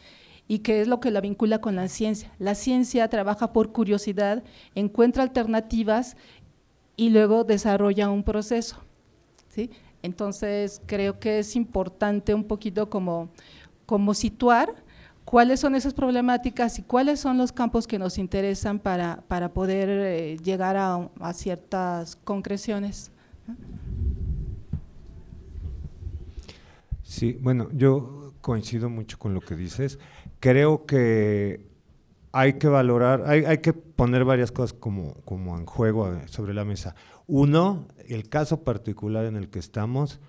y 0.45 0.59
que 0.59 0.81
es 0.81 0.89
lo 0.89 0.99
que 0.99 1.09
la 1.09 1.21
vincula 1.21 1.61
con 1.61 1.77
la 1.77 1.87
ciencia. 1.87 2.33
La 2.37 2.53
ciencia 2.53 3.07
trabaja 3.07 3.53
por 3.53 3.71
curiosidad, 3.71 4.43
encuentra 4.75 5.23
alternativas 5.23 6.17
y 6.97 7.11
luego 7.11 7.45
desarrolla 7.45 8.09
un 8.09 8.23
proceso. 8.23 8.75
¿sí? 9.47 9.71
Entonces, 10.03 10.81
creo 10.85 11.17
que 11.17 11.39
es 11.39 11.55
importante 11.55 12.33
un 12.33 12.43
poquito 12.43 12.89
como, 12.89 13.29
como 13.85 14.13
situar 14.13 14.75
cuáles 15.23 15.61
son 15.61 15.75
esas 15.75 15.93
problemáticas 15.93 16.77
y 16.77 16.81
cuáles 16.81 17.21
son 17.21 17.37
los 17.37 17.53
campos 17.53 17.87
que 17.87 17.97
nos 17.97 18.17
interesan 18.17 18.79
para, 18.79 19.23
para 19.29 19.53
poder 19.53 19.87
eh, 19.89 20.37
llegar 20.43 20.75
a, 20.75 21.09
a, 21.21 21.31
ciertas 21.31 22.17
concreciones. 22.17 23.11
Sí, 27.17 27.35
bueno, 27.41 27.67
yo 27.73 28.35
coincido 28.41 28.91
mucho 28.91 29.17
con 29.17 29.33
lo 29.33 29.41
que 29.41 29.55
dices. 29.55 29.97
Creo 30.39 30.85
que 30.85 31.65
hay 32.31 32.59
que 32.59 32.67
valorar, 32.67 33.23
hay, 33.25 33.43
hay, 33.45 33.57
que 33.57 33.73
poner 33.73 34.23
varias 34.23 34.51
cosas 34.51 34.77
como, 34.77 35.15
como 35.25 35.57
en 35.57 35.65
juego 35.65 36.13
eh, 36.13 36.27
sobre 36.27 36.53
la 36.53 36.63
mesa. 36.63 36.93
Uno, 37.25 37.87
el 38.07 38.29
caso 38.29 38.63
particular 38.63 39.25
en 39.25 39.35
el 39.35 39.49
que 39.49 39.57
estamos, 39.57 40.19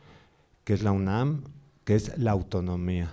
que 0.64 0.72
es 0.72 0.82
la 0.82 0.92
UNAM, 0.92 1.44
que 1.84 1.94
es 1.94 2.16
la 2.16 2.30
autonomía. 2.30 3.12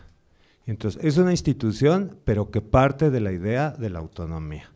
Entonces, 0.65 1.03
es 1.03 1.17
una 1.17 1.31
institución, 1.31 2.17
pero 2.23 2.51
que 2.51 2.61
parte 2.61 3.09
de 3.09 3.19
la 3.19 3.33
idea 3.33 3.71
de 3.71 3.89
la 3.89 3.99
autonomía. 3.99 4.71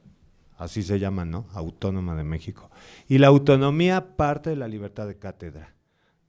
Así 0.58 0.84
se 0.84 1.00
llama, 1.00 1.24
¿no? 1.24 1.46
Autónoma 1.54 2.18
de 2.18 2.26
México. 2.26 2.70
Y 3.08 3.20
la 3.20 3.28
autonomía 3.28 4.18
parte 4.18 4.50
de 4.50 4.58
la 4.58 4.68
libertad 4.68 5.08
de 5.08 5.18
cátedra, 5.18 5.74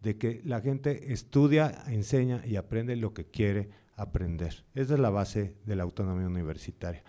de 0.00 0.16
que 0.16 0.40
la 0.44 0.60
gente 0.60 1.12
estudia, 1.12 1.84
enseña 1.88 2.42
y 2.46 2.56
aprende 2.56 2.96
lo 2.96 3.12
que 3.12 3.26
quiere 3.26 3.70
aprender. 3.96 4.64
Esa 4.74 4.94
es 4.94 5.00
la 5.00 5.10
base 5.10 5.54
de 5.66 5.76
la 5.76 5.82
autonomía 5.82 6.26
universitaria. 6.26 7.02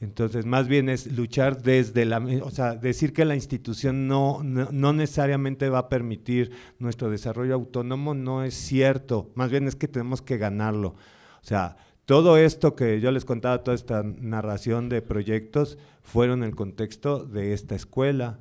Entonces, 0.00 0.46
más 0.46 0.68
bien 0.68 0.88
es 0.88 1.10
luchar 1.10 1.60
desde 1.60 2.04
la, 2.04 2.18
o 2.44 2.50
sea, 2.50 2.76
decir 2.76 3.12
que 3.12 3.24
la 3.24 3.34
institución 3.34 4.06
no, 4.06 4.42
no, 4.44 4.92
necesariamente 4.92 5.68
va 5.70 5.78
a 5.80 5.88
permitir 5.88 6.52
nuestro 6.78 7.10
desarrollo 7.10 7.54
autónomo 7.54 8.14
no 8.14 8.44
es 8.44 8.54
cierto, 8.54 9.32
más 9.34 9.50
bien 9.50 9.66
es 9.66 9.74
que 9.74 9.88
tenemos 9.88 10.22
que 10.22 10.38
ganarlo. 10.38 10.90
O 10.90 11.44
sea, 11.44 11.76
todo 12.04 12.36
esto 12.36 12.76
que 12.76 13.00
yo 13.00 13.10
les 13.10 13.24
contaba, 13.24 13.64
toda 13.64 13.74
esta 13.74 14.04
narración 14.04 14.88
de 14.88 15.02
proyectos, 15.02 15.78
fueron 16.00 16.44
en 16.44 16.50
el 16.50 16.54
contexto 16.54 17.24
de 17.24 17.52
esta 17.52 17.74
escuela. 17.74 18.38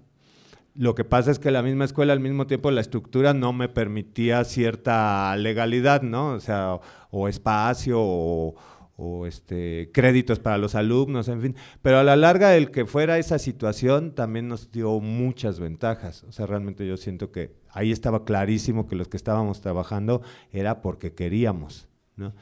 Lo 0.77 0.93
que 0.93 1.03
pasa 1.03 1.31
es 1.31 1.39
que 1.39 1.49
la 1.49 1.63
misma 1.63 1.85
escuela, 1.85 2.13
al 2.13 2.19
mismo 2.19 2.45
tiempo, 2.45 2.69
la 2.69 2.81
estructura 2.81 3.33
no 3.33 3.51
me 3.51 3.67
permitía 3.67 4.43
cierta 4.43 5.35
legalidad, 5.35 6.03
¿no? 6.03 6.33
O 6.33 6.39
sea, 6.39 6.79
o 7.09 7.27
espacio, 7.27 7.97
o, 7.99 9.25
este, 9.25 9.89
créditos 9.91 10.37
para 10.37 10.59
los 10.59 10.75
alumnos, 10.75 11.29
en 11.29 11.41
fin. 11.41 11.55
Pero 11.81 11.97
a 11.97 12.03
la 12.03 12.15
larga, 12.15 12.55
el 12.55 12.69
que 12.69 12.85
fuera 12.85 13.17
esa 13.17 13.39
situación 13.39 14.13
también 14.13 14.47
nos 14.47 14.71
dio 14.71 14.99
muchas 14.99 15.59
ventajas. 15.59 16.23
O 16.25 16.31
sea, 16.31 16.45
realmente 16.45 16.85
yo 16.85 16.95
siento 16.95 17.31
que 17.31 17.55
ahí 17.71 17.91
estaba 17.91 18.23
clarísimo 18.23 18.87
que 18.87 18.95
los 18.95 19.07
que 19.07 19.17
estábamos 19.17 19.61
trabajando 19.61 20.21
era 20.51 20.83
porque 20.83 21.15
queríamos, 21.15 21.87
¿no? 22.15 22.35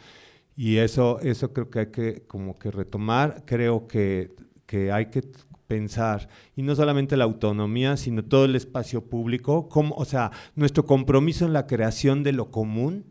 Y 0.58 0.78
eso, 0.78 1.20
eso 1.22 1.54
creo 1.54 1.70
que 1.70 1.80
hay 1.80 1.92
que 1.92 2.24
como 2.28 2.60
que 2.60 2.70
retomar, 2.72 3.44
creo 3.46 3.88
que, 3.88 4.36
que 4.66 4.92
hay 4.92 5.06
que 5.08 5.22
pensar, 5.68 6.30
y 6.56 6.62
no 6.62 6.76
solamente 6.76 7.18
la 7.18 7.24
autonomía, 7.24 7.98
sino 7.98 8.24
todo 8.24 8.46
el 8.46 8.56
espacio 8.56 9.06
público, 9.06 9.68
como, 9.70 9.96
o 9.96 10.06
sea, 10.06 10.32
nuestro 10.56 10.86
compromiso 10.86 11.46
en 11.46 11.54
la 11.54 11.68
creación 11.68 12.24
de 12.24 12.34
lo 12.34 12.52
común, 12.52 13.06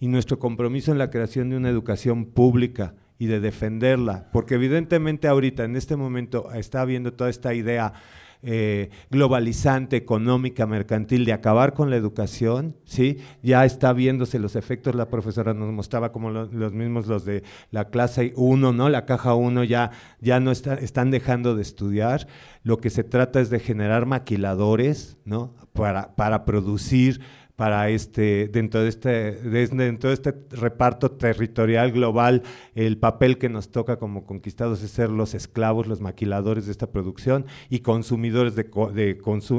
y 0.00 0.08
nuestro 0.08 0.38
compromiso 0.38 0.92
en 0.92 0.98
la 0.98 1.10
creación 1.10 1.50
de 1.50 1.56
una 1.56 1.70
educación 1.70 2.26
pública 2.26 2.94
y 3.18 3.26
de 3.26 3.40
defenderla, 3.40 4.28
porque 4.32 4.56
evidentemente 4.56 5.26
ahorita, 5.26 5.64
en 5.64 5.76
este 5.76 5.96
momento, 5.96 6.52
está 6.52 6.82
habiendo 6.82 7.14
toda 7.14 7.30
esta 7.30 7.54
idea 7.54 7.94
eh, 8.42 8.90
globalizante, 9.10 9.96
económica, 9.96 10.66
mercantil, 10.66 11.24
de 11.24 11.32
acabar 11.32 11.74
con 11.74 11.90
la 11.90 11.96
educación, 11.96 12.76
¿sí? 12.84 13.18
Ya 13.42 13.64
está 13.64 13.92
viéndose 13.92 14.38
los 14.38 14.56
efectos, 14.56 14.94
la 14.94 15.08
profesora 15.08 15.54
nos 15.54 15.72
mostraba 15.72 16.12
como 16.12 16.30
los 16.30 16.72
mismos 16.72 17.06
los 17.06 17.24
de 17.24 17.42
la 17.70 17.88
clase 17.88 18.32
1, 18.36 18.72
¿no? 18.72 18.88
La 18.88 19.04
caja 19.04 19.34
1 19.34 19.64
ya, 19.64 19.90
ya 20.20 20.40
no 20.40 20.50
está, 20.50 20.74
están 20.74 21.10
dejando 21.10 21.54
de 21.54 21.62
estudiar. 21.62 22.26
Lo 22.62 22.78
que 22.78 22.90
se 22.90 23.04
trata 23.04 23.40
es 23.40 23.50
de 23.50 23.60
generar 23.60 24.06
maquiladores, 24.06 25.16
¿no? 25.24 25.54
Para, 25.72 26.14
para 26.16 26.44
producir 26.44 27.20
para 27.56 27.88
este, 27.88 28.48
dentro 28.48 28.82
de 28.82 28.90
este, 28.90 29.32
dentro 29.32 30.10
de 30.10 30.14
este 30.14 30.34
reparto 30.50 31.10
territorial 31.12 31.90
global, 31.90 32.42
el 32.74 32.98
papel 32.98 33.38
que 33.38 33.48
nos 33.48 33.70
toca 33.70 33.98
como 33.98 34.26
conquistados 34.26 34.82
es 34.82 34.90
ser 34.90 35.08
los 35.08 35.34
esclavos, 35.34 35.86
los 35.86 36.02
maquiladores 36.02 36.66
de 36.66 36.72
esta 36.72 36.90
producción 36.90 37.46
y 37.70 37.80
consumidores 37.80 38.54
de, 38.56 38.64
de, 38.92 39.14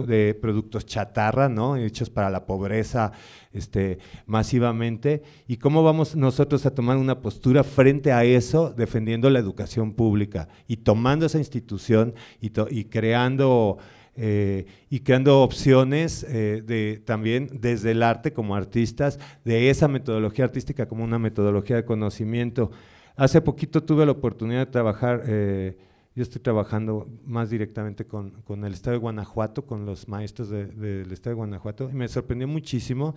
de 0.08 0.34
productos 0.36 0.86
chatarra, 0.86 1.50
¿no? 1.50 1.76
hechos 1.76 2.12
para 2.12 2.30
la 2.30 2.46
pobreza 2.46 3.14
este, 3.52 3.98
masivamente. 4.28 5.24
¿Y 5.48 5.58
cómo 5.58 5.82
vamos 5.82 6.16
nosotros 6.16 6.68
a 6.68 6.76
tomar 6.76 6.98
una 6.98 7.22
postura 7.22 7.64
frente 7.64 8.12
a 8.12 8.24
eso, 8.24 8.74
defendiendo 8.78 9.32
la 9.32 9.40
educación 9.40 9.94
pública 9.94 10.50
y 10.68 10.78
tomando 10.78 11.26
esa 11.26 11.40
institución 11.40 12.14
y, 12.42 12.52
y 12.70 12.86
creando 12.86 13.80
eh, 14.20 14.66
y 14.90 15.02
creando 15.02 15.42
opciones 15.44 16.24
eh, 16.24 16.64
de, 16.66 17.02
también 17.06 17.50
desde 17.54 17.92
el 17.92 18.02
arte 18.02 18.34
como 18.34 18.56
artistas, 18.56 19.20
de 19.46 19.70
esa 19.70 19.88
metodología 19.88 20.46
artística 20.46 20.88
como 20.88 21.04
una 21.04 21.20
metodología 21.20 21.76
de 21.76 21.86
conocimiento. 21.86 22.72
Hace 23.16 23.42
poquito 23.42 23.84
tuve 23.84 24.08
la 24.08 24.14
oportunidad 24.14 24.66
de 24.66 24.72
trabajar, 24.72 25.22
eh, 25.28 25.78
yo 26.16 26.24
estoy 26.24 26.42
trabajando 26.42 27.08
más 27.26 27.52
directamente 27.52 28.06
con, 28.06 28.32
con, 28.42 28.66
el 28.66 28.74
Estado 28.74 28.96
de 28.96 29.02
Guanajuato, 29.02 29.68
con 29.68 29.86
los 29.86 30.08
maestros 30.08 30.50
del 30.50 31.12
Estado 31.12 31.36
de 31.36 31.38
Guanajuato, 31.38 31.88
y 31.88 31.94
me 31.94 32.08
sorprendió 32.08 32.48
muchísimo 32.48 33.14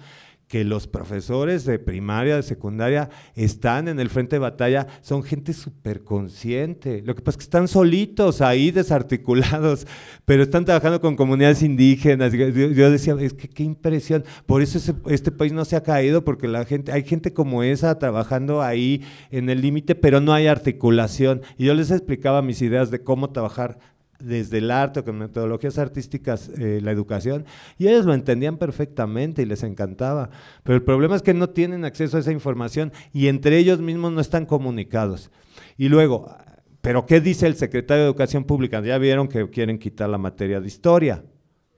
que 0.51 0.65
los 0.65 0.89
profesores 0.89 1.65
de 1.65 1.79
primaria, 1.79 2.35
de 2.35 2.43
secundaria, 2.43 3.09
están 3.37 3.87
en 3.87 4.01
el 4.01 4.11
frente 4.11 4.35
de 4.35 4.41
batalla, 4.41 4.89
son 5.01 5.23
gente 5.23 5.53
súper 5.53 6.03
consciente. 6.03 7.03
Lo 7.05 7.15
que 7.15 7.23
pasa 7.23 7.35
es 7.35 7.37
que 7.37 7.45
están 7.45 7.69
solitos 7.69 8.41
ahí, 8.41 8.73
desarticulados, 8.73 9.87
pero 10.25 10.43
están 10.43 10.65
trabajando 10.65 11.01
con 11.01 11.15
comunidades 11.15 11.63
indígenas. 11.63 12.33
Yo, 12.33 12.91
decía, 12.91 13.15
es 13.21 13.33
que 13.33 13.49
qué 13.49 13.63
impresión. 13.63 14.25
Por 14.45 14.61
eso 14.61 14.97
este 15.07 15.31
país 15.31 15.53
no 15.53 15.65
se 15.65 15.77
ha 15.77 15.85
caído, 15.85 16.25
porque 16.25 16.49
la 16.49 16.65
gente, 16.65 16.91
hay 16.91 17.05
gente 17.05 17.33
como 17.33 17.63
esa 17.63 17.97
trabajando 18.01 18.61
ahí 18.61 19.07
en 19.31 19.51
el 19.51 19.61
límite, 19.61 19.95
pero 19.95 20.21
no 20.21 20.33
hay 20.33 20.49
articulación. 20.49 21.43
Y 21.59 21.67
yo 21.67 21.75
les 21.75 21.93
explicaba 21.93 22.43
mis 22.43 22.61
ideas 22.61 22.91
de 22.91 23.05
cómo 23.05 23.31
trabajar 23.31 23.79
desde 24.21 24.59
el 24.59 24.71
arte 24.71 25.01
o 25.01 25.05
con 25.05 25.19
metodologías 25.19 25.79
artísticas 25.79 26.51
eh, 26.57 26.81
la 26.83 26.91
educación 26.91 27.45
y 27.79 27.89
ellos 27.89 28.05
lo 28.05 28.15
entendían 28.15 28.57
perfectamente 28.59 29.43
y 29.43 29.47
les 29.47 29.63
encantaba. 29.63 30.31
Pero 30.63 30.77
el 30.77 30.83
problema 30.83 31.17
es 31.17 31.23
que 31.23 31.35
no 31.35 31.51
tienen 31.51 31.85
acceso 31.85 32.17
a 32.17 32.21
esa 32.21 32.33
información 32.33 32.93
y 33.13 33.29
entre 33.29 33.59
ellos 33.59 33.81
mismos 33.81 34.13
no 34.13 34.21
están 34.21 34.47
comunicados. 34.47 35.31
Y 35.77 35.89
luego, 35.89 36.35
¿pero 36.81 37.07
qué 37.07 37.21
dice 37.21 37.47
el 37.47 37.57
secretario 37.57 38.05
de 38.05 38.09
Educación 38.09 38.45
Pública? 38.45 38.81
Ya 38.83 38.99
vieron 38.99 39.29
que 39.29 39.49
quieren 39.51 39.79
quitar 39.79 40.09
la 40.09 40.19
materia 40.19 40.61
de 40.61 40.67
historia. 40.67 41.25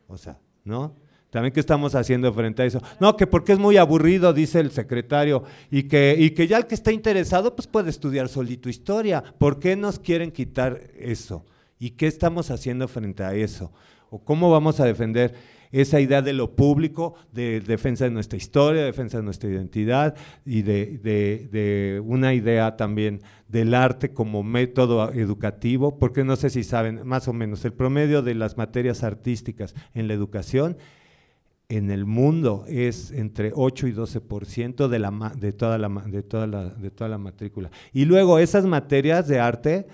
O 0.09 0.17
sea, 0.17 0.39
¿no? 0.65 0.97
También 1.33 1.55
qué 1.55 1.61
estamos 1.61 1.95
haciendo 1.95 2.31
frente 2.35 2.61
a 2.61 2.67
eso. 2.67 2.83
No, 3.01 3.17
que 3.17 3.27
porque 3.27 3.53
es 3.53 3.59
muy 3.59 3.79
aburrido, 3.79 4.35
dice 4.35 4.61
el 4.61 4.71
secretario, 4.71 5.45
y 5.71 5.85
que, 5.85 6.15
y 6.19 6.33
que 6.33 6.47
ya 6.47 6.59
el 6.59 6.67
que 6.67 6.75
está 6.75 6.93
interesado 6.93 7.57
pues 7.57 7.67
puede 7.67 7.89
estudiar 7.89 8.29
solito 8.29 8.69
historia. 8.69 9.25
¿Por 9.39 9.59
qué 9.59 9.75
nos 9.75 9.99
quieren 9.99 10.31
quitar 10.31 10.79
eso? 10.99 11.47
¿Y 11.83 11.91
qué 11.91 12.07
estamos 12.07 12.53
haciendo 12.53 12.87
frente 12.87 13.25
a 13.25 13.35
eso? 13.35 13.73
¿O 14.09 14.21
cómo 14.25 14.53
vamos 14.53 14.79
a 14.79 14.85
defender 14.85 15.35
esa 15.73 15.99
idea 15.99 16.23
de 16.23 16.33
lo 16.33 16.55
público, 16.55 17.17
de 17.33 17.61
defensa 17.61 18.05
de 18.05 18.13
nuestra 18.13 18.37
historia, 18.37 18.83
de 18.83 18.87
defensa 18.87 19.17
de 19.17 19.25
nuestra 19.25 19.51
identidad 19.51 20.15
y 20.47 20.63
de, 20.63 22.01
una 22.07 22.35
idea 22.35 22.77
también 22.77 23.21
del 23.49 23.75
arte 23.75 24.13
como 24.13 24.45
método 24.45 25.13
educativo? 25.13 25.99
Porque 25.99 26.23
no 26.23 26.37
sé 26.37 26.51
si 26.51 26.63
saben, 26.63 27.05
más 27.05 27.27
o 27.27 27.33
menos, 27.33 27.65
el 27.65 27.73
promedio 27.73 28.23
de 28.23 28.37
las 28.37 28.57
materias 28.57 29.03
artísticas 29.03 29.75
en 29.93 30.07
la 30.07 30.15
educación 30.15 30.77
en 31.69 31.91
el 31.91 32.05
mundo 32.05 32.65
es 32.69 33.11
entre 33.11 33.51
8 33.53 33.89
y 33.89 33.93
12% 33.93 34.87
de, 34.87 34.99
la, 35.01 35.33
de, 35.37 35.53
toda 35.53 35.79
la, 35.79 35.89
de, 35.89 36.23
toda 36.23 36.47
la, 36.47 36.67
de 36.67 36.93
toda 36.93 37.11
la 37.11 37.19
matrícula. 37.19 37.73
Y 37.93 38.05
luego 38.05 38.39
esas 38.39 38.67
materias 38.67 39.27
de 39.27 39.41
arte 39.41 39.89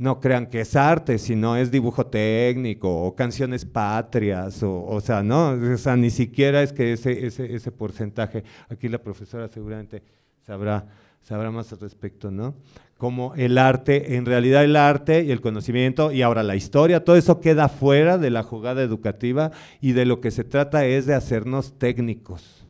no 0.00 0.18
crean 0.18 0.46
que 0.46 0.62
es 0.62 0.76
arte, 0.76 1.18
sino 1.18 1.56
es 1.56 1.70
dibujo 1.70 2.06
técnico 2.06 3.02
o 3.02 3.14
canciones 3.14 3.66
patrias, 3.66 4.62
o, 4.62 4.82
o 4.82 4.98
sea, 5.02 5.22
no, 5.22 5.50
o 5.50 5.76
sea, 5.76 5.94
ni 5.94 6.08
siquiera 6.08 6.62
es 6.62 6.72
que 6.72 6.94
ese, 6.94 7.26
ese, 7.26 7.54
ese 7.54 7.70
porcentaje, 7.70 8.42
aquí 8.70 8.88
la 8.88 8.96
profesora 8.96 9.46
seguramente 9.48 10.02
sabrá, 10.46 10.86
sabrá 11.20 11.50
más 11.50 11.70
al 11.74 11.80
respecto, 11.80 12.30
¿no? 12.30 12.54
Como 12.96 13.34
el 13.34 13.58
arte, 13.58 14.16
en 14.16 14.24
realidad 14.24 14.64
el 14.64 14.76
arte 14.76 15.22
y 15.22 15.32
el 15.32 15.42
conocimiento 15.42 16.12
y 16.12 16.22
ahora 16.22 16.42
la 16.42 16.56
historia, 16.56 17.04
todo 17.04 17.16
eso 17.16 17.38
queda 17.40 17.68
fuera 17.68 18.16
de 18.16 18.30
la 18.30 18.42
jugada 18.42 18.82
educativa 18.82 19.50
y 19.82 19.92
de 19.92 20.06
lo 20.06 20.22
que 20.22 20.30
se 20.30 20.44
trata 20.44 20.86
es 20.86 21.04
de 21.04 21.12
hacernos 21.12 21.78
técnicos. 21.78 22.66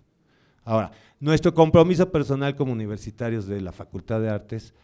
Ahora, 0.64 0.90
nuestro 1.20 1.54
compromiso 1.54 2.10
personal 2.10 2.56
como 2.56 2.72
universitarios 2.72 3.46
de 3.46 3.60
la 3.60 3.70
Facultad 3.70 4.20
de 4.20 4.30
Artes 4.30 4.74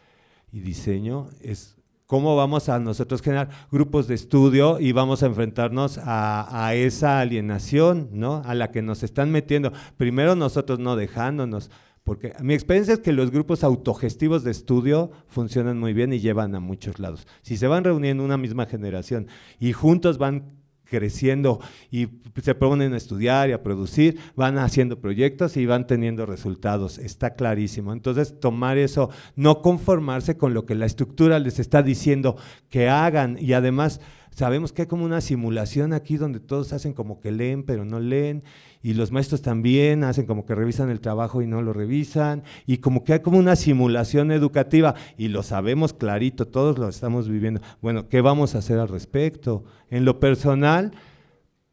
y 0.53 0.61
Diseño 0.61 1.27
es 1.41 1.76
cómo 2.07 2.37
vamos 2.37 2.69
a 2.69 2.79
nosotros 2.79 3.21
generar 3.21 3.49
grupos 3.69 4.07
de 4.07 4.15
estudio 4.15 4.79
y 4.79 4.93
vamos 4.93 5.21
a 5.21 5.27
enfrentarnos 5.27 5.99
a, 6.01 6.73
esa 6.73 7.19
alienación, 7.19 8.09
¿no? 8.13 8.41
A 8.45 8.55
la 8.55 8.71
que 8.71 8.81
nos 8.81 9.03
están 9.03 9.29
metiendo. 9.29 9.73
Primero 9.97 10.35
nosotros 10.35 10.79
no 10.79 10.95
dejándonos, 10.95 11.69
porque 12.03 12.33
mi 12.41 12.53
experiencia 12.53 12.93
es 12.93 13.01
que 13.01 13.11
los 13.11 13.29
grupos 13.29 13.65
autogestivos 13.65 14.45
de 14.45 14.51
estudio 14.51 15.11
funcionan 15.27 15.77
muy 15.77 15.93
bien 15.93 16.13
y 16.13 16.19
llevan 16.19 16.55
a 16.55 16.61
muchos 16.61 16.97
lados. 16.97 17.27
Si 17.41 17.57
se 17.57 17.67
van 17.67 17.83
reuniendo 17.83 18.23
una 18.23 18.37
misma 18.37 18.65
generación 18.65 19.27
y 19.59 19.73
juntos 19.73 20.17
van 20.17 20.57
creciendo 20.89 21.59
y 21.91 22.07
se 22.41 22.55
proponen 22.55 22.93
a 22.93 22.97
estudiar 22.97 23.49
y 23.49 23.53
a 23.53 23.63
producir, 23.63 24.19
van 24.35 24.57
haciendo 24.57 24.99
proyectos 24.99 25.57
y 25.57 25.65
van 25.65 25.87
teniendo 25.87 26.25
resultados, 26.25 26.97
está 26.97 27.35
clarísimo. 27.35 27.93
Entonces, 27.93 28.39
tomar 28.39 28.77
eso, 28.77 29.09
no 29.35 29.61
conformarse 29.61 30.37
con 30.37 30.53
lo 30.53 30.65
que 30.65 30.75
la 30.75 30.85
estructura 30.85 31.39
les 31.39 31.59
está 31.59 31.83
diciendo 31.83 32.37
que 32.69 32.89
hagan 32.89 33.37
y 33.39 33.53
además 33.53 34.01
sabemos 34.37 34.71
que 34.71 34.83
hay 34.83 34.87
como 34.87 35.03
una 35.03 35.19
simulación 35.19 35.93
aquí 35.93 36.17
donde 36.17 36.39
todos 36.39 36.71
hacen 36.71 36.93
como 36.93 37.19
que 37.19 37.31
leen 37.31 37.63
pero 37.63 37.85
no 37.85 37.99
leen 37.99 38.43
y 38.83 38.93
los 38.93 39.11
maestros 39.11 39.41
también 39.41 40.03
hacen 40.03 40.27
como 40.27 40.45
que 40.45 40.53
revisan 40.53 40.91
el 40.91 41.01
trabajo 41.01 41.41
y 41.41 41.47
no 41.47 41.61
lo 41.61 41.73
revisan, 41.73 42.43
y 42.65 42.77
como 42.77 43.03
que 43.03 43.13
hay 43.13 43.19
como 43.19 43.37
una 43.37 43.55
simulación 43.55 44.31
educativa, 44.31 44.95
y 45.17 45.27
lo 45.27 45.43
sabemos 45.43 45.91
clarito, 45.91 46.47
todos 46.47 46.77
lo 46.77 46.87
estamos 46.87 47.27
viviendo. 47.27 47.59
Bueno, 47.81 48.07
¿qué 48.07 48.21
vamos 48.21 48.55
a 48.55 48.59
hacer 48.59 48.79
al 48.79 48.87
respecto? 48.87 49.65
En 49.89 50.05
lo 50.05 50.21
personal, 50.21 50.93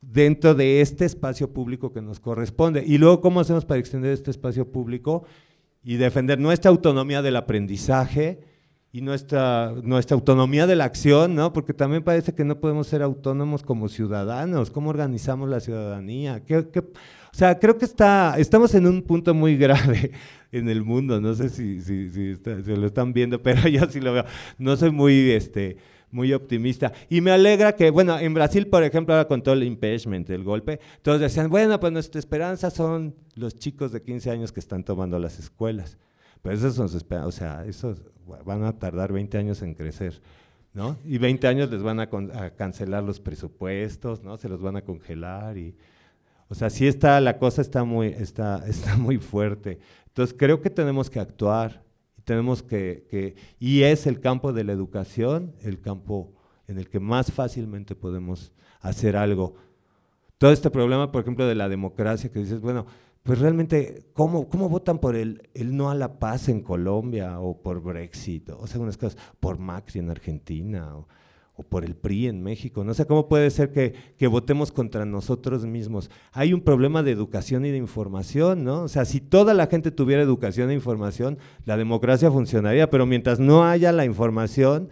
dentro 0.01 0.55
de 0.55 0.81
este 0.81 1.05
espacio 1.05 1.53
público 1.53 1.93
que 1.93 2.03
nos 2.03 2.19
corresponde. 2.19 2.83
Y 2.85 2.99
luego, 2.99 3.21
¿cómo 3.21 3.41
hacemos 3.41 3.65
para 3.65 3.79
extender 3.79 4.11
este 4.13 4.31
espacio 4.31 4.73
público 4.73 5.25
y 5.85 5.97
defender 5.97 6.41
nuestra 6.41 6.71
autonomía 6.71 7.23
del 7.23 7.37
aprendizaje? 7.37 8.54
Y 8.95 9.01
nuestra, 9.01 9.75
nuestra 9.83 10.15
autonomía 10.15 10.69
de 10.69 10.77
la 10.77 10.85
acción, 10.85 11.35
¿no? 11.35 11.53
Porque 11.53 11.75
también 11.75 12.05
parece 12.05 12.33
que 12.33 12.45
no 12.45 12.61
podemos 12.61 12.87
ser 12.87 13.03
autónomos 13.03 13.65
como 13.65 13.89
ciudadanos. 13.89 14.71
¿Cómo 14.71 14.91
organizamos 14.91 15.51
la 15.51 15.59
ciudadanía? 15.59 16.45
¿Qué, 16.45 16.59
o 16.59 17.37
sea, 17.37 17.59
creo 17.59 17.77
que 17.77 17.87
está, 17.87 18.37
estamos 18.39 18.73
en 18.77 18.87
un 18.87 19.03
punto 19.03 19.35
muy 19.35 19.57
grave 19.59 20.13
en 20.53 20.69
el 20.69 20.85
mundo. 20.85 21.21
No 21.21 21.35
sé 21.35 21.49
si, 21.49 21.81
si 21.81 22.37
lo 22.67 22.87
están 22.87 23.13
viendo, 23.13 23.43
pero 23.43 23.69
yo 23.69 23.85
sí 23.91 24.01
lo 24.01 24.13
veo. 24.13 24.27
No 24.59 24.77
soy 24.77 24.93
muy, 24.93 25.33
este, 25.33 25.77
muy 26.13 26.33
optimista. 26.33 26.93
Y 27.11 27.21
me 27.21 27.33
alegra 27.33 27.75
que, 27.75 27.91
bueno, 27.91 28.17
en 28.17 28.33
Brasil, 28.33 28.69
por 28.69 28.85
ejemplo, 28.85 29.17
ahora 29.17 29.27
con 29.27 29.43
todo 29.43 29.55
el 29.55 29.65
impeachment, 29.65 30.31
el 30.31 30.45
golpe, 30.45 30.79
todos 31.03 31.19
decían, 31.19 31.51
bueno, 31.51 31.81
pues 31.81 31.93
nuestra 31.93 32.21
esperanza 32.21 32.71
son 32.71 33.17
los 33.35 33.57
chicos 33.57 33.91
de 33.91 34.03
15 34.03 34.31
años 34.31 34.53
que 34.53 34.61
están 34.61 34.85
tomando 34.85 35.19
las 35.19 35.41
escuelas. 35.41 35.99
Pero 36.45 36.59
eso 36.59 36.83
nos 36.83 36.93
espera, 36.95 37.27
o 37.27 37.33
sea, 37.33 37.65
esos 37.65 38.03
van 38.45 38.65
a 38.65 38.79
tardar 38.79 39.15
20 39.15 39.39
años 39.39 39.63
en 39.63 39.73
crecer, 39.73 40.21
¿no? 40.75 40.99
Y 41.03 41.17
20 41.17 41.47
años 41.47 41.71
les 41.71 41.83
van 41.83 42.01
a, 42.01 42.11
cancelar 42.51 43.03
los 43.03 43.19
presupuestos, 43.19 44.23
¿no? 44.23 44.37
Se 44.37 44.51
los 44.51 44.61
van 44.61 44.77
a 44.77 44.83
congelar 44.83 45.57
y, 45.57 45.75
o 46.51 46.55
sea, 46.55 46.69
sí 46.69 46.87
está, 46.87 47.19
la 47.23 47.39
cosa 47.39 47.63
está 47.63 47.85
muy, 47.85 48.09
está, 48.09 48.63
está 48.69 48.99
muy 48.99 49.17
fuerte. 49.17 49.79
Entonces 50.09 50.37
creo 50.39 50.61
que 50.61 50.69
tenemos 50.69 51.09
que 51.09 51.19
actuar, 51.19 51.83
tenemos 52.25 52.63
que, 52.63 53.07
que, 53.09 53.37
y 53.59 53.85
es 53.85 54.07
el 54.07 54.21
campo 54.21 54.53
de 54.53 54.65
la 54.65 54.75
educación, 54.75 55.55
el 55.63 55.81
campo 55.81 56.35
en 56.69 56.77
el 56.77 56.91
que 56.91 57.01
más 57.01 57.33
fácilmente 57.33 57.95
podemos 57.95 58.53
hacer 58.83 59.17
algo. 59.17 59.55
Todo 60.37 60.53
este 60.53 60.69
problema, 60.71 61.11
por 61.11 61.23
ejemplo, 61.23 61.47
de 61.47 61.55
la 61.55 61.71
democracia, 61.71 62.31
que 62.31 62.41
dices, 62.41 62.61
bueno, 62.61 62.85
pues 63.25 63.39
realmente, 63.39 64.05
¿cómo, 64.13 64.51
cómo 64.51 64.69
votan 64.69 64.99
por 64.99 65.17
el, 65.17 65.49
el, 65.55 65.75
no 65.75 65.91
a 65.91 65.95
la 65.95 66.19
paz 66.19 66.51
en 66.51 66.61
Colombia 66.61 67.41
o 67.41 67.63
por 67.63 67.81
Brexit? 67.81 68.51
O 68.51 68.67
sea, 68.67 68.79
unas 68.83 68.99
cosas, 68.99 69.17
por 69.41 69.59
Macri 69.59 69.99
en 70.01 70.11
Argentina 70.11 70.95
o, 70.95 71.09
por 71.71 71.87
el 71.87 71.97
PRI 71.97 72.27
en 72.27 72.43
México. 72.43 72.85
No 72.85 72.93
sé 72.93 73.07
cómo 73.07 73.27
puede 73.27 73.49
ser 73.51 73.73
que, 73.73 73.95
que, 74.19 74.27
votemos 74.27 74.73
contra 74.73 75.07
nosotros 75.07 75.65
mismos. 75.65 76.11
Hay 76.33 76.53
un 76.53 76.61
problema 76.61 77.03
de 77.03 77.13
educación 77.13 77.65
y 77.65 77.71
de 77.71 77.79
información, 77.79 78.63
¿no? 78.63 78.83
O 78.83 78.89
sea, 78.89 79.07
si 79.07 79.23
toda 79.23 79.55
la 79.55 79.69
gente 79.69 79.91
tuviera 79.91 80.21
educación 80.21 80.71
e 80.71 80.75
información, 80.75 81.39
la 81.65 81.79
democracia 81.79 82.31
funcionaría, 82.31 82.91
pero 82.91 83.07
mientras 83.07 83.41
no 83.41 83.65
haya 83.65 83.91
la 83.93 84.05
información 84.05 84.91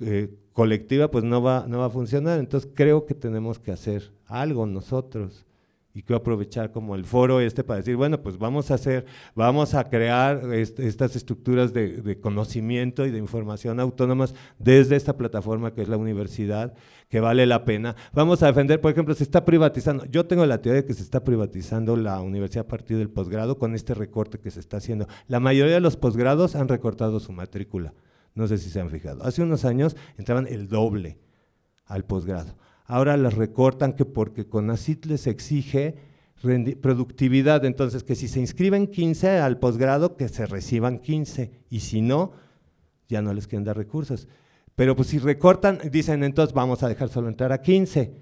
eh, 0.00 0.34
colectiva, 0.54 1.10
pues 1.10 1.24
no 1.24 1.42
va, 1.42 1.66
no 1.68 1.80
va 1.80 1.86
a 1.86 1.90
funcionar. 1.90 2.38
Entonces 2.38 2.70
creo 2.72 3.04
que 3.04 3.14
tenemos 3.14 3.58
que 3.58 3.72
hacer 3.72 4.10
algo 4.24 4.64
nosotros 4.64 5.44
y 5.94 6.02
quiero 6.02 6.18
aprovechar 6.18 6.72
como 6.72 6.94
el 6.94 7.04
foro 7.04 7.40
este 7.40 7.64
para 7.64 7.78
decir, 7.78 7.96
bueno, 7.96 8.22
pues 8.22 8.38
vamos 8.38 8.70
a 8.70 8.74
hacer, 8.74 9.04
vamos 9.34 9.74
a 9.74 9.84
crear 9.90 10.42
estas 10.54 11.16
estructuras 11.16 11.72
de, 11.74 12.18
conocimiento 12.20 13.04
y 13.04 13.10
de 13.10 13.18
información 13.18 13.78
autónomas 13.78 14.34
desde 14.58 14.96
esta 14.96 15.16
plataforma 15.16 15.74
que 15.74 15.82
es 15.82 15.88
la 15.88 15.98
universidad, 15.98 16.72
que 17.08 17.20
vale 17.20 17.44
la 17.44 17.64
pena. 17.64 17.94
Vamos 18.14 18.42
a 18.42 18.46
defender, 18.46 18.80
por 18.80 18.92
ejemplo, 18.92 19.14
se 19.14 19.24
está 19.24 19.44
privatizando, 19.44 20.06
yo 20.06 20.24
tengo 20.26 20.46
la 20.46 20.62
teoría 20.62 20.82
de 20.82 20.86
que 20.86 20.94
se 20.94 21.02
está 21.02 21.24
privatizando 21.24 21.96
la 21.96 22.20
universidad 22.22 22.64
a 22.64 22.68
partir 22.68 22.96
del 22.96 23.10
posgrado 23.10 23.58
con 23.58 23.74
este 23.74 23.92
recorte 23.92 24.38
que 24.38 24.50
se 24.50 24.60
está 24.60 24.78
haciendo. 24.78 25.06
La 25.28 25.40
mayoría 25.40 25.74
de 25.74 25.80
los 25.80 25.98
posgrados 25.98 26.56
han 26.56 26.68
recortado 26.68 27.20
su 27.20 27.32
matrícula, 27.32 27.92
no 28.34 28.46
sé 28.46 28.56
si 28.56 28.70
se 28.70 28.80
han 28.80 28.88
fijado. 28.88 29.24
Hace 29.24 29.42
unos 29.42 29.66
años 29.66 29.94
entraban 30.16 30.46
el 30.46 30.68
doble 30.68 31.18
al 31.84 32.06
posgrado 32.06 32.61
ahora 32.92 33.16
las 33.16 33.32
recortan 33.32 33.94
que 33.94 34.04
porque 34.04 34.46
CONACIT 34.46 35.06
les 35.06 35.26
exige 35.26 35.94
productividad, 36.82 37.64
entonces 37.64 38.04
que 38.04 38.14
si 38.14 38.28
se 38.28 38.38
inscriben 38.38 38.86
15 38.86 39.38
al 39.38 39.58
posgrado, 39.58 40.14
que 40.14 40.28
se 40.28 40.44
reciban 40.44 40.98
15, 40.98 41.52
y 41.70 41.80
si 41.80 42.02
no, 42.02 42.32
ya 43.08 43.22
no 43.22 43.32
les 43.32 43.46
quieren 43.46 43.64
dar 43.64 43.78
recursos. 43.78 44.28
Pero 44.76 44.94
pues 44.94 45.08
si 45.08 45.18
recortan, 45.18 45.78
dicen 45.90 46.22
entonces 46.22 46.52
vamos 46.52 46.82
a 46.82 46.88
dejar 46.88 47.08
solo 47.08 47.28
entrar 47.28 47.50
a 47.50 47.62
15, 47.62 48.12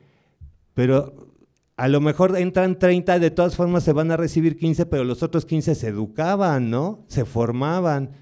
pero 0.75 1.35
a 1.77 1.89
lo 1.89 2.01
mejor 2.01 2.37
entran 2.39 2.79
30, 2.79 3.19
de 3.19 3.31
todas 3.33 3.57
formas 3.57 3.83
se 3.83 3.93
van 3.93 4.13
a 4.13 4.17
recibir 4.17 4.57
15, 4.57 4.87
pero 4.87 5.03
los 5.03 5.25
otros 5.25 5.47
15 5.47 5.75
se 5.75 5.89
educaban, 5.89 6.71
¿no? 6.71 7.05
Se 7.09 7.25
formaban, 7.25 8.13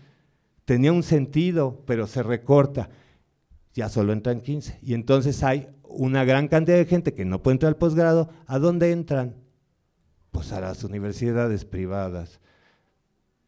tenía 0.64 0.94
un 0.94 1.02
sentido, 1.02 1.82
pero 1.86 2.06
se 2.06 2.22
recorta, 2.22 2.88
ya 3.74 3.90
solo 3.90 4.14
entran 4.14 4.40
15. 4.40 4.78
Y 4.80 4.94
entonces 4.94 5.42
hay 5.42 5.68
una 5.88 6.24
gran 6.24 6.48
cantidad 6.48 6.76
de 6.76 6.84
gente 6.84 7.14
que 7.14 7.24
no 7.24 7.42
puede 7.42 7.54
entrar 7.54 7.70
al 7.72 7.78
posgrado, 7.78 8.30
¿a 8.46 8.58
dónde 8.58 8.92
entran? 8.92 9.34
Pues 10.30 10.52
a 10.52 10.60
las 10.60 10.84
universidades 10.84 11.64
privadas. 11.64 12.40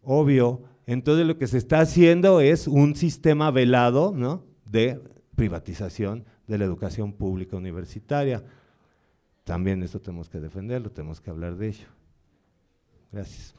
Obvio, 0.02 0.62
entonces 0.86 1.26
lo 1.26 1.38
que 1.38 1.46
se 1.46 1.58
está 1.58 1.80
haciendo 1.80 2.40
es 2.40 2.66
un 2.66 2.96
sistema 2.96 3.50
velado 3.50 4.12
¿no? 4.14 4.44
de 4.64 5.00
privatización 5.36 6.24
de 6.46 6.58
la 6.58 6.64
educación 6.64 7.12
pública 7.12 7.56
universitaria. 7.56 8.42
También 9.44 9.82
eso 9.82 10.00
tenemos 10.00 10.28
que 10.28 10.40
defenderlo, 10.40 10.90
tenemos 10.90 11.20
que 11.20 11.30
hablar 11.30 11.56
de 11.56 11.68
ello. 11.68 11.86
Gracias. 13.12 13.54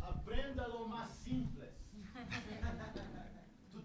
Aprenda 0.00 0.68
lo 0.68 0.88
más 0.88 1.10
simple. 1.18 1.70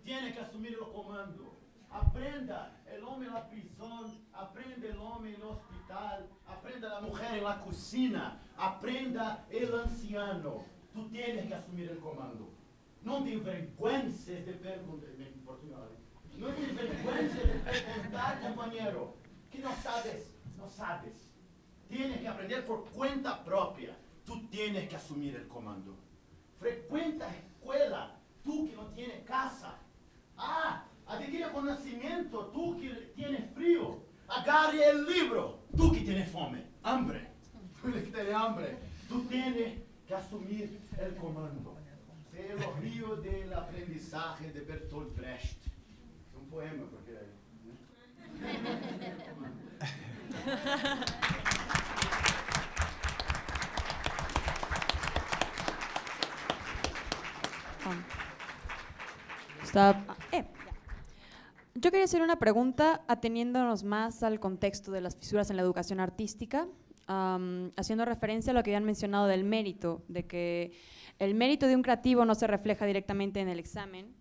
Que 0.06 0.40
asumir 0.40 0.72
el 0.72 0.94
comando. 0.94 1.57
Aprenda 1.90 2.78
homem 3.18 3.30
na 3.32 3.42
prisão, 3.42 4.12
aprenda 4.32 4.88
o 4.96 5.04
homem 5.04 5.38
no 5.38 5.52
hospital, 5.52 6.24
aprenda 6.46 6.98
a 6.98 7.02
mulher 7.02 7.42
na 7.42 7.56
cozinha, 7.56 8.40
aprenda 8.56 9.44
o 9.52 9.76
anciano. 9.76 10.64
Tu 10.94 11.10
tens 11.10 11.48
que 11.48 11.54
assumir 11.54 11.92
o 11.92 12.02
comando. 12.02 12.54
Não 13.02 13.24
tem 13.24 13.40
vergonha 13.40 14.04
de 14.04 15.40
português, 15.40 15.98
não 16.36 16.54
tem 16.54 16.76
vergonha 16.76 17.30
de 17.30 17.84
perguntar, 17.84 18.42
companheiro, 18.42 19.18
que 19.50 19.60
não 19.60 19.76
sabes, 19.78 20.36
não 20.58 20.70
sabes. 20.70 21.28
Tienes 21.88 22.20
que 22.20 22.28
aprender 22.28 22.64
por 22.66 22.88
conta 22.92 23.36
própria. 23.36 23.98
Tu 24.26 24.40
tienes 24.48 24.90
que 24.90 24.96
assumir 24.96 25.36
o 25.40 25.48
comando. 25.48 25.98
Frequenta 26.60 27.26
a 27.26 27.32
escola, 27.32 28.20
tu 28.44 28.68
que 28.68 28.76
não 28.76 28.92
tienes 28.92 29.24
casa. 29.24 29.74
Ah, 30.38 30.87
Adquiere 31.08 31.52
conocimiento, 31.52 32.48
tú 32.48 32.78
que 32.80 32.90
tienes 33.16 33.54
frío. 33.54 34.00
Agarre 34.28 34.90
el 34.90 35.06
libro, 35.06 35.60
tú 35.76 35.92
que 35.92 36.02
tienes 36.02 36.30
fome, 36.30 36.66
hambre. 36.84 37.28
Tú 37.82 37.94
que 37.94 38.02
tienes 38.02 38.34
hambre. 38.34 38.78
Tú 39.08 39.22
tienes 39.24 39.80
que 40.06 40.16
asumir 40.16 40.82
el 41.00 41.16
comando. 41.16 41.78
Se 42.32 42.52
el 42.52 42.60
río 42.82 43.16
del 43.16 43.54
aprendizaje 43.54 44.52
de 44.52 44.62
Bertolt 44.62 45.16
Brecht. 45.16 45.66
Es 45.66 46.36
un 46.36 46.50
poema, 46.50 46.84
porque... 46.92 47.18
Stop. 59.64 59.96
Eh. 60.32 60.57
Yo 61.80 61.92
quería 61.92 62.06
hacer 62.06 62.24
una 62.24 62.40
pregunta 62.40 63.04
ateniéndonos 63.08 63.84
más 63.84 64.24
al 64.24 64.40
contexto 64.40 64.92
de 64.92 65.00
las 65.00 65.16
fisuras 65.16 65.52
en 65.52 65.58
la 65.58 65.62
educación 65.62 66.00
artística, 66.00 66.68
haciendo 67.06 68.04
referencia 68.04 68.50
a 68.50 68.56
lo 68.56 68.64
que 68.64 68.72
habían 68.72 68.84
mencionado 68.84 69.28
del 69.28 69.44
mérito, 69.44 70.02
de 70.08 70.26
que 70.26 70.72
el 71.20 71.36
mérito 71.36 71.68
de 71.68 71.76
un 71.76 71.84
creativo 71.84 72.26
no 72.26 72.34
se 72.34 72.48
refleja 72.48 72.88
directamente 72.88 73.42
en 73.42 73.48
el 73.48 73.60
examen. 73.60 74.12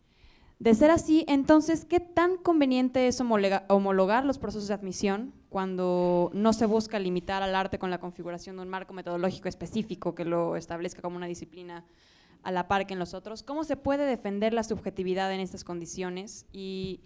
De 0.59 0.75
ser 0.75 0.91
así, 0.91 1.25
entonces, 1.29 1.87
¿qué 1.87 1.99
tan 1.99 2.37
conveniente 2.37 3.09
es 3.09 3.23
homologar 3.23 4.27
los 4.27 4.39
procesos 4.39 4.69
de 4.69 4.75
admisión 4.75 5.33
cuando 5.49 6.31
no 6.35 6.53
se 6.53 6.67
busca 6.67 6.99
limitar 6.99 7.43
al 7.43 7.55
arte 7.55 7.79
con 7.79 7.91
la 7.91 8.01
configuración 8.01 8.57
de 8.57 8.63
un 8.63 8.69
marco 8.69 8.93
metodológico 8.93 9.49
específico 9.49 10.15
que 10.15 10.27
lo 10.27 10.57
establezca 10.57 11.01
como 11.01 11.17
una 11.17 11.27
disciplina 11.27 11.87
a 12.43 12.53
la 12.53 12.69
par 12.69 12.87
que 12.87 12.93
en 12.93 12.99
los 12.99 13.15
otros? 13.15 13.43
¿Cómo 13.43 13.65
se 13.65 13.79
puede 13.79 14.05
defender 14.05 14.53
la 14.53 14.63
subjetividad 14.63 15.33
en 15.33 15.41
estas 15.41 15.65
condiciones? 15.65 16.45
Y 16.53 17.01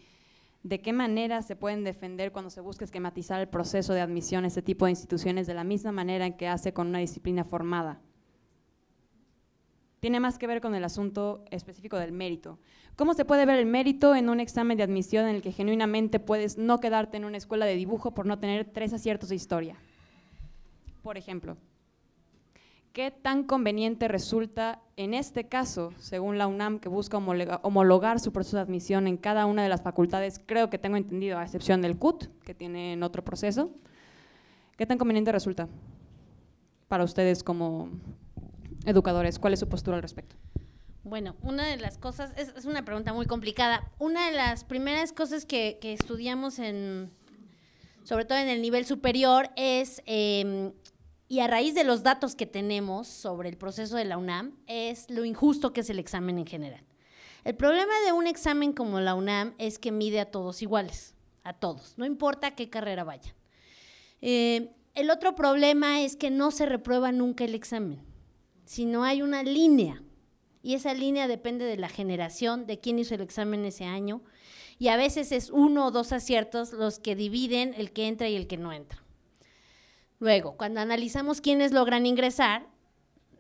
de 0.62 0.80
qué 0.80 0.92
manera 0.92 1.42
se 1.42 1.56
pueden 1.56 1.84
defender 1.84 2.32
cuando 2.32 2.50
se 2.50 2.60
busca 2.60 2.84
esquematizar 2.84 3.40
el 3.40 3.48
proceso 3.48 3.94
de 3.94 4.00
admisión 4.00 4.44
a 4.44 4.48
este 4.48 4.62
tipo 4.62 4.84
de 4.84 4.92
instituciones 4.92 5.46
de 5.46 5.54
la 5.54 5.64
misma 5.64 5.92
manera 5.92 6.26
en 6.26 6.36
que 6.36 6.48
hace 6.48 6.72
con 6.72 6.88
una 6.88 6.98
disciplina 6.98 7.44
formada. 7.44 8.00
Tiene 10.00 10.20
más 10.20 10.38
que 10.38 10.46
ver 10.46 10.60
con 10.60 10.74
el 10.74 10.84
asunto 10.84 11.44
específico 11.50 11.98
del 11.98 12.12
mérito. 12.12 12.58
¿Cómo 12.96 13.14
se 13.14 13.24
puede 13.24 13.46
ver 13.46 13.58
el 13.58 13.66
mérito 13.66 14.14
en 14.14 14.28
un 14.28 14.40
examen 14.40 14.76
de 14.76 14.82
admisión 14.82 15.26
en 15.26 15.36
el 15.36 15.42
que 15.42 15.52
genuinamente 15.52 16.20
puedes 16.20 16.58
no 16.58 16.80
quedarte 16.80 17.16
en 17.16 17.24
una 17.24 17.36
escuela 17.36 17.66
de 17.66 17.76
dibujo 17.76 18.12
por 18.12 18.26
no 18.26 18.38
tener 18.38 18.64
tres 18.64 18.92
aciertos 18.92 19.28
de 19.28 19.36
historia? 19.36 19.76
Por 21.02 21.16
ejemplo, 21.16 21.56
¿Qué 22.92 23.12
tan 23.12 23.44
conveniente 23.44 24.08
resulta 24.08 24.82
en 24.96 25.14
este 25.14 25.48
caso, 25.48 25.92
según 25.98 26.38
la 26.38 26.48
UNAM, 26.48 26.80
que 26.80 26.88
busca 26.88 27.18
homologar 27.18 28.18
su 28.18 28.32
proceso 28.32 28.56
de 28.56 28.62
admisión 28.62 29.06
en 29.06 29.16
cada 29.16 29.46
una 29.46 29.62
de 29.62 29.68
las 29.68 29.80
facultades, 29.82 30.40
creo 30.44 30.70
que 30.70 30.78
tengo 30.78 30.96
entendido, 30.96 31.38
a 31.38 31.44
excepción 31.44 31.82
del 31.82 31.96
CUT, 31.96 32.26
que 32.44 32.52
tiene 32.52 32.94
en 32.94 33.04
otro 33.04 33.24
proceso? 33.24 33.70
¿Qué 34.76 34.86
tan 34.86 34.98
conveniente 34.98 35.30
resulta 35.30 35.68
para 36.88 37.04
ustedes 37.04 37.44
como 37.44 37.90
educadores? 38.84 39.38
¿Cuál 39.38 39.52
es 39.52 39.60
su 39.60 39.68
postura 39.68 39.96
al 39.96 40.02
respecto? 40.02 40.34
Bueno, 41.04 41.36
una 41.42 41.66
de 41.66 41.76
las 41.76 41.96
cosas, 41.96 42.32
es, 42.36 42.64
una 42.64 42.84
pregunta 42.84 43.12
muy 43.12 43.26
complicada. 43.26 43.88
Una 43.98 44.26
de 44.26 44.36
las 44.36 44.64
primeras 44.64 45.12
cosas 45.12 45.46
que, 45.46 45.78
estudiamos 45.80 46.58
en, 46.58 47.10
sobre 48.02 48.24
todo 48.24 48.38
en 48.38 48.48
el 48.48 48.60
nivel 48.60 48.84
superior, 48.84 49.50
es 49.54 50.02
em, 50.06 50.72
y 51.30 51.38
a 51.38 51.46
raíz 51.46 51.76
de 51.76 51.84
los 51.84 52.02
datos 52.02 52.34
que 52.34 52.44
tenemos 52.44 53.06
sobre 53.06 53.48
el 53.48 53.56
proceso 53.56 53.94
de 53.94 54.04
la 54.04 54.18
UNAM, 54.18 54.56
es 54.66 55.08
lo 55.08 55.24
injusto 55.24 55.72
que 55.72 55.82
es 55.82 55.88
el 55.88 56.00
examen 56.00 56.38
en 56.38 56.46
general. 56.46 56.84
El 57.44 57.54
problema 57.54 57.92
de 58.04 58.10
un 58.10 58.26
examen 58.26 58.72
como 58.72 58.98
la 58.98 59.14
UNAM 59.14 59.54
es 59.56 59.78
que 59.78 59.92
mide 59.92 60.18
a 60.18 60.32
todos 60.32 60.60
iguales, 60.60 61.14
a 61.44 61.52
todos, 61.52 61.94
no 61.96 62.04
importa 62.04 62.56
qué 62.56 62.68
carrera 62.68 63.04
vayan. 63.04 63.32
Eh, 64.20 64.72
el 64.96 65.08
otro 65.08 65.36
problema 65.36 66.00
es 66.00 66.16
que 66.16 66.30
no 66.30 66.50
se 66.50 66.66
reprueba 66.66 67.12
nunca 67.12 67.44
el 67.44 67.54
examen, 67.54 68.02
sino 68.64 69.04
hay 69.04 69.22
una 69.22 69.44
línea, 69.44 70.02
y 70.64 70.74
esa 70.74 70.94
línea 70.94 71.28
depende 71.28 71.64
de 71.64 71.76
la 71.76 71.88
generación, 71.88 72.66
de 72.66 72.80
quién 72.80 72.98
hizo 72.98 73.14
el 73.14 73.20
examen 73.20 73.64
ese 73.64 73.84
año, 73.84 74.20
y 74.80 74.88
a 74.88 74.96
veces 74.96 75.30
es 75.30 75.50
uno 75.50 75.86
o 75.86 75.90
dos 75.92 76.12
aciertos 76.12 76.72
los 76.72 76.98
que 76.98 77.14
dividen 77.14 77.72
el 77.76 77.92
que 77.92 78.08
entra 78.08 78.28
y 78.28 78.34
el 78.34 78.48
que 78.48 78.56
no 78.56 78.72
entra. 78.72 79.04
Luego, 80.20 80.56
cuando 80.56 80.80
analizamos 80.80 81.40
quiénes 81.40 81.72
logran 81.72 82.06
ingresar, 82.06 82.66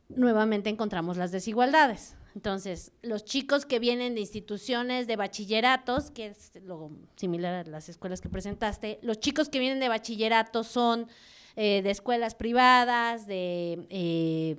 nuevamente 0.08 0.70
encontramos 0.70 1.16
las 1.16 1.30
desigualdades. 1.30 2.16
Entonces, 2.34 2.92
los 3.02 3.24
chicos 3.24 3.66
que 3.66 3.78
vienen 3.78 4.14
de 4.14 4.20
instituciones 4.20 5.06
de 5.06 5.16
bachilleratos, 5.16 6.10
que 6.10 6.28
es 6.28 6.52
lo 6.62 6.90
similar 7.16 7.66
a 7.66 7.68
las 7.68 7.88
escuelas 7.88 8.20
que 8.20 8.28
presentaste, 8.28 8.98
los 9.02 9.18
chicos 9.20 9.48
que 9.48 9.58
vienen 9.58 9.80
de 9.80 9.88
bachilleratos 9.88 10.68
son 10.68 11.08
eh, 11.56 11.82
de 11.82 11.90
escuelas 11.90 12.34
privadas, 12.34 13.26
de, 13.26 13.86
eh, 13.90 14.56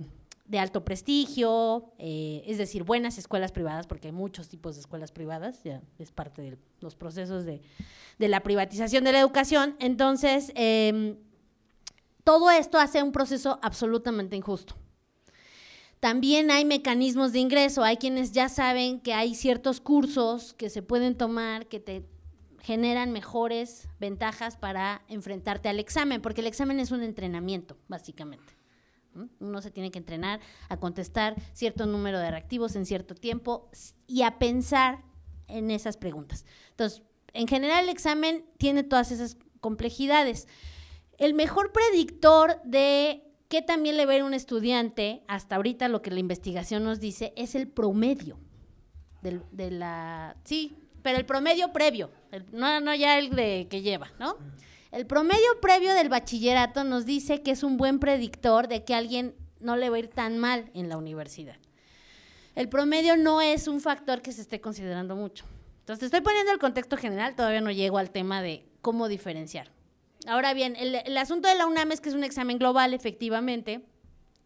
alto 0.60 0.84
prestigio, 0.84 1.94
eh, 1.98 2.44
es 2.46 2.58
decir, 2.58 2.84
buenas 2.84 3.18
escuelas 3.18 3.54
privadas, 3.54 3.88
porque 3.88 4.10
hay 4.10 4.12
muchos 4.14 4.50
tipos 4.50 4.76
de 4.76 4.82
escuelas 4.82 5.14
privadas, 5.14 5.64
ya 5.64 5.82
es 5.98 6.12
parte 6.12 6.42
de 6.42 6.58
los 6.82 6.96
procesos 6.96 7.46
de, 7.46 7.62
de 8.20 8.28
la 8.28 8.42
privatización 8.42 9.06
de 9.06 9.14
la 9.14 9.22
educación. 9.22 9.78
Entonces, 9.80 10.52
em, 10.56 11.16
todo 12.24 12.52
esto 12.52 12.78
hace 12.78 13.04
un 13.04 13.12
proceso 13.12 13.60
absolutamente 13.62 14.36
injusto. 14.36 14.76
También 16.00 16.50
hay 16.50 16.66
mecanismos 16.66 17.32
de 17.32 17.40
ingreso, 17.40 17.84
hay 17.84 17.98
quienes 17.98 18.32
ya 18.32 18.50
saben 18.50 19.00
que 19.00 19.14
hay 19.14 19.36
ciertos 19.36 19.82
cursos 19.82 20.54
que 20.56 20.70
se 20.70 20.82
pueden 20.82 21.16
tomar 21.16 21.68
que 21.68 21.80
te 21.80 22.08
generan 22.62 23.12
mejores 23.12 23.88
ventajas 24.00 24.58
para 24.58 25.04
enfrentarte 25.08 25.70
al 25.70 25.80
examen, 25.80 26.22
porque 26.22 26.42
el 26.42 26.48
examen 26.48 26.80
es 26.80 26.92
un 26.92 27.04
entrenamiento, 27.04 27.78
básicamente. 27.88 28.54
Uno 29.40 29.62
se 29.62 29.72
tiene 29.72 29.92
que 29.92 30.00
entrenar 30.00 30.40
a 30.70 30.78
contestar 30.78 31.36
cierto 31.54 31.86
número 31.86 32.20
de 32.20 32.32
reactivos 32.32 32.76
en 32.76 32.86
cierto 32.86 33.14
tiempo 33.14 33.70
y 34.08 34.22
a 34.22 34.40
pensar 34.40 35.04
en 35.48 35.70
esas 35.70 35.98
preguntas. 35.98 36.46
Entonces, 36.70 37.04
en 37.34 37.48
general 37.48 37.84
el 37.84 37.90
examen 37.90 38.46
tiene 38.58 38.84
todas 38.84 39.12
esas 39.12 39.38
complejidades. 39.60 40.48
El 41.22 41.36
mejor 41.36 41.72
predictor 41.72 42.60
de 42.64 43.22
qué 43.48 43.62
también 43.62 43.96
le 43.96 44.12
ir 44.16 44.24
un 44.24 44.34
estudiante, 44.34 45.22
hasta 45.28 45.56
ahorita 45.56 45.88
lo 45.88 46.02
que 46.02 46.10
la 46.10 46.20
investigación 46.20 46.84
nos 46.84 47.00
dice, 47.00 47.32
es 47.36 47.54
el 47.54 47.68
promedio 47.68 48.40
de 49.22 49.70
la... 49.70 50.36
Sí, 50.46 50.76
pero 51.04 51.20
el 51.20 51.28
promedio 51.28 51.72
previo, 51.74 52.10
no, 52.52 52.82
no 52.82 52.96
ya 52.96 53.20
el 53.20 53.30
de 53.36 53.68
que 53.70 53.84
lleva, 53.84 54.12
¿no? 54.18 54.36
El 54.92 55.06
promedio 55.06 55.62
previo 55.62 55.94
del 55.94 56.10
bachillerato 56.10 56.84
nos 56.84 57.06
dice 57.06 57.44
que 57.44 57.52
es 57.52 57.62
un 57.62 57.78
buen 57.78 58.00
predictor 58.00 58.68
de 58.68 58.84
que 58.84 58.96
alguien 58.96 59.36
no 59.60 59.76
le 59.76 59.92
va 59.92 59.98
a 59.98 60.00
ir 60.00 60.08
tan 60.08 60.40
mal 60.40 60.72
en 60.74 60.90
la 60.90 60.98
universidad. 60.98 61.58
El 62.56 62.68
promedio 62.68 63.16
no 63.16 63.42
es 63.42 63.68
un 63.68 63.80
factor 63.80 64.24
que 64.24 64.32
se 64.32 64.42
esté 64.42 64.60
considerando 64.60 65.16
mucho. 65.16 65.46
Entonces, 65.82 66.06
estoy 66.06 66.22
poniendo 66.22 66.52
el 66.52 66.58
contexto 66.58 66.98
general, 66.98 67.36
todavía 67.36 67.62
no 67.62 67.70
llego 67.70 68.00
al 68.00 68.10
tema 68.10 68.42
de 68.42 68.66
cómo 68.82 69.08
diferenciar. 69.08 69.70
Ahora 70.28 70.54
bien, 70.54 70.76
el, 70.78 71.18
asunto 71.18 71.48
de 71.48 71.56
la 71.56 71.66
UNAM 71.66 71.92
es 71.92 72.02
que 72.02 72.10
es 72.10 72.16
un 72.16 72.24
examen 72.24 72.60
global, 72.60 72.94
efectivamente. 72.94 73.82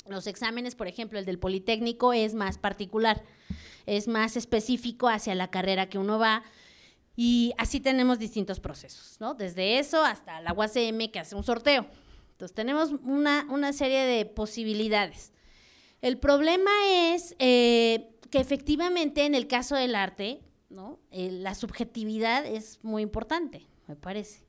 Los 0.07 0.27
exámenes, 0.27 0.75
por 0.75 0.87
ejemplo, 0.87 1.19
el 1.19 1.25
del 1.25 1.39
Politécnico 1.39 2.13
es 2.13 2.33
más 2.33 2.57
particular, 2.57 3.23
es 3.85 4.07
más 4.07 4.37
específico 4.37 5.09
hacia 5.09 5.35
la 5.35 5.49
carrera 5.49 5.89
que 5.89 5.97
uno 5.97 6.19
va 6.19 6.43
y 7.15 7.53
así 7.57 7.79
tenemos 7.79 8.19
distintos 8.19 8.59
procesos, 8.59 9.17
¿no? 9.19 9.33
Desde 9.33 9.79
eso 9.79 10.03
hasta 10.03 10.41
la 10.41 10.53
UACM 10.53 11.11
que 11.11 11.19
hace 11.19 11.35
un 11.35 11.43
sorteo. 11.43 11.87
Entonces 12.31 12.53
tenemos 12.53 12.91
una, 13.03 13.47
una 13.49 13.71
serie 13.71 14.05
de 14.05 14.25
posibilidades. 14.25 15.31
El 16.01 16.17
problema 16.17 16.71
es 16.89 17.35
eh, 17.39 18.09
que 18.29 18.39
efectivamente 18.39 19.25
en 19.25 19.33
el 19.33 19.47
caso 19.47 19.75
del 19.75 19.95
arte, 19.95 20.41
¿no? 20.69 20.99
Eh, 21.11 21.31
la 21.31 21.55
subjetividad 21.55 22.45
es 22.45 22.79
muy 22.83 23.01
importante, 23.01 23.65
me 23.87 23.95
parece. 23.95 24.45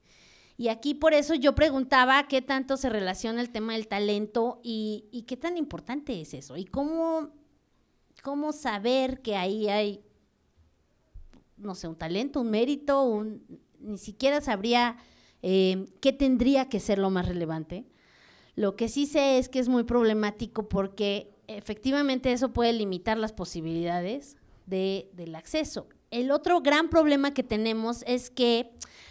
Y 0.59 0.69
aquí 0.69 0.95
por 0.95 1.13
eso 1.13 1.35
yo 1.35 1.55
preguntaba 1.55 2.29
qué 2.29 2.41
tanto 2.41 2.77
se 2.77 2.89
relaciona 2.89 3.41
el 3.41 3.51
tema 3.51 3.75
del 3.75 3.89
talento 3.89 4.61
y, 4.63 5.25
qué 5.27 5.37
tan 5.37 5.59
importante 5.59 6.21
es 6.21 6.33
eso 6.33 6.57
y 6.57 6.65
cómo, 6.65 7.31
cómo 8.23 8.53
saber 8.53 9.21
que 9.21 9.37
ahí 9.37 9.69
hay 9.69 10.03
no 11.57 11.75
sé, 11.75 11.89
un 11.89 11.97
talento, 11.97 12.41
un 12.41 12.51
mérito, 12.51 13.03
un, 13.03 13.43
ni 13.81 13.99
siquiera 13.99 14.41
sabría 14.41 14.97
eh, 15.43 15.87
qué 16.01 16.13
tendría 16.13 16.69
que 16.69 16.81
ser 16.81 16.99
lo 16.99 17.11
más 17.11 17.27
relevante. 17.27 17.87
Lo 18.55 18.77
que 18.77 18.89
sí 18.89 19.07
sé 19.07 19.39
es 19.39 19.49
que 19.49 19.59
es 19.59 19.69
muy 19.69 19.85
problemático 19.85 20.69
porque 20.69 21.35
efectivamente 21.47 22.33
eso 22.33 22.53
puede 22.53 22.73
limitar 22.73 23.19
las 23.19 23.33
posibilidades 23.33 24.37
de, 24.67 25.11
del 25.13 25.35
acceso. 25.35 25.89
El 26.11 26.31
otro 26.31 26.61
gran 26.61 26.89
problema 26.89 27.35
que 27.35 27.43
tenemos 27.43 28.05
es 28.07 28.31
que 28.31 28.71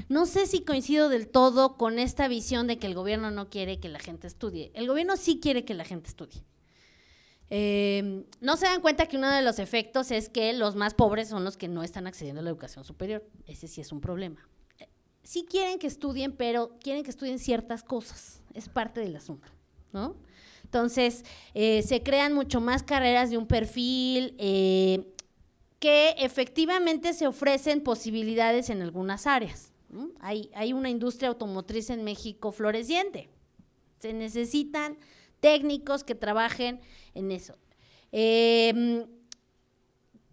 no 0.10 0.26
sé 0.26 0.46
si 0.46 0.62
coincido 0.62 1.10
del 1.10 1.28
todo 1.28 1.78
con 1.78 2.00
esta 2.00 2.28
visión 2.28 2.68
de 2.68 2.78
que 2.78 2.88
el 2.88 2.96
gobierno 2.96 3.32
no 3.32 3.50
quiere 3.50 3.80
que 3.80 3.90
la 3.90 4.00
gente 4.00 4.28
estudie. 4.28 4.72
El 4.74 4.88
gobierno 4.88 5.18
sí 5.18 5.40
quiere 5.40 5.66
que 5.66 5.74
la 5.74 5.86
gente 5.86 6.10
estudie. 6.10 6.44
Em, 7.50 8.26
no 8.42 8.58
se 8.58 8.66
dan 8.66 8.82
cuenta 8.82 9.06
que 9.06 9.18
uno 9.18 9.30
de 9.30 9.42
los 9.42 9.60
efectos 9.60 10.10
es 10.12 10.30
que 10.30 10.52
los 10.54 10.76
más 10.76 10.94
pobres 10.94 11.30
son 11.30 11.44
los 11.44 11.58
que 11.58 11.68
no 11.68 11.84
están 11.84 12.08
accediendo 12.08 12.42
a 12.42 12.44
la 12.44 12.50
educación 12.50 12.84
superior. 12.84 13.24
Ese 13.46 13.68
sí 13.68 13.82
es 13.82 13.92
un 13.92 14.02
problema. 14.02 14.48
sí 15.24 15.44
quieren 15.50 15.80
que 15.80 15.88
estudien, 15.88 16.34
pero 16.34 16.78
quieren 16.80 17.04
que 17.04 17.10
estudien 17.10 17.40
ciertas 17.40 17.82
cosas. 17.82 18.44
Es 18.54 18.70
parte 18.70 19.00
del 19.02 19.16
asunto, 19.16 19.48
¿no? 19.92 20.16
Entonces, 20.64 21.24
eh, 21.56 21.82
se 21.82 22.04
crean 22.04 22.34
mucho 22.34 22.62
más 22.62 22.84
carreras 22.84 23.32
de 23.32 23.38
un 23.38 23.48
perfil 23.48 24.36
eh, 24.38 25.15
que 25.86 26.16
efectivamente 26.18 27.14
se 27.14 27.28
ofrecen 27.28 27.80
posibilidades 27.80 28.72
en 28.72 28.82
algunas 28.82 29.28
áreas. 29.28 29.72
Hay, 30.20 30.50
hay 30.56 30.74
una 30.74 30.90
industria 30.90 31.30
automotriz 31.30 31.92
en 31.92 32.04
México 32.04 32.52
floreciente. 32.52 33.30
Se 34.00 34.12
necesitan 34.12 34.98
técnicos 35.40 36.04
que 36.04 36.16
trabajen 36.16 36.82
en 37.14 37.32
eso. 37.32 37.60
Em, 38.12 39.06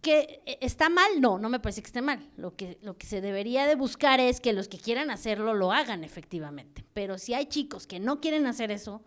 ¿Que 0.01 0.41
está 0.63 0.89
mal? 0.89 1.21
No, 1.21 1.39
no 1.39 1.51
me 1.51 1.61
parece 1.61 1.83
que 1.83 1.89
esté 1.89 2.01
mal. 2.01 2.31
Lo 2.39 2.57
que, 2.57 2.79
lo 2.81 2.97
que 2.97 3.07
se 3.07 3.21
debería 3.21 3.67
de 3.67 3.75
buscar 3.75 4.21
es 4.21 4.41
que 4.41 4.55
los 4.55 4.69
que 4.69 4.79
quieran 4.79 5.11
hacerlo 5.11 5.53
lo 5.53 5.71
hagan 5.71 6.03
efectivamente. 6.03 6.83
Pero 6.95 7.19
si 7.19 7.35
hay 7.35 7.45
chicos 7.45 7.87
que 7.87 8.01
no 8.01 8.23
quieren 8.23 8.47
hacer 8.47 8.71
eso, 8.71 9.03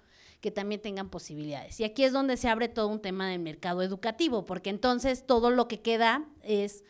que 0.45 0.51
también 0.51 0.80
tengan 0.80 1.09
posibilidades. 1.09 1.80
Y 1.80 1.85
aquí 1.85 2.03
es 2.03 2.13
donde 2.13 2.38
se 2.38 2.47
abre 2.47 2.69
todo 2.69 2.88
un 2.89 3.01
tema 3.01 3.27
del 3.27 3.39
mercado 3.39 3.81
educativo, 3.81 4.45
porque 4.45 4.69
entonces 4.69 5.26
todo 5.26 5.49
lo 5.49 5.67
que 5.67 5.81
queda 5.81 6.23
es 6.43 6.84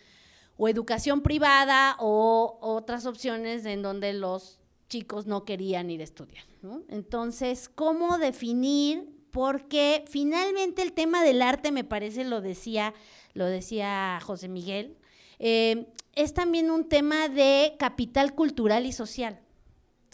o 0.57 0.67
educación 0.67 1.21
privada 1.21 1.95
o 2.01 2.57
otras 2.59 3.05
opciones 3.05 3.63
en 3.63 3.81
donde 3.81 4.11
los 4.11 4.59
chicos 4.89 5.25
no 5.25 5.45
querían 5.45 5.89
ir 5.89 6.01
a 6.01 6.03
estudiar. 6.03 6.43
Entonces, 6.89 7.69
¿cómo 7.69 8.17
definir 8.17 9.07
porque 9.31 10.03
finalmente 10.09 10.81
el 10.81 10.91
tema 10.91 11.23
del 11.23 11.41
arte, 11.41 11.71
me 11.71 11.85
parece, 11.85 12.25
lo 12.25 12.41
decía, 12.41 12.93
lo 13.35 13.45
decía 13.45 14.19
José 14.21 14.49
Miguel, 14.49 14.97
eh, 15.39 15.85
es 16.11 16.33
también 16.33 16.69
un 16.69 16.89
tema 16.89 17.29
de 17.29 17.77
capital 17.79 18.35
cultural 18.35 18.85
y 18.85 18.91
social. 18.91 19.39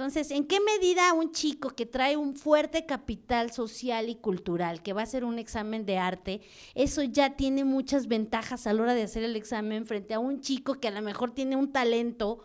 Entonces, 0.02 0.32
¿en 0.32 0.48
qué 0.48 0.57
medida 0.60 1.14
un 1.14 1.32
chico 1.32 1.69
que 1.69 1.86
trae 1.86 2.18
un 2.18 2.36
fuerte 2.36 2.88
capital 2.88 3.52
social 3.52 4.10
y 4.10 4.15
cultural, 4.15 4.82
que 4.82 4.94
va 4.94 5.02
a 5.02 5.03
hacer 5.03 5.23
un 5.23 5.38
examen 5.38 5.86
de 5.86 5.99
arte, 5.99 6.41
eso 6.73 7.03
ya 7.03 7.36
tiene 7.36 7.65
muchas 7.65 8.07
ventajas 8.07 8.65
a 8.65 8.73
la 8.73 8.82
hora 8.82 8.94
de 8.95 9.03
hacer 9.03 9.22
el 9.22 9.36
examen 9.36 9.86
frente 9.86 10.15
a 10.15 10.19
un 10.19 10.41
chico 10.41 10.80
que 10.80 10.88
a 10.88 10.91
lo 10.91 11.03
mejor 11.03 11.36
tiene 11.36 11.56
un 11.56 11.72
talento 11.72 12.40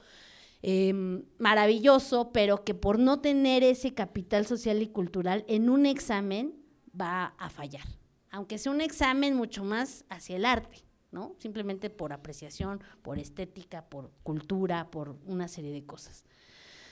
em, 0.61 1.25
maravilloso, 1.39 2.31
pero 2.31 2.63
que 2.63 2.75
por 2.75 2.99
no 2.99 3.21
tener 3.21 3.63
ese 3.63 3.95
capital 3.95 4.45
social 4.45 4.83
y 4.83 4.89
cultural 4.89 5.47
en 5.49 5.71
un 5.71 5.87
examen 5.87 6.63
va 6.89 7.29
a 7.39 7.49
fallar, 7.49 7.87
aunque 8.29 8.59
sea 8.59 8.71
un 8.71 8.83
examen 8.83 9.35
mucho 9.35 9.65
más 9.65 10.05
hacia 10.11 10.37
el 10.37 10.45
arte, 10.45 10.85
¿no? 11.11 11.35
Simplemente 11.39 11.89
por 11.89 12.13
apreciación, 12.13 12.83
por 13.01 13.19
estética, 13.19 13.87
por 13.89 14.11
cultura, 14.23 14.91
por 14.91 15.17
una 15.25 15.49
serie 15.49 15.73
de 15.73 15.87
cosas. 15.87 16.27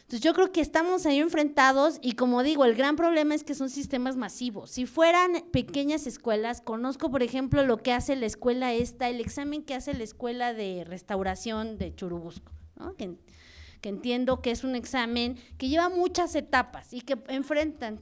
Entonces 0.04 0.20
yo 0.20 0.34
creo 0.34 0.52
que 0.52 0.60
estamos 0.60 1.06
ahí 1.06 1.18
enfrentados 1.18 1.98
y 2.02 2.12
como 2.12 2.42
digo, 2.42 2.66
el 2.66 2.74
gran 2.74 2.94
problema 2.94 3.34
es 3.34 3.42
que 3.42 3.54
son 3.54 3.70
sistemas 3.70 4.16
masivos. 4.16 4.70
Si 4.70 4.84
fueran 4.84 5.44
pequeñas 5.50 6.06
escuelas, 6.06 6.60
conozco 6.60 7.10
por 7.10 7.22
ejemplo 7.22 7.64
lo 7.64 7.78
que 7.78 7.92
hace 7.92 8.14
la 8.14 8.26
escuela 8.26 8.74
esta, 8.74 9.08
el 9.08 9.18
examen 9.18 9.62
que 9.62 9.74
hace 9.74 9.94
la 9.94 10.04
escuela 10.04 10.52
de 10.52 10.84
restauración 10.84 11.78
de 11.78 11.94
Churubusco, 11.94 12.52
¿no? 12.76 12.94
que, 12.96 13.16
entiendo 13.82 14.42
que 14.42 14.50
es 14.50 14.62
un 14.62 14.76
examen 14.76 15.38
que 15.56 15.68
lleva 15.68 15.88
muchas 15.88 16.34
etapas 16.34 16.92
y 16.92 17.00
que 17.00 17.18
enfrentan 17.28 18.00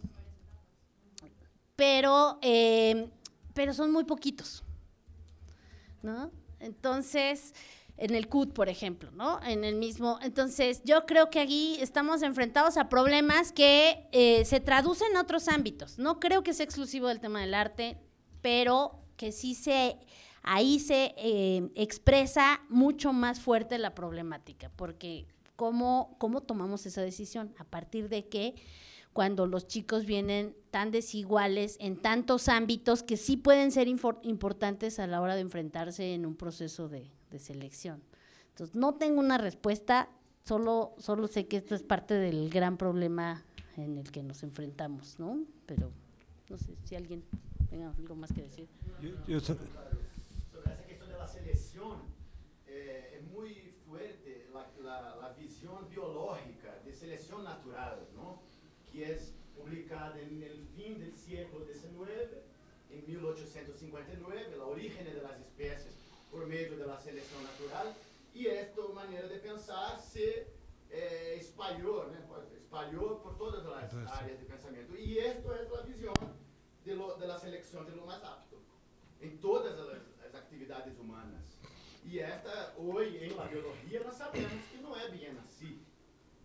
pero, 1.76 2.38
em, 2.42 3.10
pero 3.54 3.74
son 3.74 3.90
muy 3.90 4.04
poquitos, 4.04 4.62
¿no? 6.02 6.30
Entonces, 6.60 7.54
en 7.96 8.14
el 8.14 8.28
CUT, 8.28 8.52
por 8.52 8.68
ejemplo, 8.68 9.10
¿no? 9.12 9.40
En 9.44 9.64
el 9.64 9.76
mismo. 9.76 10.18
Entonces, 10.22 10.82
yo 10.84 11.06
creo 11.06 11.30
que 11.30 11.40
aquí 11.40 11.76
estamos 11.80 12.22
enfrentados 12.22 12.76
a 12.76 12.88
problemas 12.88 13.52
que 13.52 14.08
eh, 14.12 14.44
se 14.44 14.60
traducen 14.60 15.12
en 15.12 15.18
otros 15.18 15.48
ámbitos. 15.48 15.98
No 15.98 16.18
creo 16.18 16.42
que 16.42 16.54
sea 16.54 16.64
exclusivo 16.64 17.08
del 17.08 17.20
tema 17.20 17.40
del 17.40 17.54
arte, 17.54 17.98
pero 18.40 18.98
que 19.16 19.32
sí 19.32 19.54
se. 19.54 19.98
Ahí 20.42 20.80
se 20.80 21.14
eh, 21.16 21.70
expresa 21.76 22.62
mucho 22.68 23.12
más 23.12 23.38
fuerte 23.38 23.78
la 23.78 23.94
problemática, 23.94 24.72
porque 24.74 25.28
¿cómo, 25.54 26.16
¿cómo 26.18 26.40
tomamos 26.40 26.84
esa 26.86 27.02
decisión? 27.02 27.54
¿A 27.58 27.64
partir 27.64 28.08
de 28.08 28.28
qué? 28.28 28.56
cuando 29.12 29.46
los 29.46 29.66
chicos 29.66 30.06
vienen 30.06 30.56
tan 30.70 30.90
desiguales 30.90 31.76
en 31.80 31.96
tantos 31.96 32.48
ámbitos 32.48 33.02
que 33.02 33.18
sí 33.18 33.36
pueden 33.36 33.70
ser 33.70 33.86
importantes 33.86 34.98
a 34.98 35.06
la 35.06 35.20
hora 35.20 35.34
de 35.34 35.42
enfrentarse 35.42 36.14
en 36.14 36.24
un 36.24 36.34
proceso 36.34 36.88
de, 36.88 37.10
selección. 37.38 38.02
Entonces, 38.50 38.76
no 38.76 38.94
tengo 38.94 39.20
una 39.20 39.38
respuesta, 39.38 40.08
solo, 40.44 40.94
solo 40.98 41.26
sé 41.26 41.46
que 41.46 41.56
esto 41.56 41.74
es 41.74 41.82
parte 41.82 42.14
del 42.14 42.50
gran 42.50 42.76
problema 42.76 43.44
en 43.76 43.98
el 43.98 44.10
que 44.10 44.22
nos 44.22 44.42
enfrentamos, 44.42 45.18
¿no? 45.18 45.44
Pero 45.66 45.90
no 46.48 46.58
sé 46.58 46.76
si 46.84 46.94
alguien 46.94 47.24
tenga 47.70 47.90
algo 47.90 48.14
más 48.14 48.32
que 48.32 48.42
decir. 48.42 48.68
Yo, 49.26 49.40
sobre 49.40 49.64
esa 49.64 49.84
cuestión 49.90 51.08
de 51.08 51.16
la 51.16 51.26
selección, 51.26 51.98
eh, 52.66 53.18
es 53.18 53.30
muy 53.30 53.72
fuerte 53.86 54.46
la, 54.52 55.16
la 55.20 55.32
visión 55.32 55.88
biológica 55.88 56.78
de 56.84 56.92
selección 56.92 57.44
natural, 57.44 58.06
¿no? 58.14 58.42
que 58.92 59.02
é 59.02 59.18
publicada 59.56 60.20
no 60.22 60.66
fim 60.76 60.98
do 60.98 61.16
século 61.16 61.64
XIX, 61.64 62.42
em 62.90 63.02
1859, 63.06 64.54
a 64.60 64.66
origem 64.66 65.02
das 65.04 65.40
espécies 65.40 65.91
por 66.32 66.46
meio 66.46 66.76
da 66.78 66.98
seleção 66.98 67.40
natural, 67.42 67.94
e 68.34 68.48
esta 68.48 68.82
maneira 68.88 69.28
de 69.28 69.38
pensar 69.38 69.98
se 69.98 70.46
espalhou, 71.38 72.08
né? 72.08 72.26
espalhou 72.56 73.20
por 73.20 73.34
todas 73.36 73.64
as 73.66 74.10
áreas 74.10 74.38
de 74.38 74.46
pensamento. 74.46 74.96
E 74.96 75.18
esta 75.18 75.48
é 75.52 75.78
a 75.78 75.82
visão 75.82 76.14
de 76.84 77.26
la 77.26 77.38
selección 77.38 77.84
de 77.84 77.92
lo 77.92 78.06
mais 78.06 78.24
apto 78.24 78.56
em 79.20 79.36
todas 79.36 79.78
as, 79.78 80.02
as 80.26 80.34
atividades 80.34 80.98
humanas. 80.98 81.44
E 82.04 82.18
esta, 82.18 82.74
hoje, 82.76 83.18
em 83.18 83.30
la 83.34 83.44
biologia, 83.44 84.02
nós 84.02 84.14
sabemos 84.14 84.64
que 84.70 84.78
não 84.78 84.96
é 84.98 85.08
bem 85.08 85.28
assim. 85.38 85.80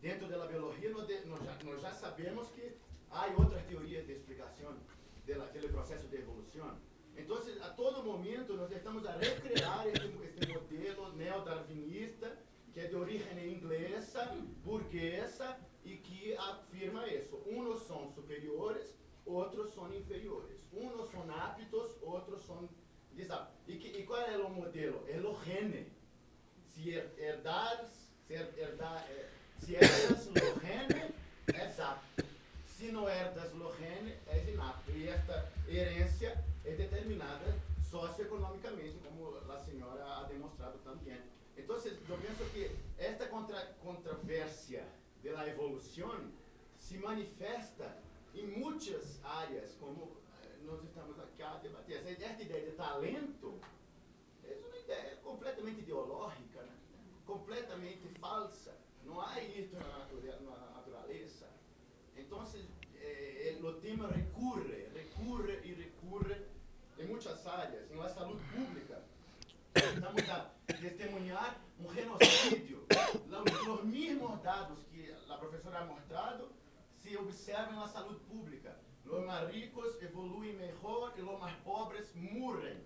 Dentro 0.02 0.28
da 0.28 0.46
biologia, 0.46 0.92
nós, 0.92 1.08
nós, 1.26 1.44
já, 1.44 1.58
nós 1.64 1.82
já 1.82 1.92
sabemos 1.92 2.50
que 2.50 2.78
há 3.10 3.26
outras 3.28 3.64
teorias 3.64 4.06
de 4.06 4.14
explicação 4.14 4.78
daquele 5.26 5.70
processo 5.70 6.08
de 6.08 6.18
evolução. 6.18 6.78
Então, 7.18 7.38
a 7.62 7.70
todo 7.70 8.04
momento, 8.04 8.54
nós 8.54 8.72
estamos 8.72 9.06
a 9.06 9.12
recriar 9.14 9.88
este, 9.88 10.18
este 10.24 10.54
modelo 10.54 11.16
neodarwinista, 11.16 12.38
que 12.74 12.80
é 12.80 12.88
de 12.88 12.96
origem 12.96 13.54
inglesa, 13.54 14.26
burguesa, 14.64 15.58
e 15.84 15.96
que 15.98 16.36
afirma 16.36 17.08
isso. 17.08 17.42
Uns 17.48 17.82
são 17.84 18.12
superiores, 18.14 18.94
outros 19.26 19.74
são 19.74 19.92
inferiores. 19.94 20.60
Uns 20.74 21.10
são 21.10 21.22
aptos, 21.34 21.96
outros 22.02 22.46
são 22.46 22.70
desaptos. 23.14 23.58
E, 23.68 23.74
e 23.74 24.04
qual 24.04 24.22
é 24.22 24.38
o 24.38 24.50
modelo? 24.50 25.04
É 25.08 25.18
o 25.18 25.44
gene. 25.44 25.88
Se 26.74 26.90
herdares, 27.18 28.12
se, 28.28 28.34
herdar, 28.34 29.08
eh, 29.10 29.30
se 29.60 29.76
herdas 29.76 30.28
o 30.28 30.34
gene, 30.60 31.14
é 31.48 31.82
apto. 31.82 32.26
Se 32.66 32.92
não 32.92 33.10
herdas 33.10 33.54
o 33.54 33.76
gene, 33.78 34.14
é 34.28 34.52
inapto. 34.52 34.92
E 34.92 35.08
esta 35.08 35.52
herência 35.68 36.44
é 36.68 36.76
determinada 36.76 37.56
socioeconomicamente, 37.82 38.98
como 39.00 39.38
a 39.38 39.58
senhora 39.60 40.04
ha 40.04 40.24
demonstrado 40.24 40.78
também. 40.80 41.18
Então, 41.56 41.78
eu 41.78 42.18
penso 42.18 42.44
que 42.52 42.70
esta 42.98 43.26
contra, 43.28 43.66
controvérsia 43.82 44.86
da 45.24 45.48
evolução 45.48 46.30
se 46.78 46.98
manifesta 46.98 47.98
em 48.36 48.48
muitas 48.48 49.24
áreas, 49.24 49.74
como 49.80 50.18
eh, 50.44 50.58
nós 50.66 50.84
estamos 50.84 51.18
aqui 51.20 51.42
a 51.42 51.56
debater. 51.56 52.06
Essa 52.06 52.42
ideia 52.42 52.70
de 52.70 52.76
talento 52.76 53.60
é 54.44 54.54
uma 54.68 54.78
ideia 54.78 55.16
completamente 55.24 55.80
ideológica, 55.80 56.62
né? 56.64 56.76
completamente 57.26 58.08
falsa. 58.20 58.78
Não 59.06 59.22
há 59.22 59.42
isso 59.42 59.74
na 59.76 60.74
natureza. 60.76 61.48
Então, 62.16 62.44
eh, 63.00 63.58
o 63.64 63.74
tema 63.74 64.10
recurre, 64.10 64.90
recurre 64.94 65.62
e 65.64 65.74
recurre 65.74 66.36
em 66.36 66.47
muitas 67.08 67.48
áreas. 67.48 67.90
Em 67.90 67.96
la 67.96 68.10
saúde 68.10 68.44
pública, 68.54 69.02
estamos 69.76 70.30
a 70.30 70.52
testemunhar 70.68 71.60
um 71.80 71.94
genocídio. 71.94 72.86
Os 73.74 73.84
mesmos 73.86 74.42
dados 74.42 74.80
que 74.92 75.16
a 75.30 75.38
professora 75.38 75.86
mostrado 75.86 76.52
se 76.98 77.16
observam 77.18 77.80
na 77.80 77.88
saúde 77.88 78.20
pública. 78.22 78.78
Os 79.06 79.26
mais 79.26 79.50
ricos 79.50 80.02
evoluem 80.02 80.54
melhor 80.58 81.14
e 81.18 81.22
os 81.22 81.40
mais 81.40 81.56
pobres 81.64 82.14
morrem 82.16 82.78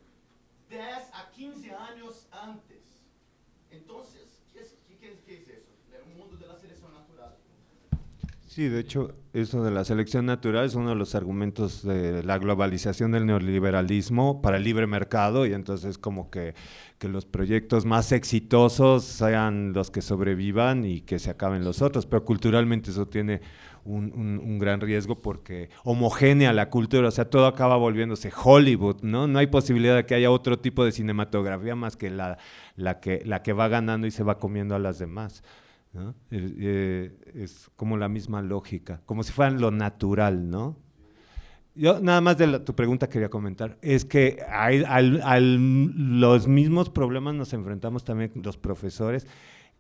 10 0.69 1.09
a 1.13 1.25
15 1.25 1.69
anos 1.69 2.27
antes. 2.31 3.09
Então, 3.71 4.03
¿qué, 4.53 4.63
qué, 4.99 5.17
qué 5.25 5.33
es 5.33 5.47
eso? 5.47 5.70
El 5.70 5.70
Sí, 8.51 8.67
de 8.67 8.81
hecho, 8.81 9.15
eso 9.31 9.63
de 9.63 9.71
la 9.71 9.85
selección 9.85 10.25
natural 10.25 10.65
es 10.65 10.75
uno 10.75 10.89
de 10.89 10.95
los 10.95 11.15
argumentos 11.15 11.83
de 11.83 12.21
la 12.21 12.37
globalización 12.37 13.11
del 13.11 13.25
neoliberalismo 13.25 14.41
para 14.41 14.57
el 14.57 14.65
libre 14.65 14.87
mercado 14.87 15.45
y 15.45 15.53
entonces 15.53 15.97
como 15.97 16.29
que, 16.29 16.53
que 16.99 17.07
los 17.07 17.25
proyectos 17.25 17.85
más 17.85 18.11
exitosos 18.11 19.05
sean 19.05 19.71
los 19.71 19.89
que 19.89 20.01
sobrevivan 20.01 20.83
y 20.83 20.99
que 20.99 21.17
se 21.17 21.29
acaben 21.29 21.63
los 21.63 21.81
otros, 21.81 22.05
pero 22.05 22.25
culturalmente 22.25 22.91
eso 22.91 23.07
tiene 23.07 23.39
un, 23.85 24.11
un, 24.13 24.59
gran 24.59 24.81
riesgo 24.81 25.21
porque 25.21 25.69
homogénea 25.85 26.51
la 26.51 26.69
cultura, 26.69 27.07
o 27.07 27.11
sea, 27.11 27.29
todo 27.29 27.45
acaba 27.47 27.77
volviéndose 27.77 28.33
Hollywood, 28.35 28.97
¿no? 29.01 29.27
No 29.27 29.39
hay 29.39 29.47
posibilidad 29.47 29.95
de 29.95 30.05
que 30.05 30.15
haya 30.15 30.29
otro 30.29 30.59
tipo 30.59 30.83
de 30.83 30.91
cinematografía 30.91 31.77
más 31.77 31.95
que 31.95 32.09
la, 32.09 32.37
la, 32.75 32.99
que, 32.99 33.21
la 33.23 33.43
que 33.43 33.53
va 33.53 33.69
ganando 33.69 34.07
y 34.07 34.11
se 34.11 34.23
va 34.23 34.39
comiendo 34.39 34.75
a 34.75 34.79
las 34.79 34.99
demás. 34.99 35.41
Eh, 36.29 37.17
es 37.33 37.69
como 37.75 37.97
la 37.97 38.07
misma 38.07 38.41
lógica, 38.41 39.01
como 39.05 39.23
si 39.23 39.31
fueran 39.33 39.59
lo 39.59 39.71
natural, 39.71 40.49
¿no? 40.49 40.77
Yo 41.75 41.99
nada 41.99 42.21
más 42.21 42.37
de 42.37 42.59
tu 42.59 42.75
pregunta 42.75 43.07
quería 43.07 43.29
comentar, 43.29 43.77
es 43.81 44.03
que 44.03 44.39
hay, 44.49 44.83
los 45.95 46.47
mismos 46.47 46.89
problemas 46.89 47.33
nos 47.35 47.53
enfrentamos 47.53 48.03
también 48.03 48.31
los 48.35 48.57
profesores 48.57 49.25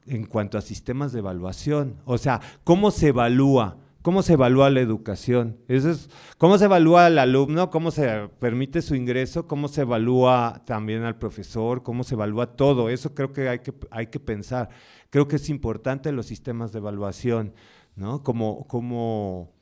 en 0.05 0.25
cuanto 0.25 0.57
a 0.57 0.61
sistemas 0.61 1.11
de 1.11 1.19
evaluación, 1.19 1.97
o 2.05 2.17
sea, 2.17 2.39
¿cómo 2.63 2.91
se 2.91 3.09
evalúa? 3.09 3.77
¿Cómo 4.01 4.23
se 4.23 4.33
evalúa 4.33 4.71
la 4.71 4.79
educación? 4.79 5.57
Eso 5.67 5.91
es, 5.91 6.09
¿Cómo 6.39 6.57
se 6.57 6.65
evalúa 6.65 7.05
al 7.05 7.19
alumno? 7.19 7.69
¿Cómo 7.69 7.91
se 7.91 8.29
permite 8.39 8.81
su 8.81 8.95
ingreso? 8.95 9.47
¿Cómo 9.47 9.67
se 9.67 9.81
evalúa 9.81 10.63
también 10.65 11.03
al 11.03 11.19
profesor? 11.19 11.83
¿Cómo 11.83 12.03
se 12.03 12.15
evalúa 12.15 12.55
todo? 12.55 12.89
Eso 12.89 13.13
creo 13.13 13.31
que 13.31 13.47
hay 13.47 13.59
que, 13.59 13.73
hay 13.91 14.07
que 14.07 14.19
pensar. 14.19 14.69
Creo 15.11 15.27
que 15.27 15.35
es 15.35 15.49
importante 15.49 16.11
los 16.11 16.25
sistemas 16.25 16.71
de 16.71 16.79
evaluación, 16.79 17.53
¿no? 17.95 18.23
Como, 18.23 18.65
como 18.67 19.53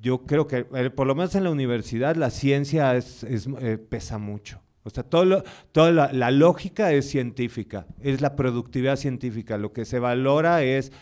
yo 0.00 0.26
creo 0.26 0.46
que, 0.46 0.66
eh, 0.74 0.90
por 0.90 1.06
lo 1.06 1.14
menos 1.14 1.34
en 1.34 1.44
la 1.44 1.50
universidad, 1.50 2.14
la 2.16 2.28
ciencia 2.28 2.94
es, 2.94 3.24
eh, 3.24 3.78
pesa 3.78 4.18
mucho. 4.18 4.60
O 4.84 4.90
sea, 4.90 5.04
todo 5.04 5.44
toda 5.70 5.92
la, 5.92 6.12
la, 6.12 6.30
lógica 6.30 6.92
es 6.92 7.08
científica, 7.08 7.86
es 8.00 8.20
la 8.20 8.34
productividad 8.36 8.96
científica. 8.96 9.56
Lo 9.56 9.72
que 9.72 9.84
se 9.84 10.00
valora 10.00 10.62
es 10.64 10.92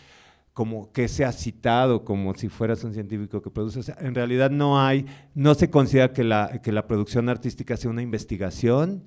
como 0.53 0.91
que 0.91 1.07
sea 1.07 1.31
citado 1.31 2.03
como 2.03 2.33
si 2.35 2.49
fueras 2.49 2.83
un 2.83 2.93
científico 2.93 3.41
que 3.41 3.49
produce. 3.49 3.79
O 3.79 3.83
sea, 3.83 3.97
en 3.99 4.15
realidad 4.15 4.51
no 4.51 4.81
hay, 4.81 5.05
no 5.33 5.55
se 5.55 5.69
considera 5.69 6.11
que 6.13 6.23
la, 6.23 6.61
que 6.61 6.71
la 6.71 6.87
producción 6.87 7.29
artística 7.29 7.77
sea 7.77 7.89
una 7.89 8.01
investigación 8.01 9.05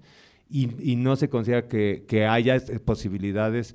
y, 0.48 0.92
y 0.92 0.96
no 0.96 1.16
se 1.16 1.28
considera 1.28 1.68
que, 1.68 2.04
que 2.08 2.26
haya 2.26 2.62
posibilidades 2.84 3.74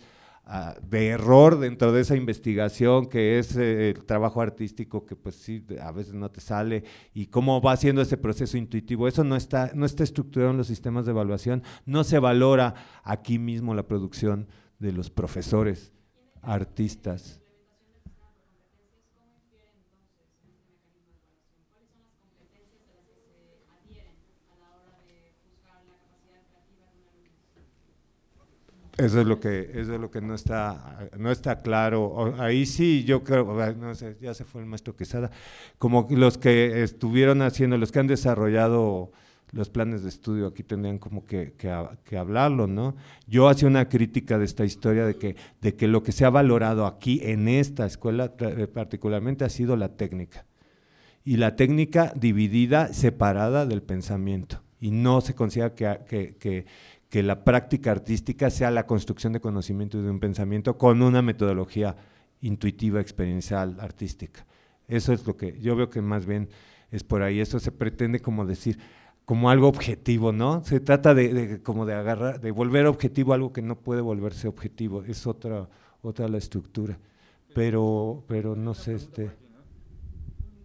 Ah, 0.51 0.75
de 0.81 1.09
error 1.09 1.59
dentro 1.59 1.91
de 1.91 2.01
esa 2.01 2.15
investigación 2.15 3.05
que 3.05 3.37
es 3.37 3.55
eh, 3.55 3.91
el 3.91 4.03
trabajo 4.03 4.41
artístico 4.41 5.05
que 5.05 5.15
pues 5.15 5.35
sí 5.35 5.63
a 5.79 5.91
veces 5.91 6.15
no 6.15 6.31
te 6.31 6.41
sale 6.41 6.85
y 7.13 7.27
cómo 7.27 7.61
va 7.61 7.73
haciendo 7.73 8.01
ese 8.01 8.17
proceso 8.17 8.57
intuitivo 8.57 9.07
eso 9.07 9.23
no 9.23 9.35
está 9.35 9.69
no 9.75 9.85
está 9.85 10.03
estructurado 10.03 10.49
en 10.49 10.57
los 10.57 10.65
sistemas 10.65 11.05
de 11.05 11.11
evaluación 11.11 11.61
no 11.85 12.03
se 12.03 12.17
valora 12.17 12.73
aquí 13.03 13.37
mismo 13.37 13.75
la 13.75 13.85
producción 13.85 14.47
de 14.79 14.91
los 14.91 15.11
profesores 15.11 15.93
artistas 16.41 17.38
Eso 28.99 29.21
es 29.21 29.27
lo 29.27 29.39
que, 29.39 29.71
eso 29.73 29.93
es 29.93 29.99
lo 29.99 30.11
que 30.11 30.21
no 30.21 30.35
está, 30.35 31.09
no 31.17 31.31
está 31.31 31.61
claro. 31.61 32.35
Ahí 32.37 32.65
sí, 32.65 33.05
yo 33.05 33.23
creo, 33.23 33.45
no 33.75 33.95
sé, 33.95 34.17
ya 34.19 34.33
se 34.33 34.43
fue 34.43 34.61
el 34.61 34.67
maestro 34.67 34.95
Quesada, 34.95 35.31
como 35.77 36.07
los 36.11 36.37
que 36.37 36.83
estuvieron 36.83 37.41
haciendo, 37.41 37.77
los 37.77 37.91
que 37.91 37.99
han 37.99 38.07
desarrollado 38.07 39.11
los 39.51 39.69
planes 39.69 40.03
de 40.03 40.09
estudio 40.09 40.47
aquí 40.47 40.63
tendrían 40.63 40.99
como 40.99 41.25
que, 41.25 41.53
que, 41.53 42.17
hablarlo, 42.17 42.67
¿no? 42.67 42.95
Yo 43.27 43.47
hacía 43.49 43.67
una 43.67 43.89
crítica 43.89 44.37
de 44.37 44.45
esta 44.45 44.65
historia 44.65 45.05
de 45.05 45.15
que, 45.15 45.35
de 45.61 45.75
que 45.75 45.87
lo 45.87 46.03
que 46.03 46.11
se 46.11 46.25
ha 46.25 46.29
valorado 46.29 46.85
aquí 46.85 47.21
en 47.23 47.47
esta 47.47 47.85
escuela 47.85 48.33
eh, 48.39 48.67
particularmente 48.67 49.45
ha 49.45 49.49
sido 49.49 49.75
la 49.75 49.89
técnica. 49.89 50.45
Y 51.25 51.37
la 51.37 51.55
técnica 51.55 52.13
dividida, 52.15 52.93
separada 52.93 53.65
del 53.65 53.81
pensamiento. 53.81 54.61
Y 54.79 54.91
no 54.91 55.21
se 55.21 55.35
considera 55.35 55.73
que, 55.73 56.35
que 56.39 56.65
que 57.09 57.23
la 57.23 57.43
práctica 57.43 57.91
artística 57.91 58.49
sea 58.49 58.71
la 58.71 58.85
construcción 58.85 59.33
de 59.33 59.41
conocimiento 59.41 59.97
y 59.97 60.03
de 60.03 60.11
un 60.11 60.19
pensamiento 60.19 60.77
con 60.77 61.01
una 61.01 61.21
metodología 61.21 61.95
intuitiva, 62.41 63.01
experiencial, 63.01 63.77
artística. 63.79 64.45
Eso 64.87 65.11
es 65.11 65.25
lo 65.25 65.35
que 65.35 65.59
yo 65.59 65.75
veo 65.75 65.89
que 65.89 66.01
más 66.01 66.25
bien 66.25 66.49
es 66.91 67.03
por 67.03 67.21
ahí. 67.23 67.39
Eso 67.39 67.59
se 67.59 67.71
pretende 67.71 68.19
como 68.19 68.45
decir, 68.45 68.79
como 69.25 69.49
algo 69.49 69.67
objetivo, 69.67 70.31
¿no? 70.31 70.63
Se 70.63 70.79
trata 70.79 71.13
de, 71.13 71.61
como 71.63 71.85
de 71.85 71.93
agarrar, 71.93 72.41
de 72.41 72.51
volver 72.51 72.85
objetivo 72.85 73.33
algo 73.33 73.53
que 73.53 73.61
no 73.61 73.75
puede 73.75 74.01
volverse 74.01 74.47
objetivo. 74.47 75.03
Es 75.03 75.27
otra, 75.27 75.67
otra 76.01 76.27
la 76.27 76.37
estructura. 76.37 76.97
Pero, 77.53 78.23
pero 78.27 78.55
no 78.55 78.73
sé, 78.73 78.95
este. 78.95 79.31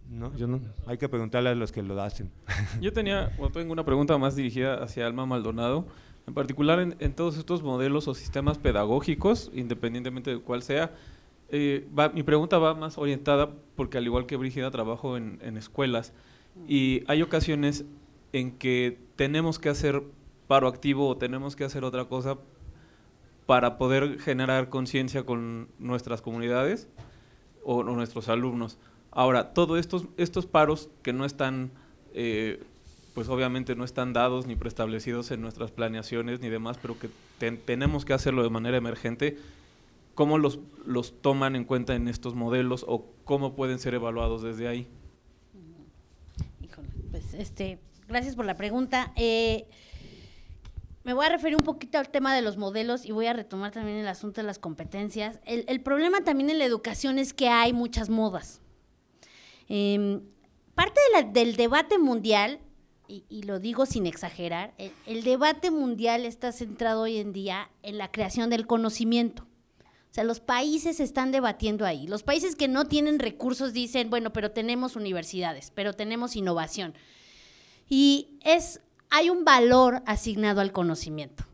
No, 0.09 0.35
yo 0.35 0.47
no, 0.47 0.61
hay 0.85 0.97
que 0.97 1.09
preguntarle 1.09 1.49
a 1.49 1.55
los 1.55 1.71
que 1.71 1.81
lo 1.81 1.99
hacen. 2.01 2.31
Yo 2.79 2.93
tenía, 2.93 3.31
tengo 3.51 3.73
una 3.73 3.83
pregunta 3.83 4.17
más 4.17 4.35
dirigida 4.35 4.83
hacia 4.83 5.05
Alma 5.05 5.25
Maldonado. 5.25 5.87
En 6.27 6.33
particular 6.33 6.79
en, 6.79 7.13
todos 7.13 7.37
estos 7.37 7.61
modelos 7.61 8.07
o 8.07 8.15
sistemas 8.15 8.57
pedagógicos, 8.57 9.51
independientemente 9.53 10.31
de 10.31 10.39
cuál 10.39 10.63
sea, 10.63 10.91
eh, 11.49 11.87
mi 12.13 12.23
pregunta 12.23 12.57
va 12.57 12.73
más 12.73 12.97
orientada 12.97 13.51
porque 13.75 13.99
al 13.99 14.05
igual 14.05 14.25
que 14.25 14.35
Brígida 14.35 14.71
trabajo 14.71 15.17
en, 15.17 15.57
escuelas 15.57 16.13
y 16.67 17.03
hay 17.07 17.21
ocasiones 17.21 17.85
en 18.33 18.51
que 18.57 18.97
tenemos 19.15 19.59
que 19.59 19.69
hacer 19.69 20.01
paro 20.47 20.67
activo 20.67 21.07
o 21.07 21.17
tenemos 21.17 21.55
que 21.55 21.63
hacer 21.63 21.83
otra 21.83 22.05
cosa 22.05 22.39
para 23.45 23.77
poder 23.77 24.19
generar 24.19 24.69
conciencia 24.69 25.23
con 25.23 25.69
nuestras 25.77 26.21
comunidades 26.21 26.87
o, 27.63 27.83
nuestros 27.83 28.29
alumnos. 28.29 28.79
Ahora, 29.11 29.53
todos 29.53 29.79
estos, 29.79 30.07
estos 30.17 30.47
paros 30.47 30.89
que 31.03 31.13
no 31.13 31.25
están, 31.25 31.71
eh, 32.13 32.63
pues 33.15 33.29
obviamente 33.29 33.75
no 33.75 33.85
están 33.85 34.11
dados 34.11 34.45
ni 34.45 34.57
preestablecidos 34.57 35.31
en 35.31 35.41
nuestras 35.41 35.71
planeaciones 35.71 36.41
ni 36.41 36.49
demás, 36.49 36.77
pero 36.81 36.99
que 36.99 37.09
tenemos 37.39 38.03
que 38.03 38.13
hacerlo 38.13 38.43
de 38.43 38.49
manera 38.49 38.75
emergente, 38.75 39.37
¿cómo 40.15 40.37
los, 40.37 40.59
los 40.85 41.21
toman 41.21 41.55
en 41.55 41.63
cuenta 41.63 41.95
en 41.95 42.09
estos 42.09 42.35
modelos 42.35 42.83
o 42.87 43.05
cómo 43.23 43.55
pueden 43.55 43.79
ser 43.79 43.93
evaluados 43.93 44.43
desde 44.43 44.67
ahí? 44.67 44.89
Pues 47.09 47.33
este, 47.33 47.79
gracias 48.09 48.35
por 48.35 48.43
la 48.43 48.57
pregunta. 48.57 49.13
Eh, 49.15 49.65
me 51.05 51.13
voy 51.13 51.25
a 51.25 51.29
referir 51.29 51.55
un 51.55 51.63
poquito 51.63 51.97
al 51.97 52.09
tema 52.09 52.35
de 52.35 52.41
los 52.41 52.57
modelos 52.57 53.05
y 53.05 53.13
voy 53.13 53.27
a 53.27 53.33
retomar 53.33 53.71
también 53.71 53.97
el 53.97 54.09
asunto 54.09 54.41
de 54.41 54.47
las 54.47 54.59
competencias. 54.59 55.39
El, 55.45 55.79
problema 55.79 56.25
también 56.25 56.49
en 56.49 56.59
la 56.59 56.65
educación 56.65 57.17
es 57.17 57.33
que 57.33 57.47
hay 57.47 57.71
muchas 57.71 58.09
modas. 58.09 58.59
Em, 59.69 60.21
parte 60.73 60.99
del 61.31 61.55
debate 61.55 61.97
mundial, 61.97 62.59
y, 63.07 63.43
lo 63.43 63.59
digo 63.59 63.85
sin 63.85 64.05
exagerar, 64.05 64.73
el, 65.05 65.23
debate 65.23 65.71
mundial 65.71 66.25
está 66.25 66.51
centrado 66.51 67.01
hoy 67.01 67.17
en 67.17 67.33
día 67.33 67.69
en 67.83 67.97
la 67.97 68.11
creación 68.11 68.49
del 68.49 68.67
conocimiento. 68.67 69.43
O 69.83 70.13
sea, 70.15 70.23
los 70.23 70.39
países 70.39 70.99
están 70.99 71.31
debatiendo 71.31 71.85
ahí. 71.85 72.07
Los 72.07 72.23
países 72.23 72.55
que 72.55 72.67
no 72.67 72.85
tienen 72.85 73.19
recursos 73.19 73.73
dicen, 73.73 74.09
bueno, 74.09 74.31
pero 74.31 74.51
tenemos 74.51 74.95
universidades, 74.95 75.71
pero 75.75 75.93
tenemos 75.93 76.35
innovación. 76.35 76.93
Y 77.89 78.37
es 78.43 78.81
hay 79.09 79.29
un 79.29 79.45
valor 79.45 80.01
asignado 80.05 80.61
al 80.61 80.71
conocimiento. 80.71 81.45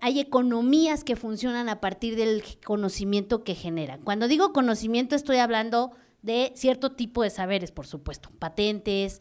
Hay 0.00 0.20
economías 0.20 1.04
que 1.04 1.16
funcionan 1.16 1.68
a 1.68 1.80
partir 1.80 2.16
del 2.16 2.42
conocimiento 2.64 3.44
que 3.44 3.54
generan. 3.54 4.00
Cuando 4.02 4.28
digo 4.28 4.52
conocimiento 4.52 5.14
estoy 5.14 5.36
hablando 5.36 5.92
de 6.22 6.52
cierto 6.54 6.92
tipo 6.92 7.22
de 7.22 7.30
saberes, 7.30 7.72
por 7.72 7.86
supuesto, 7.86 8.30
patentes, 8.38 9.20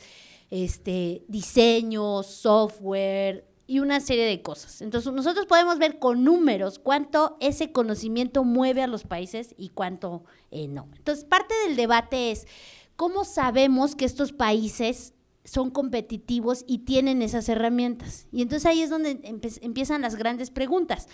este, 0.50 1.24
diseños, 1.28 2.28
software 2.28 3.48
y 3.68 3.80
una 3.80 4.00
serie 4.00 4.26
de 4.26 4.42
cosas. 4.42 4.82
Entonces 4.82 5.12
nosotros 5.12 5.46
podemos 5.46 5.80
ver 5.80 6.00
con 6.00 6.24
números 6.24 6.80
cuánto 6.80 7.38
ese 7.40 7.72
conocimiento 7.72 8.44
mueve 8.44 8.84
a 8.84 8.88
los 8.88 9.04
países 9.04 9.56
y 9.58 9.70
cuánto 9.70 10.24
eh, 10.52 10.68
no. 10.68 10.88
Entonces 10.96 11.26
parte 11.26 11.54
del 11.68 11.76
debate 11.76 12.32
es 12.32 12.48
cómo 12.96 13.26
sabemos 13.26 13.96
que 13.96 14.06
estos 14.06 14.32
países 14.32 15.14
son 15.44 15.70
competitivos 15.70 16.64
y 16.68 16.80
tienen 16.80 17.22
esas 17.22 17.48
herramientas. 17.50 18.28
Y 18.32 18.42
entonces 18.42 18.66
ahí 18.66 18.82
es 18.82 18.90
donde 18.90 19.20
empiezan 19.62 20.02
las 20.02 20.16
grandes 20.16 20.50
preguntas. 20.50 21.08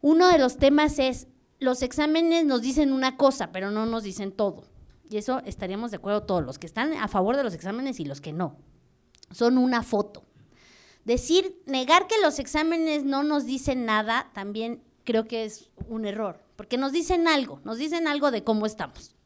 Uno 0.00 0.28
de 0.28 0.38
los 0.38 0.56
temas 0.56 0.98
es, 0.98 1.26
los 1.58 1.82
exámenes 1.82 2.44
nos 2.44 2.62
dicen 2.62 2.92
una 2.92 3.16
cosa, 3.16 3.50
pero 3.50 3.70
no 3.70 3.86
nos 3.86 4.04
dicen 4.04 4.30
todo. 4.30 4.64
Y 5.10 5.18
eso 5.18 5.40
estaríamos 5.44 5.90
de 5.90 5.98
acuerdo 5.98 6.22
todos, 6.24 6.44
los 6.44 6.58
que 6.58 6.66
están 6.66 6.92
a 6.94 7.08
favor 7.08 7.36
de 7.36 7.44
los 7.44 7.54
exámenes 7.54 8.00
y 8.00 8.04
los 8.04 8.20
que 8.20 8.32
no. 8.32 8.56
Son 9.30 9.58
una 9.58 9.82
foto. 9.82 10.24
Decir, 11.04 11.62
negar 11.66 12.06
que 12.06 12.16
los 12.22 12.38
exámenes 12.38 13.04
no 13.04 13.22
nos 13.22 13.44
dicen 13.44 13.84
nada, 13.84 14.30
también 14.34 14.82
creo 15.04 15.26
que 15.26 15.44
es 15.44 15.70
un 15.88 16.04
error, 16.04 16.42
porque 16.56 16.78
nos 16.78 16.92
dicen 16.92 17.28
algo, 17.28 17.60
nos 17.64 17.78
dicen 17.78 18.08
algo 18.08 18.30
de 18.30 18.42
cómo 18.42 18.66
estamos. 18.66 19.16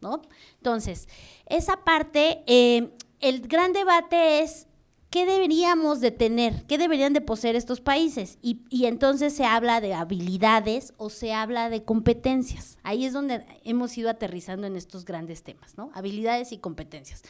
¿no? 0.00 0.22
Entonces, 0.56 1.08
esa 1.46 1.84
parte, 1.84 2.42
eh, 2.46 2.90
el 3.20 3.46
gran 3.46 3.72
debate 3.72 4.40
es 4.40 4.66
qué 5.10 5.26
deberíamos 5.26 6.00
de 6.00 6.10
tener, 6.10 6.64
qué 6.66 6.78
deberían 6.78 7.12
de 7.12 7.20
poseer 7.20 7.56
estos 7.56 7.80
países. 7.80 8.38
Y, 8.42 8.60
y, 8.68 8.86
entonces 8.86 9.34
se 9.34 9.44
habla 9.44 9.80
de 9.80 9.94
habilidades 9.94 10.92
o 10.96 11.10
se 11.10 11.32
habla 11.32 11.70
de 11.70 11.84
competencias. 11.84 12.78
Ahí 12.82 13.04
es 13.04 13.12
donde 13.12 13.44
hemos 13.64 13.96
ido 13.96 14.10
aterrizando 14.10 14.66
en 14.66 14.76
estos 14.76 15.04
grandes 15.04 15.42
temas, 15.42 15.76
¿no? 15.76 15.90
Habilidades 15.94 16.52
y 16.52 16.58
competencias. 16.58 17.22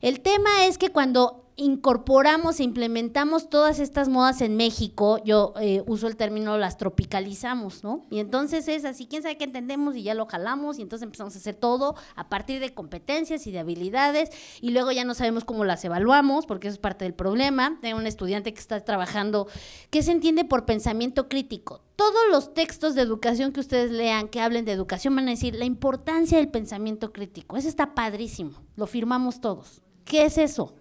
El 0.00 0.20
tema 0.20 0.66
es 0.66 0.76
que 0.76 0.90
cuando 0.90 1.43
incorporamos 1.56 2.58
e 2.58 2.64
implementamos 2.64 3.48
todas 3.48 3.78
estas 3.78 4.08
modas 4.08 4.40
en 4.40 4.56
México, 4.56 5.22
yo 5.24 5.54
eh, 5.60 5.82
uso 5.86 6.08
el 6.08 6.16
término 6.16 6.58
las 6.58 6.76
tropicalizamos, 6.78 7.84
¿no? 7.84 8.04
Y 8.10 8.18
entonces 8.18 8.66
es 8.66 8.84
así, 8.84 9.06
quién 9.06 9.22
sabe 9.22 9.36
qué 9.36 9.44
entendemos 9.44 9.94
y 9.94 10.02
ya 10.02 10.14
lo 10.14 10.26
jalamos 10.26 10.78
y 10.78 10.82
entonces 10.82 11.04
empezamos 11.04 11.34
a 11.36 11.38
hacer 11.38 11.54
todo 11.54 11.94
a 12.16 12.28
partir 12.28 12.60
de 12.60 12.74
competencias 12.74 13.46
y 13.46 13.52
de 13.52 13.60
habilidades 13.60 14.30
y 14.60 14.70
luego 14.70 14.90
ya 14.90 15.04
no 15.04 15.14
sabemos 15.14 15.44
cómo 15.44 15.64
las 15.64 15.84
evaluamos 15.84 16.46
porque 16.46 16.68
eso 16.68 16.74
es 16.74 16.80
parte 16.80 17.04
del 17.04 17.14
problema. 17.14 17.78
Tengo 17.80 17.98
un 17.98 18.06
estudiante 18.06 18.52
que 18.52 18.60
está 18.60 18.80
trabajando, 18.80 19.46
¿qué 19.90 20.02
se 20.02 20.10
entiende 20.10 20.44
por 20.44 20.64
pensamiento 20.64 21.28
crítico? 21.28 21.82
Todos 21.94 22.22
los 22.30 22.52
textos 22.52 22.96
de 22.96 23.02
educación 23.02 23.52
que 23.52 23.60
ustedes 23.60 23.92
lean, 23.92 24.28
que 24.28 24.40
hablen 24.40 24.64
de 24.64 24.72
educación, 24.72 25.14
van 25.14 25.28
a 25.28 25.32
decir 25.32 25.54
la 25.54 25.64
importancia 25.64 26.38
del 26.38 26.48
pensamiento 26.48 27.12
crítico. 27.12 27.56
Eso 27.56 27.68
está 27.68 27.94
padrísimo, 27.94 28.64
lo 28.74 28.88
firmamos 28.88 29.40
todos. 29.40 29.82
¿Qué 30.04 30.24
es 30.24 30.36
eso? 30.36 30.74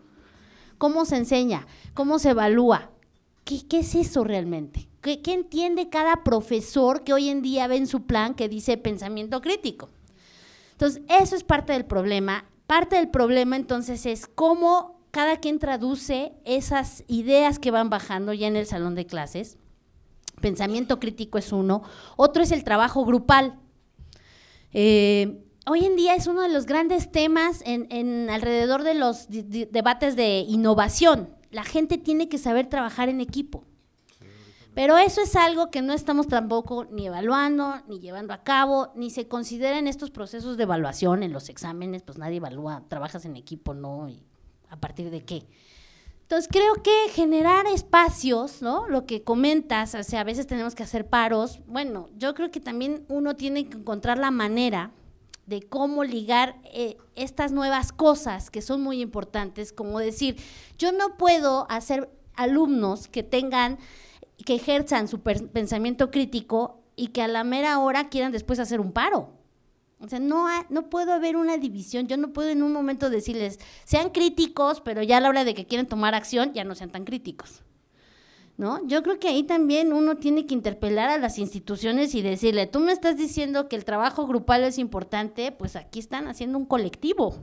¿Cómo 0.84 1.06
se 1.06 1.16
enseña? 1.16 1.66
¿Cómo 1.94 2.20
se 2.20 2.32
evalúa? 2.32 2.92
¿Qué, 3.46 3.64
es 3.72 3.96
eso 3.96 4.26
realmente? 4.26 4.90
¿Qué, 5.00 5.22
entiende 5.28 5.88
cada 5.88 6.26
profesor 6.26 7.06
que 7.06 7.14
hoy 7.14 7.30
en 7.30 7.42
día 7.42 7.68
ve 7.68 7.78
en 7.78 7.88
su 7.88 8.06
plan 8.06 8.34
que 8.34 8.50
dice 8.50 8.76
pensamiento 8.76 9.40
crítico? 9.40 9.88
Entonces, 10.74 11.02
eso 11.08 11.38
es 11.38 11.46
parte 11.46 11.72
del 11.72 11.86
problema. 11.86 12.44
Parte 12.68 12.98
del 12.98 13.08
problema 13.08 13.56
entonces 13.56 14.06
es 14.06 14.28
cómo 14.28 15.00
cada 15.12 15.38
quien 15.38 15.58
traduce 15.58 16.34
esas 16.44 17.06
ideas 17.08 17.60
que 17.60 17.72
van 17.72 17.90
bajando 17.90 18.34
ya 18.34 18.48
en 18.48 18.58
el 18.58 18.66
salón 18.66 18.94
de 18.94 19.06
clases. 19.06 19.58
Pensamiento 20.42 21.00
crítico 21.00 21.38
es 21.38 21.54
uno. 21.54 21.84
Otro 22.18 22.44
es 22.44 22.52
el 22.52 22.66
trabajo 22.66 23.06
grupal. 23.06 23.58
Eh, 24.74 25.46
hoy 25.66 25.86
en 25.86 25.96
día 25.96 26.16
es 26.16 26.28
uno 26.28 26.42
de 26.42 26.50
los 26.50 26.66
grandes 26.66 27.12
temas 27.12 27.62
en, 27.66 28.30
alrededor 28.30 28.84
de 28.84 28.94
los 28.94 29.28
debates 29.30 30.16
de 30.16 30.40
innovación. 30.40 31.30
La 31.52 31.64
gente 31.64 31.98
tiene 31.98 32.30
que 32.30 32.38
saber 32.38 32.68
trabajar 32.68 33.10
en 33.10 33.22
equipo. 33.22 33.64
Pero 34.74 34.98
eso 34.98 35.22
es 35.22 35.36
algo 35.36 35.70
que 35.70 35.84
no 35.84 35.94
estamos 35.94 36.28
tampoco 36.28 36.86
ni 36.86 37.06
evaluando, 37.06 37.76
ni 37.88 38.00
llevando 38.00 38.34
a 38.34 38.44
cabo, 38.44 38.92
ni 38.96 39.12
se 39.12 39.28
considera 39.28 39.78
en 39.78 39.88
estos 39.88 40.10
procesos 40.10 40.58
de 40.58 40.64
evaluación, 40.64 41.22
en 41.22 41.32
los 41.32 41.50
exámenes, 41.50 42.02
pues 42.02 42.18
nadie 42.18 42.38
evalúa, 42.38 42.84
trabajas 42.88 43.26
en 43.26 43.36
equipo, 43.36 43.76
¿no? 43.76 44.10
Y 44.10 44.24
¿A 44.74 44.76
partir 44.76 45.12
de 45.12 45.24
qué? 45.24 45.46
Entonces 46.24 46.50
creo 46.52 46.82
que 46.82 47.12
generar 47.12 47.68
espacios, 47.68 48.64
¿no? 48.64 48.88
Lo 48.88 49.06
que 49.06 49.24
comentas, 49.24 49.94
o 49.94 50.02
sea, 50.02 50.22
a 50.22 50.24
veces 50.24 50.48
tenemos 50.48 50.74
que 50.74 50.82
hacer 50.82 51.08
paros. 51.08 51.60
Bueno, 51.68 52.10
yo 52.18 52.34
creo 52.34 52.50
que 52.50 52.60
también 52.60 53.06
uno 53.08 53.36
tiene 53.36 53.70
que 53.70 53.78
encontrar 53.78 54.18
la 54.18 54.32
manera 54.32 54.92
de 55.46 55.62
cómo 55.62 56.04
ligar 56.04 56.56
eh, 56.66 56.98
estas 57.16 57.52
nuevas 57.52 57.92
cosas 57.92 58.50
que 58.50 58.62
son 58.62 58.82
muy 58.82 59.02
importantes, 59.02 59.74
como 59.74 60.00
decir, 60.00 60.38
yo 60.78 60.92
no 60.92 61.18
puedo 61.18 61.66
hacer 61.70 62.10
alumnos 62.36 63.08
que 63.08 63.24
tengan, 63.24 63.78
que 64.46 64.56
ejerzan 64.56 65.08
su 65.08 65.20
pensamiento 65.20 66.12
crítico 66.12 66.82
y 66.96 67.08
que 67.08 67.22
a 67.22 67.28
la 67.28 67.44
mera 67.44 67.80
hora 67.80 68.10
quieran 68.10 68.32
después 68.32 68.60
hacer 68.60 68.80
un 68.80 68.92
paro. 68.92 69.30
O 70.00 70.10
sea, 70.10 70.20
no, 70.20 70.48
no 70.70 70.90
puedo 70.90 71.14
haber 71.14 71.38
una 71.38 71.58
división, 71.58 72.08
yo 72.08 72.18
no 72.18 72.34
puedo 72.34 72.50
en 72.50 72.62
un 72.62 72.74
momento 72.74 73.10
decirles, 73.10 73.60
sean 73.86 74.10
críticos, 74.10 74.82
pero 74.82 75.02
ya 75.02 75.18
a 75.18 75.22
la 75.22 75.30
hora 75.30 75.46
de 75.46 75.54
que 75.54 75.66
quieren 75.66 75.88
tomar 75.88 76.14
acción, 76.14 76.52
ya 76.54 76.66
no 76.66 76.76
sean 76.76 76.92
tan 76.92 77.06
críticos. 77.06 77.64
¿No? 78.58 78.86
Yo 78.88 79.02
creo 79.02 79.20
que 79.20 79.28
ahí 79.28 79.44
también 79.44 79.94
uno 79.94 80.18
tiene 80.18 80.46
que 80.46 80.54
interpelar 80.54 81.10
a 81.10 81.18
las 81.18 81.40
instituciones 81.40 82.14
y 82.16 82.22
decirle, 82.22 82.68
tú 82.68 82.80
me 82.80 82.92
estás 82.92 83.18
diciendo 83.18 83.68
que 83.68 83.76
el 83.76 83.86
trabajo 83.86 84.28
grupal 84.28 84.64
es 84.64 84.78
importante, 84.78 85.52
pues 85.52 85.76
aquí 85.76 86.00
están 86.00 86.28
haciendo 86.28 86.58
un 86.58 86.66
colectivo. 86.66 87.36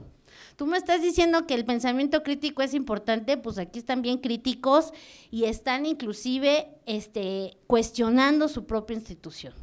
Tú 0.55 0.65
me 0.65 0.77
estás 0.77 1.01
diciendo 1.01 1.47
que 1.47 1.53
el 1.53 1.65
pensamiento 1.65 2.23
crítico 2.23 2.61
es 2.61 2.73
importante, 2.73 3.37
pues 3.37 3.57
aquí 3.57 3.79
están 3.79 4.01
bien 4.01 4.19
críticos 4.19 4.91
y 5.29 5.45
están 5.45 5.85
inclusive 5.85 6.69
este, 6.85 7.57
cuestionando 7.67 8.47
su 8.47 8.65
propia 8.65 8.95
institución. 8.95 9.53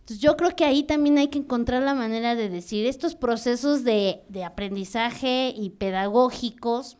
Entonces 0.00 0.20
yo 0.20 0.36
creo 0.36 0.54
que 0.54 0.64
ahí 0.64 0.84
también 0.84 1.18
hay 1.18 1.28
que 1.28 1.38
encontrar 1.38 1.82
la 1.82 1.94
manera 1.94 2.34
de 2.34 2.48
decir, 2.48 2.86
estos 2.86 3.14
procesos 3.14 3.82
de, 3.82 4.22
de 4.28 4.44
aprendizaje 4.44 5.52
y 5.56 5.70
pedagógicos, 5.70 6.98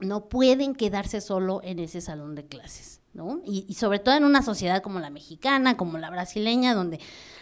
no 0.00 0.28
pueden 0.28 0.74
quedarse 0.74 1.20
solo 1.20 1.60
en 1.64 1.78
ese 1.78 2.00
salón 2.00 2.34
de 2.34 2.46
clases, 2.46 3.00
¿no? 3.14 3.40
Y, 3.44 3.74
sobre 3.74 3.98
todo 3.98 4.16
en 4.16 4.24
una 4.24 4.42
sociedad 4.42 4.82
como 4.82 5.00
la 5.00 5.10
mexicana, 5.10 5.76
como 5.76 5.98
la 5.98 6.10
brasileña, 6.10 6.74
donde 6.74 7.00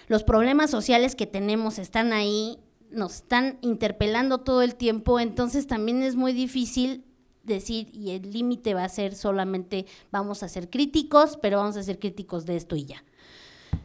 los 0.09 0.25
problemas 0.25 0.71
sociales 0.71 1.15
que 1.15 1.27
tenemos 1.27 1.79
están 1.79 2.13
ahí, 2.13 2.59
nos 2.91 3.17
están 3.17 3.59
interpelando 3.61 4.39
todo 4.39 4.63
el 4.63 4.75
tiempo, 4.75 5.21
entonces 5.21 5.67
también 5.67 6.03
es 6.03 6.17
muy 6.17 6.33
difícil 6.33 7.05
decir, 7.43 7.91
y 7.93 8.11
el 8.11 8.33
límite 8.33 8.75
va 8.75 8.85
a 8.85 8.89
ser 8.89 9.15
solamente 9.15 9.87
vamos 10.11 10.43
a 10.43 10.49
ser 10.49 10.71
críticos, 10.71 11.39
pero 11.41 11.59
vamos 11.59 11.77
a 11.77 11.83
ser 11.83 11.99
críticos 11.99 12.47
de 12.47 12.57
esto 12.57 12.75
y 12.77 12.87
ya. 12.87 13.05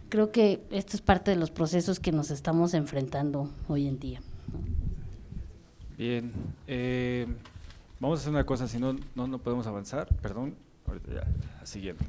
Creo 0.09 0.31
que 0.31 0.63
esto 0.71 0.95
es 0.95 1.01
parte 1.01 1.31
de 1.31 1.37
los 1.37 1.51
procesos 1.51 1.99
que 1.99 2.11
nos 2.11 2.31
estamos 2.31 2.73
enfrentando 2.73 3.49
hoy 3.67 3.87
en 3.87 3.99
día. 3.99 4.21
Bien. 5.97 6.33
Eh, 6.67 7.27
Vamos 8.01 8.17
a 8.17 8.21
hacer 8.21 8.33
una 8.33 8.47
cosa, 8.47 8.67
si 8.67 8.79
no, 8.79 8.95
no, 9.13 9.37
podemos 9.37 9.67
avanzar. 9.67 10.07
Perdón, 10.23 10.55
ahorita 10.87 11.13
ya, 11.13 11.65
siguiente. 11.67 12.03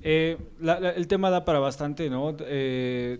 Eh, 0.00 0.38
el 0.94 1.08
tema 1.08 1.28
da 1.28 1.44
para 1.44 1.58
bastante, 1.58 2.08
¿no? 2.08 2.36
Eh, 2.38 3.18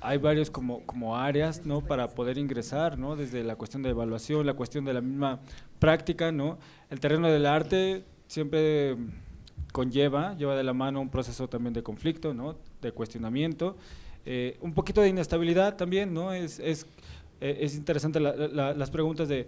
hay 0.00 0.16
varios 0.16 0.50
como, 0.50 0.80
como 0.86 1.18
áreas, 1.18 1.66
¿no? 1.66 1.82
Para 1.82 2.08
poder 2.08 2.38
ingresar, 2.38 2.98
¿no? 2.98 3.16
Desde 3.16 3.44
la 3.44 3.56
cuestión 3.56 3.82
de 3.82 3.90
evaluación, 3.90 4.46
la 4.46 4.54
cuestión 4.54 4.86
de 4.86 4.94
la 4.94 5.02
misma 5.02 5.40
práctica, 5.78 6.32
¿no? 6.32 6.58
El 6.88 7.00
terreno 7.00 7.28
del 7.28 7.44
arte 7.44 8.02
siempre 8.26 8.96
conlleva, 9.72 10.34
lleva 10.38 10.56
de 10.56 10.64
la 10.64 10.72
mano 10.72 11.02
un 11.02 11.10
proceso 11.10 11.50
también 11.50 11.74
de 11.74 11.82
conflicto, 11.82 12.32
¿no? 12.32 12.56
De 12.80 12.92
cuestionamiento, 12.92 13.76
eh, 14.24 14.56
un 14.62 14.72
poquito 14.72 15.02
de 15.02 15.10
inestabilidad 15.10 15.76
también, 15.76 16.14
¿no? 16.14 16.32
Es, 16.32 16.58
es, 16.60 16.86
es 17.42 17.74
interesante 17.74 18.20
las 18.20 18.90
preguntas 18.90 19.28
de 19.28 19.46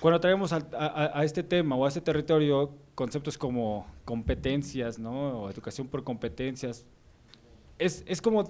cuando 0.00 0.20
traemos 0.20 0.52
a, 0.52 0.58
a, 0.72 1.24
este 1.24 1.42
tema 1.42 1.76
o 1.76 1.84
a 1.84 1.88
este 1.88 2.00
territorio 2.00 2.70
conceptos 2.94 3.38
como 3.38 3.86
competencias, 4.04 4.98
¿no? 4.98 5.42
O 5.42 5.50
educación 5.50 5.88
por 5.88 6.04
competencias, 6.04 6.84
es, 7.78 8.04
es 8.06 8.20
como 8.20 8.44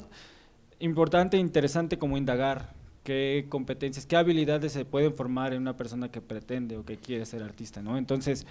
importante 0.79 1.37
e 1.37 1.41
interesante 1.41 1.99
como 1.99 2.17
indagar 2.17 2.75
qué 3.03 3.47
competencias, 3.49 4.07
qué 4.07 4.17
habilidades 4.17 4.73
se 4.73 4.85
pueden 4.85 5.15
formar 5.15 5.53
en 5.53 5.63
una 5.63 5.77
persona 5.77 6.11
que 6.11 6.21
pretende 6.21 6.77
o 6.77 6.85
que 6.85 6.97
quiere 6.97 7.25
ser 7.25 7.43
artista, 7.43 7.81
¿no? 7.81 7.97
Entonces, 7.97 8.47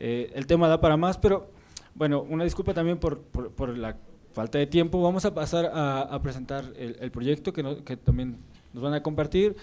eh, 0.00 0.32
el 0.34 0.46
tema 0.46 0.68
da 0.68 0.80
para 0.80 0.96
más, 0.96 1.18
pero 1.18 1.50
bueno, 1.94 2.22
una 2.22 2.44
disculpa 2.44 2.74
también 2.74 2.98
por, 2.98 3.20
por, 3.20 3.76
la 3.76 3.96
falta 4.32 4.58
de 4.58 4.66
tiempo. 4.66 5.00
Vamos 5.02 5.24
a 5.24 5.34
pasar 5.34 5.70
a, 5.72 6.20
presentar 6.22 6.64
el, 6.76 7.10
proyecto 7.10 7.52
que, 7.52 7.82
que 7.84 7.96
también 7.96 8.38
nos 8.72 8.82
van 8.82 8.94
a 8.94 9.02
compartir. 9.02 9.56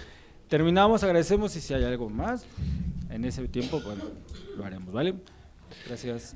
Terminamos, 0.48 1.04
agradecemos 1.04 1.56
y 1.58 1.62
si 1.62 1.74
hay 1.74 1.84
algo 1.84 2.10
más 2.10 2.46
en 3.10 3.26
ese 3.26 3.46
tiempo, 3.50 3.82
bueno, 3.82 4.04
lo 4.56 4.64
haremos, 4.64 4.94
¿vale? 4.94 5.14
Gracias. 5.86 6.36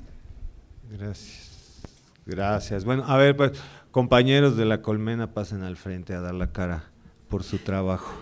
Gracias. 0.90 1.80
Gracias. 2.26 2.84
Bueno, 2.84 3.04
a 3.06 3.16
ver, 3.16 3.36
pues 3.36 3.52
compañeros 3.90 4.56
de 4.56 4.66
la 4.66 4.82
colmena 4.82 5.32
pasen 5.32 5.62
al 5.62 5.76
frente 5.76 6.14
a 6.14 6.20
dar 6.20 6.34
la 6.34 6.52
cara 6.52 6.84
por 7.28 7.42
su 7.42 7.58
trabajo, 7.58 8.12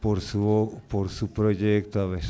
por 0.00 0.20
su, 0.20 0.80
por 0.88 1.08
su 1.08 1.30
proyecto, 1.30 2.00
a 2.00 2.06
ver. 2.06 2.24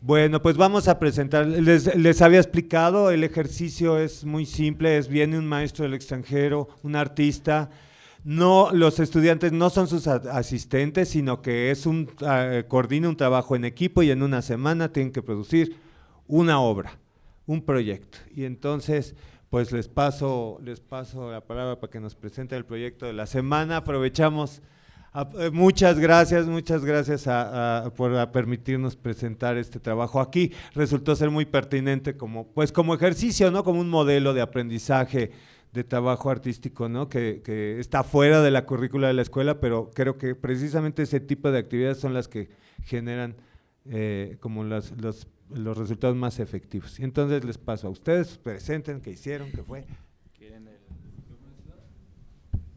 Bueno, 0.00 0.40
pues 0.42 0.56
vamos 0.56 0.86
a 0.86 0.98
presentar, 0.98 1.46
les, 1.46 1.94
les, 1.96 2.22
había 2.22 2.38
explicado, 2.38 3.10
el 3.10 3.24
ejercicio 3.24 3.98
es 3.98 4.24
muy 4.24 4.46
simple, 4.46 4.96
es 4.96 5.08
viene 5.08 5.38
un 5.38 5.46
maestro 5.46 5.84
del 5.84 5.94
extranjero, 5.94 6.68
un 6.82 6.96
artista, 6.96 7.70
no, 8.24 8.70
los 8.72 9.00
estudiantes 9.00 9.52
no 9.52 9.68
son 9.70 9.88
sus 9.88 10.06
asistentes, 10.06 11.08
sino 11.08 11.42
que 11.42 11.70
es 11.70 11.86
un, 11.86 12.08
uh, 12.20 12.66
coordina 12.68 13.08
un 13.08 13.16
trabajo 13.16 13.56
en 13.56 13.64
equipo 13.64 14.02
y 14.02 14.10
en 14.10 14.22
una 14.22 14.42
semana 14.42 14.92
tienen 14.92 15.12
que 15.12 15.22
producir 15.22 15.76
una 16.28 16.60
obra, 16.60 16.98
un 17.46 17.62
proyecto. 17.62 18.18
Y 18.34 18.44
entonces, 18.44 19.16
pues 19.50 19.72
les 19.72 19.88
paso, 19.88 20.60
les 20.62 20.80
paso 20.80 21.32
la 21.32 21.40
palabra 21.40 21.80
para 21.80 21.90
que 21.90 22.00
nos 22.00 22.14
presente 22.14 22.56
el 22.56 22.64
proyecto 22.64 23.06
de 23.06 23.12
la 23.12 23.26
semana. 23.26 23.78
Aprovechamos, 23.78 24.62
eh, 25.38 25.50
muchas 25.52 25.98
gracias, 25.98 26.46
muchas 26.46 26.84
gracias 26.84 27.28
por 27.96 28.30
permitirnos 28.30 28.94
presentar 28.94 29.56
este 29.56 29.80
trabajo 29.80 30.20
aquí. 30.20 30.52
Resultó 30.74 31.16
ser 31.16 31.30
muy 31.30 31.44
pertinente 31.44 32.16
como, 32.16 32.46
pues 32.46 32.70
como 32.70 32.94
ejercicio, 32.94 33.50
¿no? 33.50 33.64
Como 33.64 33.80
un 33.80 33.90
modelo 33.90 34.32
de 34.32 34.42
aprendizaje 34.42 35.32
de 35.72 35.84
trabajo 35.84 36.30
artístico, 36.30 36.88
¿no? 36.88 37.08
Que, 37.08 37.42
que, 37.42 37.80
está 37.80 38.04
fuera 38.04 38.42
de 38.42 38.50
la 38.50 38.66
currícula 38.66 39.08
de 39.08 39.14
la 39.14 39.22
escuela, 39.22 39.60
pero 39.60 39.90
creo 39.94 40.18
que 40.18 40.34
precisamente 40.34 41.02
ese 41.02 41.20
tipo 41.20 41.50
de 41.50 41.58
actividades 41.58 41.98
son 41.98 42.14
las 42.14 42.28
que 42.28 42.50
generan 42.84 43.36
eh, 43.86 44.36
como 44.40 44.64
las, 44.64 44.92
los 45.00 45.26
los 45.54 45.76
resultados 45.76 46.16
más 46.16 46.38
efectivos. 46.38 46.98
Y 46.98 47.04
entonces 47.04 47.44
les 47.44 47.58
paso 47.58 47.88
a 47.88 47.90
ustedes, 47.90 48.38
presenten 48.38 49.00
qué 49.00 49.10
hicieron, 49.10 49.50
qué 49.50 49.62
fue. 49.62 49.84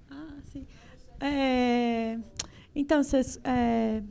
Ah, 0.09 0.37
sí. 0.51 0.67
Eh, 1.21 2.19
entonces, 2.73 3.39
eh, 3.43 4.01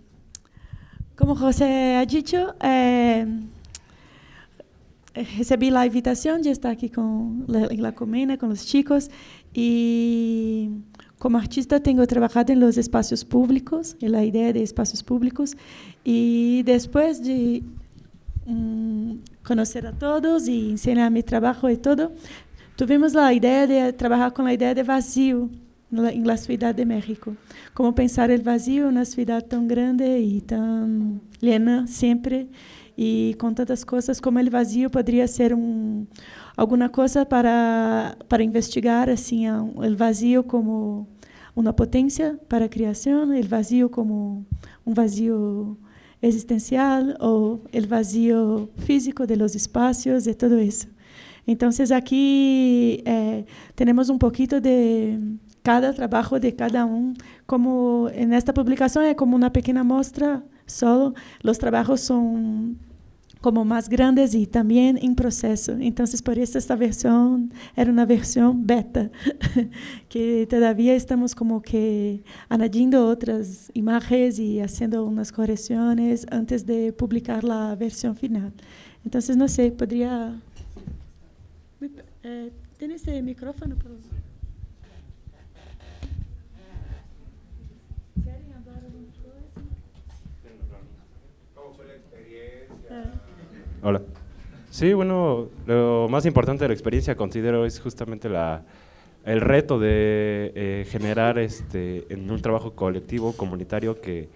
como 1.17 1.37
José 1.37 1.97
ha 1.97 2.07
dicho, 2.07 2.55
eh, 5.15 5.27
recibí 5.39 5.71
la 5.71 5.87
invitación 5.87 6.43
de 6.43 6.51
estar 6.51 6.73
aquí 6.73 6.91
con 6.91 7.45
la, 7.47 7.67
en 7.67 7.83
la 7.83 7.95
Comena, 7.95 8.37
con 8.37 8.49
los 8.49 8.67
chicos, 8.67 9.11
y 9.53 10.71
como 11.19 11.39
artista 11.39 11.81
tengo 11.81 12.07
trabajado 12.07 12.53
en 12.53 12.61
los 12.61 12.77
espacios 12.77 13.25
públicos, 13.25 13.97
en 14.01 14.13
la 14.13 14.25
idea 14.25 14.53
de 14.53 14.63
espacios 14.63 15.03
públicos, 15.03 15.57
y 16.03 16.63
después 16.65 17.23
de 17.25 17.63
um, 18.47 19.19
conocer 19.43 19.87
a 19.87 19.93
todos 19.93 20.49
y 20.49 20.73
enseñar 20.73 21.11
mi 21.11 21.23
trabajo 21.23 21.71
y 21.71 21.77
todo, 21.77 22.13
tuvimos 22.77 23.15
la 23.15 23.33
idea 23.33 23.67
de 23.67 23.93
trabajar 23.93 24.33
con 24.33 24.45
la 24.45 24.53
idea 24.53 24.75
de 24.75 24.83
vacío 24.83 25.49
en 25.93 26.27
la 26.27 26.37
ciudad 26.37 26.75
de 26.75 26.85
México. 26.85 27.37
Cómo 27.73 27.95
pensar 27.95 28.31
el 28.31 28.43
vacío 28.43 28.83
en 28.85 28.89
una 28.89 29.05
ciudad 29.05 29.45
tan 29.45 29.69
grande 29.69 30.21
y 30.21 30.41
tan 30.41 31.21
llena 31.41 31.87
siempre 31.87 32.49
y 32.97 33.35
con 33.35 33.55
tantas 33.55 33.85
cosas, 33.85 34.21
como 34.21 34.39
el 34.39 34.51
vacío 34.51 34.91
podría 34.91 35.27
ser 35.27 35.55
un, 35.55 36.09
alguna 36.57 36.91
cosa 36.91 37.25
para, 37.25 38.17
para 38.29 38.43
investigar, 38.43 39.11
assim, 39.11 39.47
el 39.83 39.97
vacío 39.97 40.47
como 40.47 41.09
una 41.55 41.75
potencia 41.75 42.39
para 42.49 42.69
creación, 42.69 43.35
el 43.35 43.49
vacío 43.49 43.91
como 43.91 44.45
un 44.85 44.95
vacío 44.95 45.77
existencial 46.21 47.17
o 47.21 47.61
el 47.73 47.87
vacío 47.87 48.71
físico 48.79 49.27
de 49.27 49.37
los 49.37 49.55
espacios, 49.55 50.25
de 50.25 50.35
todo 50.35 50.59
eso. 50.59 50.89
Entonces 51.47 51.93
aquí 51.93 53.03
eh, 53.05 53.45
tenemos 53.75 54.09
un 54.09 54.19
poquito 54.19 54.61
de 54.61 55.19
cada 55.63 55.93
trabajo 55.93 56.41
de 56.41 56.55
cada 56.55 56.85
uno, 56.85 57.15
como 57.47 58.09
en 58.13 58.33
esta 58.33 58.55
publicación 58.55 59.05
es 59.05 59.17
como 59.17 59.37
una 59.37 59.53
pequeña 59.53 59.83
muestra 59.83 60.43
solo, 60.67 61.15
los 61.43 61.59
trabajos 61.59 62.01
son 62.01 62.79
como 63.45 63.67
más 63.67 63.91
grandes 63.91 64.35
y 64.35 64.47
también 64.47 64.99
en 65.03 65.15
proceso. 65.15 65.73
Entonces, 65.79 66.23
por 66.23 66.39
eso 66.39 66.57
esta 66.57 66.77
versión 66.77 67.53
era 67.77 67.91
una 67.91 68.07
versión 68.07 68.67
beta, 68.67 69.11
que 70.09 70.47
todavía 70.49 70.95
estamos 70.95 71.35
como 71.35 71.61
que 71.61 72.23
añadiendo 72.49 73.07
otras 73.07 73.71
imágenes 73.75 74.39
y 74.39 74.61
haciendo 74.61 75.05
unas 75.05 75.31
correcciones 75.31 76.27
antes 76.31 76.65
de 76.65 76.95
publicar 76.95 77.45
la 77.45 77.77
versión 77.77 78.17
final. 78.17 78.51
Entonces, 79.05 79.37
no 79.37 79.47
sé, 79.47 79.71
podría... 79.73 80.41
Eh, 82.23 82.51
¿Tiene 82.79 82.95
ese 82.95 83.21
micrófono? 83.21 83.77
Por 83.77 83.91
Hola. 93.87 94.01
Sí, 94.71 94.95
bueno, 94.95 95.51
lo 95.67 96.09
más 96.09 96.25
importante 96.25 96.65
de 96.65 96.69
la 96.69 96.73
experiencia 96.73 97.17
considero 97.17 97.67
es 97.67 97.79
justamente 97.81 98.31
la, 98.31 98.65
el 99.27 99.43
reto 99.43 99.79
de 99.79 100.53
eh, 100.55 100.87
generar 100.89 101.39
este, 101.39 102.07
en 102.09 102.31
un 102.31 102.41
trabajo 102.41 102.73
colectivo, 102.73 103.35
comunitario, 103.35 104.01
que 104.01 104.31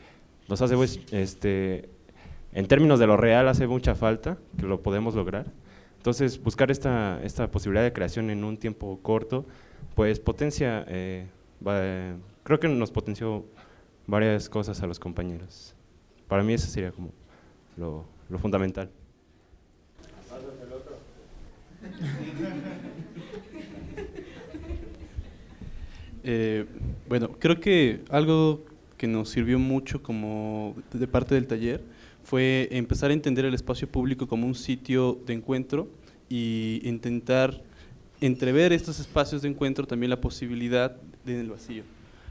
nos 0.48 0.60
hace, 0.60 0.76
pues, 0.76 1.00
este, 1.12 1.88
en 2.52 2.68
términos 2.68 2.98
de 2.98 3.06
lo 3.06 3.16
real, 3.16 3.48
hace 3.48 3.66
mucha 3.66 3.94
falta, 3.94 4.36
que 4.58 4.66
lo 4.66 4.82
podemos 4.82 5.14
lograr. 5.14 5.46
Entonces, 5.96 6.42
buscar 6.42 6.70
esta, 6.70 7.18
esta 7.24 7.50
posibilidad 7.50 7.84
de 7.84 7.94
creación 7.94 8.28
en 8.28 8.44
un 8.44 8.58
tiempo 8.58 8.98
corto, 9.00 9.46
pues 9.94 10.20
potencia, 10.20 10.84
eh, 10.88 11.26
creo 12.42 12.60
que 12.60 12.68
nos 12.68 12.90
potenció 12.90 13.46
varias 14.06 14.50
cosas 14.50 14.82
a 14.82 14.86
los 14.86 15.00
compañeros. 15.00 15.74
Para 16.28 16.42
mí 16.42 16.52
eso 16.52 16.66
sería 16.66 16.92
como 16.92 17.12
lo, 17.78 18.04
lo 18.28 18.38
fundamental. 18.38 18.90
Eh, 26.30 26.66
bueno, 27.08 27.30
creo 27.38 27.58
que 27.58 28.02
algo 28.10 28.66
que 28.98 29.06
nos 29.06 29.30
sirvió 29.30 29.58
mucho 29.58 30.02
como 30.02 30.76
de 30.92 31.06
parte 31.06 31.34
del 31.34 31.46
taller 31.46 31.82
fue 32.22 32.68
empezar 32.70 33.10
a 33.10 33.14
entender 33.14 33.46
el 33.46 33.54
espacio 33.54 33.88
público 33.88 34.28
como 34.28 34.46
un 34.46 34.54
sitio 34.54 35.18
de 35.24 35.32
encuentro 35.32 35.88
y 36.28 36.80
intentar 36.84 37.62
entrever 38.20 38.74
estos 38.74 39.00
espacios 39.00 39.40
de 39.40 39.48
encuentro 39.48 39.86
también 39.86 40.10
la 40.10 40.20
posibilidad 40.20 40.96
del 41.24 41.48
vacío. 41.48 41.84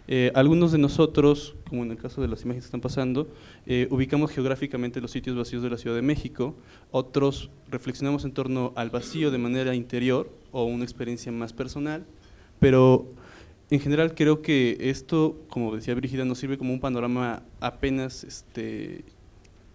Eh, 0.07 0.31
algunos 0.35 0.71
de 0.71 0.77
nosotros, 0.77 1.55
como 1.69 1.83
en 1.83 1.91
el 1.91 1.97
caso 1.97 2.21
de 2.21 2.29
las 2.29 2.43
imágenes 2.43 2.63
que 2.63 2.67
están 2.67 2.81
pasando, 2.81 3.27
eh, 3.65 3.87
ubicamos 3.91 4.31
geográficamente 4.31 5.01
los 5.01 5.11
sitios 5.11 5.35
vacíos 5.35 5.63
de 5.63 5.69
la 5.69 5.77
Ciudad 5.77 5.95
de 5.95 6.01
México, 6.01 6.55
otros 6.91 7.49
reflexionamos 7.69 8.23
en 8.23 8.31
torno 8.31 8.71
al 8.75 8.89
vacío 8.89 9.31
de 9.31 9.37
manera 9.37 9.75
interior 9.75 10.31
o 10.51 10.63
una 10.63 10.85
experiencia 10.85 11.31
más 11.31 11.51
personal, 11.51 12.05
pero 12.59 13.09
en 13.69 13.81
general 13.81 14.15
creo 14.15 14.41
que 14.41 14.77
esto, 14.79 15.41
como 15.49 15.75
decía 15.75 15.93
Brígida, 15.93 16.23
nos 16.23 16.37
sirve 16.37 16.57
como 16.57 16.71
un 16.71 16.79
panorama 16.79 17.43
apenas 17.59 18.23
este, 18.23 19.03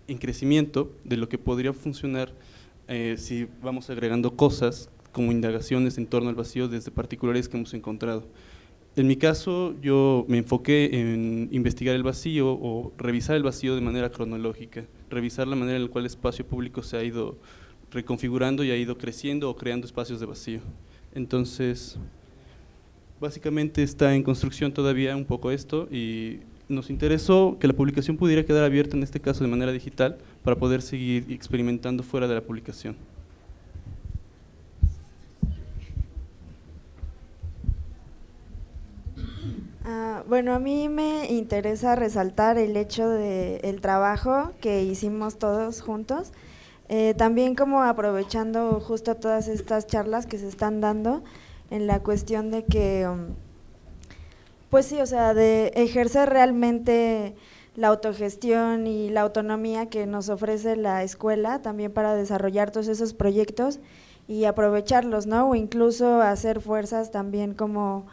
en 0.09 0.17
crecimiento 0.17 0.93
de 1.05 1.19
lo 1.19 1.29
que 1.29 1.37
podría 1.37 1.75
funcionar 1.75 2.33
eh, 2.89 3.17
si 3.19 3.47
vamos 3.63 3.91
agregando 3.91 4.35
cosas 4.35 4.89
como 5.13 5.31
indagaciones 5.31 5.99
en 5.99 6.07
torno 6.07 6.31
al 6.31 6.35
vacío 6.35 6.69
desde 6.69 6.91
particulares 6.91 7.51
que 7.51 7.59
hemos 7.59 7.75
encontrado. 7.75 8.27
En 8.95 9.07
mi 9.07 9.17
caso, 9.17 9.75
yo 9.81 10.27
me 10.29 10.39
enfoqué 10.39 10.91
en 10.93 11.49
investigar 11.51 11.97
el 11.97 12.03
vacío 12.03 12.53
o 12.53 12.93
revisar 12.99 13.37
el 13.37 13.43
vacío 13.43 13.75
de 13.75 13.81
manera 13.81 14.11
cronológica, 14.11 14.85
revisar 15.09 15.49
la 15.49 15.57
manera 15.57 15.77
en 15.77 15.85
la 15.85 15.91
cual 15.91 16.03
el 16.03 16.07
espacio 16.07 16.47
público 16.47 16.83
se 16.83 16.99
ha 16.99 17.03
ido 17.03 17.39
reconfigurando 17.91 18.65
y 18.65 18.71
ha 18.71 18.77
ido 18.77 18.99
creciendo 18.99 19.49
o 19.49 19.57
creando 19.57 19.87
espacios 19.87 20.21
de 20.21 20.27
vacío. 20.27 20.61
Entonces, 21.15 21.97
básicamente 23.21 23.83
está 23.83 24.15
en 24.15 24.23
construcción 24.23 24.73
todavía 24.73 25.17
un 25.17 25.25
poco 25.25 25.51
esto 25.51 25.89
y 25.91 26.41
nos 26.69 26.91
interesó 26.91 27.57
que 27.61 27.69
la 27.69 27.75
publicación 27.75 28.17
pudiera 28.17 28.45
quedar 28.45 28.65
abierta, 28.65 28.97
en 28.97 29.03
este 29.03 29.21
caso 29.21 29.45
de 29.45 29.51
manera 29.51 29.73
digital, 29.73 30.19
para 30.43 30.57
poder 30.57 30.83
seguir 30.83 31.27
experimentando 31.31 32.03
fuera 32.03 32.29
de 32.29 32.35
la 32.35 32.41
publicación. 32.43 32.97
Ah, 39.85 40.23
bueno, 40.29 40.55
a 40.55 40.61
mí 40.61 40.89
me 40.89 41.27
interesa 41.33 41.97
resaltar 41.97 42.57
el 42.57 42.77
hecho 42.77 43.09
del 43.09 43.81
trabajo 43.81 44.53
que 44.61 44.85
hicimos 44.85 45.39
todos 45.39 45.81
juntos, 45.81 46.33
eh, 46.89 47.15
también 47.17 47.57
como 47.57 47.83
aprovechando 47.83 48.79
justo 48.81 49.17
todas 49.17 49.49
estas 49.49 49.89
charlas 49.89 50.27
que 50.27 50.39
se 50.39 50.47
están 50.47 50.81
dando 50.81 51.25
en 51.71 51.89
la 51.89 52.01
cuestión 52.01 52.53
de 52.53 52.65
que, 52.65 53.09
um, 53.09 53.35
pues 54.71 54.87
sí, 54.87 55.01
o 55.01 55.07
sea, 55.07 55.35
de 55.35 55.73
ejercer 55.75 56.29
realmente 56.29 57.35
la 57.75 57.89
autogestión 57.89 58.87
y 58.87 59.11
la 59.11 59.23
autonomía 59.23 59.87
que 59.87 60.07
nos 60.07 60.29
ofrece 60.29 60.77
la 60.77 61.03
escuela 61.03 61.61
también 61.61 61.93
para 61.93 62.15
desarrollar 62.15 62.71
todos 62.71 62.87
esos 62.87 63.15
proyectos 63.15 63.81
y 64.29 64.45
aprovecharlos, 64.45 65.27
¿no? 65.27 65.49
O 65.51 65.55
incluso 65.57 66.21
hacer 66.21 66.61
fuerzas 66.61 67.11
también 67.11 67.55
como 67.55 68.07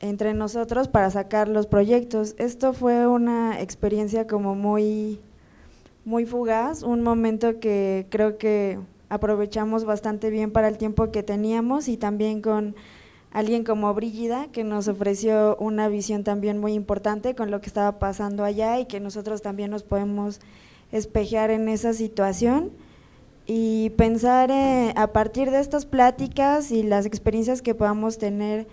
entre 0.00 0.34
nosotros 0.34 0.88
para 0.88 1.10
sacar 1.10 1.48
los 1.48 1.66
proyectos. 1.66 2.34
Esto 2.38 2.72
fue 2.72 3.06
una 3.06 3.60
experiencia 3.60 4.26
como 4.26 4.54
muy, 4.54 5.20
muy 6.04 6.26
fugaz, 6.26 6.82
un 6.82 7.02
momento 7.02 7.60
que 7.60 8.06
creo 8.10 8.38
que 8.38 8.78
aprovechamos 9.08 9.84
bastante 9.84 10.30
bien 10.30 10.50
para 10.50 10.68
el 10.68 10.78
tiempo 10.78 11.10
que 11.10 11.22
teníamos 11.22 11.88
y 11.88 11.96
también 11.96 12.42
con 12.42 12.74
alguien 13.32 13.64
como 13.64 13.92
Brígida 13.94 14.46
que 14.52 14.64
nos 14.64 14.88
ofreció 14.88 15.56
una 15.58 15.88
visión 15.88 16.24
también 16.24 16.58
muy 16.58 16.72
importante 16.72 17.34
con 17.34 17.50
lo 17.50 17.60
que 17.60 17.66
estaba 17.66 17.98
pasando 17.98 18.44
allá 18.44 18.78
y 18.78 18.86
que 18.86 19.00
nosotros 19.00 19.42
también 19.42 19.70
nos 19.70 19.82
podemos 19.82 20.40
espejear 20.92 21.50
en 21.50 21.68
esa 21.68 21.92
situación 21.92 22.70
y 23.46 23.90
pensar 23.90 24.50
eh, 24.50 24.92
a 24.96 25.08
partir 25.08 25.50
de 25.50 25.60
estas 25.60 25.84
pláticas 25.84 26.70
y 26.70 26.82
las 26.82 27.06
experiencias 27.06 27.60
que 27.60 27.74
podamos 27.74 28.18
tener 28.18 28.66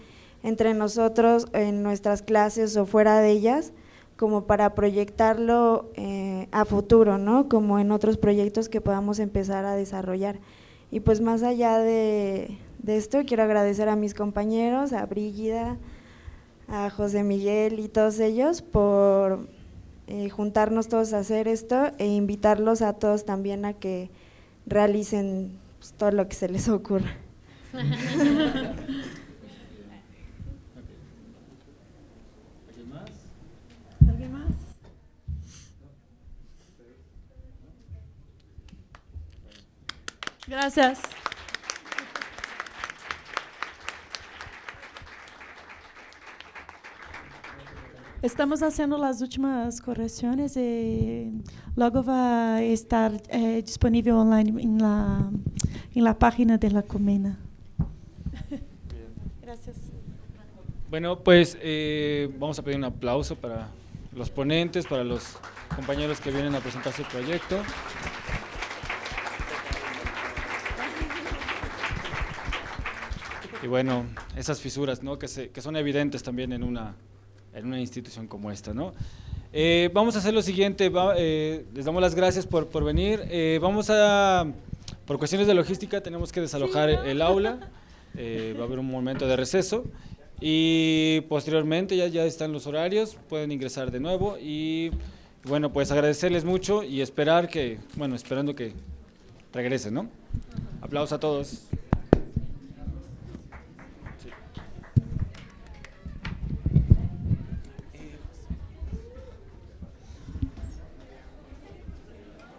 entre 0.43 0.73
nosotros 0.73 1.47
en 1.53 1.83
nuestras 1.83 2.21
clases 2.21 2.75
o 2.77 2.85
fuera 2.85 3.19
de 3.19 3.31
ellas, 3.31 3.73
como 4.17 4.45
para 4.45 4.75
proyectarlo 4.75 5.89
eh, 5.95 6.47
a 6.51 6.65
futuro, 6.65 7.17
¿no? 7.17 7.49
Como 7.49 7.79
en 7.79 7.91
otros 7.91 8.17
proyectos 8.17 8.69
que 8.69 8.81
podamos 8.81 9.19
empezar 9.19 9.65
a 9.65 9.75
desarrollar. 9.75 10.39
Y 10.91 10.99
pues 10.99 11.21
más 11.21 11.41
allá 11.41 11.79
de, 11.79 12.57
esto, 12.85 13.23
quiero 13.25 13.43
agradecer 13.43 13.89
a 13.89 13.95
mis 13.95 14.13
compañeros, 14.13 14.93
a 14.93 15.05
Brígida, 15.05 15.77
a 16.67 16.89
José 16.89 17.23
Miguel 17.23 17.79
y 17.79 17.87
todos 17.87 18.19
ellos 18.19 18.61
por 18.61 19.47
eh, 20.07 20.29
juntarnos 20.29 20.87
todos 20.87 21.13
a 21.13 21.19
hacer 21.19 21.47
esto 21.47 21.91
e 21.97 22.07
invitarlos 22.07 22.81
a 22.81 22.93
todos 22.93 23.25
también 23.25 23.65
a 23.65 23.73
que 23.73 24.09
realicen 24.67 25.57
pues, 25.79 25.93
todo 25.93 26.11
lo 26.11 26.27
que 26.27 26.35
se 26.35 26.49
les 26.49 26.67
ocurra. 26.69 27.15
Gracias. 40.51 40.99
Estamos 48.21 48.61
haciendo 48.61 48.97
las 48.97 49.21
últimas 49.21 49.79
correcciones 49.79 50.57
y 50.57 51.41
luego 51.77 52.03
va 52.03 52.55
a 52.55 52.61
estar 52.61 53.13
eh, 53.29 53.61
disponible 53.65 54.11
online 54.11 54.61
en 54.61 54.77
la, 54.77 55.31
en 55.95 56.03
la 56.03 56.19
página 56.19 56.57
de 56.57 56.69
la 56.69 56.81
Comena. 56.81 57.39
Gracias. 59.41 59.77
Bueno, 60.89 61.17
pues 61.19 61.57
eh, 61.61 62.29
vamos 62.37 62.59
a 62.59 62.61
pedir 62.61 62.77
un 62.77 62.83
aplauso 62.83 63.37
para 63.37 63.69
los 64.13 64.29
ponentes, 64.29 64.85
para 64.85 65.05
los 65.05 65.37
compañeros 65.73 66.19
que 66.19 66.29
vienen 66.29 66.53
a 66.55 66.59
presentar 66.59 66.91
su 66.91 67.03
proyecto. 67.03 67.55
Y 73.63 73.67
bueno, 73.67 74.05
esas 74.35 74.59
fisuras 74.59 75.03
¿no? 75.03 75.19
que, 75.19 75.27
que 75.27 75.61
son 75.61 75.75
evidentes 75.75 76.23
también 76.23 76.51
en 76.51 76.63
una, 76.63 76.95
en 77.53 77.65
una 77.65 77.79
institución 77.79 78.27
como 78.27 78.51
esta. 78.51 78.73
¿no? 78.73 78.93
Eh, 79.53 79.89
vamos 79.93 80.15
a 80.15 80.19
hacer 80.19 80.33
lo 80.33 80.41
siguiente, 80.41 80.91
eh, 81.17 81.65
les 81.73 81.85
damos 81.85 82.01
las 82.01 82.15
gracias 82.15 82.47
por, 82.47 82.67
por 82.67 82.83
venir. 82.83 83.21
Eh, 83.29 83.59
vamos 83.61 83.89
a, 83.89 84.47
por 85.05 85.17
cuestiones 85.19 85.47
de 85.47 85.53
logística, 85.53 86.01
tenemos 86.01 86.31
que 86.31 86.41
desalojar 86.41 86.89
el 86.89 87.21
aula, 87.21 87.69
va 88.15 88.61
a 88.61 88.63
haber 88.63 88.79
un 88.79 88.87
momento 88.87 89.27
de 89.27 89.35
receso 89.35 89.85
y 90.39 91.21
posteriormente 91.29 91.95
ya, 91.95 92.07
ya 92.07 92.25
están 92.25 92.51
los 92.51 92.65
horarios, 92.65 93.17
pueden 93.29 93.51
ingresar 93.51 93.91
de 93.91 93.99
nuevo 93.99 94.37
y 94.41 94.91
bueno, 95.43 95.71
pues 95.71 95.91
agradecerles 95.91 96.45
mucho 96.45 96.83
y 96.83 97.01
esperar 97.01 97.47
que, 97.47 97.77
bueno, 97.95 98.15
esperando 98.15 98.55
que 98.55 98.73
regresen, 99.53 99.93
¿no? 99.93 100.07
Aplausos 100.81 101.13
a 101.13 101.19
todos. 101.19 101.63